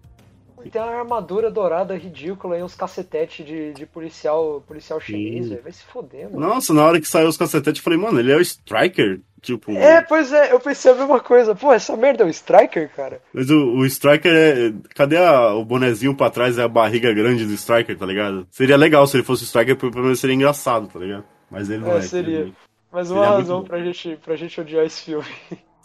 E 0.65 0.71
tem 0.71 0.81
uma 0.83 0.91
armadura 0.99 1.51
dourada 1.51 1.97
ridícula 1.97 2.59
e 2.59 2.63
uns 2.63 2.75
cacetetes 2.75 3.45
de, 3.45 3.73
de 3.73 3.87
policial, 3.87 4.63
policial 4.67 5.01
chinês, 5.01 5.49
velho. 5.49 5.63
Vai 5.63 5.73
se 5.73 5.85
foder, 5.85 6.31
mano. 6.31 6.41
Nossa, 6.47 6.73
na 6.73 6.85
hora 6.85 7.01
que 7.01 7.09
saiu 7.09 7.29
os 7.29 7.37
cacetetes, 7.37 7.81
eu 7.81 7.85
falei, 7.85 7.99
mano, 7.99 8.19
ele 8.21 8.33
é 8.33 8.37
o 8.37 8.41
Striker? 8.41 9.21
Tipo. 9.41 9.73
É, 9.73 10.01
pois 10.01 10.33
é, 10.33 10.53
eu 10.53 10.61
pensei 10.61 10.93
a 10.93 10.95
mesma 10.95 11.19
coisa. 11.19 11.53
Pô, 11.55 11.73
essa 11.73 11.97
merda 11.97 12.23
é 12.23 12.27
o 12.27 12.31
Striker, 12.31 12.89
cara. 12.95 13.21
Mas 13.35 13.51
o, 13.51 13.57
o 13.79 13.85
Striker 13.87 14.33
é. 14.33 14.73
Cadê 14.95 15.17
a- 15.17 15.53
o 15.55 15.65
bonezinho 15.65 16.15
pra 16.15 16.31
trás? 16.31 16.59
É 16.59 16.63
a 16.63 16.69
barriga 16.69 17.13
grande 17.13 17.45
do 17.45 17.53
Striker, 17.55 17.99
tá 17.99 18.07
ligado? 18.07 18.47
Seria 18.53 18.77
legal 18.77 19.05
se 19.07 19.17
ele 19.17 19.25
fosse 19.25 19.43
o 19.43 19.47
Striker, 19.47 19.75
porque 19.77 19.91
pelo 19.93 20.05
menos 20.05 20.21
seria 20.21 20.37
engraçado, 20.37 20.87
tá 20.87 20.99
ligado? 21.01 21.25
Mas 21.51 21.69
ele 21.69 21.81
não 21.85 21.93
é. 21.93 21.99
É, 21.99 22.03
seria. 22.03 22.37
entendeu? 22.37 22.55
Mas 22.93 23.09
Seria 23.09 23.21
uma 23.23 23.27
muito 23.31 23.39
razão 23.41 23.61
bom. 23.63 23.67
pra 23.67 23.79
gente, 23.83 24.19
pra 24.25 24.37
gente 24.37 24.61
odiar 24.61 24.85
esse 24.87 25.03
filme. 25.07 25.27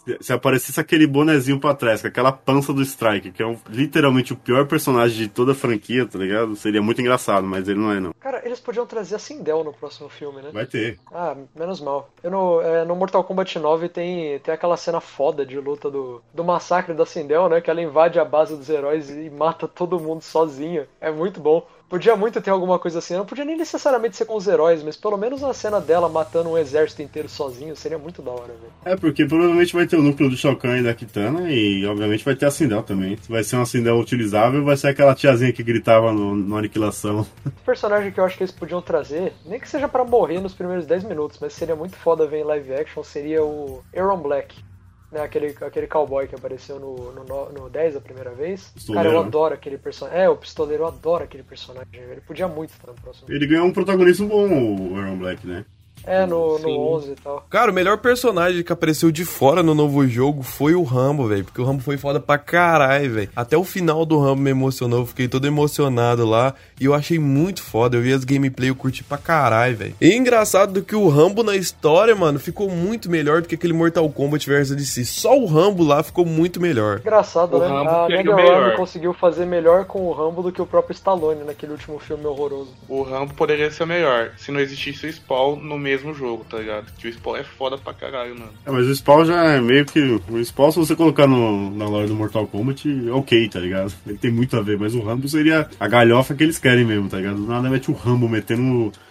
Se- 0.08 0.18
Se 0.20 0.32
aparecesse 0.32 0.80
aquele 0.80 1.06
bonezinho 1.06 1.60
pra 1.60 1.74
trás, 1.74 2.00
com 2.00 2.08
aquela 2.08 2.32
pança 2.32 2.72
do 2.72 2.82
Striker, 2.82 3.32
que 3.32 3.42
é 3.42 3.46
um- 3.46 3.58
literalmente 3.68 4.32
o 4.32 4.36
pior 4.36 4.66
personagem 4.66 5.18
de 5.18 5.28
toda 5.28 5.52
a 5.52 5.54
franquia, 5.54 6.06
tá 6.06 6.18
ligado? 6.18 6.56
Seria 6.56 6.80
muito 6.82 7.00
engraçado, 7.00 7.46
mas 7.46 7.68
ele 7.68 7.78
não 7.78 7.92
é, 7.92 8.00
não. 8.00 8.12
Cara, 8.20 8.42
eles 8.44 8.60
podiam 8.60 8.86
trazer 8.86 9.16
a 9.16 9.18
Sindel 9.18 9.62
no 9.64 9.72
próximo 9.72 10.08
filme, 10.08 10.40
né? 10.42 10.50
Vai 10.52 10.66
ter. 10.66 10.98
Ah, 11.12 11.36
menos 11.54 11.80
mal. 11.80 12.10
Eu 12.22 12.30
no, 12.30 12.60
é, 12.60 12.84
no 12.84 12.96
Mortal 12.96 13.22
Kombat 13.24 13.58
9 13.58 13.88
tem, 13.88 14.38
tem 14.38 14.54
aquela 14.54 14.76
cena 14.76 15.00
foda 15.00 15.44
de 15.44 15.58
luta 15.60 15.90
do, 15.90 16.22
do 16.32 16.44
massacre 16.44 16.94
da 16.94 17.04
Sindel, 17.06 17.48
né? 17.48 17.60
Que 17.60 17.70
ela 17.70 17.82
invade 17.82 18.18
a 18.18 18.24
base 18.24 18.56
dos 18.56 18.68
heróis 18.68 19.10
e 19.10 19.28
mata 19.30 19.68
todo 19.68 20.00
mundo 20.00 20.22
sozinha. 20.22 20.86
É 21.00 21.10
muito 21.10 21.40
bom. 21.40 21.66
Podia 21.88 22.14
muito 22.14 22.40
ter 22.40 22.50
alguma 22.50 22.78
coisa 22.78 22.98
assim. 22.98 23.14
Não 23.14 23.24
podia 23.24 23.44
nem 23.44 23.56
necessariamente 23.56 24.16
ser 24.16 24.26
com 24.26 24.36
os 24.36 24.46
heróis, 24.46 24.82
mas 24.82 24.96
pelo 24.96 25.16
menos 25.16 25.42
uma 25.42 25.54
cena 25.54 25.80
dela 25.80 26.08
matando 26.08 26.50
um 26.50 26.58
exército 26.58 27.00
inteiro 27.00 27.28
sozinho 27.28 27.74
seria 27.74 27.98
muito 27.98 28.20
da 28.20 28.30
hora, 28.30 28.52
velho. 28.52 28.72
É, 28.84 28.94
porque 28.96 29.24
provavelmente 29.24 29.74
vai 29.74 29.86
ter 29.86 29.96
o 29.96 30.02
núcleo 30.02 30.28
do 30.28 30.36
Shao 30.36 30.54
Kahn 30.54 30.78
e 30.78 30.82
da 30.82 30.94
Kitana, 30.94 31.50
e 31.50 31.86
obviamente 31.86 32.24
vai 32.24 32.36
ter 32.36 32.46
a 32.46 32.50
Sindel 32.50 32.82
também. 32.82 33.18
Vai 33.28 33.42
ser 33.42 33.56
uma 33.56 33.64
Sindel 33.64 33.98
utilizável, 33.98 34.62
vai 34.64 34.76
ser 34.76 34.88
aquela 34.88 35.14
tiazinha 35.14 35.52
que 35.52 35.62
gritava 35.62 36.12
no, 36.12 36.34
no 36.34 36.56
Aniquilação. 36.56 37.26
Personagem 37.64 38.12
que 38.12 38.20
eu 38.20 38.24
acho 38.24 38.36
que 38.36 38.42
eles 38.42 38.52
podiam 38.52 38.82
trazer, 38.82 39.32
nem 39.46 39.58
que 39.58 39.68
seja 39.68 39.88
pra 39.88 40.04
morrer 40.04 40.40
nos 40.40 40.54
primeiros 40.54 40.86
10 40.86 41.04
minutos, 41.04 41.38
mas 41.40 41.54
seria 41.54 41.74
muito 41.74 41.96
foda 41.96 42.26
ver 42.26 42.40
em 42.40 42.44
live 42.44 42.74
action, 42.74 43.02
seria 43.02 43.42
o 43.42 43.82
Aaron 43.96 44.18
Black. 44.18 44.67
Né, 45.10 45.22
aquele, 45.22 45.56
aquele 45.62 45.86
cowboy 45.86 46.28
que 46.28 46.34
apareceu 46.34 46.78
no, 46.78 47.12
no, 47.12 47.24
no, 47.24 47.52
no 47.52 47.70
10 47.70 47.96
a 47.96 48.00
primeira 48.00 48.30
vez. 48.32 48.68
Pistoleiro, 48.74 49.08
Cara, 49.08 49.16
eu 49.16 49.22
né? 49.22 49.26
adoro 49.26 49.54
aquele 49.54 49.78
personagem. 49.78 50.20
É, 50.20 50.28
o 50.28 50.36
pistoleiro, 50.36 50.82
eu 50.82 50.86
adoro 50.86 51.24
aquele 51.24 51.42
personagem. 51.42 51.88
Ele 51.94 52.20
podia 52.20 52.46
muito 52.46 52.70
estar 52.70 52.88
no 52.88 52.94
próximo. 52.94 53.26
Ele 53.30 53.46
ganhou 53.46 53.66
um 53.66 53.72
protagonismo 53.72 54.28
bom, 54.28 54.92
o 54.92 54.98
Aaron 54.98 55.16
Black, 55.16 55.46
né? 55.46 55.64
É, 56.08 56.26
no, 56.26 56.58
no 56.58 56.68
Sim. 56.68 56.78
11 56.78 57.10
e 57.10 57.14
tal. 57.16 57.46
Cara, 57.50 57.70
o 57.70 57.74
melhor 57.74 57.98
personagem 57.98 58.62
que 58.62 58.72
apareceu 58.72 59.10
de 59.10 59.24
fora 59.24 59.62
no 59.62 59.74
novo 59.74 60.06
jogo 60.08 60.42
foi 60.42 60.74
o 60.74 60.82
Rambo, 60.82 61.26
velho. 61.26 61.44
Porque 61.44 61.60
o 61.60 61.64
Rambo 61.64 61.82
foi 61.82 61.96
foda 61.96 62.18
pra 62.18 62.38
caralho, 62.38 63.12
velho. 63.12 63.30
Até 63.36 63.56
o 63.56 63.64
final 63.64 64.04
do 64.06 64.18
Rambo 64.18 64.42
me 64.42 64.50
emocionou. 64.50 65.00
Eu 65.00 65.06
fiquei 65.06 65.28
todo 65.28 65.46
emocionado 65.46 66.24
lá. 66.26 66.54
E 66.80 66.84
eu 66.84 66.94
achei 66.94 67.18
muito 67.18 67.62
foda. 67.62 67.96
Eu 67.96 68.02
vi 68.02 68.12
as 68.12 68.24
gameplay, 68.24 68.70
eu 68.70 68.74
curti 68.74 69.04
pra 69.04 69.18
caralho, 69.18 69.76
velho. 69.76 69.94
E 70.00 70.14
engraçado 70.14 70.82
que 70.82 70.94
o 70.96 71.08
Rambo 71.08 71.42
na 71.42 71.56
história, 71.56 72.14
mano, 72.14 72.38
ficou 72.38 72.70
muito 72.70 73.10
melhor 73.10 73.42
do 73.42 73.48
que 73.48 73.54
aquele 73.54 73.72
Mortal 73.72 74.08
Kombat 74.10 74.48
versus 74.48 74.76
DC. 74.76 75.04
Só 75.04 75.38
o 75.38 75.46
Rambo 75.46 75.84
lá 75.84 76.02
ficou 76.02 76.24
muito 76.24 76.60
melhor. 76.60 77.00
Engraçado, 77.00 77.56
O 77.56 77.60
né? 77.60 77.66
Rambo 77.66 77.90
a 77.90 78.08
NetherRealm 78.08 78.76
conseguiu 78.76 79.12
fazer 79.12 79.46
melhor 79.46 79.84
com 79.84 80.06
o 80.06 80.12
Rambo 80.12 80.42
do 80.42 80.52
que 80.52 80.62
o 80.62 80.66
próprio 80.66 80.94
Stallone 80.94 81.44
naquele 81.44 81.72
último 81.72 81.98
filme 81.98 82.24
horroroso. 82.26 82.72
O 82.88 83.02
Rambo 83.02 83.34
poderia 83.34 83.70
ser 83.70 83.86
melhor 83.86 84.32
se 84.36 84.50
não 84.50 84.60
existisse 84.60 85.06
o 85.06 85.12
Spawn 85.12 85.56
no 85.56 85.78
mesmo 85.98 86.14
jogo, 86.14 86.44
tá 86.48 86.58
ligado? 86.58 86.86
Que 86.98 87.08
o 87.08 87.12
Spawn 87.12 87.36
é 87.36 87.44
foda 87.44 87.76
pra 87.76 87.92
caralho, 87.92 88.38
mano. 88.38 88.52
É, 88.64 88.70
mas 88.70 88.86
o 88.86 88.94
Spawn 88.94 89.24
já 89.24 89.44
é 89.44 89.60
meio 89.60 89.84
que. 89.84 89.98
O 90.00 90.44
Spawn, 90.44 90.70
se 90.72 90.78
você 90.78 90.94
colocar 90.96 91.26
no, 91.26 91.70
na 91.70 91.86
lore 91.88 92.06
do 92.08 92.14
Mortal 92.14 92.46
Kombat, 92.46 92.88
é 93.08 93.12
ok, 93.12 93.48
tá 93.48 93.58
ligado? 93.60 93.92
Ele 94.06 94.18
tem 94.18 94.30
muito 94.30 94.56
a 94.56 94.60
ver, 94.62 94.78
mas 94.78 94.94
o 94.94 95.00
Rambo 95.00 95.28
seria 95.28 95.68
a 95.80 95.88
galhofa 95.88 96.34
que 96.34 96.42
eles 96.44 96.58
querem 96.58 96.84
mesmo, 96.84 97.08
tá 97.08 97.16
ligado? 97.18 97.36
Do 97.36 97.46
nada 97.46 97.68
mete 97.68 97.90
o 97.90 97.94
Rambo 97.94 98.28
metendo 98.28 98.62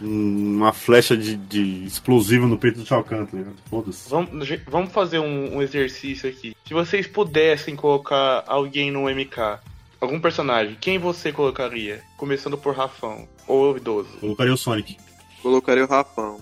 um- 0.02 0.58
uma 0.58 0.74
flecha 0.74 1.16
de, 1.18 1.36
de 1.36 1.86
explosiva 1.86 2.48
no 2.48 2.58
peito 2.58 2.80
do 2.80 2.86
Shao 2.86 3.04
Kahn, 3.04 3.26
tá 3.26 3.38
ligado? 3.38 3.56
Foda-se. 3.70 4.10
Vamos, 4.10 4.32
vamos 4.68 4.92
fazer 4.92 5.20
um, 5.20 5.58
um 5.58 5.62
exercício 5.62 6.30
aqui. 6.30 6.56
Se 6.68 6.74
vocês 6.74 7.06
pudessem 7.08 7.76
colocar 7.76 8.44
alguém 8.48 8.92
no 8.92 9.04
MK, 9.10 9.60
algum 10.00 10.20
personagem, 10.20 10.78
quem 10.80 10.98
você 10.98 11.32
colocaria? 11.32 12.02
Começando 12.18 12.58
por 12.58 12.76
Rafão 12.76 13.28
ou 13.48 13.76
idoso. 13.78 14.10
Colocaria 14.20 14.54
o 14.54 14.58
Sonic. 14.58 14.98
Colocaria 15.42 15.86
o 15.86 15.88
Rafão. 15.88 16.40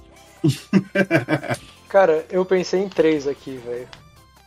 Cara, 1.89 2.25
eu 2.29 2.43
pensei 2.45 2.81
em 2.81 2.89
três 2.89 3.27
aqui, 3.27 3.57
velho. 3.57 3.87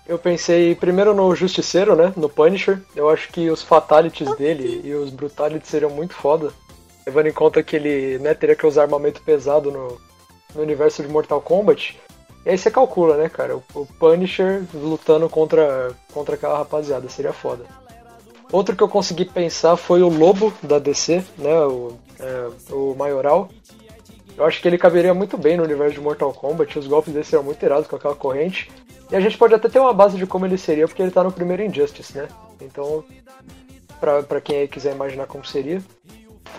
Eu 0.07 0.19
pensei 0.19 0.75
primeiro 0.75 1.15
no 1.15 1.35
Justiceiro, 1.35 1.95
né? 1.95 2.13
No 2.17 2.29
Punisher. 2.29 2.81
Eu 2.97 3.11
acho 3.11 3.31
que 3.31 3.51
os 3.51 3.63
Fatalities 3.63 4.35
dele 4.37 4.81
e 4.83 4.95
os 4.95 5.11
Brutalities 5.11 5.69
seriam 5.69 5.91
muito 5.91 6.15
foda. 6.15 6.51
Levando 7.07 7.27
em 7.27 7.33
conta 7.33 7.63
que 7.63 7.77
ele 7.77 8.19
né, 8.19 8.33
teria 8.35 8.57
que 8.57 8.67
usar 8.67 8.83
armamento 8.83 9.23
pesado 9.23 9.71
no, 9.71 10.01
no 10.55 10.63
universo 10.63 11.03
de 11.03 11.09
Mortal 11.09 11.41
Kombat. 11.43 11.99
E 12.45 12.51
aí 12.51 12.57
você 12.57 12.71
calcula, 12.71 13.19
né, 13.19 13.29
cara? 13.29 13.57
O, 13.57 13.63
o 13.75 13.87
Punisher 13.87 14.63
lutando 14.73 15.29
contra, 15.29 15.95
contra 16.13 16.37
aquela 16.37 16.57
rapaziada. 16.57 17.09
Seria 17.11 17.33
foda. 17.33 17.67
Outro 18.51 18.75
que 18.75 18.83
eu 18.83 18.89
consegui 18.89 19.27
pensar 19.27 19.77
foi 19.77 20.03
o 20.03 20.09
Lobo 20.09 20.55
da 20.63 20.79
DC, 20.79 21.23
né? 21.37 21.61
O, 21.61 21.93
é, 22.19 22.49
o 22.73 22.95
Maioral. 22.95 23.51
Eu 24.39 24.45
acho 24.45 24.63
que 24.63 24.69
ele 24.69 24.79
caberia 24.79 25.13
muito 25.13 25.37
bem 25.37 25.57
no 25.57 25.65
universo 25.65 25.95
de 25.95 26.01
Mortal 26.01 26.33
Kombat. 26.33 26.79
Os 26.79 26.87
golpes 26.87 27.13
dele 27.13 27.25
seriam 27.25 27.43
muito 27.43 27.61
irados 27.61 27.89
com 27.89 27.97
aquela 27.97 28.15
corrente. 28.15 28.71
E 29.11 29.17
a 29.17 29.21
gente 29.21 29.37
pode 29.37 29.53
até 29.53 29.69
ter 29.69 29.81
uma 29.81 29.93
base 29.93 30.17
de 30.17 30.27
como 30.27 30.47
ele 30.47 30.57
seria, 30.57 30.87
porque 30.87 31.03
ele 31.03 31.11
tá 31.11 31.25
no 31.25 31.33
primeiro 31.33 31.65
Injustice, 31.65 32.17
né? 32.17 32.29
Então, 32.61 33.03
pra, 33.99 34.23
pra 34.23 34.41
quem 34.41 34.59
aí 34.59 34.69
quiser 34.69 34.95
imaginar 34.95 35.27
como 35.27 35.45
seria. 35.45 35.83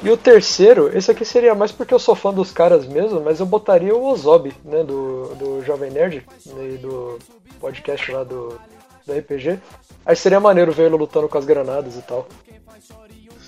E 0.04 0.10
o 0.10 0.18
terceiro, 0.18 0.96
esse 0.96 1.10
aqui 1.10 1.24
seria 1.24 1.56
mais 1.56 1.72
porque 1.72 1.94
eu 1.94 2.00
sou 2.00 2.16
fã 2.16 2.34
dos 2.34 2.52
caras 2.52 2.86
mesmo, 2.86 3.22
mas 3.22 3.40
eu 3.40 3.46
botaria 3.46 3.96
o 3.96 4.06
Ozob, 4.08 4.52
né? 4.66 4.84
Do, 4.84 5.34
do 5.36 5.64
Jovem 5.64 5.90
Nerd, 5.90 6.26
né, 6.48 6.78
do 6.82 7.18
podcast 7.62 8.12
lá 8.12 8.26
do, 8.26 8.60
do 9.08 9.14
RPG. 9.14 9.58
Aí 10.06 10.16
seria 10.18 10.40
maneiro 10.42 10.74
ele 10.78 10.96
lutando 10.96 11.30
com 11.30 11.38
as 11.38 11.46
granadas 11.46 11.96
e 11.96 12.02
tal. 12.02 12.28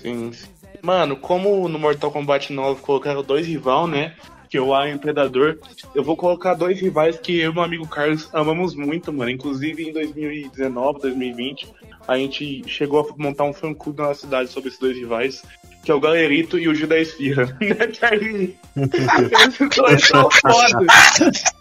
Sim. 0.00 0.32
sim. 0.32 0.61
Mano, 0.82 1.16
como 1.16 1.68
no 1.68 1.78
Mortal 1.78 2.10
Kombat 2.10 2.52
9 2.52 2.82
colocaram 2.82 3.22
dois 3.22 3.46
rival, 3.46 3.86
né? 3.86 4.14
Que 4.50 4.58
é 4.58 4.60
o 4.60 4.74
Alien 4.74 4.94
e 4.94 4.96
o 4.96 5.00
Predador, 5.00 5.58
eu 5.94 6.02
vou 6.02 6.16
colocar 6.16 6.54
dois 6.54 6.78
rivais 6.78 7.16
que 7.18 7.38
eu 7.38 7.52
e 7.52 7.54
meu 7.54 7.62
amigo 7.62 7.86
Carlos 7.86 8.28
amamos 8.34 8.74
muito, 8.74 9.12
mano. 9.12 9.30
Inclusive 9.30 9.88
em 9.88 9.92
2019, 9.92 11.00
2020, 11.00 11.72
a 12.06 12.18
gente 12.18 12.64
chegou 12.66 13.00
a 13.00 13.22
montar 13.22 13.44
um 13.44 13.52
fã 13.52 13.72
clube 13.72 14.02
na 14.02 14.08
nossa 14.08 14.22
cidade 14.22 14.50
sobre 14.50 14.68
esses 14.68 14.80
dois 14.80 14.96
rivais, 14.96 15.42
que 15.82 15.90
é 15.90 15.94
o 15.94 16.00
Galerito 16.00 16.58
e 16.58 16.68
o 16.68 16.74
Gil 16.74 16.88
da 16.88 16.98
Esfirra. 16.98 17.56
Né, 17.60 17.86
Carlinhos? 17.98 18.50
Esses 18.76 19.68
dois 19.76 20.06
são 20.06 20.28
foda. 20.30 20.86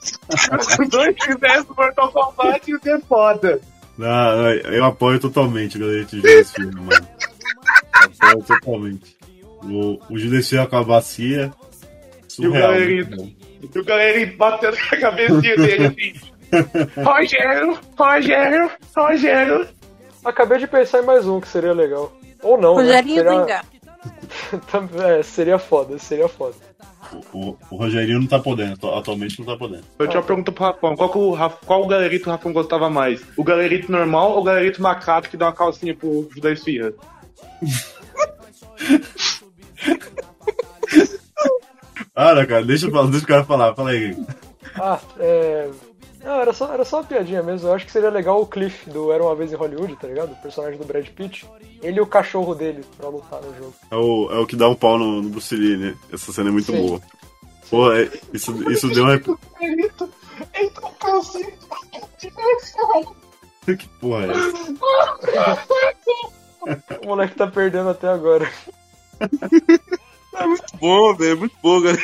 Se 0.01 0.81
os 0.81 0.89
dois 0.89 1.15
fizessem 1.23 1.65
Mortal 1.77 2.11
Kombat, 2.11 2.71
ia 2.71 2.79
ser 2.79 3.01
foda. 3.01 3.61
Ah, 3.99 4.53
eu 4.65 4.83
apoio 4.83 5.19
totalmente 5.19 5.77
o 5.77 5.79
galera 5.79 6.03
de 6.05 6.17
Judas 6.17 6.51
Filho, 6.51 6.81
mano. 6.81 7.07
Apoio 7.93 8.43
totalmente. 8.43 9.20
O, 9.63 9.99
o 10.09 10.17
Filho 10.17 10.67
com 10.67 10.75
a 10.77 10.83
bacia. 10.83 11.51
E 11.51 12.25
o 12.27 12.31
Surreal. 12.31 12.71
Bom. 13.15 13.29
E 13.73 13.79
o 13.79 13.83
Galerito 13.85 14.37
batendo 14.37 14.75
com 14.77 14.95
a 14.95 14.99
cabecinha 14.99 15.55
dele 15.55 15.85
assim. 15.85 16.13
Rogério, 17.03 17.79
Rogério, 17.97 18.71
Rogério. 18.95 19.67
Acabei 20.25 20.57
de 20.59 20.67
pensar 20.67 21.01
em 21.01 21.05
mais 21.05 21.27
um 21.27 21.39
que 21.39 21.47
seria 21.47 21.73
legal. 21.73 22.11
Ou 22.43 22.59
não, 22.59 22.75
né? 22.77 22.83
Rogerinho 22.83 23.15
Seria- 23.23 23.33
Engar. 23.33 23.65
Também- 24.71 25.01
é, 25.19 25.23
seria 25.23 25.57
foda, 25.59 25.97
seria 25.99 26.27
foda. 26.27 26.55
O, 27.33 27.55
o 27.69 27.75
Rogerinho 27.75 28.19
não 28.19 28.27
tá 28.27 28.39
podendo, 28.39 28.73
atu- 28.73 28.89
atualmente 28.95 29.37
não 29.39 29.45
tá 29.45 29.55
podendo. 29.57 29.83
Eu 29.99 30.07
tinha 30.07 30.19
uma 30.19 30.25
pergunta 30.25 30.51
pro 30.51 30.63
Rafão. 30.63 30.95
Qual, 30.95 31.09
que 31.09 31.17
o. 31.17 31.49
Qual 31.65 31.83
o 31.83 31.87
galerito 31.87 32.27
o 32.29 32.31
Rafão 32.31 32.53
gostava 32.53 32.89
mais? 32.89 33.21
O 33.37 33.43
galerito 33.43 33.91
normal 33.91 34.31
ou 34.31 34.39
o 34.39 34.43
galerito 34.43 34.81
macaco 34.81 35.29
que 35.29 35.37
dá 35.37 35.47
uma 35.47 35.53
calcinha 35.53 35.95
pro 35.95 36.27
Judá 36.33 36.51
Esfirra? 36.51 36.93
Para, 42.13 42.45
cara, 42.45 42.63
deixa, 42.65 42.87
eu 42.87 42.91
falar, 42.91 43.09
deixa 43.09 43.25
o 43.25 43.27
cara 43.27 43.43
falar, 43.43 43.73
fala 43.73 43.91
aí. 43.91 44.15
Ah, 44.75 44.99
é. 45.19 45.69
Não, 46.23 46.39
era 46.39 46.53
só, 46.53 46.71
era 46.71 46.85
só 46.85 46.97
uma 46.97 47.03
piadinha 47.03 47.41
mesmo. 47.41 47.67
Eu 47.67 47.73
acho 47.73 47.85
que 47.85 47.91
seria 47.91 48.09
legal 48.09 48.39
o 48.41 48.45
Cliff 48.45 48.89
do 48.89 49.11
Era 49.11 49.23
Uma 49.23 49.35
Vez 49.35 49.51
em 49.51 49.55
Hollywood, 49.55 49.95
tá 49.95 50.07
ligado? 50.07 50.31
O 50.33 50.35
personagem 50.35 50.77
do 50.77 50.85
Brad 50.85 51.07
Pitt. 51.07 51.47
Ele 51.81 51.97
e 51.97 52.01
o 52.01 52.05
cachorro 52.05 52.53
dele 52.53 52.85
pra 52.97 53.09
lutar 53.09 53.41
no 53.41 53.55
jogo. 53.55 53.73
É 53.89 53.95
o, 53.95 54.29
é 54.31 54.37
o 54.39 54.45
que 54.45 54.55
dá 54.55 54.69
um 54.69 54.75
pau 54.75 54.99
no, 54.99 55.21
no 55.21 55.29
Bruce 55.29 55.55
Lee, 55.55 55.77
né? 55.77 55.95
Essa 56.13 56.31
cena 56.31 56.49
é 56.49 56.51
muito 56.51 56.71
Sim. 56.71 56.85
boa. 56.85 57.01
Pô, 57.71 57.91
é- 57.91 58.09
isso, 58.33 58.71
isso 58.71 58.87
deu 58.89 59.03
uma. 59.05 59.19
Que 63.65 63.87
porra 63.99 64.25
é 64.25 64.31
essa? 64.31 64.51
O 67.03 67.07
moleque 67.07 67.35
tá 67.35 67.47
perdendo 67.47 67.89
até 67.89 68.07
agora. 68.07 68.47
É 70.33 70.45
muito 70.45 70.77
bom, 70.79 71.13
velho. 71.15 71.37
Muito 71.39 71.55
bom, 71.61 71.81
galera. 71.81 72.01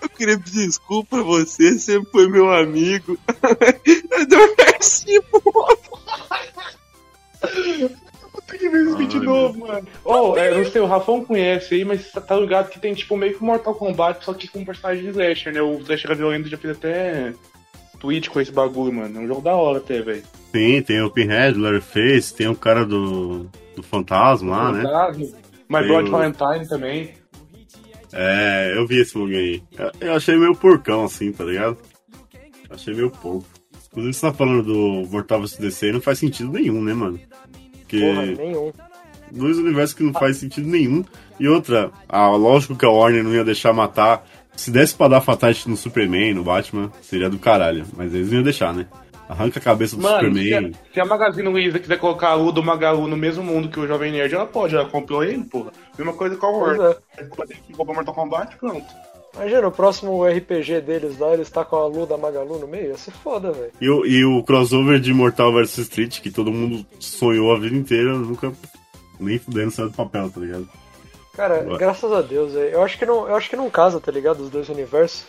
Eu 0.00 0.08
queria 0.08 0.38
pedir 0.38 0.66
desculpa 0.66 1.16
pra 1.16 1.22
você, 1.22 1.78
sempre 1.78 2.10
foi 2.10 2.26
meu 2.26 2.50
amigo. 2.50 3.18
Eu 4.10 4.26
dou 4.26 4.54
merci, 4.56 5.20
pô. 5.30 5.78
Puta 8.32 8.58
que 8.58 8.64
esse 8.64 8.96
vídeo 8.96 9.20
de 9.20 9.26
novo, 9.26 9.66
mano. 9.66 9.86
Oh, 10.04 10.34
é, 10.36 10.56
não 10.56 10.64
sei, 10.64 10.80
o 10.80 10.86
Rafão 10.86 11.24
conhece 11.24 11.74
aí, 11.74 11.84
mas 11.84 12.10
tá- 12.10 12.36
ligado 12.36 12.70
que 12.70 12.80
tem 12.80 12.94
tipo 12.94 13.16
meio 13.16 13.36
que 13.36 13.44
Mortal 13.44 13.74
Kombat, 13.74 14.24
só 14.24 14.32
que 14.32 14.48
com 14.48 14.64
personagem 14.64 15.04
de 15.04 15.10
Slasher, 15.10 15.52
né? 15.52 15.60
O 15.60 15.78
Slasher 15.80 16.16
Violento 16.16 16.48
já 16.48 16.56
fez 16.56 16.76
até 16.76 17.34
tweet 18.00 18.30
com 18.30 18.40
esse 18.40 18.50
bagulho, 18.50 18.94
mano. 18.94 19.18
É 19.18 19.22
um 19.22 19.28
jogo 19.28 19.42
da 19.42 19.54
hora 19.54 19.78
até, 19.78 20.00
velho. 20.00 20.22
Tem, 20.50 20.82
tem 20.82 21.02
o 21.02 21.10
Pinhead, 21.10 21.58
o 21.58 21.62
Leatherface, 21.62 22.34
tem 22.34 22.48
o 22.48 22.56
cara 22.56 22.84
do, 22.86 23.46
do 23.76 23.82
Fantasma 23.82 24.56
lá, 24.56 24.72
né? 24.72 24.82
Fantasma. 24.82 25.41
My 25.80 25.86
Blood 25.86 26.08
o- 26.08 26.12
Valentine 26.12 26.68
também. 26.68 27.10
É, 28.12 28.74
eu 28.76 28.86
vi 28.86 29.00
esse 29.00 29.14
bagulho 29.14 29.36
aí. 29.38 29.62
Eu- 29.78 29.90
Eu 30.08 30.14
achei 30.14 30.36
meio 30.36 30.54
porcão, 30.54 31.04
assim, 31.04 31.32
tá 31.32 31.44
ligado? 31.44 31.78
Achei 32.70 32.94
meio 32.94 33.10
pouco. 33.10 33.46
Inclusive, 33.90 34.12
você 34.14 34.20
tá 34.26 34.32
falando 34.32 34.62
do 34.62 35.08
Mortal 35.10 35.40
vs 35.40 35.56
DC 35.58 35.92
não 35.92 36.00
faz 36.00 36.18
sentido 36.18 36.50
nenhum, 36.50 36.82
né, 36.82 36.94
mano? 36.94 37.18
Porque 37.80 38.00
Porra, 38.00 38.26
nenhum. 38.26 38.72
dois 39.30 39.58
universos 39.58 39.94
que 39.94 40.02
não 40.02 40.12
faz 40.12 40.38
sentido 40.38 40.66
nenhum. 40.68 41.04
E 41.38 41.46
outra, 41.48 41.90
ah, 42.08 42.28
lógico 42.30 42.74
que 42.76 42.84
a 42.86 42.90
Warner 42.90 43.22
não 43.24 43.34
ia 43.34 43.44
deixar 43.44 43.72
matar. 43.72 44.26
Se 44.54 44.70
desse 44.70 44.94
pra 44.94 45.08
dar 45.08 45.20
fatality 45.22 45.68
no 45.68 45.76
Superman, 45.76 46.34
no 46.34 46.42
Batman, 46.44 46.90
seria 47.02 47.28
do 47.30 47.38
caralho. 47.38 47.84
Mas 47.96 48.14
eles 48.14 48.28
não 48.28 48.36
iam 48.36 48.42
deixar, 48.44 48.72
né? 48.74 48.86
Arranca 49.32 49.58
a 49.58 49.62
cabeça 49.62 49.96
do 49.96 50.02
Mano, 50.02 50.34
se 50.34 50.42
Superman. 50.44 50.72
a, 50.90 50.94
se 50.94 51.00
a 51.00 51.04
Magazine 51.04 51.48
Luiza 51.48 51.78
quiser 51.78 51.98
colocar 51.98 52.28
a 52.28 52.34
Lu 52.34 52.52
do 52.52 52.62
Magalu 52.62 53.08
no 53.08 53.16
mesmo 53.16 53.42
mundo 53.42 53.68
que 53.68 53.80
o 53.80 53.86
Jovem 53.86 54.12
Nerd, 54.12 54.34
ela 54.34 54.46
pode, 54.46 54.74
ela 54.74 54.88
comprou 54.88 55.24
ele, 55.24 55.42
porra. 55.44 55.72
Mesma 55.98 56.12
coisa 56.12 56.36
com 56.36 56.46
a 56.46 56.50
Warner. 56.50 56.96
é. 57.18 57.24
Comprou 57.74 57.94
Mortal 57.96 58.14
Kombat, 58.14 58.56
pronto. 58.56 58.84
Imagina, 59.34 59.66
o 59.66 59.72
próximo 59.72 60.22
RPG 60.26 60.82
deles 60.82 61.18
lá, 61.18 61.32
eles 61.32 61.48
tá 61.48 61.64
com 61.64 61.76
a 61.76 61.86
Lu 61.86 62.04
da 62.04 62.18
Magalu 62.18 62.58
no 62.58 62.66
meio, 62.68 62.88
ia 62.88 62.98
ser 62.98 63.12
foda, 63.12 63.50
velho. 63.50 63.72
E, 63.80 63.88
o- 63.88 64.04
e 64.04 64.24
o 64.24 64.42
crossover 64.44 65.00
de 65.00 65.14
Mortal 65.14 65.50
vs 65.54 65.78
Street, 65.78 66.20
que 66.20 66.30
todo 66.30 66.52
mundo 66.52 66.84
sonhou 67.00 67.50
a 67.50 67.58
vida 67.58 67.74
inteira, 67.74 68.12
nunca 68.12 68.52
nem 69.18 69.38
fudendo 69.38 69.70
saiu 69.70 69.88
do 69.88 69.96
papel, 69.96 70.28
tá 70.30 70.38
ligado? 70.38 70.68
Cara, 71.34 71.64
Ué. 71.66 71.78
graças 71.78 72.12
a 72.12 72.20
Deus, 72.20 72.52
velho. 72.52 72.68
Eu 72.74 72.82
acho 72.82 72.98
que 72.98 73.06
não, 73.06 73.26
eu 73.26 73.34
acho 73.34 73.48
que 73.48 73.56
não 73.56 73.70
casa, 73.70 73.98
tá 73.98 74.12
ligado? 74.12 74.40
Os 74.40 74.50
dois 74.50 74.68
universos. 74.68 75.24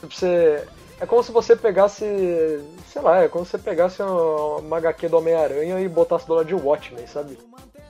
Tipo, 0.00 0.14
você 0.14 0.62
é 1.00 1.06
como 1.06 1.22
se 1.22 1.30
você 1.32 1.54
pegasse, 1.54 2.04
sei 2.88 3.02
lá, 3.02 3.22
é 3.22 3.28
como 3.28 3.44
se 3.44 3.52
você 3.52 3.58
pegasse 3.58 4.02
uma, 4.02 4.56
uma 4.56 4.76
HQ 4.78 5.08
do 5.08 5.18
Homem-Aranha 5.18 5.80
e 5.80 5.88
botasse 5.88 6.26
do 6.26 6.34
lado 6.34 6.46
de 6.46 6.54
Watchmen, 6.54 7.06
sabe? 7.06 7.38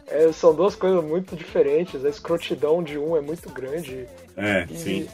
É, 0.08 0.30
são 0.32 0.54
duas 0.54 0.74
coisas 0.76 1.02
muito 1.04 1.34
diferentes. 1.36 2.04
A 2.04 2.08
escrotidão 2.08 2.82
de 2.82 2.98
um 2.98 3.16
é 3.16 3.20
muito 3.20 3.48
grande. 3.50 4.08
É, 4.36 4.66
E- 4.70 4.78
sim. 4.78 5.08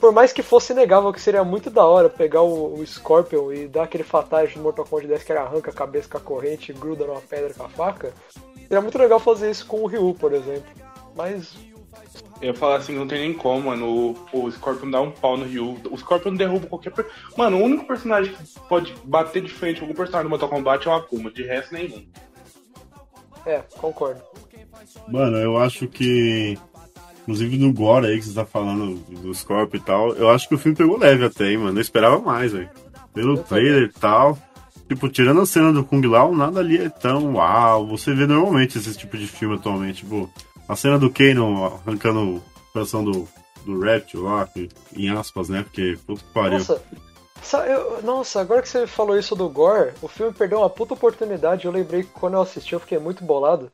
Por 0.00 0.12
mais 0.12 0.32
que 0.34 0.42
fosse 0.42 0.72
inegável 0.72 1.12
que 1.12 1.20
seria 1.20 1.42
muito 1.44 1.70
da 1.70 1.84
hora 1.86 2.10
pegar 2.10 2.42
o, 2.42 2.74
o 2.78 2.86
Scorpion 2.86 3.50
e 3.52 3.66
dar 3.66 3.84
aquele 3.84 4.04
fatality 4.04 4.58
no 4.58 4.64
Mortal 4.64 4.84
Kombat 4.84 5.06
10 5.08 5.22
que 5.22 5.32
ele 5.32 5.38
arranca 5.38 5.70
a 5.70 5.74
cabeça 5.74 6.08
com 6.10 6.18
a 6.18 6.20
corrente 6.20 6.72
e 6.72 6.74
gruda 6.74 7.06
numa 7.06 7.20
pedra 7.22 7.54
com 7.54 7.64
a 7.64 7.68
faca, 7.70 8.12
seria 8.68 8.82
muito 8.82 8.98
legal 8.98 9.18
fazer 9.18 9.50
isso 9.50 9.64
com 9.66 9.80
o 9.82 9.86
Ryu, 9.86 10.14
por 10.20 10.34
exemplo. 10.34 10.68
Mas 11.16 11.54
Eu 12.40 12.48
ia 12.48 12.54
falar 12.54 12.76
assim, 12.76 12.94
não 12.94 13.06
tem 13.06 13.20
nem 13.20 13.32
como, 13.32 13.70
mano. 13.70 14.16
O, 14.32 14.44
o 14.46 14.50
Scorpion 14.50 14.90
dá 14.90 15.00
um 15.00 15.10
pau 15.10 15.36
no 15.36 15.44
Ryu. 15.44 15.78
O 15.90 15.96
Scorpion 15.96 16.34
derruba 16.34 16.66
qualquer. 16.66 16.90
Per... 16.90 17.06
Mano, 17.36 17.58
o 17.58 17.62
único 17.62 17.86
personagem 17.86 18.34
que 18.34 18.60
pode 18.68 18.94
bater 19.04 19.42
de 19.42 19.50
frente 19.50 19.80
com 19.80 19.86
algum 19.86 19.96
personagem 19.96 20.24
do 20.24 20.30
Mortal 20.30 20.48
Kombat 20.48 20.86
é 20.86 20.90
o 20.90 20.94
Akuma, 20.94 21.30
de 21.30 21.42
resto 21.42 21.74
nenhum. 21.74 22.04
É, 23.46 23.62
concordo. 23.76 24.20
Mano, 25.08 25.36
eu 25.38 25.56
acho 25.56 25.86
que. 25.86 26.58
Inclusive 27.22 27.56
no 27.56 27.72
Gore 27.72 28.06
aí 28.06 28.18
que 28.18 28.26
você 28.26 28.34
tá 28.34 28.44
falando 28.44 28.96
do 29.08 29.34
Scorpio 29.34 29.78
e 29.78 29.80
tal, 29.80 30.12
eu 30.12 30.28
acho 30.28 30.46
que 30.46 30.54
o 30.54 30.58
filme 30.58 30.76
pegou 30.76 30.98
leve 30.98 31.24
até, 31.24 31.50
hein, 31.50 31.56
mano. 31.56 31.78
Eu 31.78 31.82
esperava 31.82 32.18
mais, 32.18 32.52
velho. 32.52 32.68
Pelo 33.14 33.38
trailer 33.38 33.84
e 33.84 33.92
tal. 33.98 34.36
Tipo, 34.86 35.08
tirando 35.08 35.40
a 35.40 35.46
cena 35.46 35.72
do 35.72 35.82
Kung 35.82 36.06
Lao, 36.06 36.34
nada 36.34 36.60
ali 36.60 36.76
é 36.76 36.90
tão 36.90 37.34
uau. 37.34 37.86
Você 37.86 38.12
vê 38.12 38.26
normalmente 38.26 38.76
esse 38.76 38.94
tipo 38.94 39.16
de 39.16 39.26
filme 39.26 39.54
atualmente. 39.54 40.04
Tipo, 40.04 40.30
a 40.68 40.76
cena 40.76 40.98
do 40.98 41.10
Kanon 41.10 41.66
arrancando 41.86 42.36
o 42.36 42.42
coração 42.72 43.04
do, 43.04 43.28
do 43.64 43.80
Reptil 43.80 44.22
lá, 44.22 44.48
em 44.96 45.10
aspas, 45.10 45.48
né? 45.48 45.62
Porque, 45.62 45.98
puta 46.06 46.20
que 46.22 46.32
pariu. 46.32 46.58
Nossa, 46.58 46.82
sa- 47.42 47.66
eu- 47.66 48.02
nossa, 48.02 48.40
agora 48.40 48.62
que 48.62 48.68
você 48.68 48.86
falou 48.86 49.18
isso 49.18 49.34
do 49.36 49.48
Gore, 49.48 49.92
o 50.02 50.08
filme 50.08 50.32
perdeu 50.32 50.58
uma 50.58 50.70
puta 50.70 50.94
oportunidade. 50.94 51.64
Eu 51.66 51.72
lembrei 51.72 52.02
que 52.02 52.10
quando 52.10 52.34
eu 52.34 52.42
assisti 52.42 52.72
eu 52.72 52.80
fiquei 52.80 52.98
muito 52.98 53.22
bolado. 53.24 53.70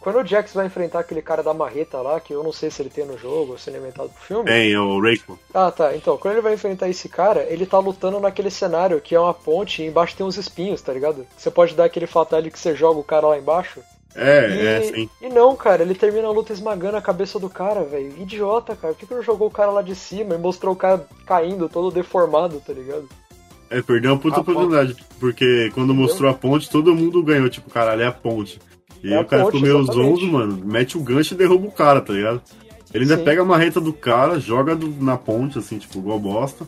Quando 0.00 0.20
o 0.20 0.24
Jax 0.26 0.54
vai 0.54 0.64
enfrentar 0.66 1.00
aquele 1.00 1.20
cara 1.20 1.42
da 1.42 1.52
marreta 1.52 2.00
lá, 2.00 2.20
que 2.20 2.32
eu 2.32 2.44
não 2.44 2.52
sei 2.52 2.70
se 2.70 2.80
ele 2.80 2.88
tem 2.88 3.04
no 3.04 3.18
jogo 3.18 3.52
ou 3.52 3.58
se 3.58 3.68
ele 3.68 3.78
é 3.78 3.80
inventado 3.80 4.08
pro 4.10 4.22
filme. 4.22 4.44
Tem, 4.44 4.72
é 4.72 4.78
o 4.78 5.00
Reiko. 5.00 5.36
Ah, 5.52 5.72
tá. 5.72 5.94
Então, 5.96 6.16
quando 6.16 6.34
ele 6.34 6.40
vai 6.40 6.54
enfrentar 6.54 6.88
esse 6.88 7.08
cara, 7.08 7.42
ele 7.50 7.66
tá 7.66 7.80
lutando 7.80 8.20
naquele 8.20 8.48
cenário 8.48 9.00
que 9.00 9.16
é 9.16 9.20
uma 9.20 9.34
ponte 9.34 9.82
e 9.82 9.86
embaixo 9.86 10.16
tem 10.16 10.24
uns 10.24 10.36
espinhos, 10.36 10.80
tá 10.80 10.92
ligado? 10.92 11.26
Você 11.36 11.50
pode 11.50 11.74
dar 11.74 11.84
aquele 11.86 12.06
fatality 12.06 12.50
que 12.52 12.58
você 12.60 12.76
joga 12.76 13.00
o 13.00 13.04
cara 13.04 13.26
lá 13.26 13.36
embaixo. 13.38 13.80
É, 14.14 14.50
e, 14.50 14.66
é, 14.66 14.82
sim. 14.82 15.08
E 15.22 15.28
não, 15.28 15.54
cara, 15.54 15.82
ele 15.82 15.94
termina 15.94 16.26
a 16.26 16.32
luta 16.32 16.52
esmagando 16.52 16.96
a 16.96 17.02
cabeça 17.02 17.38
do 17.38 17.48
cara, 17.48 17.84
velho. 17.84 18.12
Idiota, 18.18 18.74
cara. 18.74 18.92
Por 18.94 19.00
que, 19.00 19.06
que 19.06 19.14
não 19.14 19.22
jogou 19.22 19.48
o 19.48 19.50
cara 19.50 19.70
lá 19.70 19.82
de 19.82 19.94
cima 19.94 20.34
e 20.34 20.38
mostrou 20.38 20.72
o 20.72 20.76
cara 20.76 21.06
caindo, 21.26 21.68
todo 21.68 21.90
deformado, 21.94 22.60
tá 22.66 22.72
ligado? 22.72 23.08
É, 23.70 23.82
perdeu 23.82 24.12
uma 24.12 24.18
puta 24.18 24.38
A 24.38 24.40
oportunidade. 24.40 24.96
Porque 25.20 25.70
quando 25.74 25.94
mostrou 25.94 26.30
a 26.30 26.34
ponte, 26.34 26.70
todo 26.70 26.94
mundo 26.94 27.22
ganhou. 27.22 27.48
Tipo, 27.48 27.70
caralho, 27.70 28.02
é 28.02 28.06
a 28.06 28.12
ponte. 28.12 28.58
E 29.04 29.12
É 29.12 29.20
o 29.20 29.24
cara 29.24 29.44
ponte, 29.44 29.58
ficou 29.58 29.68
meio 29.68 29.84
zonzo, 29.84 30.26
mano. 30.26 30.58
Mete 30.64 30.96
o 30.98 31.02
gancho 31.02 31.34
e 31.34 31.36
derruba 31.36 31.68
o 31.68 31.72
cara, 31.72 32.00
tá 32.00 32.12
ligado? 32.12 32.40
Ele 32.92 33.04
ainda 33.04 33.18
Sim. 33.18 33.24
pega 33.24 33.42
a 33.42 33.44
marreta 33.44 33.80
do 33.80 33.92
cara, 33.92 34.40
joga 34.40 34.74
do- 34.74 34.88
na 35.04 35.16
ponte, 35.18 35.58
assim, 35.58 35.78
tipo, 35.78 35.98
igual 35.98 36.18
bosta. 36.18 36.66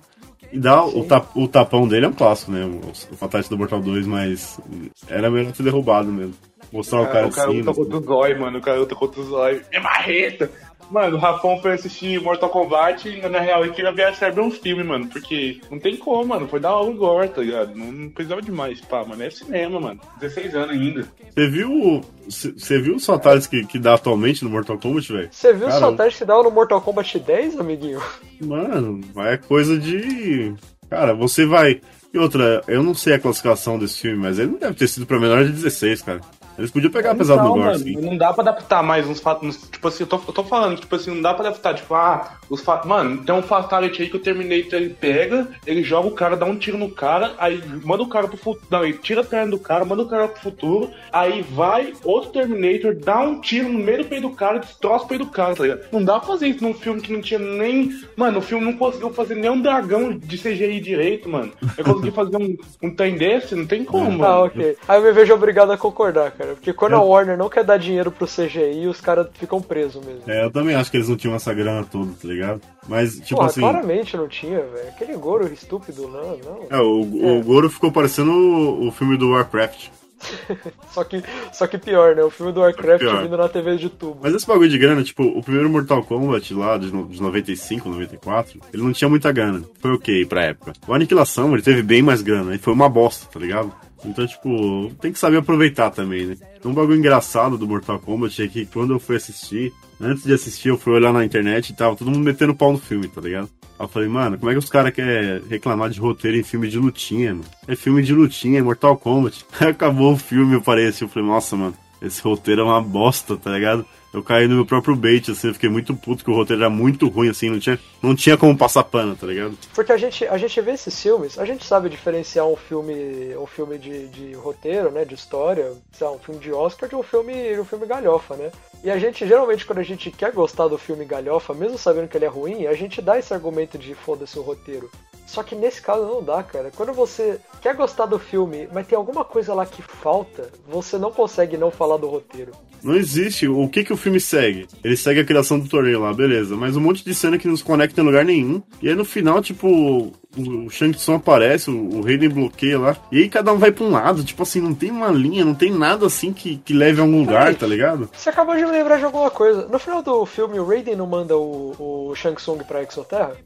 E 0.53 0.59
dá 0.59 0.85
o, 0.85 1.05
tap- 1.05 1.35
o 1.37 1.49
tapão 1.49 1.89
dele 1.89 2.07
é 2.07 2.09
um 2.09 2.13
clássico, 2.13 2.51
né? 2.53 2.65
O, 2.65 2.91
o 2.91 3.17
Fatality 3.17 3.49
do 3.49 3.57
Mortal 3.57 3.81
2, 3.81 4.07
mas 4.07 4.61
era 5.09 5.31
melhor 5.31 5.53
ter 5.53 5.63
derrubado 5.63 6.13
mesmo. 6.13 6.35
Mostrar 6.73 7.03
o 7.03 7.07
cara, 7.07 7.27
o 7.27 7.31
cara 7.31 7.49
assim. 7.49 7.59
luta 7.63 7.75
contra 7.75 7.97
o 7.97 8.03
Zói, 8.03 8.35
mano. 8.35 8.59
O 8.59 8.63
cara 8.63 8.79
luta 8.79 8.95
contra 8.95 9.21
o 9.21 9.25
Zói. 9.25 9.63
É 9.73 9.81
marreta! 9.81 10.51
Mano, 10.91 11.17
o 11.17 11.21
Rafão 11.21 11.57
foi 11.63 11.75
assistir 11.75 12.21
Mortal 12.21 12.49
Kombat 12.49 13.09
e 13.09 13.21
na 13.29 13.39
real 13.39 13.65
ele 13.65 13.73
queria 13.73 13.93
ver 13.93 14.09
a 14.09 14.13
série 14.13 14.41
um 14.41 14.51
filme, 14.51 14.83
mano. 14.83 15.07
Porque 15.07 15.61
não 15.71 15.79
tem 15.79 15.97
como, 15.97 16.27
mano. 16.27 16.49
Foi 16.49 16.59
dar 16.59 16.81
um 16.81 16.97
gore, 16.97 17.29
tá 17.29 17.41
ligado? 17.41 17.77
Não, 17.77 17.93
não 17.93 18.11
precisava 18.11 18.43
demais. 18.43 18.81
Pá, 18.81 19.05
mano, 19.05 19.23
é 19.23 19.31
cinema, 19.31 19.79
mano. 19.79 20.01
16 20.21 20.55
anos 20.57 20.71
ainda. 20.71 21.07
Você 21.33 21.47
viu. 21.49 22.01
Você 22.29 22.81
viu 22.81 22.97
os 22.97 23.07
fatalities 23.07 23.47
que, 23.47 23.65
que 23.67 23.79
dá 23.79 23.95
atualmente 23.95 24.43
no 24.43 24.51
Mortal 24.51 24.79
Kombat, 24.79 25.13
velho? 25.13 25.29
Você 25.31 25.53
viu 25.53 25.69
o 25.69 25.71
Cara, 25.71 25.81
fatality 25.81 26.19
que 26.19 26.25
dava 26.25 26.43
no 26.43 26.51
Mortal 26.51 26.81
Kombat 26.81 27.19
10, 27.21 27.61
amiguinho? 27.61 28.03
Mano, 28.41 29.01
é 29.19 29.37
coisa 29.37 29.79
de. 29.79 30.55
Cara, 30.89 31.15
você 31.15 31.47
vai. 31.47 31.81
E 32.13 32.19
outra, 32.19 32.63
eu 32.67 32.83
não 32.83 32.95
sei 32.95 33.15
a 33.15 33.19
classificação 33.21 33.79
desse 33.79 34.01
filme, 34.01 34.19
mas 34.19 34.41
ele 34.41 34.51
não 34.51 34.59
deve 34.59 34.75
ter 34.75 34.89
sido 34.89 35.07
pra 35.07 35.21
menor 35.21 35.45
de 35.45 35.53
16, 35.53 36.03
cara. 36.03 36.21
Eles 36.61 36.71
podiam 36.71 36.93
pegar 36.93 37.15
pesado 37.15 37.43
no 37.43 37.49
Não, 37.49 37.55
gore, 37.55 37.67
mano, 37.67 37.79
sim. 37.79 37.97
não 37.97 38.17
dá 38.19 38.33
pra 38.35 38.43
adaptar 38.43 38.83
mais 38.83 39.09
uns 39.09 39.19
fatos. 39.19 39.57
Tipo 39.71 39.89
assim, 39.89 40.03
eu 40.05 40.07
tô, 40.07 40.17
eu 40.17 40.33
tô 40.33 40.45
falando 40.45 40.75
que, 40.75 40.83
tipo 40.83 40.95
assim, 40.95 41.11
não 41.11 41.23
dá 41.23 41.33
pra 41.33 41.49
adaptar, 41.49 41.75
tipo, 41.75 41.95
ah, 41.95 42.37
os 42.51 42.61
fa... 42.61 42.83
Mano, 42.85 43.25
tem 43.25 43.35
um 43.35 43.43
Fatality 43.43 44.03
aí 44.03 44.11
que 44.11 44.17
o 44.17 44.21
Terminator 44.21 44.75
ele 44.75 44.91
pega, 44.91 45.49
ele 45.67 45.83
joga 45.83 46.09
o 46.09 46.13
cara, 46.13 46.37
dá 46.37 46.45
um 46.45 46.57
tiro 46.57 46.77
no 46.77 46.91
cara, 46.91 47.33
aí 47.39 47.63
manda 47.83 48.03
o 48.03 48.09
cara 48.09 48.29
pro 48.29 48.37
futuro. 48.37 48.67
Não, 48.71 48.85
ele 48.85 48.99
tira 48.99 49.23
a 49.23 49.25
perna 49.25 49.53
do 49.53 49.59
cara, 49.59 49.85
manda 49.87 50.03
o 50.03 50.09
cara 50.09 50.29
pro 50.29 50.43
futuro, 50.43 50.91
aí 51.11 51.43
vai 51.43 51.95
outro 52.05 52.31
Terminator, 52.31 52.95
dá 52.95 53.21
um 53.21 53.41
tiro 53.41 53.69
no 53.69 53.79
meio 53.79 53.99
do 53.99 54.05
peito 54.05 54.29
do 54.29 54.35
cara, 54.35 54.59
destroça 54.59 55.07
o 55.07 55.09
peito 55.09 55.25
do 55.25 55.31
cara, 55.31 55.57
tá 55.57 55.63
ligado? 55.63 55.81
Não 55.91 56.05
dá 56.05 56.19
pra 56.19 56.29
fazer 56.29 56.49
isso 56.49 56.63
num 56.63 56.75
filme 56.75 57.01
que 57.01 57.13
não 57.13 57.23
tinha 57.23 57.41
nem. 57.41 57.91
Mano, 58.17 58.39
o 58.39 58.43
filme 58.43 58.65
não 58.65 58.75
conseguiu 58.75 59.11
fazer 59.11 59.35
nem 59.35 59.51
um 59.51 59.63
dragão 59.63 60.13
de 60.13 60.37
CGI 60.37 60.81
direito, 60.81 61.29
mano. 61.29 61.53
Eu 61.79 61.85
consegui 61.85 62.11
fazer 62.11 62.37
um, 62.37 62.57
um 62.83 62.95
trem 62.95 63.17
desse, 63.17 63.55
não 63.55 63.67
tem 63.67 63.85
como, 63.85 64.11
mano. 64.11 64.25
Ah, 64.25 64.45
ok. 64.45 64.77
Aí 64.87 64.99
eu 64.99 65.05
me 65.05 65.13
vejo 65.13 65.33
obrigado 65.33 65.73
a 65.73 65.79
concordar, 65.79 66.31
cara. 66.33 66.50
Porque 66.55 66.73
quando 66.73 66.95
a 66.95 67.01
Warner 67.03 67.37
não 67.37 67.49
quer 67.49 67.65
dar 67.65 67.77
dinheiro 67.79 68.11
pro 68.11 68.27
CGI, 68.27 68.87
os 68.89 69.01
caras 69.01 69.27
ficam 69.35 69.61
presos 69.61 70.05
mesmo. 70.05 70.23
É, 70.27 70.45
eu 70.45 70.51
também 70.51 70.75
acho 70.75 70.91
que 70.91 70.97
eles 70.97 71.09
não 71.09 71.17
tinham 71.17 71.35
essa 71.35 71.53
grana 71.55 71.85
toda, 71.85 72.13
tá 72.13 72.29
ligado? 72.29 72.61
Mas, 72.89 73.17
tipo 73.21 73.37
Porra, 73.37 73.47
assim. 73.49 73.61
claramente 73.61 74.17
não 74.17 74.29
tinha, 74.29 74.61
velho. 74.61 74.89
Aquele 74.89 75.17
Goro 75.17 75.47
estúpido, 75.53 76.09
não, 76.09 76.37
não. 76.39 76.67
É, 76.71 76.81
o, 76.81 77.39
o 77.39 77.43
Goro 77.43 77.69
ficou 77.71 77.91
parecendo 77.93 78.31
o, 78.33 78.89
o 78.89 78.93
filme 78.93 79.17
do 79.17 79.31
Warcraft. 79.31 79.89
Só 80.93 81.03
que, 81.03 81.23
só 81.53 81.67
que 81.67 81.79
pior, 81.79 82.15
né? 82.15 82.23
O 82.23 82.29
filme 82.29 82.53
do 82.53 82.61
Warcraft 82.61 83.01
Pior. 83.01 83.23
vindo 83.23 83.37
na 83.39 83.49
TV 83.49 83.77
de 83.77 83.89
tubo. 83.89 84.19
Mas 84.23 84.35
esse 84.35 84.47
bagulho 84.47 84.69
de 84.69 84.77
grana, 84.77 85.03
tipo, 85.03 85.23
o 85.23 85.43
primeiro 85.43 85.71
Mortal 85.71 86.03
Kombat 86.05 86.53
lá, 86.53 86.77
de, 86.77 86.93
no- 86.93 87.07
de 87.09 87.21
95, 87.23 87.89
94, 87.89 88.61
ele 88.73 88.83
não 88.83 88.93
tinha 88.93 89.09
muita 89.09 89.33
grana. 89.33 89.63
Foi 89.81 89.93
ok 89.93 90.27
pra 90.27 90.45
época. 90.45 90.75
O 90.87 90.93
Aniquilação, 90.93 91.53
ele 91.55 91.63
teve 91.63 91.83
bem 91.83 92.03
mais 92.03 92.21
grana, 92.21 92.55
e 92.55 92.59
foi 92.59 92.73
uma 92.75 92.87
bosta, 92.89 93.27
tá 93.33 93.41
ligado? 93.41 93.73
Então, 94.05 94.27
tipo, 94.27 94.91
tem 95.01 95.13
que 95.13 95.19
saber 95.19 95.39
aproveitar 95.39 95.91
também, 95.91 96.27
né? 96.27 96.37
Um 96.65 96.73
bagulho 96.73 96.99
engraçado 96.99 97.57
do 97.57 97.67
Mortal 97.67 97.99
Kombat 97.99 98.43
é 98.43 98.49
que 98.49 98.67
quando 98.67 98.93
eu 98.93 99.01
fui 99.01 99.17
assistir, 99.17 99.73
antes 100.01 100.25
de 100.25 100.33
assistir, 100.33 100.69
eu 100.69 100.79
fui 100.79 100.93
olhar 100.93 101.13
na 101.13 101.25
internet 101.25 101.71
e 101.71 101.75
tava 101.75 101.97
todo 101.97 102.11
mundo 102.11 102.25
metendo 102.25 102.55
pau 102.55 102.73
no 102.73 102.79
filme, 102.79 103.09
tá 103.09 103.21
ligado? 103.21 103.49
Aí 103.79 103.85
eu 103.85 103.89
falei, 103.89 104.09
mano, 104.09 104.39
como 104.39 104.51
é 104.51 104.55
que 104.55 104.59
os 104.59 104.69
caras 104.69 104.93
querem 104.93 105.43
reclamar 105.49 105.89
de 105.89 105.99
roteiro 105.99 106.37
em 106.37 106.43
filme 106.43 106.69
de 106.69 106.79
lutinha, 106.79 107.35
mano? 107.35 107.47
É 107.67 107.75
filme 107.75 108.03
de 108.03 108.15
lutinha, 108.15 108.59
é 108.59 108.63
Mortal 108.63 108.97
Kombat. 108.97 109.45
Aí 109.59 109.69
acabou 109.69 110.13
o 110.13 110.19
filme, 110.19 110.55
eu 110.55 110.63
parei 110.63 110.89
assim, 110.89 111.05
eu 111.05 111.09
falei, 111.09 111.29
nossa, 111.29 111.57
mano, 111.57 111.75
esse 112.03 112.21
roteiro 112.23 112.63
é 112.63 112.65
uma 112.65 112.81
bosta, 112.83 113.37
tá 113.37 113.51
ligado? 113.51 113.87
Eu 114.13 114.23
caí 114.23 114.49
no 114.49 114.57
meu 114.57 114.67
próprio 114.67 114.97
bait, 114.97 115.31
assim, 115.31 115.49
eu 115.49 115.55
fiquei 115.55 115.69
muito 115.69 115.95
puto 115.95 116.25
que 116.25 116.31
o 116.31 116.35
roteiro 116.35 116.63
era 116.63 116.71
muito 116.71 117.09
ruim, 117.09 117.29
assim, 117.29 117.49
não 117.49 117.61
tinha, 117.61 117.79
não 118.03 118.15
tinha 118.15 118.37
como 118.37 118.57
passar 118.57 118.85
pano, 118.85 119.15
tá 119.15 119.27
ligado? 119.27 119.57
Porque 119.75 119.93
a 119.93 119.97
gente, 119.97 120.27
a 120.27 120.37
gente 120.37 120.61
vê 120.61 120.73
esses 120.73 121.01
filmes, 121.01 121.39
a 121.39 121.45
gente 121.45 121.65
sabe 121.65 121.89
diferenciar 121.89 122.47
um 122.47 122.57
filme, 122.57 123.37
um 123.37 123.47
filme 123.47 123.79
de, 123.79 124.09
de 124.09 124.33
roteiro, 124.35 124.91
né, 124.91 125.05
de 125.05 125.15
história, 125.15 125.73
sei 125.93 126.07
lá, 126.07 126.13
um 126.13 126.19
filme 126.19 126.41
de 126.41 126.53
Oscar 126.53 126.89
de 126.89 126.97
um 126.97 127.03
filme, 127.03 127.55
de 127.55 127.61
um 127.61 127.65
filme 127.65 127.87
galhofa, 127.87 128.37
né? 128.37 128.51
E 128.83 128.91
a 128.91 128.99
gente, 128.99 129.27
geralmente, 129.27 129.67
quando 129.67 129.79
a 129.79 129.85
gente 129.85 130.11
quer 130.11 130.33
gostar 130.33 130.67
do 130.67 130.79
filme 130.79 131.05
galhofa, 131.05 131.53
mesmo 131.53 131.77
sabendo 131.77 132.09
que 132.09 132.17
ele 132.17 132.25
é 132.25 132.29
ruim, 132.29 132.67
a 132.67 132.75
gente 132.75 133.03
dá 133.03 133.19
esse 133.19 133.33
argumento 133.33 133.77
de 133.77 133.95
foda-se 133.95 134.39
o 134.39 134.43
roteiro. 134.43 134.91
Só 135.27 135.45
que 135.45 135.55
nesse 135.55 135.81
caso 135.81 136.07
não 136.07 136.25
dá, 136.25 136.43
cara. 136.43 136.73
Quando 136.75 136.93
você 136.93 137.39
quer 137.61 137.77
gostar 137.77 138.07
do 138.07 138.19
filme, 138.19 138.69
mas 138.73 138.87
tem 138.87 138.97
alguma 138.97 139.25
coisa 139.25 139.55
lá 139.55 139.65
que 139.65 139.81
falta, 139.81 140.51
você 140.67 140.99
não 140.99 141.13
consegue 141.13 141.57
não 141.57 141.71
falar 141.71 141.99
do 141.99 142.09
roteiro. 142.09 142.51
Não 142.83 142.95
existe. 142.95 143.49
O 143.49 143.69
que 143.69 143.85
que 143.85 143.93
o 143.93 143.97
filme 143.97 144.21
segue? 144.21 144.67
Ele 144.83 144.97
segue 144.97 145.21
a 145.21 145.25
criação 145.25 145.59
do 145.59 145.69
torneio 145.69 146.01
lá, 146.01 146.13
beleza. 146.13 146.57
Mas 146.57 146.77
um 146.77 146.81
monte 146.81 147.05
de 147.05 147.15
cena 147.15 147.39
que 147.39 147.49
não 147.49 147.57
se 147.57 147.65
conecta 147.65 148.01
em 148.01 148.05
lugar 148.05 148.25
nenhum. 148.25 148.63
E 148.83 148.89
aí 148.89 148.95
no 148.95 149.05
final, 149.05 149.43
tipo, 149.43 150.13
o 150.37 150.71
Shang 150.71 150.97
Tsung 150.97 151.17
aparece, 151.17 151.71
o, 151.71 152.01
Raiden 152.03 152.29
bloqueia 152.29 152.79
lá. 152.79 152.97
E 153.11 153.19
aí 153.19 153.29
cada 153.29 153.53
um 153.53 153.59
vai 153.59 153.73
pra 153.73 153.85
um 153.85 153.91
lado. 153.91 154.25
Tipo 154.25 154.43
assim, 154.43 154.61
não 154.61 154.75
tem 154.75 154.91
uma 154.91 155.09
linha, 155.09 155.45
não 155.45 155.55
tem 155.55 155.71
nada 155.71 156.07
assim 156.07 156.33
que, 156.33 156.57
que 156.59 156.73
leve 156.73 157.01
a 157.01 157.05
algum 157.05 157.21
lugar, 157.21 157.55
tá 157.55 157.67
ligado? 157.67 158.09
Você 158.13 158.31
acabou 158.31 158.57
de 158.57 158.65
me 158.65 158.71
lembrar 158.71 158.99
de 158.99 159.05
alguma 159.05 159.31
coisa. 159.31 159.67
No 159.67 159.79
final 159.79 160.03
do 160.03 160.25
filme, 160.27 160.59
o 160.59 160.67
Raiden 160.67 160.97
não 160.97 161.07
manda 161.07 161.37
o, 161.37 162.11
o 162.11 162.15
Shang 162.15 162.37
Tsung 162.37 162.63
pra 162.65 162.83
Exoterra? 162.83 163.37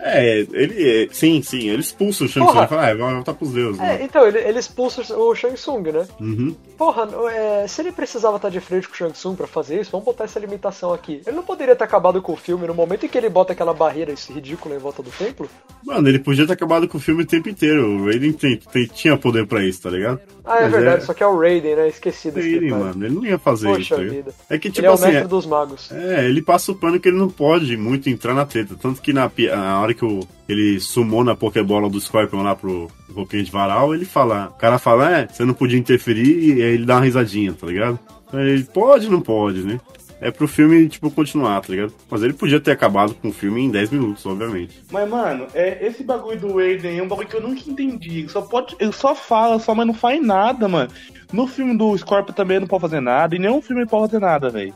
É, 0.00 0.40
ele. 0.52 1.04
é- 1.04 1.08
Sim, 1.12 1.42
sim, 1.42 1.68
ele 1.68 1.80
expulsa 1.80 2.24
o 2.24 2.28
Shang 2.28 2.46
Porra! 2.46 2.66
Tsung 2.66 2.66
e 2.66 2.68
fala, 2.68 2.90
ah, 2.90 2.94
vai 2.94 3.14
voltar 3.14 3.34
pros 3.34 3.50
deuses. 3.52 3.80
É, 3.80 3.84
né? 3.84 3.98
então, 4.02 4.26
ele, 4.26 4.38
ele 4.38 4.58
expulsa 4.58 5.00
o 5.16 5.34
Shang 5.34 5.54
Tsung, 5.54 5.90
né? 5.92 6.06
Uhum. 6.20 6.54
Porra, 6.76 7.08
é, 7.32 7.66
se 7.66 7.80
ele 7.80 7.92
precisava 7.92 8.36
estar 8.36 8.50
de 8.50 8.60
frente 8.60 8.86
com 8.88 8.94
o 8.94 8.96
Shang 8.96 9.12
Tsung 9.12 9.34
pra 9.36 9.46
fazer 9.46 9.80
isso, 9.80 9.90
vamos 9.90 10.04
botar 10.04 10.24
essa 10.24 10.38
limitação 10.38 10.92
aqui. 10.92 11.22
Ele 11.26 11.36
não 11.36 11.42
poderia 11.42 11.74
ter 11.74 11.84
acabado 11.84 12.20
com 12.20 12.32
o 12.32 12.36
filme 12.36 12.66
no 12.66 12.74
momento 12.74 13.06
em 13.06 13.08
que 13.08 13.16
ele 13.16 13.28
bota 13.28 13.52
aquela 13.52 13.72
barreira 13.72 14.12
esse 14.12 14.32
ridícula 14.32 14.74
em 14.74 14.78
volta 14.78 15.02
do 15.02 15.10
templo? 15.10 15.48
Mano, 15.84 16.08
ele 16.08 16.18
podia 16.18 16.46
ter 16.46 16.52
acabado 16.52 16.86
com 16.88 16.98
o 16.98 17.00
filme 17.00 17.22
o 17.22 17.26
tempo 17.26 17.48
inteiro. 17.48 17.86
O 17.86 18.04
Raiden 18.06 18.32
tem, 18.32 18.56
tem- 18.58 18.86
tinha 18.86 19.16
poder 19.16 19.46
pra 19.46 19.64
isso, 19.64 19.82
tá 19.82 19.90
ligado? 19.90 20.20
Ah, 20.44 20.58
é 20.58 20.62
Mas 20.62 20.72
verdade, 20.72 21.04
só 21.04 21.14
que 21.14 21.22
é 21.22 21.26
o 21.26 21.38
Raiden, 21.38 21.74
né? 21.76 21.88
Esqueci 21.88 22.30
desse 22.30 22.48
Ele, 22.48 22.66
detalhe. 22.66 22.82
mano, 22.84 23.04
ele 23.06 23.14
não 23.14 23.24
ia 23.24 23.38
fazer 23.38 23.66
Poxa 23.68 23.80
isso. 23.80 23.96
tá 23.96 24.02
vida. 24.02 24.34
É 24.50 24.58
que, 24.58 24.68
Ele 24.68 24.74
tipo 24.74 24.86
é 24.86 24.90
o 24.90 24.94
assim. 24.94 25.04
mestre 25.06 25.24
é- 25.24 25.28
dos 25.28 25.46
magos. 25.46 25.90
É, 25.92 26.24
ele 26.26 26.42
passa 26.42 26.70
o 26.72 26.74
pano 26.74 27.00
que 27.00 27.08
ele 27.08 27.16
não 27.18 27.28
pode 27.28 27.76
muito 27.76 28.08
entrar 28.08 28.34
na 28.34 28.44
treta. 28.46 28.74
Tanto 28.80 29.00
que 29.00 29.12
na, 29.12 29.22
na 29.28 29.80
hora 29.86 29.94
que 29.94 30.04
o, 30.04 30.20
ele 30.48 30.78
sumou 30.80 31.24
na 31.24 31.34
Pokébola 31.34 31.88
do 31.88 32.00
Scorpion 32.00 32.42
lá 32.42 32.54
pro 32.54 32.90
Roquinho 33.12 33.44
de 33.44 33.50
Varal, 33.50 33.94
ele 33.94 34.04
fala. 34.04 34.52
O 34.54 34.58
cara 34.58 34.78
fala, 34.78 35.20
é, 35.20 35.26
você 35.26 35.44
não 35.44 35.54
podia 35.54 35.78
interferir, 35.78 36.56
e 36.56 36.62
aí 36.62 36.74
ele 36.74 36.84
dá 36.84 36.96
uma 36.96 37.04
risadinha, 37.04 37.52
tá 37.52 37.66
ligado? 37.66 37.98
Ele 38.32 38.64
pode, 38.64 39.08
não 39.08 39.20
pode, 39.20 39.62
né? 39.62 39.80
É 40.18 40.30
pro 40.30 40.48
filme, 40.48 40.88
tipo, 40.88 41.10
continuar, 41.10 41.60
tá 41.60 41.68
ligado? 41.68 41.92
Mas 42.10 42.22
ele 42.22 42.32
podia 42.32 42.58
ter 42.58 42.70
acabado 42.70 43.14
com 43.14 43.28
o 43.28 43.32
filme 43.32 43.62
em 43.62 43.70
10 43.70 43.90
minutos, 43.90 44.24
obviamente. 44.24 44.82
Mas, 44.90 45.08
mano, 45.08 45.46
é, 45.52 45.86
esse 45.86 46.02
bagulho 46.02 46.40
do 46.40 46.56
Raiden 46.56 46.98
é 46.98 47.02
um 47.02 47.08
bagulho 47.08 47.28
que 47.28 47.36
eu 47.36 47.42
nunca 47.42 47.60
entendi. 47.68 48.20
Ele 48.20 48.28
só, 48.28 48.40
pode, 48.40 48.74
ele 48.80 48.92
só 48.92 49.14
fala, 49.14 49.58
só, 49.58 49.74
mas 49.74 49.86
não 49.86 49.94
faz 49.94 50.24
nada, 50.24 50.66
mano. 50.66 50.90
No 51.32 51.46
filme 51.46 51.76
do 51.76 51.96
Scorpion 51.98 52.34
também 52.34 52.58
não 52.58 52.66
pode 52.66 52.82
fazer 52.82 53.00
nada, 53.00 53.36
e 53.36 53.38
nenhum 53.38 53.60
filme 53.60 53.82
ele 53.82 53.90
pode 53.90 54.10
fazer 54.10 54.24
nada, 54.24 54.48
velho. 54.48 54.74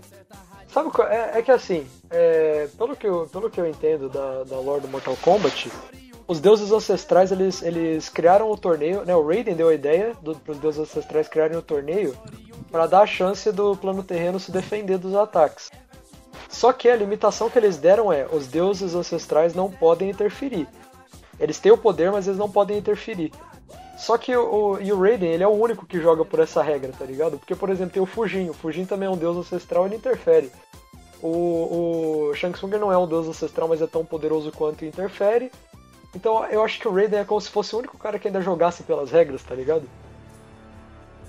Sabe? 0.72 0.90
É, 1.08 1.38
é 1.38 1.42
que 1.42 1.50
assim, 1.50 1.86
é, 2.10 2.68
pelo, 2.78 2.96
que 2.96 3.06
eu, 3.06 3.28
pelo 3.30 3.50
que 3.50 3.60
eu 3.60 3.66
entendo 3.66 4.08
da, 4.08 4.44
da 4.44 4.58
lore 4.58 4.82
do 4.82 4.88
Mortal 4.88 5.16
Kombat, 5.20 5.70
os 6.28 6.38
deuses 6.40 6.70
ancestrais 6.70 7.32
eles, 7.32 7.60
eles 7.60 8.08
criaram 8.08 8.50
o 8.50 8.56
torneio, 8.56 9.04
né? 9.04 9.14
O 9.16 9.26
Raiden 9.26 9.56
deu 9.56 9.68
a 9.68 9.74
ideia 9.74 10.14
do, 10.22 10.36
pros 10.36 10.58
deuses 10.58 10.80
ancestrais 10.80 11.26
criarem 11.26 11.56
o 11.56 11.62
torneio 11.62 12.16
para 12.70 12.86
dar 12.86 13.02
a 13.02 13.06
chance 13.06 13.50
do 13.50 13.74
plano 13.74 14.04
terreno 14.04 14.38
se 14.38 14.52
defender 14.52 14.96
dos 14.96 15.14
ataques. 15.14 15.70
Só 16.48 16.72
que 16.72 16.88
a 16.88 16.94
limitação 16.94 17.50
que 17.50 17.58
eles 17.58 17.76
deram 17.76 18.12
é: 18.12 18.26
os 18.30 18.46
deuses 18.46 18.94
ancestrais 18.94 19.54
não 19.54 19.68
podem 19.70 20.08
interferir. 20.08 20.68
Eles 21.40 21.58
têm 21.58 21.72
o 21.72 21.78
poder, 21.78 22.12
mas 22.12 22.28
eles 22.28 22.38
não 22.38 22.50
podem 22.50 22.78
interferir. 22.78 23.32
Só 24.00 24.16
que 24.16 24.34
o, 24.34 24.54
o, 24.54 24.80
e 24.80 24.90
o 24.90 24.98
Raiden, 24.98 25.30
ele 25.30 25.42
é 25.42 25.46
o 25.46 25.50
único 25.50 25.84
que 25.84 26.00
joga 26.00 26.24
por 26.24 26.40
essa 26.40 26.62
regra, 26.62 26.90
tá 26.98 27.04
ligado? 27.04 27.38
Porque, 27.38 27.54
por 27.54 27.68
exemplo, 27.68 27.92
tem 27.92 28.02
o 28.02 28.06
Fujin. 28.06 28.48
O 28.48 28.54
Fujin 28.54 28.86
também 28.86 29.06
é 29.06 29.10
um 29.10 29.16
deus 29.16 29.36
ancestral, 29.36 29.84
ele 29.84 29.96
interfere. 29.96 30.50
O, 31.22 32.30
o 32.30 32.34
Shang 32.34 32.56
Tsung 32.56 32.70
não 32.78 32.90
é 32.90 32.96
um 32.96 33.06
deus 33.06 33.28
ancestral, 33.28 33.68
mas 33.68 33.82
é 33.82 33.86
tão 33.86 34.02
poderoso 34.02 34.50
quanto 34.52 34.86
e 34.86 34.88
interfere. 34.88 35.52
Então 36.16 36.46
eu 36.46 36.64
acho 36.64 36.80
que 36.80 36.88
o 36.88 36.94
Raiden 36.94 37.20
é 37.20 37.24
como 37.24 37.40
se 37.42 37.50
fosse 37.50 37.74
o 37.74 37.78
único 37.78 37.98
cara 37.98 38.18
que 38.18 38.26
ainda 38.26 38.40
jogasse 38.40 38.82
pelas 38.84 39.10
regras, 39.10 39.42
tá 39.42 39.54
ligado? 39.54 39.84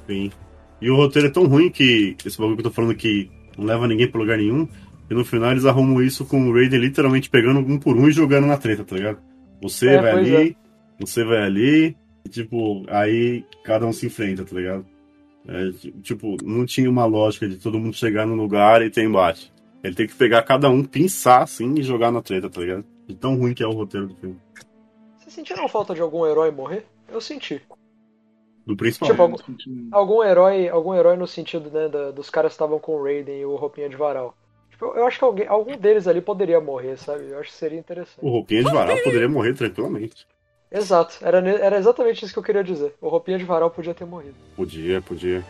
Sim. 0.07 0.31
E 0.80 0.89
o 0.89 0.95
roteiro 0.95 1.27
é 1.27 1.31
tão 1.31 1.45
ruim 1.48 1.69
que. 1.69 2.15
Esse 2.26 2.38
bagulho 2.38 2.56
que 2.56 2.61
eu 2.61 2.69
tô 2.69 2.76
falando 2.76 2.95
que 2.95 3.30
não 3.57 3.65
leva 3.65 3.85
ninguém 3.85 4.07
pra 4.10 4.22
lugar 4.22 4.38
nenhum. 4.38 4.65
E 5.10 5.14
no 5.14 5.26
final 5.26 5.52
eles 5.52 5.65
arrumam 5.65 6.02
isso 6.02 6.23
com 6.23 6.49
o 6.49 6.53
Raiden 6.53 6.80
literalmente 6.80 7.30
pegando 7.30 7.60
um 7.60 7.77
por 7.77 7.98
um 7.98 8.07
e 8.07 8.11
jogando 8.14 8.48
na 8.48 8.56
treta, 8.56 8.85
tá 8.85 8.95
ligado? 8.95 9.19
Você 9.61 9.89
É, 9.89 10.02
vai 10.02 10.11
ali, 10.11 10.57
você 10.98 11.23
vai 11.26 11.43
ali, 11.43 11.98
e, 12.26 12.30
tipo, 12.30 12.84
aí 12.88 13.45
cada 13.64 13.85
um 13.85 13.93
se 13.93 14.06
enfrenta, 14.07 14.43
tá 14.45 14.56
ligado? 14.56 14.85
É, 15.48 15.72
ti- 15.72 15.91
tipo, 16.03 16.38
não 16.43 16.65
tinha 16.65 16.89
uma 16.89 17.06
lógica 17.06 17.48
de 17.48 17.57
todo 17.57 17.80
mundo 17.80 17.95
chegar 17.95 18.26
no 18.27 18.35
lugar 18.35 18.81
e 18.81 18.89
ter 18.89 19.03
embate. 19.03 19.52
Ele 19.84 19.95
tem 19.95 20.06
que 20.07 20.14
pegar 20.15 20.43
cada 20.43 20.69
um, 20.69 20.84
pinçar 20.84 21.41
assim 21.43 21.73
e 21.77 21.84
jogar 21.84 22.11
na 22.11 22.22
treta, 22.22 22.49
tá 22.49 22.61
ligado? 22.61 22.85
De 23.07 23.15
tão 23.15 23.35
ruim 23.35 23.53
que 23.53 23.64
é 23.64 23.68
o 23.68 23.72
roteiro 23.72 24.07
do 24.07 24.15
filme. 24.15 24.38
Vocês 25.18 25.34
sentiram 25.34 25.68
falta 25.68 25.95
de 25.95 26.02
algum 26.02 26.26
herói 26.27 26.52
morrer? 26.52 26.85
Eu 27.11 27.19
senti. 27.19 27.60
Do 28.65 28.76
principal. 28.77 29.10
Tipo, 29.10 29.22
algum, 29.23 29.38
algum 29.91 30.23
herói, 30.23 30.69
algum 30.69 30.93
herói 30.93 31.18
no 31.18 31.26
sentido, 31.27 31.72
né, 31.72 31.89
da- 31.89 32.11
dos 32.11 32.30
caras 32.30 32.52
que 32.52 32.56
estavam 32.56 32.77
com 32.77 32.95
o 32.95 33.03
Raiden 33.03 33.39
e 33.41 33.45
o 33.45 33.56
Roupinha 33.56 33.89
de 33.89 33.95
Varal. 33.95 34.38
Tipo, 34.69 34.85
eu 34.95 35.06
acho 35.07 35.18
que 35.18 35.26
alguém, 35.26 35.48
algum 35.48 35.76
deles 35.76 36.07
ali 36.07 36.22
poderia 36.22 36.61
morrer, 36.61 36.98
sabe? 36.98 37.30
Eu 37.31 37.39
acho 37.39 37.49
que 37.49 37.56
seria 37.57 37.80
interessante. 37.80 38.19
O 38.23 38.30
Roupinha 38.30 38.64
de 38.64 38.72
Varal 38.72 38.98
poderia 39.03 39.27
morrer 39.27 39.56
tranquilamente. 39.56 40.27
Exato, 40.72 41.18
era, 41.22 41.38
era 41.38 41.77
exatamente 41.77 42.23
isso 42.23 42.34
que 42.34 42.39
eu 42.39 42.43
queria 42.43 42.64
dizer. 42.64 42.95
O 43.02 43.10
Roupinha 43.10 43.38
de 43.38 43.43
Varal 43.43 43.69
podia 43.69 43.93
ter 43.93 44.06
morrido. 44.06 44.35
Podia, 44.56 45.02
podia. 45.02 45.43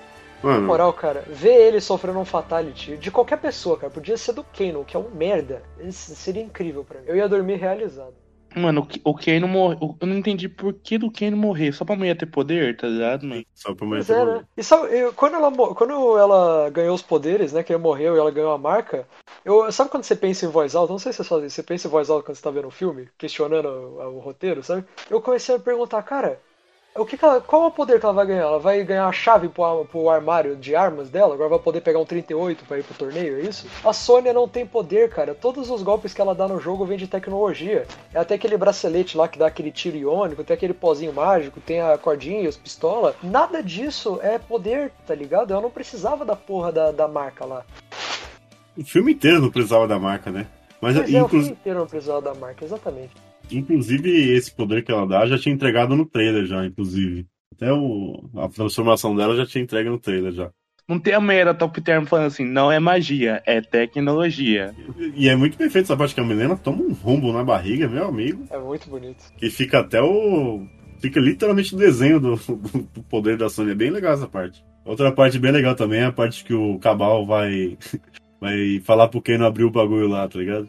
Na 0.44 0.50
Mano, 0.50 0.66
moral, 0.68 0.92
cara, 0.92 1.24
ver 1.28 1.54
ele 1.68 1.80
sofrendo 1.80 2.18
um 2.18 2.26
fatality 2.26 2.98
de 2.98 3.12
qualquer 3.12 3.38
pessoa, 3.38 3.78
cara, 3.78 3.94
podia 3.94 4.18
ser 4.18 4.34
do 4.34 4.44
Kano, 4.44 4.84
que 4.84 4.98
é 4.98 5.00
um 5.00 5.10
merda. 5.12 5.62
Isso 5.80 6.16
seria 6.16 6.42
incrível 6.42 6.84
pra 6.84 7.00
mim. 7.00 7.06
Eu 7.08 7.16
ia 7.16 7.30
dormir 7.30 7.58
realizado. 7.58 8.16
Mano, 8.56 8.88
o 9.04 9.14
Kano 9.14 9.48
morreu. 9.48 9.96
Eu 10.00 10.08
não 10.08 10.18
entendi 10.18 10.50
por 10.50 10.74
que 10.74 10.98
do 10.98 11.12
Kano 11.12 11.38
morrer. 11.38 11.72
Só 11.72 11.86
pra 11.86 11.96
mulher 11.96 12.18
ter 12.18 12.26
poder, 12.26 12.76
tá 12.76 12.88
ligado, 12.88 13.26
mano? 13.26 13.46
só 13.56 13.74
pra 13.74 13.88
Pois 13.88 14.10
é, 14.10 14.26
né? 14.26 14.46
E 14.58 14.64
sabe, 14.64 14.94
eu- 14.98 15.14
quando, 15.14 15.36
ela, 15.36 15.52
quando 15.76 16.18
ela 16.18 16.70
ganhou 16.70 16.94
os 16.96 17.02
poderes, 17.02 17.54
né, 17.54 17.64
que 17.64 17.72
ele 17.72 17.82
morreu 17.82 18.16
e 18.16 18.20
ela 18.20 18.32
ganhou 18.32 18.52
a 18.52 18.58
marca, 18.58 19.08
eu, 19.46 19.72
sabe 19.72 19.90
quando 19.90 20.04
você 20.04 20.16
pensa 20.16 20.46
em 20.46 20.50
voz 20.50 20.76
alta? 20.76 20.92
Não 20.92 21.00
sei 21.00 21.12
se 21.14 21.18
você 21.18 21.24
faz 21.30 21.44
isso, 21.44 21.56
você 21.56 21.64
pensa 21.64 21.88
em 21.88 21.92
voz 21.92 22.10
alta 22.10 22.26
quando 22.26 22.36
você 22.36 22.42
tá 22.44 22.52
vendo 22.52 22.68
o 22.68 22.72
filme, 22.72 23.08
questionando 23.18 23.68
o, 23.68 24.18
o 24.18 24.20
roteiro, 24.20 24.62
sabe? 24.64 24.84
Eu 25.10 25.22
comecei 25.22 25.56
a 25.56 25.58
me 25.58 25.64
perguntar, 25.64 26.02
cara, 26.04 26.40
o 26.94 27.06
que 27.06 27.18
que 27.18 27.24
ela, 27.24 27.40
qual 27.40 27.64
é 27.64 27.68
o 27.68 27.72
poder 27.72 28.00
que 28.00 28.06
ela 28.06 28.14
vai 28.14 28.26
ganhar? 28.26 28.42
Ela 28.42 28.60
vai 28.60 28.84
ganhar 28.84 29.08
a 29.08 29.12
chave 29.14 29.48
pro, 29.48 29.86
pro 29.86 30.10
armário 30.10 30.56
de 30.58 30.76
armas 30.76 31.10
dela? 31.10 31.34
Agora 31.34 31.50
vai 31.50 31.60
poder 31.60 31.80
pegar 31.82 32.00
um 32.00 32.06
38 32.06 32.66
pra 32.66 32.80
ir 32.80 32.84
pro 32.84 32.94
torneio, 32.94 33.38
é 33.38 33.42
isso? 33.42 33.66
A 33.84 33.94
Sônia 33.94 34.34
não 34.34 34.48
tem 34.48 34.66
poder, 34.66 35.10
cara. 35.10 35.34
Todos 35.34 35.70
os 35.70 35.82
golpes 35.82 36.14
que 36.14 36.20
ela 36.20 36.36
dá 36.36 36.48
no 36.48 36.60
jogo 36.60 36.86
vêm 36.86 36.98
de 36.98 37.08
tecnologia. 37.08 37.88
É 38.14 38.20
até 38.20 38.36
aquele 38.36 38.58
bracelete 38.58 39.18
lá 39.18 39.28
que 39.28 39.40
dá 39.40 39.48
aquele 39.48 39.72
tiro 39.72 39.96
iônico, 39.96 40.44
tem 40.44 40.54
aquele 40.54 40.74
pozinho 40.74 41.14
mágico, 41.14 41.62
tem 41.62 41.80
a 41.82 41.98
cordinha 41.98 42.42
e 42.42 42.48
os 42.48 42.58
pistola. 42.58 43.16
Nada 43.24 43.64
disso 43.64 44.20
é 44.22 44.38
poder, 44.38 44.92
tá 45.08 45.16
ligado? 45.16 45.54
Eu 45.54 45.62
não 45.62 45.72
precisava 45.72 46.26
da 46.26 46.36
porra 46.36 46.72
da, 46.74 46.92
da 46.92 47.08
marca 47.08 47.46
lá. 47.46 47.66
o 48.78 48.84
filme 48.84 49.14
inteiro 49.14 49.40
não 49.42 49.50
precisava 49.50 49.88
da 49.88 49.98
marca, 49.98 50.30
né? 50.30 50.46
Mas, 50.82 50.98
é, 50.98 51.00
o 51.00 51.04
inclu- 51.10 51.30
filme 51.30 51.50
inteiro 51.52 51.80
não 51.80 51.88
precisava 51.88 52.22
da 52.22 52.34
marca, 52.34 52.66
exatamente. 52.66 53.12
Inclusive, 53.58 54.32
esse 54.32 54.54
poder 54.54 54.84
que 54.84 54.92
ela 54.92 55.08
dá 55.08 55.26
já 55.26 55.38
tinha 55.38 55.54
entregado 55.54 55.96
no 55.96 56.06
trailer, 56.06 56.46
já, 56.46 56.66
inclusive. 56.66 57.26
Até 57.54 57.72
o, 57.72 58.30
a 58.38 58.48
transformação 58.48 59.16
dela 59.16 59.36
já 59.36 59.46
tinha 59.46 59.64
entregue 59.64 59.90
no 59.90 60.00
trailer 60.00 60.32
já. 60.32 60.52
Não 60.88 61.00
tem 61.00 61.14
a 61.14 61.22
mulher 61.22 61.46
da 61.46 61.54
Top 61.54 61.80
Term 61.80 62.06
falando 62.06 62.26
assim, 62.28 62.44
não 62.44 62.72
é 62.72 62.80
magia, 62.80 63.42
é 63.46 63.62
tecnologia. 63.62 64.76
E 65.16 65.30
é 65.30 65.36
muito 65.36 65.56
perfeito 65.56 65.86
essa 65.86 65.96
parte 65.96 66.14
que 66.14 66.20
a 66.20 66.24
Milena 66.24 66.58
toma 66.58 66.82
um 66.82 66.92
rombo 66.92 67.32
na 67.32 67.44
barriga, 67.44 67.88
meu 67.88 68.08
amigo. 68.08 68.46
É 68.50 68.58
muito 68.58 68.90
bonito. 68.90 69.24
Que 69.38 69.50
fica 69.50 69.80
até 69.80 70.02
o. 70.02 70.66
Fica 71.00 71.20
literalmente 71.20 71.74
o 71.74 71.78
desenho 71.78 72.20
do, 72.20 72.36
do 72.94 73.04
poder 73.04 73.38
da 73.38 73.50
Sony. 73.50 73.72
É 73.72 73.76
bem 73.76 73.90
legal 73.90 74.14
essa 74.14 74.28
parte. 74.28 74.64
Outra 74.84 75.12
parte 75.12 75.40
bem 75.40 75.52
legal 75.52 75.76
também 75.76 76.02
é 76.02 76.06
a 76.06 76.12
parte 76.12 76.44
que 76.44 76.54
o 76.54 76.78
Cabal 76.80 77.26
vai. 77.26 77.78
Vai 78.42 78.82
falar 78.84 79.08
pro 79.08 79.22
Ken 79.22 79.38
não 79.38 79.46
abrir 79.46 79.66
o 79.66 79.70
bagulho 79.70 80.08
lá, 80.08 80.28
tá 80.28 80.40
ligado? 80.40 80.68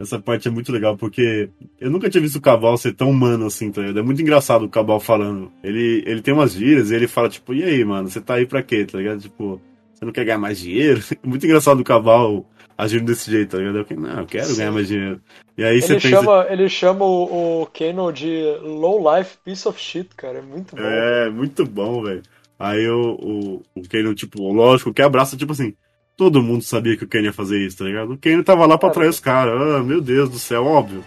Essa 0.00 0.18
parte 0.20 0.46
é 0.46 0.50
muito 0.50 0.70
legal, 0.70 0.96
porque 0.96 1.50
eu 1.80 1.90
nunca 1.90 2.08
tinha 2.08 2.20
visto 2.22 2.36
o 2.36 2.40
Cabal 2.40 2.76
ser 2.78 2.94
tão 2.94 3.10
humano 3.10 3.46
assim, 3.46 3.72
tá 3.72 3.80
ligado? 3.80 3.98
É 3.98 4.02
muito 4.02 4.22
engraçado 4.22 4.64
o 4.64 4.68
Cabal 4.68 5.00
falando. 5.00 5.50
Ele, 5.62 6.04
ele 6.06 6.22
tem 6.22 6.32
umas 6.32 6.52
gírias 6.52 6.90
e 6.90 6.94
ele 6.94 7.08
fala, 7.08 7.28
tipo, 7.28 7.52
e 7.52 7.64
aí, 7.64 7.84
mano, 7.84 8.08
você 8.08 8.20
tá 8.20 8.34
aí 8.34 8.46
pra 8.46 8.62
quê, 8.62 8.84
tá 8.84 8.96
ligado? 8.98 9.20
Tipo, 9.20 9.60
você 9.92 10.04
não 10.04 10.12
quer 10.12 10.24
ganhar 10.24 10.38
mais 10.38 10.60
dinheiro? 10.60 11.00
muito 11.24 11.44
engraçado 11.44 11.80
o 11.80 11.84
Cabal 11.84 12.46
agindo 12.76 13.06
desse 13.06 13.28
jeito, 13.28 13.50
tá 13.50 13.58
ligado? 13.58 13.78
Eu, 13.90 13.96
não, 14.00 14.20
eu 14.20 14.26
quero 14.26 14.54
ganhar 14.54 14.70
mais 14.70 14.86
dinheiro. 14.86 15.20
E 15.56 15.64
aí 15.64 15.82
você 15.82 15.94
Ele 15.94 16.00
pensa. 16.00 16.16
chama, 16.16 16.46
ele 16.48 16.68
chama 16.68 17.04
o, 17.04 17.62
o 17.62 17.66
Kano 17.66 18.12
de 18.12 18.56
low 18.62 19.02
life 19.16 19.36
piece 19.44 19.66
of 19.66 19.80
shit, 19.80 20.08
cara. 20.16 20.38
É 20.38 20.42
muito 20.42 20.76
bom. 20.76 20.82
É, 20.82 21.28
muito 21.30 21.66
bom, 21.66 22.02
velho. 22.04 22.22
Aí 22.56 22.88
o, 22.88 23.14
o, 23.20 23.62
o 23.74 23.88
Kano, 23.88 24.14
tipo, 24.14 24.52
lógico, 24.52 24.94
que 24.94 25.02
abraça, 25.02 25.36
tipo 25.36 25.50
assim, 25.50 25.74
Todo 26.18 26.42
mundo 26.42 26.64
sabia 26.64 26.96
que 26.96 27.04
o 27.04 27.08
Kane 27.08 27.26
ia 27.26 27.32
fazer 27.32 27.64
isso, 27.64 27.78
tá 27.78 27.84
ligado? 27.84 28.12
O 28.12 28.18
Kane 28.18 28.42
tava 28.42 28.66
lá 28.66 28.76
pra 28.76 28.88
atrair 28.88 29.08
os 29.08 29.20
caras. 29.20 29.54
Ah, 29.54 29.84
meu 29.84 30.00
Deus 30.00 30.28
do 30.28 30.36
céu, 30.36 30.64
óbvio. 30.64 31.04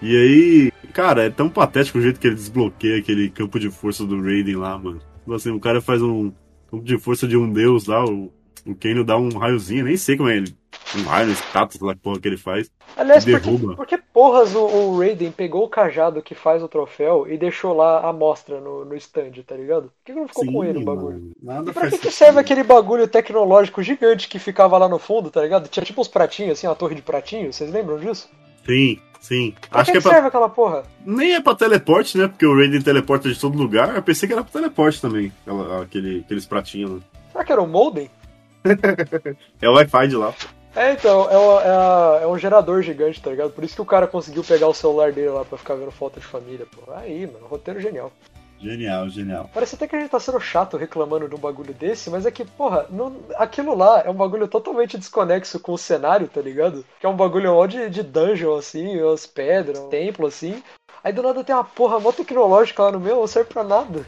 E 0.00 0.16
aí, 0.16 0.72
cara, 0.92 1.24
é 1.24 1.30
tão 1.30 1.48
patético 1.48 1.98
o 1.98 2.00
jeito 2.00 2.20
que 2.20 2.28
ele 2.28 2.36
desbloqueia 2.36 2.98
aquele 2.98 3.28
campo 3.28 3.58
de 3.58 3.68
força 3.68 4.06
do 4.06 4.22
Raiden 4.22 4.54
lá, 4.54 4.78
mano. 4.78 5.00
Tipo 5.18 5.34
assim, 5.34 5.50
o 5.50 5.58
cara 5.58 5.80
faz 5.80 6.00
um 6.00 6.32
campo 6.70 6.84
de 6.84 6.96
força 6.96 7.26
de 7.26 7.36
um 7.36 7.52
deus 7.52 7.86
lá, 7.86 8.04
o, 8.04 8.32
o 8.64 9.04
dá 9.04 9.16
um 9.16 9.36
raiozinho, 9.36 9.84
nem 9.84 9.96
sei 9.96 10.16
como 10.16 10.28
é 10.28 10.36
ele. 10.36 10.54
Um 10.96 11.04
raio 11.04 11.28
no 11.28 11.32
status 11.32 11.80
lá, 11.80 11.94
que 11.94 12.00
porra 12.00 12.20
que 12.20 12.28
ele 12.28 12.36
faz. 12.36 12.70
Aliás, 12.96 13.24
por 13.24 13.40
que, 13.40 13.50
derruba. 13.50 13.76
por 13.76 13.86
que 13.86 13.96
porras 13.96 14.54
o, 14.54 14.60
o 14.66 14.98
Raiden 14.98 15.32
pegou 15.32 15.64
o 15.64 15.68
cajado 15.68 16.20
que 16.22 16.34
faz 16.34 16.62
o 16.62 16.68
troféu 16.68 17.26
e 17.26 17.38
deixou 17.38 17.74
lá 17.74 18.06
a 18.06 18.12
mostra 18.12 18.60
no, 18.60 18.84
no 18.84 18.94
stand, 18.96 19.32
tá 19.46 19.54
ligado? 19.56 19.84
Por 19.84 19.92
que 20.04 20.12
não 20.12 20.28
ficou 20.28 20.44
com 20.52 20.64
ele 20.64 20.78
o 20.80 20.84
bagulho? 20.84 21.32
mano, 21.42 21.70
E 21.70 21.72
pra 21.72 21.88
que, 21.90 21.96
que 21.98 22.10
serve 22.10 22.38
aquele 22.40 22.62
bagulho 22.62 23.08
tecnológico 23.08 23.82
gigante 23.82 24.28
que 24.28 24.38
ficava 24.38 24.76
lá 24.76 24.86
no 24.88 24.98
fundo, 24.98 25.30
tá 25.30 25.40
ligado? 25.40 25.66
Tinha 25.68 25.84
tipo 25.84 26.00
uns 26.00 26.08
pratinhos, 26.08 26.52
assim, 26.58 26.66
uma 26.66 26.74
torre 26.76 26.94
de 26.94 27.02
pratinho, 27.02 27.50
vocês 27.52 27.70
lembram 27.72 27.98
disso? 27.98 28.28
Sim, 28.66 28.98
sim. 29.18 29.54
Pra 29.70 29.80
Acho 29.80 29.92
que, 29.92 29.92
que 29.92 29.98
é 29.98 30.02
pra. 30.02 30.12
serve 30.12 30.28
aquela 30.28 30.48
porra? 30.50 30.82
Nem 31.06 31.34
é 31.34 31.40
pra 31.40 31.54
teleporte, 31.54 32.18
né? 32.18 32.28
Porque 32.28 32.44
o 32.46 32.54
Raiden 32.54 32.82
teleporta 32.82 33.28
de 33.32 33.40
todo 33.40 33.56
lugar. 33.56 33.96
Eu 33.96 34.02
pensei 34.02 34.26
que 34.28 34.34
era 34.34 34.44
pra 34.44 34.52
teleporte 34.52 35.00
também. 35.00 35.32
aquela- 35.46 35.82
aquele, 35.82 36.20
aqueles 36.20 36.44
pratinhos 36.46 36.90
lá. 36.92 36.98
Será 37.32 37.44
que 37.44 37.52
era 37.52 37.62
o 37.62 37.66
modem? 37.66 38.10
É 39.60 39.68
o 39.68 39.72
Wi-Fi 39.74 40.08
de 40.08 40.16
lá. 40.16 40.32
É, 40.74 40.92
então, 40.92 41.30
é, 41.30 41.36
o- 41.36 41.60
é 41.60 42.22
é 42.24 42.26
um 42.26 42.38
gerador 42.38 42.82
gigante, 42.82 43.20
tá 43.20 43.30
ligado? 43.30 43.50
Por 43.52 43.62
isso 43.62 43.74
que 43.74 43.82
o 43.82 43.86
cara 43.86 44.06
conseguiu 44.06 44.42
pegar 44.42 44.68
o 44.68 44.74
celular 44.74 45.12
dele 45.12 45.28
lá 45.28 45.44
pra 45.44 45.58
ficar 45.58 45.74
vendo 45.74 45.90
foto 45.90 46.18
de 46.18 46.24
família, 46.26 46.66
pô. 46.74 46.90
Aí, 46.92 47.26
mano, 47.26 47.46
roteiro 47.46 47.78
genial. 47.80 48.10
Genial, 48.58 49.08
genial. 49.08 49.50
Parece 49.52 49.74
até 49.74 49.88
que 49.88 49.96
a 49.96 49.98
gente 50.00 50.10
tá 50.10 50.20
sendo 50.20 50.38
chato 50.40 50.76
reclamando 50.76 51.28
de 51.28 51.34
um 51.34 51.38
bagulho 51.38 51.74
desse, 51.74 52.08
mas 52.08 52.24
é 52.24 52.30
que, 52.30 52.44
porra, 52.44 52.86
não- 52.90 53.16
aquilo 53.34 53.76
lá 53.76 54.00
é 54.06 54.08
um 54.08 54.14
bagulho 54.14 54.46
totalmente 54.48 54.96
desconexo 54.96 55.58
com 55.60 55.72
o 55.72 55.78
cenário, 55.78 56.28
tá 56.28 56.40
ligado? 56.40 56.84
Que 57.00 57.04
é 57.04 57.08
um 57.08 57.16
bagulho 57.16 57.52
mó 57.52 57.66
de, 57.66 57.90
de 57.90 58.02
dungeon, 58.04 58.56
assim, 58.56 59.00
as 59.12 59.26
pedras, 59.26 59.78
um 59.80 59.88
templo, 59.88 60.26
assim. 60.28 60.62
Aí 61.04 61.12
do 61.12 61.22
nada 61.22 61.42
tem 61.42 61.54
uma 61.54 61.64
porra 61.64 61.98
mó 61.98 62.12
tecnológica 62.12 62.84
lá 62.84 62.92
no 62.92 63.00
meio, 63.00 63.16
não 63.16 63.26
serve 63.26 63.52
pra 63.52 63.64
nada. 63.64 64.06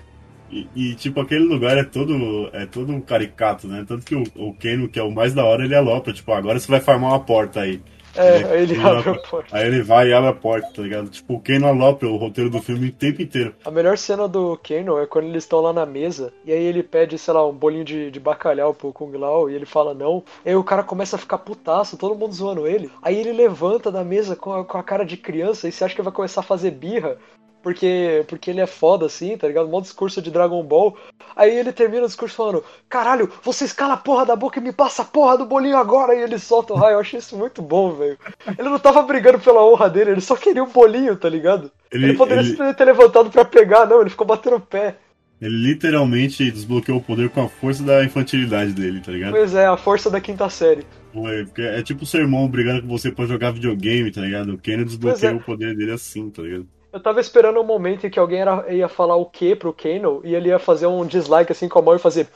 E, 0.51 0.69
e, 0.75 0.95
tipo, 0.95 1.21
aquele 1.21 1.45
lugar 1.45 1.77
é 1.77 1.85
todo, 1.85 2.49
é 2.53 2.67
todo 2.67 2.93
um 2.93 3.01
caricato, 3.01 3.67
né? 3.67 3.85
Tanto 3.87 4.05
que 4.05 4.15
o, 4.15 4.25
o 4.37 4.55
Keno, 4.55 4.89
que 4.89 4.99
é 4.99 5.03
o 5.03 5.11
mais 5.11 5.35
da 5.35 5.45
hora, 5.45 5.65
ele 5.65 5.75
alopra. 5.75 6.13
Tipo, 6.13 6.33
agora 6.33 6.59
você 6.59 6.71
vai 6.71 6.81
farmar 6.81 7.11
uma 7.11 7.21
porta 7.21 7.61
aí. 7.61 7.81
É, 8.17 8.45
aí 8.45 8.63
ele 8.63 8.81
abre 8.81 9.11
a 9.11 9.15
porta. 9.15 9.57
Aí 9.57 9.67
ele 9.67 9.83
vai 9.83 10.09
e 10.09 10.13
abre 10.13 10.31
a 10.31 10.33
porta, 10.33 10.69
tá 10.73 10.83
ligado? 10.83 11.09
Tipo, 11.09 11.35
o 11.35 11.41
Keno 11.41 11.67
alopra 11.67 12.09
o 12.09 12.17
roteiro 12.17 12.49
do 12.49 12.63
filme 12.63 12.89
o 12.89 12.93
tempo 12.93 13.21
inteiro. 13.21 13.55
A 13.65 13.71
melhor 13.71 13.99
cena 13.99 14.29
do 14.29 14.57
Kano 14.59 14.99
é 14.99 15.07
quando 15.07 15.27
eles 15.27 15.45
estão 15.45 15.61
lá 15.61 15.73
na 15.73 15.85
mesa 15.85 16.33
e 16.45 16.53
aí 16.53 16.63
ele 16.63 16.83
pede, 16.83 17.19
sei 17.19 17.35
lá, 17.35 17.47
um 17.47 17.53
bolinho 17.53 17.85
de, 17.85 18.11
de 18.11 18.21
bacalhau 18.21 18.73
pro 18.73 18.93
Kung 18.93 19.17
Lao 19.17 19.51
e 19.51 19.55
ele 19.55 19.67
fala 19.67 19.95
não. 19.95 20.23
E 20.45 20.51
aí 20.51 20.57
o 20.57 20.65
cara 20.65 20.85
começa 20.85 21.17
a 21.17 21.19
ficar 21.19 21.39
putaço, 21.39 21.97
todo 21.97 22.15
mundo 22.15 22.33
zoando 22.33 22.67
ele. 22.67 22.91
Aí 23.03 23.19
ele 23.19 23.33
levanta 23.33 23.91
da 23.91 24.05
mesa 24.05 24.37
com 24.37 24.53
a, 24.53 24.65
com 24.65 24.79
a 24.79 24.83
cara 24.83 25.05
de 25.05 25.17
criança 25.17 25.69
e 25.69 25.73
você 25.73 25.85
acha 25.85 25.95
que 25.95 26.03
vai 26.03 26.13
começar 26.13 26.41
a 26.41 26.45
fazer 26.45 26.71
birra. 26.71 27.19
Porque, 27.65 28.25
porque 28.29 28.51
ele 28.51 28.61
é 28.61 28.67
foda 28.67 29.07
assim, 29.07 29.37
tá 29.39 29.49
ligado? 29.49 29.69
Mó 29.69 29.81
discurso 29.81 30.21
de 30.21 30.31
Dragon 30.31 30.63
Ball. 30.63 30.95
Aí 31.35 31.57
ele 31.59 31.73
termina 31.73 32.05
o 32.05 32.07
discurso 32.07 32.37
falando: 32.37 32.63
Caralho, 32.91 33.33
você 33.43 33.65
escala 33.65 33.95
a 33.95 33.97
porra 33.97 34.27
da 34.27 34.37
boca 34.37 34.61
e 34.61 34.63
me 34.63 34.71
passa 34.71 35.01
a 35.01 35.05
porra 35.07 35.39
do 35.39 35.47
bolinho 35.47 35.79
agora. 35.79 36.15
E 36.15 36.21
ele 36.23 36.39
solta 36.39 36.75
o 36.75 36.77
raio. 36.77 36.97
Eu 36.97 37.01
achei 37.01 37.19
isso 37.19 37.37
muito 37.39 37.63
bom, 37.63 37.93
velho. 37.95 38.19
Ele 38.59 38.69
não 38.69 38.79
tava 38.79 39.03
brigando 39.03 39.41
pela 39.41 39.65
honra 39.65 39.89
dele, 39.89 40.11
ele 40.11 40.21
só 40.21 40.37
queria 40.37 40.63
o 40.63 40.67
bolinho, 40.71 41.17
tá 41.17 41.29
ligado? 41.29 41.73
Ele, 41.91 42.05
Ele- 42.11 42.19
poderia 42.19 42.43
ele- 42.43 42.75
ter 42.75 42.85
levantado 42.85 43.31
pra 43.31 43.45
pegar, 43.47 43.87
não, 43.87 44.03
ele 44.03 44.11
ficou 44.11 44.27
batendo 44.27 44.57
o 44.57 44.61
pé. 44.61 44.97
Ele 45.41 45.57
literalmente 45.57 46.51
desbloqueou 46.51 46.99
o 46.99 47.03
poder 47.03 47.29
com 47.31 47.43
a 47.43 47.49
força 47.49 47.83
da 47.83 48.05
infantilidade 48.05 48.73
dele, 48.73 49.01
tá 49.01 49.11
ligado? 49.11 49.33
Pois 49.33 49.55
é, 49.55 49.67
a 49.67 49.77
força 49.77 50.09
da 50.11 50.21
quinta 50.21 50.49
série. 50.51 50.87
Porque 51.13 51.63
é 51.63 51.83
tipo 51.83 52.03
o 52.05 52.07
seu 52.07 52.21
irmão 52.21 52.47
brigando 52.49 52.83
com 52.83 52.89
você 52.89 53.11
pra 53.11 53.25
jogar 53.27 53.53
videogame, 53.53 54.11
tá 54.11 54.21
ligado? 54.21 54.53
O 54.55 54.59
Keno 54.59 54.85
desbloqueou 54.85 55.21
Pois 55.21 55.33
é. 55.33 55.37
o 55.37 55.41
poder 55.45 55.77
dele 55.77 55.93
assim, 55.93 56.29
tá 56.31 56.43
ligado? 56.43 56.67
Eu 56.95 57.01
tava 57.01 57.21
esperando 57.21 57.61
um 57.61 57.65
momento 57.65 58.07
em 58.07 58.11
que 58.11 58.21
alguém 58.21 58.41
era- 58.41 58.73
ia 58.73 58.89
falar 58.89 59.17
o 59.17 59.27
que 59.27 59.57
pro 59.57 59.73
Kano 59.73 60.21
e 60.23 60.33
ele 60.33 60.49
ia 60.49 60.61
fazer 60.61 60.87
um 60.87 61.05
dislike 61.05 61.51
assim 61.51 61.69
com 61.69 61.81
a 61.81 61.83
mão 61.83 61.97
e 61.97 61.99
fazer. 61.99 62.29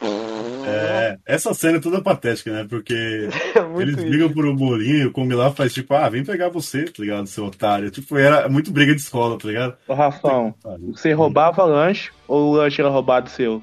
É, 0.67 1.17
essa 1.25 1.55
cena 1.55 1.79
é 1.79 1.81
toda 1.81 2.03
patética, 2.03 2.53
né? 2.53 2.67
Porque 2.69 3.29
É 3.55 3.81
eles 3.83 3.97
isso. 3.97 4.07
brigam 4.09 4.29
por 4.33 4.45
um 4.45 4.57
bolinho 4.57 4.97
e 4.97 5.07
o 5.07 5.13
Kong 5.13 5.33
lá 5.33 5.53
faz 5.53 5.73
tipo, 5.73 5.95
ah, 5.95 6.09
vem 6.09 6.25
pegar 6.25 6.49
você, 6.49 6.87
tá 6.87 6.95
ligado, 6.99 7.29
seu 7.29 7.47
otário. 7.47 7.89
Tipo, 7.89 8.19
era 8.19 8.49
muito 8.49 8.73
briga 8.73 8.93
de 8.93 9.01
escola, 9.01 9.39
tá 9.39 9.47
ligado? 9.47 9.77
Ô, 9.87 9.95
Rafão, 9.95 10.53
você 10.93 11.13
roubava 11.13 11.63
lanche 11.65 12.11
ou 12.27 12.51
o 12.51 12.57
lanche 12.57 12.81
era 12.83 12.91
roubado 12.91 13.31
seu? 13.31 13.63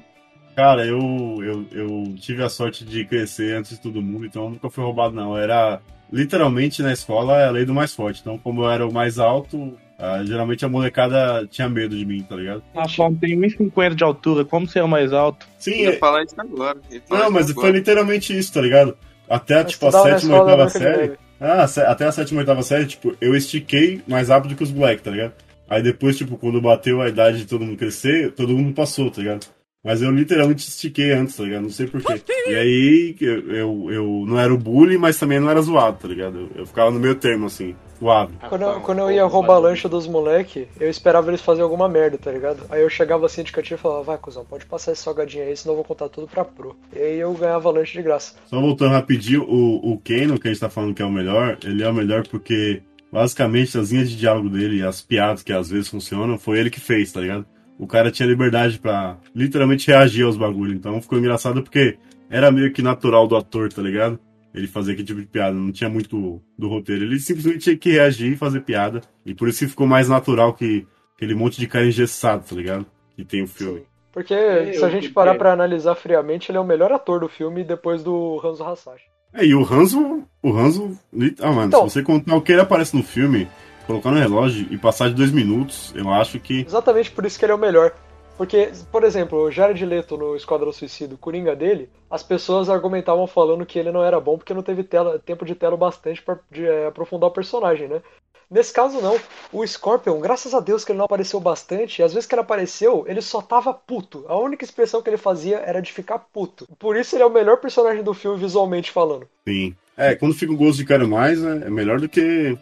Cara, 0.56 0.86
eu, 0.86 0.98
eu, 1.42 1.66
eu 1.72 2.14
tive 2.18 2.42
a 2.42 2.48
sorte 2.48 2.86
de 2.86 3.04
crescer 3.04 3.54
antes 3.54 3.72
de 3.72 3.82
todo 3.82 4.00
mundo, 4.00 4.24
então 4.24 4.44
eu 4.44 4.50
nunca 4.50 4.70
fui 4.70 4.82
roubado, 4.82 5.14
não. 5.14 5.36
Era 5.36 5.78
literalmente 6.10 6.82
na 6.82 6.92
escola 6.94 7.38
é 7.38 7.46
a 7.46 7.50
lei 7.50 7.66
do 7.66 7.74
mais 7.74 7.94
forte. 7.94 8.22
Então, 8.22 8.38
como 8.38 8.62
eu 8.62 8.70
era 8.70 8.88
o 8.88 8.92
mais 8.92 9.18
alto, 9.18 9.76
ah, 9.98 10.22
geralmente 10.24 10.64
a 10.64 10.68
molecada 10.68 11.46
tinha 11.50 11.68
medo 11.68 11.96
de 11.96 12.04
mim, 12.04 12.22
tá 12.28 12.36
ligado? 12.36 12.62
Rafão 12.74 13.14
tem 13.14 13.38
1,50 13.38 13.94
de 13.94 14.04
altura, 14.04 14.44
como 14.44 14.68
é 14.74 14.82
o 14.82 14.88
mais 14.88 15.12
alto? 15.12 15.46
Sim, 15.58 15.72
Eu 15.72 15.90
ia 15.90 15.96
é- 15.96 15.98
falar 15.98 16.22
isso 16.24 16.34
agora. 16.38 16.78
Falar 17.08 17.20
Não, 17.20 17.26
isso 17.26 17.32
mas 17.32 17.50
agora. 17.50 17.66
foi 17.68 17.70
literalmente 17.78 18.36
isso, 18.38 18.52
tá 18.52 18.60
ligado? 18.60 18.96
Até, 19.28 19.64
tipo, 19.64 19.86
a 19.86 19.90
na 19.90 20.02
sétima, 20.02 20.40
oitava 20.42 20.68
série. 20.68 21.12
Ah, 21.40 21.66
se- 21.66 21.80
até 21.80 22.04
a 22.06 22.12
sétima, 22.12 22.40
oitava 22.40 22.62
série, 22.62 22.86
tipo, 22.86 23.14
eu 23.20 23.34
estiquei 23.34 24.00
mais 24.06 24.28
rápido 24.28 24.54
que 24.54 24.62
os 24.62 24.72
moleques, 24.72 25.02
tá 25.04 25.10
ligado? 25.10 25.32
Aí 25.68 25.82
depois, 25.82 26.16
tipo, 26.16 26.36
quando 26.38 26.60
bateu 26.60 27.00
a 27.02 27.08
idade 27.08 27.38
de 27.38 27.46
todo 27.46 27.64
mundo 27.64 27.76
crescer, 27.76 28.32
todo 28.32 28.56
mundo 28.56 28.72
passou, 28.72 29.10
tá 29.10 29.20
ligado? 29.20 29.46
Mas 29.84 30.00
eu 30.02 30.10
literalmente 30.10 30.68
estiquei 30.68 31.12
antes, 31.12 31.36
tá 31.36 31.44
ligado? 31.44 31.62
Não 31.62 31.70
sei 31.70 31.86
porquê. 31.86 32.20
E 32.48 32.54
aí, 32.54 33.16
eu, 33.20 33.50
eu, 33.52 33.86
eu 33.90 34.24
não 34.26 34.38
era 34.38 34.52
o 34.52 34.58
bully, 34.58 34.96
mas 34.98 35.18
também 35.18 35.38
não 35.40 35.50
era 35.50 35.60
zoado, 35.60 35.98
tá 35.98 36.08
ligado? 36.08 36.38
Eu, 36.38 36.50
eu 36.60 36.66
ficava 36.66 36.90
no 36.90 36.98
meio 37.00 37.14
termo, 37.14 37.46
assim, 37.46 37.74
suave. 37.98 38.34
Quando 38.48 38.62
eu, 38.62 38.80
quando 38.80 38.98
eu 38.98 39.10
ia 39.10 39.24
roubar 39.24 39.58
lanche 39.58 39.88
dos 39.88 40.06
moleque, 40.06 40.68
eu 40.78 40.88
esperava 40.88 41.28
eles 41.28 41.40
fazerem 41.40 41.64
alguma 41.64 41.88
merda, 41.88 42.18
tá 42.18 42.30
ligado? 42.30 42.64
Aí 42.70 42.82
eu 42.82 42.90
chegava 42.90 43.26
assim 43.26 43.42
de 43.42 43.52
cantinho 43.52 43.76
e 43.76 43.80
falava, 43.80 44.02
vai, 44.02 44.18
cuzão, 44.18 44.44
pode 44.44 44.66
passar 44.66 44.92
esse 44.92 45.02
salgadinho 45.02 45.44
aí, 45.44 45.56
senão 45.56 45.72
eu 45.72 45.76
vou 45.76 45.84
contar 45.84 46.08
tudo 46.08 46.26
pra 46.26 46.44
pro. 46.44 46.76
E 46.94 46.98
aí 46.98 47.18
eu 47.18 47.32
ganhava 47.34 47.70
lanche 47.70 47.96
de 47.96 48.02
graça. 48.02 48.34
Só 48.46 48.60
voltando 48.60 48.92
rapidinho, 48.92 49.42
o, 49.42 49.92
o 49.92 49.98
Kano, 49.98 50.38
que 50.38 50.48
a 50.48 50.50
gente 50.52 50.60
tá 50.60 50.68
falando 50.68 50.94
que 50.94 51.02
é 51.02 51.04
o 51.06 51.10
melhor, 51.10 51.58
ele 51.64 51.82
é 51.82 51.88
o 51.88 51.94
melhor 51.94 52.26
porque, 52.26 52.82
basicamente, 53.12 53.78
as 53.78 53.90
linhas 53.90 54.10
de 54.10 54.16
diálogo 54.16 54.48
dele, 54.48 54.84
as 54.84 55.00
piadas 55.00 55.42
que 55.42 55.52
às 55.52 55.70
vezes 55.70 55.88
funcionam, 55.88 56.38
foi 56.38 56.58
ele 56.58 56.70
que 56.70 56.80
fez, 56.80 57.12
tá 57.12 57.20
ligado? 57.20 57.46
O 57.78 57.86
cara 57.86 58.10
tinha 58.10 58.28
liberdade 58.28 58.78
pra 58.78 59.18
literalmente 59.34 59.88
reagir 59.88 60.24
aos 60.24 60.36
bagulhos. 60.36 60.74
Então 60.74 61.00
ficou 61.02 61.18
engraçado 61.18 61.62
porque 61.62 61.98
era 62.30 62.50
meio 62.50 62.72
que 62.72 62.82
natural 62.82 63.26
do 63.26 63.36
ator, 63.36 63.72
tá 63.72 63.82
ligado? 63.82 64.18
Ele 64.56 64.66
fazer 64.66 64.92
aquele 64.92 65.06
tipo 65.06 65.20
de 65.20 65.26
piada, 65.26 65.54
não 65.54 65.70
tinha 65.70 65.90
muito 65.90 66.42
do 66.58 66.68
roteiro. 66.68 67.04
Ele 67.04 67.20
simplesmente 67.20 67.58
tinha 67.58 67.76
que 67.76 67.90
reagir 67.92 68.32
e 68.32 68.36
fazer 68.36 68.62
piada. 68.62 69.02
E 69.24 69.34
por 69.34 69.48
isso 69.48 69.58
que 69.60 69.68
ficou 69.70 69.86
mais 69.86 70.08
natural 70.08 70.54
que 70.54 70.86
aquele 71.14 71.34
monte 71.34 71.60
de 71.60 71.66
cara 71.68 71.86
engessado, 71.86 72.42
tá 72.48 72.56
ligado? 72.56 72.86
Que 73.14 73.24
tem 73.24 73.42
o 73.42 73.46
filme. 73.46 73.82
Porque 74.12 74.32
É, 74.32 74.72
se 74.72 74.82
a 74.82 74.88
gente 74.88 75.10
parar 75.10 75.34
é. 75.34 75.38
pra 75.38 75.52
analisar 75.52 75.94
friamente, 75.94 76.50
ele 76.50 76.56
é 76.56 76.60
o 76.60 76.64
melhor 76.64 76.90
ator 76.90 77.20
do 77.20 77.28
filme 77.28 77.62
depois 77.62 78.02
do 78.02 78.40
Hanzo 78.42 78.64
Hasashi. 78.64 79.04
É, 79.34 79.44
e 79.44 79.54
o 79.54 79.62
Hanzo. 79.62 80.22
O 80.42 80.56
Hanzo. 80.56 80.98
Ah, 81.42 81.52
mano, 81.52 81.66
Então- 81.66 81.86
se 81.86 81.94
você 81.94 82.02
contar 82.02 82.34
o 82.34 82.40
que 82.40 82.52
ele 82.52 82.62
aparece 82.62 82.96
no 82.96 83.02
filme, 83.02 83.46
colocar 83.86 84.10
no 84.10 84.18
relógio 84.18 84.66
e 84.70 84.78
passar 84.78 85.08
de 85.10 85.14
dois 85.16 85.30
minutos, 85.30 85.92
eu 85.94 86.10
acho 86.10 86.40
que. 86.40 86.62
Exatamente 86.66 87.10
por 87.10 87.26
isso 87.26 87.38
que 87.38 87.44
ele 87.44 87.52
é 87.52 87.54
o 87.54 87.58
melhor. 87.58 87.92
Porque, 88.36 88.70
por 88.92 89.02
exemplo, 89.02 89.38
o 89.38 89.50
Jared 89.50 89.84
Leto 89.84 90.16
no 90.16 90.36
Esquadrão 90.36 90.72
Suicida, 90.72 91.14
o 91.14 91.18
Coringa 91.18 91.56
dele, 91.56 91.88
as 92.10 92.22
pessoas 92.22 92.68
argumentavam 92.68 93.26
falando 93.26 93.64
que 93.64 93.78
ele 93.78 93.90
não 93.90 94.04
era 94.04 94.20
bom 94.20 94.36
porque 94.36 94.52
não 94.52 94.62
teve 94.62 94.84
tela- 94.84 95.18
tempo 95.18 95.44
de 95.44 95.54
tela 95.54 95.76
bastante 95.76 96.22
de, 96.50 96.66
é, 96.66 96.86
aprofundar 96.86 97.30
o 97.30 97.32
personagem, 97.32 97.88
né? 97.88 98.02
Nesse 98.50 98.72
caso, 98.72 99.00
não. 99.00 99.18
O 99.52 99.66
Scorpion, 99.66 100.20
graças 100.20 100.54
a 100.54 100.60
Deus 100.60 100.84
que 100.84 100.92
ele 100.92 100.98
não 100.98 101.06
apareceu 101.06 101.40
bastante, 101.40 101.98
e 102.00 102.04
às 102.04 102.12
vezes 102.14 102.28
que 102.28 102.34
ele 102.34 102.42
apareceu, 102.42 103.04
ele 103.08 103.20
só 103.20 103.42
tava 103.42 103.74
puto. 103.74 104.24
A 104.28 104.36
única 104.36 104.64
expressão 104.64 105.02
que 105.02 105.10
ele 105.10 105.16
fazia 105.16 105.56
era 105.58 105.80
de 105.82 105.92
ficar 105.92 106.18
puto. 106.18 106.68
Por 106.78 106.96
isso 106.96 107.16
ele 107.16 107.24
é 107.24 107.26
o 107.26 107.32
melhor 107.32 107.56
personagem 107.56 108.04
do 108.04 108.14
filme 108.14 108.38
visualmente 108.38 108.92
falando. 108.92 109.26
Sim. 109.48 109.74
É, 109.96 110.14
quando 110.14 110.34
fica 110.34 110.52
o 110.52 110.56
gosto 110.56 110.76
de 110.78 110.84
cara 110.84 111.06
mais, 111.08 111.42
é 111.42 111.66
é 111.66 111.70
melhor 111.70 111.98
do 111.98 112.08
que. 112.08 112.56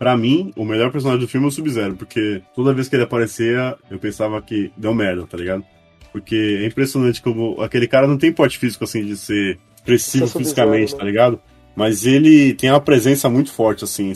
Pra 0.00 0.16
mim, 0.16 0.50
o 0.56 0.64
melhor 0.64 0.90
personagem 0.90 1.20
do 1.20 1.28
filme 1.28 1.44
é 1.46 1.48
o 1.50 1.52
Sub-Zero, 1.52 1.94
porque 1.94 2.40
toda 2.56 2.72
vez 2.72 2.88
que 2.88 2.96
ele 2.96 3.02
aparecia, 3.02 3.76
eu 3.90 3.98
pensava 3.98 4.40
que 4.40 4.72
deu 4.74 4.94
merda, 4.94 5.26
tá 5.26 5.36
ligado? 5.36 5.62
Porque 6.10 6.60
é 6.62 6.66
impressionante 6.66 7.20
como 7.20 7.60
aquele 7.60 7.86
cara 7.86 8.06
não 8.06 8.16
tem 8.16 8.32
porte 8.32 8.58
físico 8.58 8.84
assim 8.84 9.04
de 9.04 9.14
ser 9.14 9.58
Sub-Zero, 9.84 10.28
fisicamente, 10.38 10.92
né? 10.94 10.98
tá 10.98 11.04
ligado? 11.04 11.38
Mas 11.76 12.06
ele 12.06 12.54
tem 12.54 12.70
uma 12.70 12.80
presença 12.80 13.28
muito 13.28 13.52
forte, 13.52 13.84
assim. 13.84 14.10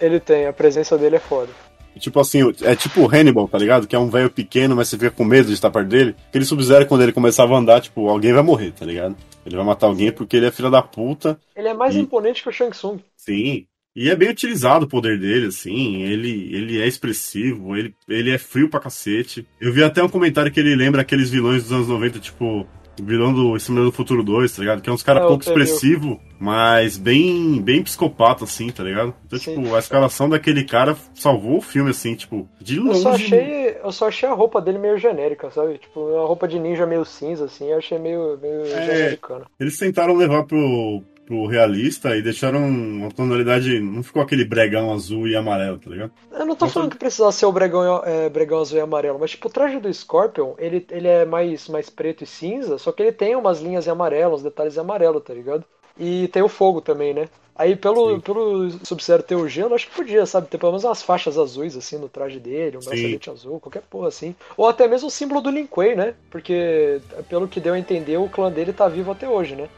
Ele 0.00 0.18
tem, 0.18 0.46
a 0.48 0.52
presença 0.52 0.98
dele 0.98 1.14
é 1.14 1.20
foda. 1.20 1.52
Tipo 2.00 2.18
assim, 2.18 2.40
é 2.62 2.74
tipo 2.74 3.02
o 3.02 3.08
Hannibal, 3.08 3.46
tá 3.46 3.58
ligado? 3.58 3.86
Que 3.86 3.94
é 3.94 3.98
um 3.98 4.10
velho 4.10 4.30
pequeno, 4.30 4.74
mas 4.74 4.88
você 4.88 4.98
fica 4.98 5.10
com 5.12 5.24
medo 5.24 5.46
de 5.46 5.54
estar 5.54 5.70
perto 5.70 5.86
dele. 5.88 6.16
Aquele 6.28 6.44
Sub-Zero, 6.44 6.84
quando 6.86 7.02
ele 7.02 7.12
começava 7.12 7.54
a 7.54 7.58
andar, 7.58 7.80
tipo, 7.80 8.08
alguém 8.08 8.32
vai 8.32 8.42
morrer, 8.42 8.72
tá 8.72 8.84
ligado? 8.84 9.16
Ele 9.46 9.54
vai 9.54 9.64
matar 9.64 9.86
alguém 9.86 10.10
porque 10.10 10.36
ele 10.36 10.46
é 10.46 10.50
filho 10.50 10.68
da 10.70 10.82
puta. 10.82 11.38
Ele 11.54 11.68
é 11.68 11.74
mais 11.74 11.94
E- 11.94 12.00
imponente 12.00 12.42
que 12.42 12.48
o 12.48 12.52
Shang 12.52 12.72
Tsung. 12.72 12.98
Sim. 13.16 13.66
E 14.00 14.08
é 14.08 14.14
bem 14.14 14.28
utilizado 14.30 14.84
o 14.84 14.88
poder 14.88 15.18
dele, 15.18 15.46
assim. 15.46 16.02
Ele, 16.04 16.54
ele 16.54 16.80
é 16.80 16.86
expressivo, 16.86 17.76
ele, 17.76 17.92
ele 18.08 18.30
é 18.30 18.38
frio 18.38 18.68
pra 18.70 18.78
cacete. 18.78 19.44
Eu 19.60 19.72
vi 19.72 19.82
até 19.82 20.00
um 20.02 20.08
comentário 20.08 20.52
que 20.52 20.60
ele 20.60 20.76
lembra 20.76 21.00
aqueles 21.02 21.28
vilões 21.30 21.64
dos 21.64 21.72
anos 21.72 21.88
90, 21.88 22.20
tipo 22.20 22.64
vilão 23.00 23.32
do 23.32 23.56
Exterminador 23.56 23.92
do 23.92 23.96
Futuro 23.96 24.24
2, 24.24 24.50
tá 24.56 24.60
ligado? 24.60 24.82
Que 24.82 24.90
é 24.90 24.92
uns 24.92 25.04
caras 25.04 25.22
É, 25.22 25.26
pouco 25.28 25.44
expressivo, 25.44 26.20
mas 26.40 26.96
bem, 26.96 27.60
bem 27.62 27.80
psicopata, 27.80 28.42
assim, 28.42 28.70
tá 28.70 28.82
ligado? 28.82 29.14
Então, 29.24 29.38
Sim. 29.38 29.54
tipo, 29.62 29.72
a 29.74 29.78
escalação 29.78 30.28
daquele 30.28 30.64
cara 30.64 30.96
salvou 31.14 31.58
o 31.58 31.60
filme, 31.60 31.90
assim, 31.90 32.16
tipo, 32.16 32.48
de 32.60 32.78
Eu 32.78 32.84
longe. 32.86 33.00
só, 33.02 33.10
achei, 33.10 33.76
eu 33.84 33.92
só 33.92 34.08
achei 34.08 34.28
a 34.28 34.32
roupa 34.32 34.60
dele 34.60 34.78
meio 34.78 34.98
genérica, 34.98 35.48
sabe? 35.52 35.78
Tipo, 35.78 36.00
uma 36.00 36.26
roupa 36.26 36.48
de 36.48 36.58
ninja 36.58 36.86
meio 36.86 37.04
cinza, 37.04 37.44
assim, 37.44 37.70
eu 37.70 37.78
achei 37.78 37.98
meio, 38.00 38.36
meio 38.42 38.62
É. 38.62 38.84
genericana. 38.86 39.44
Eles 39.60 39.78
tentaram 39.78 40.16
levar 40.16 40.42
pro, 40.42 41.00
pro 41.28 41.46
realista 41.46 42.16
e 42.16 42.22
deixaram 42.22 42.66
uma 42.66 43.10
tonalidade. 43.10 43.78
Não 43.78 44.02
ficou 44.02 44.22
aquele 44.22 44.46
bregão 44.46 44.90
azul 44.90 45.28
e 45.28 45.36
amarelo, 45.36 45.78
tá 45.78 45.90
ligado? 45.90 46.12
Eu 46.32 46.46
não 46.46 46.56
tô 46.56 46.66
falando 46.66 46.90
que 46.90 46.96
precisava 46.96 47.30
ser 47.30 47.44
o 47.44 47.52
bregão, 47.52 48.02
é, 48.02 48.30
bregão 48.30 48.60
azul 48.60 48.78
e 48.78 48.80
amarelo, 48.80 49.18
mas 49.20 49.32
tipo, 49.32 49.46
o 49.46 49.50
traje 49.50 49.78
do 49.78 49.92
Scorpion, 49.92 50.54
ele, 50.58 50.84
ele 50.90 51.06
é 51.06 51.26
mais, 51.26 51.68
mais 51.68 51.90
preto 51.90 52.24
e 52.24 52.26
cinza, 52.26 52.78
só 52.78 52.90
que 52.90 53.02
ele 53.02 53.12
tem 53.12 53.36
umas 53.36 53.60
linhas 53.60 53.86
em 53.86 53.90
amarelo, 53.90 54.34
uns 54.34 54.42
detalhes 54.42 54.76
em 54.76 54.80
amarelo, 54.80 55.20
tá 55.20 55.34
ligado? 55.34 55.64
E 55.98 56.28
tem 56.28 56.42
o 56.42 56.48
fogo 56.48 56.80
também, 56.80 57.12
né? 57.12 57.28
Aí 57.54 57.74
pelo, 57.74 58.22
pelo 58.22 58.70
Sub-Zero 58.86 59.22
ter 59.22 59.34
o 59.34 59.48
gelo, 59.48 59.74
acho 59.74 59.88
que 59.88 59.96
podia, 59.96 60.24
sabe? 60.24 60.46
Ter 60.46 60.58
pelo 60.58 60.70
menos 60.70 60.84
umas 60.84 61.02
faixas 61.02 61.36
azuis 61.36 61.76
assim 61.76 61.98
no 61.98 62.08
traje 62.08 62.38
dele, 62.38 62.76
um 62.76 62.80
bracelete 62.80 63.28
azul, 63.28 63.58
qualquer 63.58 63.82
porra 63.82 64.06
assim. 64.06 64.34
Ou 64.56 64.68
até 64.68 64.86
mesmo 64.86 65.08
o 65.08 65.10
símbolo 65.10 65.40
do 65.40 65.50
Lin 65.50 65.66
Kuei, 65.66 65.96
né? 65.96 66.14
Porque, 66.30 67.00
pelo 67.28 67.48
que 67.48 67.58
deu 67.58 67.74
a 67.74 67.78
entender, 67.78 68.16
o 68.16 68.28
clã 68.28 68.50
dele 68.50 68.72
tá 68.72 68.88
vivo 68.88 69.10
até 69.10 69.28
hoje, 69.28 69.56
né? 69.56 69.68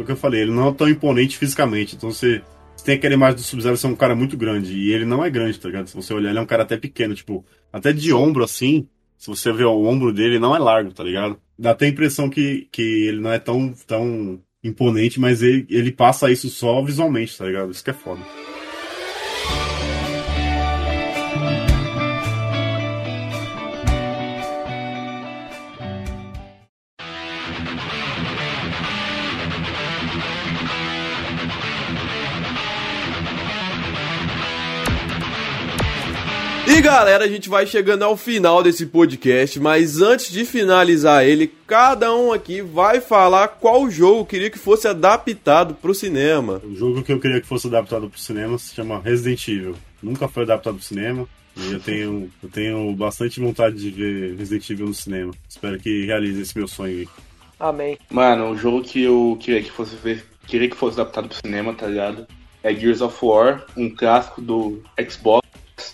É 0.00 0.02
o 0.02 0.06
que 0.06 0.12
eu 0.12 0.16
falei, 0.16 0.42
ele 0.42 0.50
não 0.50 0.68
é 0.68 0.72
tão 0.72 0.88
imponente 0.88 1.36
fisicamente. 1.36 1.96
Então 1.96 2.10
você, 2.10 2.42
você 2.76 2.84
tem 2.84 2.94
aquela 2.96 3.14
imagem 3.14 3.36
do 3.36 3.42
Sub-Zero 3.42 3.76
ser 3.76 3.86
um 3.86 3.96
cara 3.96 4.14
muito 4.14 4.36
grande. 4.36 4.72
E 4.74 4.92
ele 4.92 5.04
não 5.04 5.24
é 5.24 5.30
grande, 5.30 5.58
tá 5.58 5.68
ligado? 5.68 5.88
Se 5.88 5.94
você 5.94 6.12
olhar, 6.12 6.30
ele 6.30 6.38
é 6.38 6.42
um 6.42 6.46
cara 6.46 6.62
até 6.62 6.76
pequeno, 6.76 7.14
tipo, 7.14 7.44
até 7.72 7.92
de 7.92 8.12
ombro 8.12 8.44
assim. 8.44 8.88
Se 9.18 9.28
você 9.28 9.52
ver 9.52 9.64
o 9.64 9.84
ombro 9.84 10.12
dele, 10.12 10.38
não 10.38 10.54
é 10.54 10.58
largo, 10.58 10.92
tá 10.92 11.04
ligado? 11.04 11.38
Dá 11.58 11.70
até 11.70 11.86
a 11.86 11.88
impressão 11.88 12.28
que, 12.28 12.68
que 12.72 12.82
ele 13.06 13.20
não 13.20 13.30
é 13.30 13.38
tão, 13.38 13.72
tão 13.86 14.40
imponente, 14.64 15.20
mas 15.20 15.42
ele, 15.42 15.66
ele 15.70 15.92
passa 15.92 16.30
isso 16.30 16.48
só 16.48 16.82
visualmente, 16.82 17.36
tá 17.36 17.46
ligado? 17.46 17.70
Isso 17.70 17.84
que 17.84 17.90
é 17.90 17.94
foda. 17.94 18.20
Galera, 36.92 37.24
a 37.24 37.28
gente 37.28 37.48
vai 37.48 37.66
chegando 37.66 38.02
ao 38.02 38.18
final 38.18 38.62
desse 38.62 38.84
podcast, 38.84 39.58
mas 39.58 40.02
antes 40.02 40.30
de 40.30 40.44
finalizar 40.44 41.24
ele, 41.24 41.50
cada 41.66 42.14
um 42.14 42.34
aqui 42.34 42.60
vai 42.60 43.00
falar 43.00 43.48
qual 43.48 43.90
jogo 43.90 44.26
queria 44.26 44.50
que 44.50 44.58
fosse 44.58 44.86
adaptado 44.86 45.74
pro 45.74 45.94
cinema. 45.94 46.60
O 46.62 46.76
jogo 46.76 47.02
que 47.02 47.10
eu 47.10 47.18
queria 47.18 47.40
que 47.40 47.46
fosse 47.46 47.66
adaptado 47.66 48.10
pro 48.10 48.20
cinema 48.20 48.58
se 48.58 48.74
chama 48.74 49.00
Resident 49.00 49.48
Evil. 49.48 49.74
Nunca 50.02 50.28
foi 50.28 50.42
adaptado 50.42 50.74
pro 50.74 50.84
cinema. 50.84 51.26
E 51.56 51.72
eu 51.72 51.80
tenho, 51.80 52.30
eu 52.42 52.50
tenho 52.50 52.92
bastante 52.92 53.40
vontade 53.40 53.76
de 53.76 53.90
ver 53.90 54.36
Resident 54.36 54.68
Evil 54.68 54.86
no 54.86 54.94
cinema. 54.94 55.32
Espero 55.48 55.78
que 55.78 56.04
realize 56.04 56.42
esse 56.42 56.56
meu 56.56 56.68
sonho 56.68 56.98
aí. 56.98 57.08
Amém. 57.58 57.96
Mano, 58.10 58.50
o 58.50 58.56
jogo 58.56 58.82
que 58.82 59.02
eu 59.02 59.38
queria 59.40 59.62
que 59.62 59.70
fosse 59.70 59.96
ver, 59.96 60.26
queria 60.46 60.68
que 60.68 60.76
fosse 60.76 61.00
adaptado 61.00 61.28
pro 61.28 61.38
cinema, 61.38 61.72
tá 61.72 61.86
ligado? 61.86 62.26
É 62.62 62.74
Gears 62.74 63.00
of 63.00 63.16
War, 63.22 63.64
um 63.76 63.88
clássico 63.88 64.42
do 64.42 64.82
Xbox, 65.08 65.41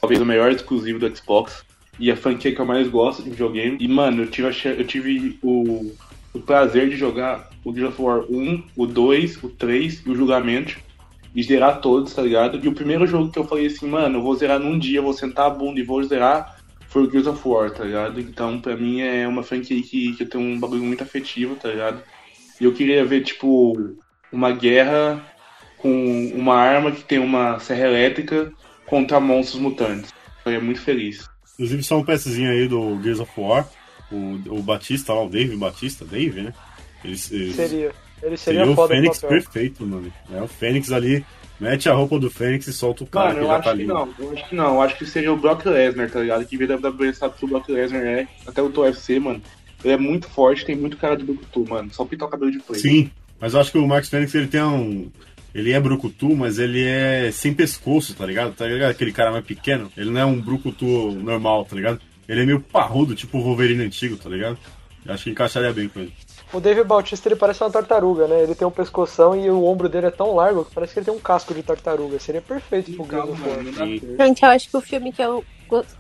talvez 0.00 0.20
o 0.20 0.24
melhor 0.24 0.50
exclusivo 0.50 0.98
do 0.98 1.16
Xbox. 1.16 1.64
E 1.98 2.10
a 2.10 2.16
franquia 2.16 2.54
que 2.54 2.60
eu 2.60 2.66
mais 2.66 2.88
gosto 2.88 3.22
de 3.22 3.30
videogame. 3.30 3.76
E, 3.80 3.88
mano, 3.88 4.22
eu 4.22 4.30
tive, 4.30 4.48
eu 4.64 4.86
tive 4.86 5.38
o, 5.42 5.92
o 6.32 6.40
prazer 6.40 6.88
de 6.88 6.96
jogar 6.96 7.50
o 7.64 7.74
Gears 7.74 7.92
of 7.92 8.02
War 8.02 8.24
1, 8.30 8.62
o 8.76 8.86
2, 8.86 9.42
o 9.42 9.48
3 9.48 10.02
e 10.06 10.10
o 10.10 10.14
Julgamento. 10.14 10.78
E 11.34 11.42
zerar 11.42 11.80
todos, 11.80 12.14
tá 12.14 12.22
ligado? 12.22 12.58
E 12.64 12.68
o 12.68 12.72
primeiro 12.72 13.06
jogo 13.06 13.30
que 13.30 13.38
eu 13.38 13.44
falei 13.44 13.66
assim, 13.66 13.88
mano, 13.88 14.18
eu 14.18 14.22
vou 14.22 14.34
zerar 14.34 14.58
num 14.58 14.78
dia, 14.78 15.02
vou 15.02 15.12
sentar 15.12 15.46
a 15.46 15.50
bunda 15.50 15.78
e 15.78 15.82
vou 15.84 16.02
zerar, 16.02 16.58
foi 16.88 17.02
o 17.02 17.10
Gears 17.10 17.26
of 17.26 17.46
War, 17.46 17.70
tá 17.70 17.84
ligado? 17.84 18.18
Então, 18.18 18.60
pra 18.60 18.76
mim, 18.76 19.00
é 19.00 19.28
uma 19.28 19.42
franquia 19.42 19.80
que, 19.82 20.14
que 20.14 20.22
eu 20.22 20.28
tenho 20.28 20.44
um 20.44 20.58
bagulho 20.58 20.82
muito 20.82 21.02
afetivo, 21.02 21.54
tá 21.54 21.68
ligado? 21.68 22.02
E 22.60 22.64
eu 22.64 22.72
queria 22.72 23.04
ver, 23.04 23.22
tipo, 23.22 23.94
uma 24.32 24.52
guerra 24.52 25.22
com 25.76 26.32
uma 26.34 26.56
arma 26.56 26.90
que 26.90 27.04
tem 27.04 27.18
uma 27.18 27.58
serra 27.58 27.86
elétrica 27.86 28.52
contra 28.88 29.20
monstros 29.20 29.60
mutantes. 29.60 30.12
Eu 30.44 30.52
ia 30.52 30.60
muito 30.60 30.80
feliz. 30.80 31.28
Inclusive, 31.54 31.82
só 31.82 31.98
um 31.98 32.04
peçazinho 32.04 32.50
aí 32.50 32.66
do 32.68 33.00
Gears 33.02 33.20
of 33.20 33.30
War. 33.36 33.68
O, 34.10 34.38
o 34.58 34.62
Batista 34.62 35.12
lá, 35.12 35.22
o 35.24 35.28
Dave 35.28 35.54
Batista, 35.56 36.04
Dave, 36.04 36.40
né? 36.42 36.54
Ele, 37.04 37.18
ele- 37.30 37.52
Seria. 37.52 37.92
Ele 38.20 38.36
seria, 38.36 38.64
seria 38.64 38.70
o 38.72 38.88
Fênix 38.88 39.18
perfeito, 39.20 39.86
mano. 39.86 40.12
É, 40.34 40.42
o 40.42 40.48
Fênix 40.48 40.90
ali 40.90 41.24
mete 41.60 41.88
a 41.88 41.92
roupa 41.94 42.18
do 42.18 42.28
Fênix 42.28 42.66
e 42.66 42.72
solta 42.72 43.04
o 43.04 43.06
cara 43.06 43.26
Mano, 43.28 43.38
que 43.38 43.44
eu 43.44 43.48
já 43.48 43.54
acho 43.54 43.62
tá 43.64 43.70
que 43.70 43.78
ali. 43.78 43.86
não. 43.86 44.14
Eu 44.18 44.32
acho 44.32 44.48
que 44.48 44.54
não. 44.56 44.74
Eu 44.74 44.82
acho 44.82 44.98
que 44.98 45.06
seria 45.06 45.32
o 45.32 45.36
Brock 45.36 45.64
Lesnar, 45.66 46.10
tá 46.10 46.20
ligado? 46.20 46.44
Que 46.44 46.56
vê 46.56 46.64
WWE 46.66 47.14
sabe 47.14 47.34
que 47.36 47.44
o 47.44 47.48
Brock 47.48 47.68
Lesnar 47.68 48.02
é. 48.02 48.26
Até 48.46 48.60
o 48.60 48.72
UFC, 48.76 49.20
mano. 49.20 49.40
Ele 49.84 49.94
é 49.94 49.96
muito 49.96 50.28
forte, 50.28 50.64
tem 50.64 50.74
muito 50.74 50.96
cara 50.96 51.16
de 51.16 51.22
Brucutu, 51.24 51.64
mano. 51.68 51.88
Só 51.92 52.04
pintar 52.04 52.26
o 52.26 52.30
cabelo 52.30 52.50
de 52.50 52.58
preto. 52.58 52.80
Sim, 52.80 53.08
mas 53.40 53.54
eu 53.54 53.60
acho 53.60 53.70
que 53.70 53.78
o 53.78 53.86
Max 53.86 54.08
Fênix 54.08 54.34
ele 54.34 54.48
tem 54.48 54.62
um. 54.64 55.10
Ele 55.58 55.72
é 55.72 55.80
brucutu, 55.80 56.36
mas 56.36 56.60
ele 56.60 56.86
é 56.86 57.32
sem 57.32 57.52
pescoço, 57.52 58.14
tá 58.14 58.24
ligado? 58.24 58.54
Tá 58.54 58.64
ligado? 58.64 58.90
Aquele 58.90 59.12
cara 59.12 59.32
mais 59.32 59.44
pequeno. 59.44 59.90
Ele 59.96 60.08
não 60.08 60.20
é 60.20 60.24
um 60.24 60.40
brucutu 60.40 61.10
normal, 61.10 61.64
tá 61.64 61.74
ligado? 61.74 62.00
Ele 62.28 62.42
é 62.42 62.46
meio 62.46 62.60
parrudo, 62.60 63.16
tipo 63.16 63.38
o 63.38 63.42
Wolverine 63.42 63.82
antigo, 63.82 64.16
tá 64.16 64.28
ligado? 64.30 64.56
Eu 65.04 65.12
acho 65.12 65.24
que 65.24 65.30
encaixaria 65.30 65.72
bem 65.72 65.88
com 65.88 65.98
ele. 65.98 66.12
O 66.52 66.60
David 66.60 66.86
Bautista 66.86 67.28
ele 67.28 67.34
parece 67.34 67.64
uma 67.64 67.72
tartaruga, 67.72 68.28
né? 68.28 68.40
Ele 68.44 68.54
tem 68.54 68.68
um 68.68 68.70
pescoção 68.70 69.34
e 69.34 69.50
o 69.50 69.64
ombro 69.64 69.88
dele 69.88 70.06
é 70.06 70.10
tão 70.12 70.32
largo 70.32 70.64
que 70.64 70.72
parece 70.72 70.92
que 70.92 71.00
ele 71.00 71.06
tem 71.06 71.14
um 71.14 71.18
casco 71.18 71.52
de 71.52 71.62
tartaruga. 71.64 72.20
Seria 72.20 72.40
perfeito 72.40 72.92
pro 72.92 73.02
of 73.02 73.42
War. 73.42 73.64
Gente, 73.64 74.44
eu 74.44 74.48
acho 74.50 74.70
que 74.70 74.76
o 74.76 74.80
filme 74.80 75.12
que 75.12 75.20
eu. 75.20 75.44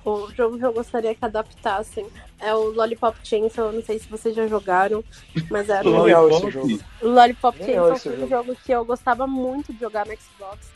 O 0.04 0.28
jogo 0.34 0.58
que 0.58 0.64
eu 0.64 0.72
gostaria 0.72 1.14
que 1.14 1.24
adaptassem 1.24 2.06
é 2.40 2.54
o 2.54 2.70
Lollipop 2.70 3.16
Chainsaw. 3.22 3.66
Eu 3.66 3.72
não 3.72 3.82
sei 3.82 3.98
se 3.98 4.08
vocês 4.08 4.34
já 4.34 4.46
jogaram, 4.46 5.04
mas 5.50 5.68
era 5.68 5.86
um- 5.88 5.92
esse 6.30 6.50
jogo. 6.50 6.78
O 7.02 7.08
Lollipop 7.08 7.58
Legal 7.58 7.74
Chainsaw 7.74 7.92
esse 7.96 8.02
foi 8.08 8.12
um 8.12 8.28
jogo. 8.28 8.46
jogo 8.46 8.56
que 8.64 8.72
eu 8.72 8.84
gostava 8.84 9.26
muito 9.26 9.72
de 9.72 9.80
jogar 9.80 10.06
no 10.06 10.12
Xbox. 10.16 10.68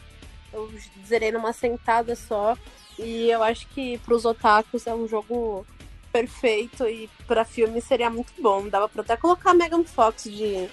Eu 0.53 0.71
zerei 1.07 1.33
numa 1.33 1.53
sentada 1.53 2.15
só. 2.15 2.57
E 2.99 3.31
eu 3.31 3.43
acho 3.43 3.67
que 3.69 3.97
pros 3.99 4.25
otakus 4.27 4.87
é 4.87 4.95
um 4.95 5.09
jogo 5.09 5.67
perfeito 6.13 6.87
e 6.87 7.09
pra 7.27 7.45
filme 7.45 7.81
seria 7.81 8.11
muito 8.11 8.33
bom. 8.41 8.69
Dava 8.69 8.87
pra 8.89 9.01
até 9.01 9.17
colocar 9.17 9.53
a 9.53 9.55
Megan 9.55 9.83
Fox 9.85 10.25
de, 10.25 10.69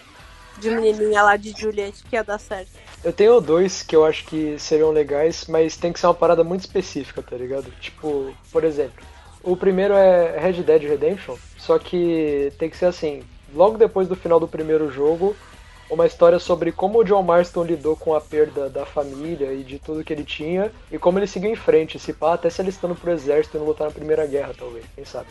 de 0.60 0.70
menininha 0.70 1.24
lá 1.24 1.36
de 1.36 1.52
Juliet 1.52 2.04
que 2.10 2.16
ia 2.16 2.24
dar 2.24 2.40
certo. 2.40 2.70
Eu 3.04 3.14
tenho 3.14 3.40
dois 3.40 3.82
que 3.82 3.96
eu 3.96 4.06
acho 4.06 4.26
que 4.26 4.60
seriam 4.60 4.92
legais, 4.92 5.46
mas 5.48 5.78
tem 5.78 5.94
que 5.94 6.00
ser 6.00 6.08
uma 6.08 6.14
parada 6.14 6.44
muito 6.44 6.62
específica, 6.62 7.22
tá 7.22 7.36
ligado? 7.36 7.72
Tipo, 7.80 8.34
por 8.52 8.64
exemplo, 8.64 9.04
o 9.42 9.56
primeiro 9.56 9.94
é 9.94 10.38
Red 10.38 10.64
Dead 10.64 10.84
Redemption, 10.84 11.36
só 11.58 11.80
que 11.80 12.52
tem 12.60 12.70
que 12.70 12.78
ser 12.78 12.88
assim, 12.88 13.24
logo 13.54 13.78
depois 13.78 14.08
do 14.08 14.16
final 14.16 14.40
do 14.40 14.48
primeiro 14.48 14.92
jogo, 14.92 15.36
uma 15.90 16.06
história 16.06 16.38
sobre 16.38 16.72
como 16.72 17.00
o 17.00 17.04
John 17.04 17.24
Marston 17.24 17.64
lidou 17.64 17.96
com 17.96 18.14
a 18.14 18.22
perda 18.22 18.70
da 18.70 18.86
família 18.86 19.54
e 19.54 19.64
de 19.64 19.80
tudo 19.80 20.04
que 20.04 20.14
ele 20.14 20.24
tinha, 20.24 20.72
e 20.92 21.00
como 21.00 21.18
ele 21.18 21.26
seguiu 21.26 21.50
em 21.50 21.56
frente, 21.56 21.98
se 21.98 22.14
pá, 22.14 22.34
até 22.34 22.50
se 22.50 22.62
alistando 22.62 22.96
pro 22.96 23.12
exército 23.12 23.58
e 23.58 23.60
não 23.60 23.66
lutar 23.66 23.88
na 23.88 23.94
Primeira 23.94 24.26
Guerra, 24.28 24.54
talvez, 24.58 24.86
quem 24.94 25.06
sabe. 25.06 25.28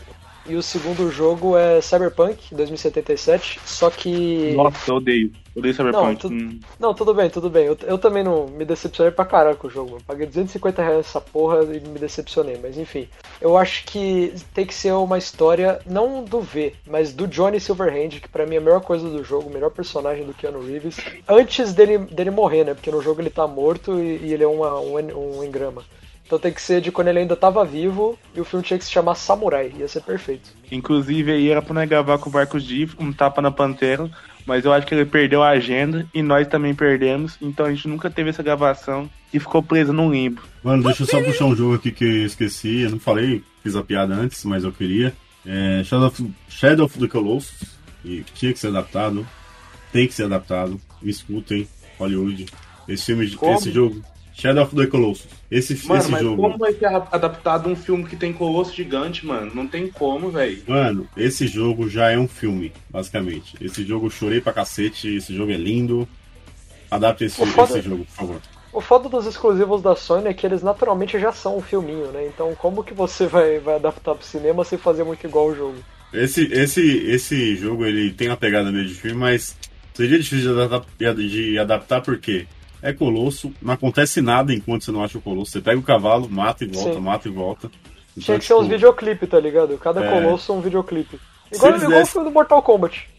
E 0.49 0.55
o 0.55 0.63
segundo 0.63 1.11
jogo 1.11 1.55
é 1.55 1.79
Cyberpunk 1.79 2.55
2077, 2.55 3.59
só 3.63 3.89
que. 3.91 4.53
Nossa, 4.55 4.89
eu 4.89 4.95
odeio. 4.95 5.31
Odeio 5.55 5.73
Cyberpunk. 5.75 6.05
Não, 6.07 6.15
tu- 6.15 6.27
Hum. 6.33 6.59
Não, 6.79 6.93
tudo 6.93 7.13
bem, 7.13 7.29
tudo 7.29 7.49
bem. 7.51 7.65
Eu, 7.65 7.77
eu 7.83 7.97
também 7.99 8.23
não 8.23 8.47
me 8.47 8.65
decepcionei 8.65 9.11
pra 9.11 9.25
caralho 9.25 9.57
com 9.57 9.67
o 9.67 9.69
jogo. 9.69 9.91
mano. 9.91 10.03
Paguei 10.07 10.25
250 10.25 10.81
reais 10.81 10.97
nessa 10.97 11.21
porra 11.21 11.63
e 11.63 11.79
me 11.79 11.99
decepcionei. 11.99 12.57
Mas 12.61 12.77
enfim, 12.79 13.07
eu 13.39 13.55
acho 13.57 13.83
que 13.85 14.33
tem 14.53 14.65
que 14.65 14.73
ser 14.73 14.91
uma 14.93 15.17
história, 15.19 15.79
não 15.85 16.23
do 16.23 16.41
V, 16.41 16.73
mas 16.87 17.13
do 17.13 17.27
Johnny 17.27 17.59
Silverhand, 17.59 18.19
que 18.19 18.27
pra 18.27 18.45
mim 18.47 18.55
é 18.55 18.57
a 18.57 18.61
melhor 18.61 18.81
coisa 18.81 19.07
do 19.07 19.23
jogo, 19.23 19.49
o 19.49 19.53
melhor 19.53 19.69
personagem 19.69 20.25
do 20.25 20.33
Keanu 20.33 20.65
Reeves, 20.65 20.97
antes 21.27 21.73
dele, 21.73 21.99
dele 21.99 22.31
morrer, 22.31 22.63
né? 22.63 22.73
Porque 22.73 22.89
no 22.89 23.01
jogo 23.03 23.21
ele 23.21 23.29
tá 23.29 23.45
morto 23.45 23.99
e, 23.99 24.17
e 24.25 24.33
ele 24.33 24.43
é 24.43 24.47
uma, 24.47 24.79
um, 24.79 24.95
um 25.39 25.43
engrama. 25.43 25.83
Então 26.29 26.37
tem 26.37 26.53
que 26.53 26.61
ser 26.61 26.79
de 26.79 26.91
quando 26.91 27.07
ele 27.07 27.17
ainda 27.17 27.35
tava 27.35 27.65
vivo 27.65 28.15
e 28.35 28.39
o 28.39 28.45
filme 28.45 28.63
tinha 28.63 28.77
que 28.77 28.85
se 28.85 28.91
chamar 28.91 29.15
Samurai. 29.15 29.73
Ia 29.75 29.87
ser 29.87 30.01
perfeito. 30.01 30.51
Inclusive 30.71 31.31
aí 31.31 31.49
era 31.49 31.59
pra 31.59 31.73
nós 31.73 31.89
gravar 31.89 32.19
com 32.19 32.29
o 32.29 32.33
Marcos 32.33 32.63
Diff, 32.63 32.95
um 32.99 33.11
tapa 33.11 33.41
na 33.41 33.49
Pantera, 33.49 34.07
mas 34.45 34.63
eu 34.63 34.71
acho 34.71 34.85
que 34.85 34.93
ele 34.93 35.07
perdeu 35.07 35.41
a 35.41 35.49
agenda 35.49 36.05
e 36.13 36.21
nós 36.21 36.47
também 36.47 36.75
perdemos, 36.75 37.35
então 37.41 37.65
a 37.65 37.71
gente 37.71 37.87
nunca 37.87 38.11
teve 38.11 38.29
essa 38.29 38.43
gravação 38.43 39.09
e 39.33 39.39
ficou 39.39 39.63
preso 39.63 39.91
num 39.91 40.11
limbo. 40.11 40.43
Mano, 40.63 40.83
deixa 40.83 41.01
eu 41.01 41.07
só 41.07 41.19
puxar 41.19 41.45
um 41.45 41.55
jogo 41.55 41.73
aqui 41.73 41.91
que 41.91 42.05
eu 42.05 42.25
esqueci. 42.27 42.81
Eu 42.81 42.91
não 42.91 42.99
falei, 42.99 43.41
fiz 43.63 43.75
a 43.75 43.81
piada 43.81 44.13
antes, 44.13 44.45
mas 44.45 44.63
eu 44.63 44.71
queria. 44.71 45.11
É 45.43 45.83
Shadow 45.83 46.09
of, 46.09 46.31
Shadow 46.47 46.85
of 46.85 46.99
the 46.99 47.07
Colossus. 47.07 47.79
E 48.05 48.23
tinha 48.35 48.53
que 48.53 48.59
ser 48.59 48.67
adaptado. 48.67 49.25
Tem 49.91 50.05
que 50.05 50.13
ser 50.13 50.25
adaptado. 50.25 50.79
Me 51.01 51.09
escutem, 51.09 51.67
Hollywood. 51.97 52.45
Esse 52.87 53.05
filme, 53.07 53.27
Como? 53.31 53.55
esse 53.55 53.71
jogo. 53.71 53.99
Shadow 54.39 54.63
of 54.63 54.75
the 54.75 54.87
Colossus. 54.87 55.27
Esse, 55.51 55.75
Mano, 55.87 55.99
esse 56.01 56.11
mas 56.11 56.21
jogo. 56.21 56.41
como 56.41 56.57
vai 56.57 56.73
ser 56.73 56.85
adaptado 56.85 57.69
um 57.69 57.75
filme 57.75 58.05
que 58.05 58.15
tem 58.15 58.31
colosso 58.31 58.73
gigante, 58.73 59.25
mano? 59.25 59.51
Não 59.53 59.67
tem 59.67 59.87
como, 59.89 60.29
velho. 60.31 60.61
Mano, 60.67 61.07
esse 61.17 61.45
jogo 61.47 61.89
já 61.89 62.09
é 62.11 62.17
um 62.17 62.27
filme, 62.27 62.71
basicamente. 62.89 63.55
Esse 63.59 63.83
jogo 63.85 64.05
eu 64.07 64.11
chorei 64.11 64.39
pra 64.41 64.53
cacete, 64.53 65.13
esse 65.15 65.35
jogo 65.35 65.51
é 65.51 65.57
lindo. 65.57 66.07
Adapte 66.89 67.25
esse, 67.25 67.45
foda- 67.45 67.77
esse 67.77 67.87
jogo, 67.87 68.05
por 68.05 68.11
favor. 68.13 68.41
O 68.71 68.81
foda 68.81 69.09
dos 69.09 69.25
exclusivos 69.25 69.81
da 69.81 69.95
Sony 69.95 70.27
é 70.27 70.33
que 70.33 70.45
eles 70.45 70.61
naturalmente 70.61 71.19
já 71.19 71.31
são 71.31 71.57
um 71.57 71.61
filminho, 71.61 72.11
né? 72.11 72.27
Então 72.27 72.53
como 72.55 72.83
que 72.83 72.93
você 72.93 73.25
vai, 73.27 73.59
vai 73.59 73.75
adaptar 73.75 74.13
pro 74.15 74.25
cinema 74.25 74.63
sem 74.63 74.77
fazer 74.77 75.03
muito 75.03 75.25
igual 75.25 75.47
o 75.47 75.55
jogo? 75.55 75.77
Esse, 76.13 76.43
esse, 76.53 76.81
esse 77.07 77.55
jogo 77.55 77.85
ele 77.85 78.11
tem 78.11 78.27
uma 78.29 78.37
pegada 78.37 78.71
meio 78.71 78.85
de 78.85 78.93
filme, 78.93 79.17
mas 79.17 79.55
seria 79.93 80.19
difícil 80.19 80.53
de 80.53 80.61
adaptar, 80.61 81.13
de 81.15 81.57
adaptar 81.59 82.01
porque 82.01 82.45
é 82.81 82.93
colosso, 82.93 83.51
não 83.61 83.73
acontece 83.73 84.21
nada 84.21 84.53
enquanto 84.53 84.85
você 84.85 84.91
não 84.91 85.03
acha 85.03 85.17
o 85.17 85.21
colosso. 85.21 85.51
Você 85.51 85.61
pega 85.61 85.79
o 85.79 85.83
cavalo, 85.83 86.29
mata 86.29 86.63
e 86.63 86.67
volta, 86.67 86.93
Sim. 86.93 86.99
mata 86.99 87.27
e 87.27 87.31
volta. 87.31 87.67
Então, 88.11 88.23
Tinha 88.23 88.39
que 88.39 88.45
ser 88.45 88.53
uns 88.53 88.63
tipo, 88.63 88.71
videoclipes, 88.71 89.29
tá 89.29 89.39
ligado? 89.39 89.77
Cada 89.77 90.03
É. 90.03 90.09
colosso 90.09 90.53
um 90.53 90.61
videoclipe. 90.61 91.19
Igual, 91.51 91.77
igual 91.77 92.01
o 92.01 92.05
filme 92.05 92.27
do 92.27 92.33
Mortal 92.33 92.61
Kombat. 92.61 93.09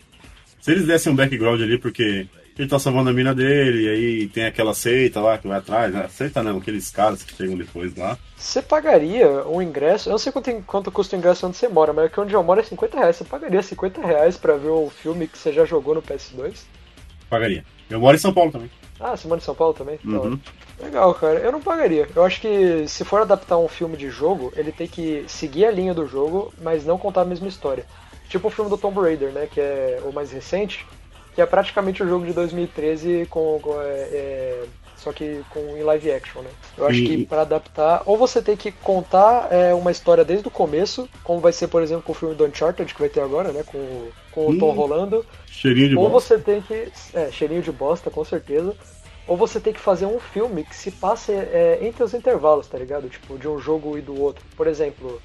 Se 0.61 0.73
eles 0.73 0.87
dessem 0.87 1.13
um 1.13 1.17
background 1.17 1.61
ali, 1.61 1.79
porque 1.79 2.27
ele 2.59 2.69
tá 2.69 2.79
salvando 2.79 3.09
a 3.09 3.13
mina 3.13 3.35
dele, 3.35 3.85
e 3.85 3.89
aí 3.89 4.29
tem 4.29 4.45
aquela 4.45 4.75
seita 4.75 5.21
lá 5.21 5.39
que 5.39 5.49
vai 5.49 5.59
atrás, 5.59 5.93
né? 5.93 6.07
Seita 6.11 6.43
não, 6.43 6.59
aqueles 6.59 6.91
caras 6.91 7.23
que 7.23 7.35
chegam 7.35 7.57
depois 7.57 7.97
lá. 7.97 8.19
Você 8.37 8.61
pagaria 8.61 9.27
um 9.47 9.63
ingresso, 9.63 10.09
eu 10.09 10.13
não 10.13 10.19
sei 10.19 10.31
quanto, 10.31 10.53
quanto 10.67 10.93
custa 10.93 11.17
o 11.17 11.19
ingresso 11.19 11.47
onde 11.47 11.57
você 11.57 11.69
mora, 11.69 11.93
mas 11.93 12.07
aqui 12.07 12.21
onde 12.21 12.35
eu 12.35 12.43
moro 12.43 12.61
é 12.61 12.63
50 12.63 12.99
reais. 12.99 13.17
Você 13.17 13.25
pagaria 13.25 13.63
50 13.63 14.07
reais 14.07 14.37
pra 14.37 14.57
ver 14.57 14.69
o 14.69 14.91
filme 14.91 15.27
que 15.27 15.39
você 15.39 15.53
já 15.53 15.65
jogou 15.65 15.95
no 15.95 16.03
PS2? 16.03 16.59
Pagaria. 17.31 17.65
Eu 17.89 18.01
moro 18.01 18.15
em 18.17 18.21
São 18.21 18.33
Paulo 18.33 18.53
também. 18.53 18.71
Ah, 19.01 19.15
mora 19.25 19.41
em 19.41 19.45
São 19.45 19.55
Paulo 19.55 19.75
também? 19.75 19.99
Hora. 20.07 20.31
Uhum. 20.31 20.41
Legal, 20.79 21.15
cara. 21.15 21.41
Eu 21.41 21.53
não 21.53 21.61
pagaria. 21.61 22.09
Eu 22.15 22.25
acho 22.25 22.41
que 22.41 22.87
se 22.89 23.05
for 23.05 23.21
adaptar 23.21 23.59
um 23.59 23.69
filme 23.69 23.97
de 23.97 24.09
jogo, 24.09 24.53
ele 24.57 24.73
tem 24.73 24.87
que 24.89 25.25
seguir 25.29 25.67
a 25.67 25.71
linha 25.71 25.95
do 25.95 26.07
jogo, 26.07 26.53
mas 26.59 26.85
não 26.85 26.99
contar 26.99 27.23
a 27.23 27.25
mesma 27.25 27.49
história. 27.49 27.87
Tipo 28.29 28.49
o 28.49 28.51
filme 28.51 28.71
do 28.71 28.79
Tomb 28.79 29.01
Raider, 29.01 29.33
né? 29.33 29.47
Que 29.47 29.61
é 29.61 30.01
o 30.05 30.13
mais 30.13 30.31
recente, 30.31 30.87
que 31.35 31.41
é 31.43 31.47
praticamente 31.47 32.03
o 32.03 32.09
jogo 32.09 32.27
de 32.27 32.33
2013 32.33 33.27
com. 33.27 33.59
com, 33.61 33.81
é, 33.81 34.09
é, 34.13 34.65
só 35.03 35.13
que 35.13 35.43
com 35.51 35.61
em 35.77 35.83
live 35.83 36.13
action, 36.13 36.43
né? 36.43 36.51
Eu 36.77 36.87
acho 36.87 36.99
E- 37.01 37.07
que 37.07 37.27
para 37.27 37.43
adaptar, 37.43 38.03
ou 38.07 38.17
você 38.17 38.41
tem 38.43 38.57
que 38.57 38.71
contar 38.71 39.49
é, 39.51 39.73
uma 39.75 39.91
história 39.91 40.25
desde 40.25 40.47
o 40.47 40.51
começo, 40.51 41.09
como 41.25 41.41
vai 41.41 41.53
ser, 41.53 41.69
por 41.69 41.83
exemplo, 41.83 42.03
com 42.03 42.13
o 42.13 42.15
filme 42.15 42.35
do 42.35 42.45
Uncharted 42.45 42.93
que 42.93 43.01
vai 43.01 43.09
ter 43.09 43.21
agora, 43.21 43.51
né? 43.53 43.63
Com, 43.65 43.79
o- 43.79 44.13
com 44.31 44.49
o 44.49 44.59
Tom 44.59 44.71
Hum. 44.71 44.75
Rolando. 44.75 45.25
Cheirinho 45.47 45.89
de 45.91 45.97
Ou 45.97 46.09
bosta. 46.09 46.37
você 46.37 46.43
tem 46.43 46.61
que. 46.63 46.93
É, 47.15 47.31
cheirinho 47.31 47.63
de 47.63 47.73
bosta, 47.73 48.11
com 48.11 48.25
certeza. 48.25 48.75
Ou 49.27 49.37
você 49.37 49.61
tem 49.61 49.73
que 49.73 49.79
fazer 49.81 50.07
um 50.07 50.19
filme 50.19 50.65
que 50.65 50.75
se 50.75 50.91
passe 50.91 51.31
é, 51.33 51.79
entre 51.83 52.03
os 52.03 52.15
intervalos, 52.15 52.67
tá 52.67 52.77
ligado? 52.79 53.09
Tipo, 53.09 53.39
de 53.39 53.47
um 53.47 53.59
jogo 53.61 53.97
e 53.97 54.01
do 54.01 54.21
outro. 54.21 54.45
Por 54.57 54.67
exemplo, 54.67 55.21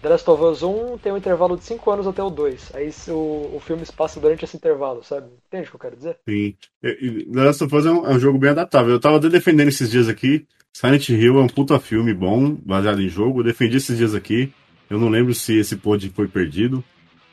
The 0.00 0.08
Last 0.08 0.30
of 0.30 0.42
Us 0.42 0.62
1 0.62 0.98
tem 0.98 1.12
um 1.12 1.16
intervalo 1.16 1.56
de 1.56 1.64
5 1.64 1.90
anos 1.90 2.06
até 2.06 2.22
o 2.22 2.30
2. 2.30 2.72
Aí 2.74 2.90
o, 3.08 3.56
o 3.56 3.60
filme 3.60 3.84
se 3.84 3.92
passa 3.92 4.20
durante 4.20 4.44
esse 4.44 4.56
intervalo, 4.56 5.02
sabe? 5.02 5.26
Entende 5.48 5.66
o 5.66 5.70
que 5.70 5.76
eu 5.76 5.80
quero 5.80 5.96
dizer? 5.96 6.16
Sim. 6.28 6.54
The 6.80 7.42
Last 7.42 7.64
of 7.64 7.74
Us 7.74 7.86
é 7.86 7.90
um, 7.90 8.06
é 8.06 8.10
um 8.14 8.20
jogo 8.20 8.38
bem 8.38 8.50
adaptável. 8.50 8.92
Eu 8.92 9.00
tava 9.00 9.16
até 9.16 9.28
defendendo 9.28 9.68
esses 9.68 9.90
dias 9.90 10.08
aqui. 10.08 10.46
Silent 10.72 11.08
Hill 11.08 11.38
é 11.38 11.42
um 11.42 11.48
puta 11.48 11.80
filme 11.80 12.14
bom, 12.14 12.54
baseado 12.54 13.02
em 13.02 13.08
jogo. 13.08 13.40
Eu 13.40 13.44
defendi 13.44 13.78
esses 13.78 13.96
dias 13.96 14.14
aqui. 14.14 14.52
Eu 14.88 14.98
não 14.98 15.08
lembro 15.08 15.34
se 15.34 15.58
esse 15.58 15.76
pod 15.76 16.08
foi 16.10 16.28
perdido. 16.28 16.84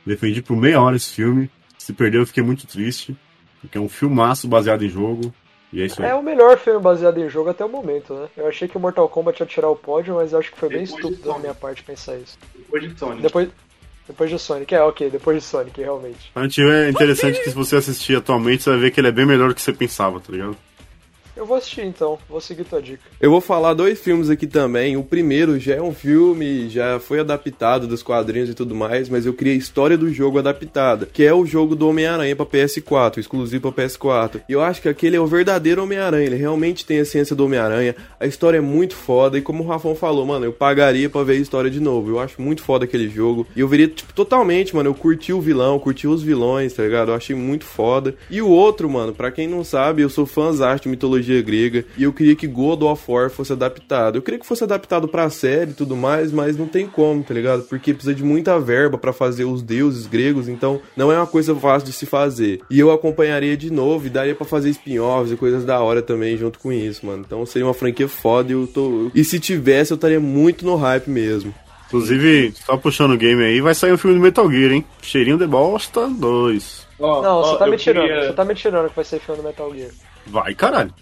Defendi 0.03 0.41
por 0.41 0.57
meia 0.57 0.81
hora 0.81 0.95
esse 0.95 1.13
filme. 1.13 1.49
Se 1.77 1.93
perdeu, 1.93 2.21
eu 2.21 2.27
fiquei 2.27 2.41
muito 2.41 2.65
triste. 2.65 3.15
Porque 3.61 3.77
é 3.77 3.81
um 3.81 3.89
filmaço 3.89 4.47
baseado 4.47 4.83
em 4.83 4.89
jogo. 4.89 5.31
E 5.75 5.81
é 5.81 5.85
isso 5.87 6.01
aí. 6.01 6.09
É 6.09 6.15
o 6.15 6.23
melhor 6.23 6.57
filme 6.57 6.79
baseado 6.79 7.17
em 7.17 7.27
jogo 7.27 7.49
até 7.49 7.65
o 7.65 7.67
momento, 7.67 8.13
né? 8.13 8.29
Eu 8.37 8.47
achei 8.47 8.65
que 8.65 8.77
o 8.77 8.79
Mortal 8.79 9.09
Kombat 9.09 9.41
ia 9.41 9.45
tirar 9.45 9.69
o 9.69 9.75
pódio, 9.75 10.15
mas 10.15 10.31
eu 10.31 10.39
acho 10.39 10.49
que 10.49 10.57
foi 10.57 10.69
bem 10.69 10.85
Depois 10.85 11.01
de 11.01 11.07
estúpido 11.09 11.33
da 11.33 11.37
minha 11.37 11.53
parte 11.53 11.83
pensar 11.83 12.15
isso. 12.15 12.37
Depois 12.55 12.81
de 12.81 12.97
Sonic. 12.97 13.21
Depois, 13.21 13.49
depois 14.07 14.29
de 14.29 14.39
Sonic, 14.39 14.73
é 14.73 14.81
ok, 14.81 15.09
depois 15.09 15.37
de 15.37 15.43
Sonic, 15.43 15.81
realmente. 15.81 16.31
Hill 16.57 16.71
é 16.71 16.89
interessante 16.89 17.41
que 17.41 17.49
se 17.49 17.55
você 17.55 17.75
assistir 17.75 18.15
atualmente, 18.15 18.63
você 18.63 18.69
vai 18.69 18.79
ver 18.79 18.91
que 18.91 19.01
ele 19.01 19.09
é 19.09 19.11
bem 19.11 19.25
melhor 19.25 19.49
do 19.49 19.55
que 19.55 19.61
você 19.61 19.73
pensava, 19.73 20.17
tá 20.21 20.31
ligado? 20.31 20.55
Eu 21.35 21.45
vou 21.45 21.57
assistir 21.57 21.81
então, 21.81 22.17
vou 22.29 22.39
seguir 22.39 22.63
tua 22.63 22.81
dica. 22.81 23.03
Eu 23.19 23.29
vou 23.29 23.41
falar 23.41 23.73
dois 23.73 23.99
filmes 23.99 24.29
aqui 24.29 24.47
também. 24.47 24.95
O 24.95 25.03
primeiro 25.03 25.59
já 25.59 25.75
é 25.75 25.81
um 25.81 25.93
filme, 25.93 26.69
já 26.69 26.99
foi 26.99 27.19
adaptado 27.19 27.87
dos 27.87 28.01
quadrinhos 28.01 28.49
e 28.49 28.53
tudo 28.53 28.73
mais, 28.73 29.09
mas 29.09 29.25
eu 29.25 29.33
criei 29.33 29.55
a 29.55 29.57
história 29.57 29.97
do 29.97 30.11
jogo 30.13 30.39
adaptada, 30.39 31.07
que 31.11 31.23
é 31.23 31.33
o 31.33 31.45
jogo 31.45 31.75
do 31.75 31.89
Homem-Aranha 31.89 32.35
pra 32.35 32.45
PS4, 32.45 33.17
exclusivo 33.17 33.71
pra 33.71 33.85
PS4. 33.85 34.41
E 34.47 34.53
eu 34.53 34.61
acho 34.61 34.81
que 34.81 34.87
aquele 34.87 35.17
é 35.17 35.19
o 35.19 35.27
verdadeiro 35.27 35.83
Homem-Aranha, 35.83 36.25
ele 36.25 36.35
realmente 36.35 36.85
tem 36.85 36.99
a 36.99 37.01
essência 37.01 37.35
do 37.35 37.45
Homem-Aranha. 37.45 37.95
A 38.19 38.25
história 38.25 38.57
é 38.57 38.61
muito 38.61 38.95
foda 38.95 39.37
e 39.37 39.41
como 39.41 39.63
o 39.63 39.67
Rafão 39.67 39.95
falou, 39.95 40.25
mano, 40.25 40.45
eu 40.45 40.53
pagaria 40.53 41.09
pra 41.09 41.23
ver 41.23 41.33
a 41.33 41.41
história 41.41 41.69
de 41.69 41.79
novo. 41.79 42.11
Eu 42.11 42.19
acho 42.19 42.41
muito 42.41 42.61
foda 42.61 42.85
aquele 42.85 43.09
jogo. 43.09 43.45
E 43.55 43.59
eu 43.59 43.67
veria, 43.67 43.87
tipo, 43.87 44.13
totalmente, 44.13 44.75
mano, 44.75 44.89
eu 44.89 44.95
curti 44.95 45.33
o 45.33 45.41
vilão, 45.41 45.77
curti 45.79 46.07
os 46.07 46.23
vilões, 46.23 46.73
tá 46.73 46.83
ligado? 46.83 47.11
Eu 47.11 47.15
achei 47.15 47.35
muito 47.35 47.65
foda. 47.65 48.15
E 48.29 48.41
o 48.41 48.47
outro, 48.47 48.89
mano, 48.89 49.13
pra 49.13 49.31
quem 49.31 49.47
não 49.47 49.63
sabe, 49.63 50.01
eu 50.01 50.09
sou 50.09 50.25
fãzão 50.25 50.65
de 50.75 50.89
mitologia 50.89 51.24
grega 51.41 51.85
e 51.97 52.03
eu 52.03 52.13
queria 52.13 52.35
que 52.35 52.47
God 52.47 52.81
of 52.83 53.03
War 53.07 53.29
fosse 53.29 53.51
adaptado. 53.53 54.17
Eu 54.17 54.21
queria 54.21 54.39
que 54.39 54.45
fosse 54.45 54.63
adaptado 54.63 55.07
pra 55.07 55.29
série 55.29 55.71
e 55.71 55.73
tudo 55.73 55.95
mais, 55.95 56.31
mas 56.31 56.57
não 56.57 56.67
tem 56.67 56.85
como, 56.87 57.23
tá 57.23 57.33
ligado? 57.33 57.63
Porque 57.63 57.93
precisa 57.93 58.13
de 58.15 58.23
muita 58.23 58.59
verba 58.59 58.97
pra 58.97 59.11
fazer 59.13 59.45
os 59.45 59.61
deuses 59.61 60.07
gregos, 60.07 60.47
então 60.47 60.79
não 60.95 61.11
é 61.11 61.17
uma 61.17 61.27
coisa 61.27 61.55
fácil 61.55 61.87
de 61.87 61.93
se 61.93 62.05
fazer. 62.05 62.61
E 62.69 62.79
eu 62.79 62.91
acompanharia 62.91 63.55
de 63.57 63.71
novo 63.71 64.07
e 64.07 64.09
daria 64.09 64.35
pra 64.35 64.45
fazer 64.45 64.69
spin-offs 64.69 65.31
e 65.31 65.35
coisas 65.35 65.63
da 65.65 65.79
hora 65.79 66.01
também 66.01 66.37
junto 66.37 66.59
com 66.59 66.71
isso, 66.71 67.05
mano. 67.05 67.23
Então 67.25 67.45
seria 67.45 67.65
uma 67.67 67.73
franquia 67.73 68.07
foda 68.07 68.51
e 68.51 68.53
eu 68.53 68.67
tô. 68.67 69.09
E 69.13 69.23
se 69.23 69.39
tivesse, 69.39 69.91
eu 69.91 69.95
estaria 69.95 70.19
muito 70.19 70.65
no 70.65 70.75
hype 70.75 71.07
mesmo. 71.09 71.53
Inclusive, 71.87 72.51
só 72.65 72.75
puxando 72.77 73.11
o 73.13 73.17
game 73.17 73.41
aí, 73.43 73.61
vai 73.61 73.73
sair 73.75 73.91
o 73.91 73.97
filme 73.97 74.17
do 74.17 74.21
Metal 74.21 74.51
Gear, 74.51 74.71
hein? 74.71 74.83
Cheirinho 75.01 75.37
de 75.37 75.45
bosta 75.47 76.07
2. 76.09 76.85
Ó, 76.99 77.21
Não, 77.21 77.37
ó, 77.37 77.43
você 77.53 77.59
tá 77.59 77.67
me 77.67 77.77
tirando, 77.77 78.07
queria- 78.07 78.25
você 78.27 78.33
tá 78.33 78.45
me 78.45 78.55
tirando 78.55 78.89
que 78.89 78.95
vai 78.95 79.05
ser 79.05 79.19
filme 79.19 79.41
do 79.41 79.47
Metal 79.47 79.73
Gear. 79.73 79.91
Vai, 80.25 80.55
caralho. 80.55 80.93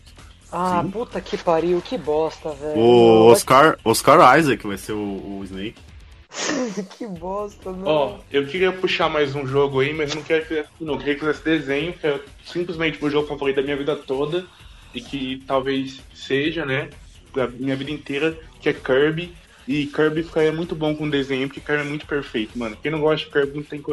Ah, 0.56 0.86
puta 0.92 1.20
que 1.20 1.36
pariu, 1.36 1.82
que 1.82 1.98
bosta, 1.98 2.52
velho. 2.52 2.80
O 2.80 3.26
Oscar, 3.32 3.76
Oscar 3.84 4.38
Isaac 4.38 4.68
vai 4.68 4.78
ser 4.78 4.92
o, 4.92 5.40
o 5.40 5.42
Snake. 5.44 5.82
que 6.96 7.08
bosta, 7.08 7.72
não. 7.72 7.88
Ó, 7.88 8.18
eu 8.32 8.46
queria 8.46 8.72
puxar 8.72 9.10
mais 9.10 9.34
um 9.34 9.48
jogo 9.48 9.80
aí, 9.80 9.92
mas 9.96 10.12
eu 10.12 10.18
não 10.18 10.24
quero 10.24 10.44
que 10.44 10.50
fizesse, 10.50 10.70
não, 10.80 10.94
eu 10.94 11.00
queria 11.00 11.16
que 11.16 11.20
fizesse 11.22 11.44
desenho, 11.44 11.94
que 11.94 12.06
é 12.06 12.20
simplesmente 12.46 13.00
o 13.00 13.02
meu 13.02 13.10
jogo 13.10 13.28
favorito 13.28 13.56
da 13.56 13.62
minha 13.64 13.76
vida 13.76 13.96
toda, 13.96 14.46
e 14.94 15.02
que 15.02 15.44
talvez 15.48 16.00
seja, 16.14 16.64
né, 16.68 16.92
da 17.34 17.48
minha 17.48 17.76
vida 17.76 17.90
inteira, 17.90 18.38
que 18.62 18.70
é 18.70 18.74
Kirby. 18.74 19.34
E 19.68 19.88
Kirby 19.88 20.22
ficaria 20.22 20.52
muito 20.52 20.76
bom 20.76 20.96
com 20.96 21.10
desenho, 21.10 21.48
porque 21.48 21.62
Kirby 21.62 21.82
é 21.82 21.90
muito 21.90 22.06
perfeito, 22.06 22.60
mano. 22.60 22.78
Quem 22.80 22.92
não 22.92 23.00
gosta 23.00 23.26
de 23.26 23.32
Kirby 23.32 23.56
não 23.56 23.64
tem, 23.64 23.84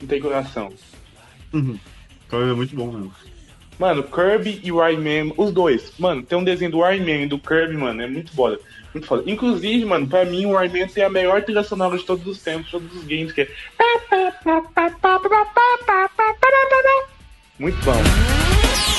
não 0.00 0.08
tem 0.08 0.20
coração. 0.20 0.72
Uhum. 1.52 1.78
Então 2.26 2.42
é 2.42 2.52
muito 2.54 2.74
bom 2.74 2.90
mesmo. 2.90 3.12
Mano, 3.78 4.02
Kirby 4.02 4.60
e 4.64 4.72
o 4.72 4.78
Rayman, 4.78 5.32
os 5.36 5.52
dois. 5.52 5.92
Mano, 5.98 6.22
tem 6.22 6.36
um 6.36 6.44
desenho 6.44 6.70
do 6.70 6.80
Rayman 6.80 7.22
e 7.22 7.26
do 7.26 7.38
Kirby, 7.38 7.76
mano, 7.76 8.02
é 8.02 8.06
muito 8.06 8.32
foda. 8.32 8.58
Muito 8.92 9.06
foda. 9.06 9.22
Inclusive, 9.26 9.84
mano, 9.84 10.06
pra 10.06 10.24
mim 10.24 10.46
o 10.46 10.54
Rayman 10.54 10.88
tem 10.88 11.04
a 11.04 11.10
melhor 11.10 11.42
trilha 11.42 11.62
sonora 11.62 11.96
de 11.96 12.04
todos 12.04 12.26
os 12.26 12.42
tempos, 12.42 12.70
todos 12.70 12.92
os 12.94 13.04
games, 13.04 13.32
que 13.32 13.42
é. 13.42 13.48
Muito 17.58 17.78
bom. 17.84 18.97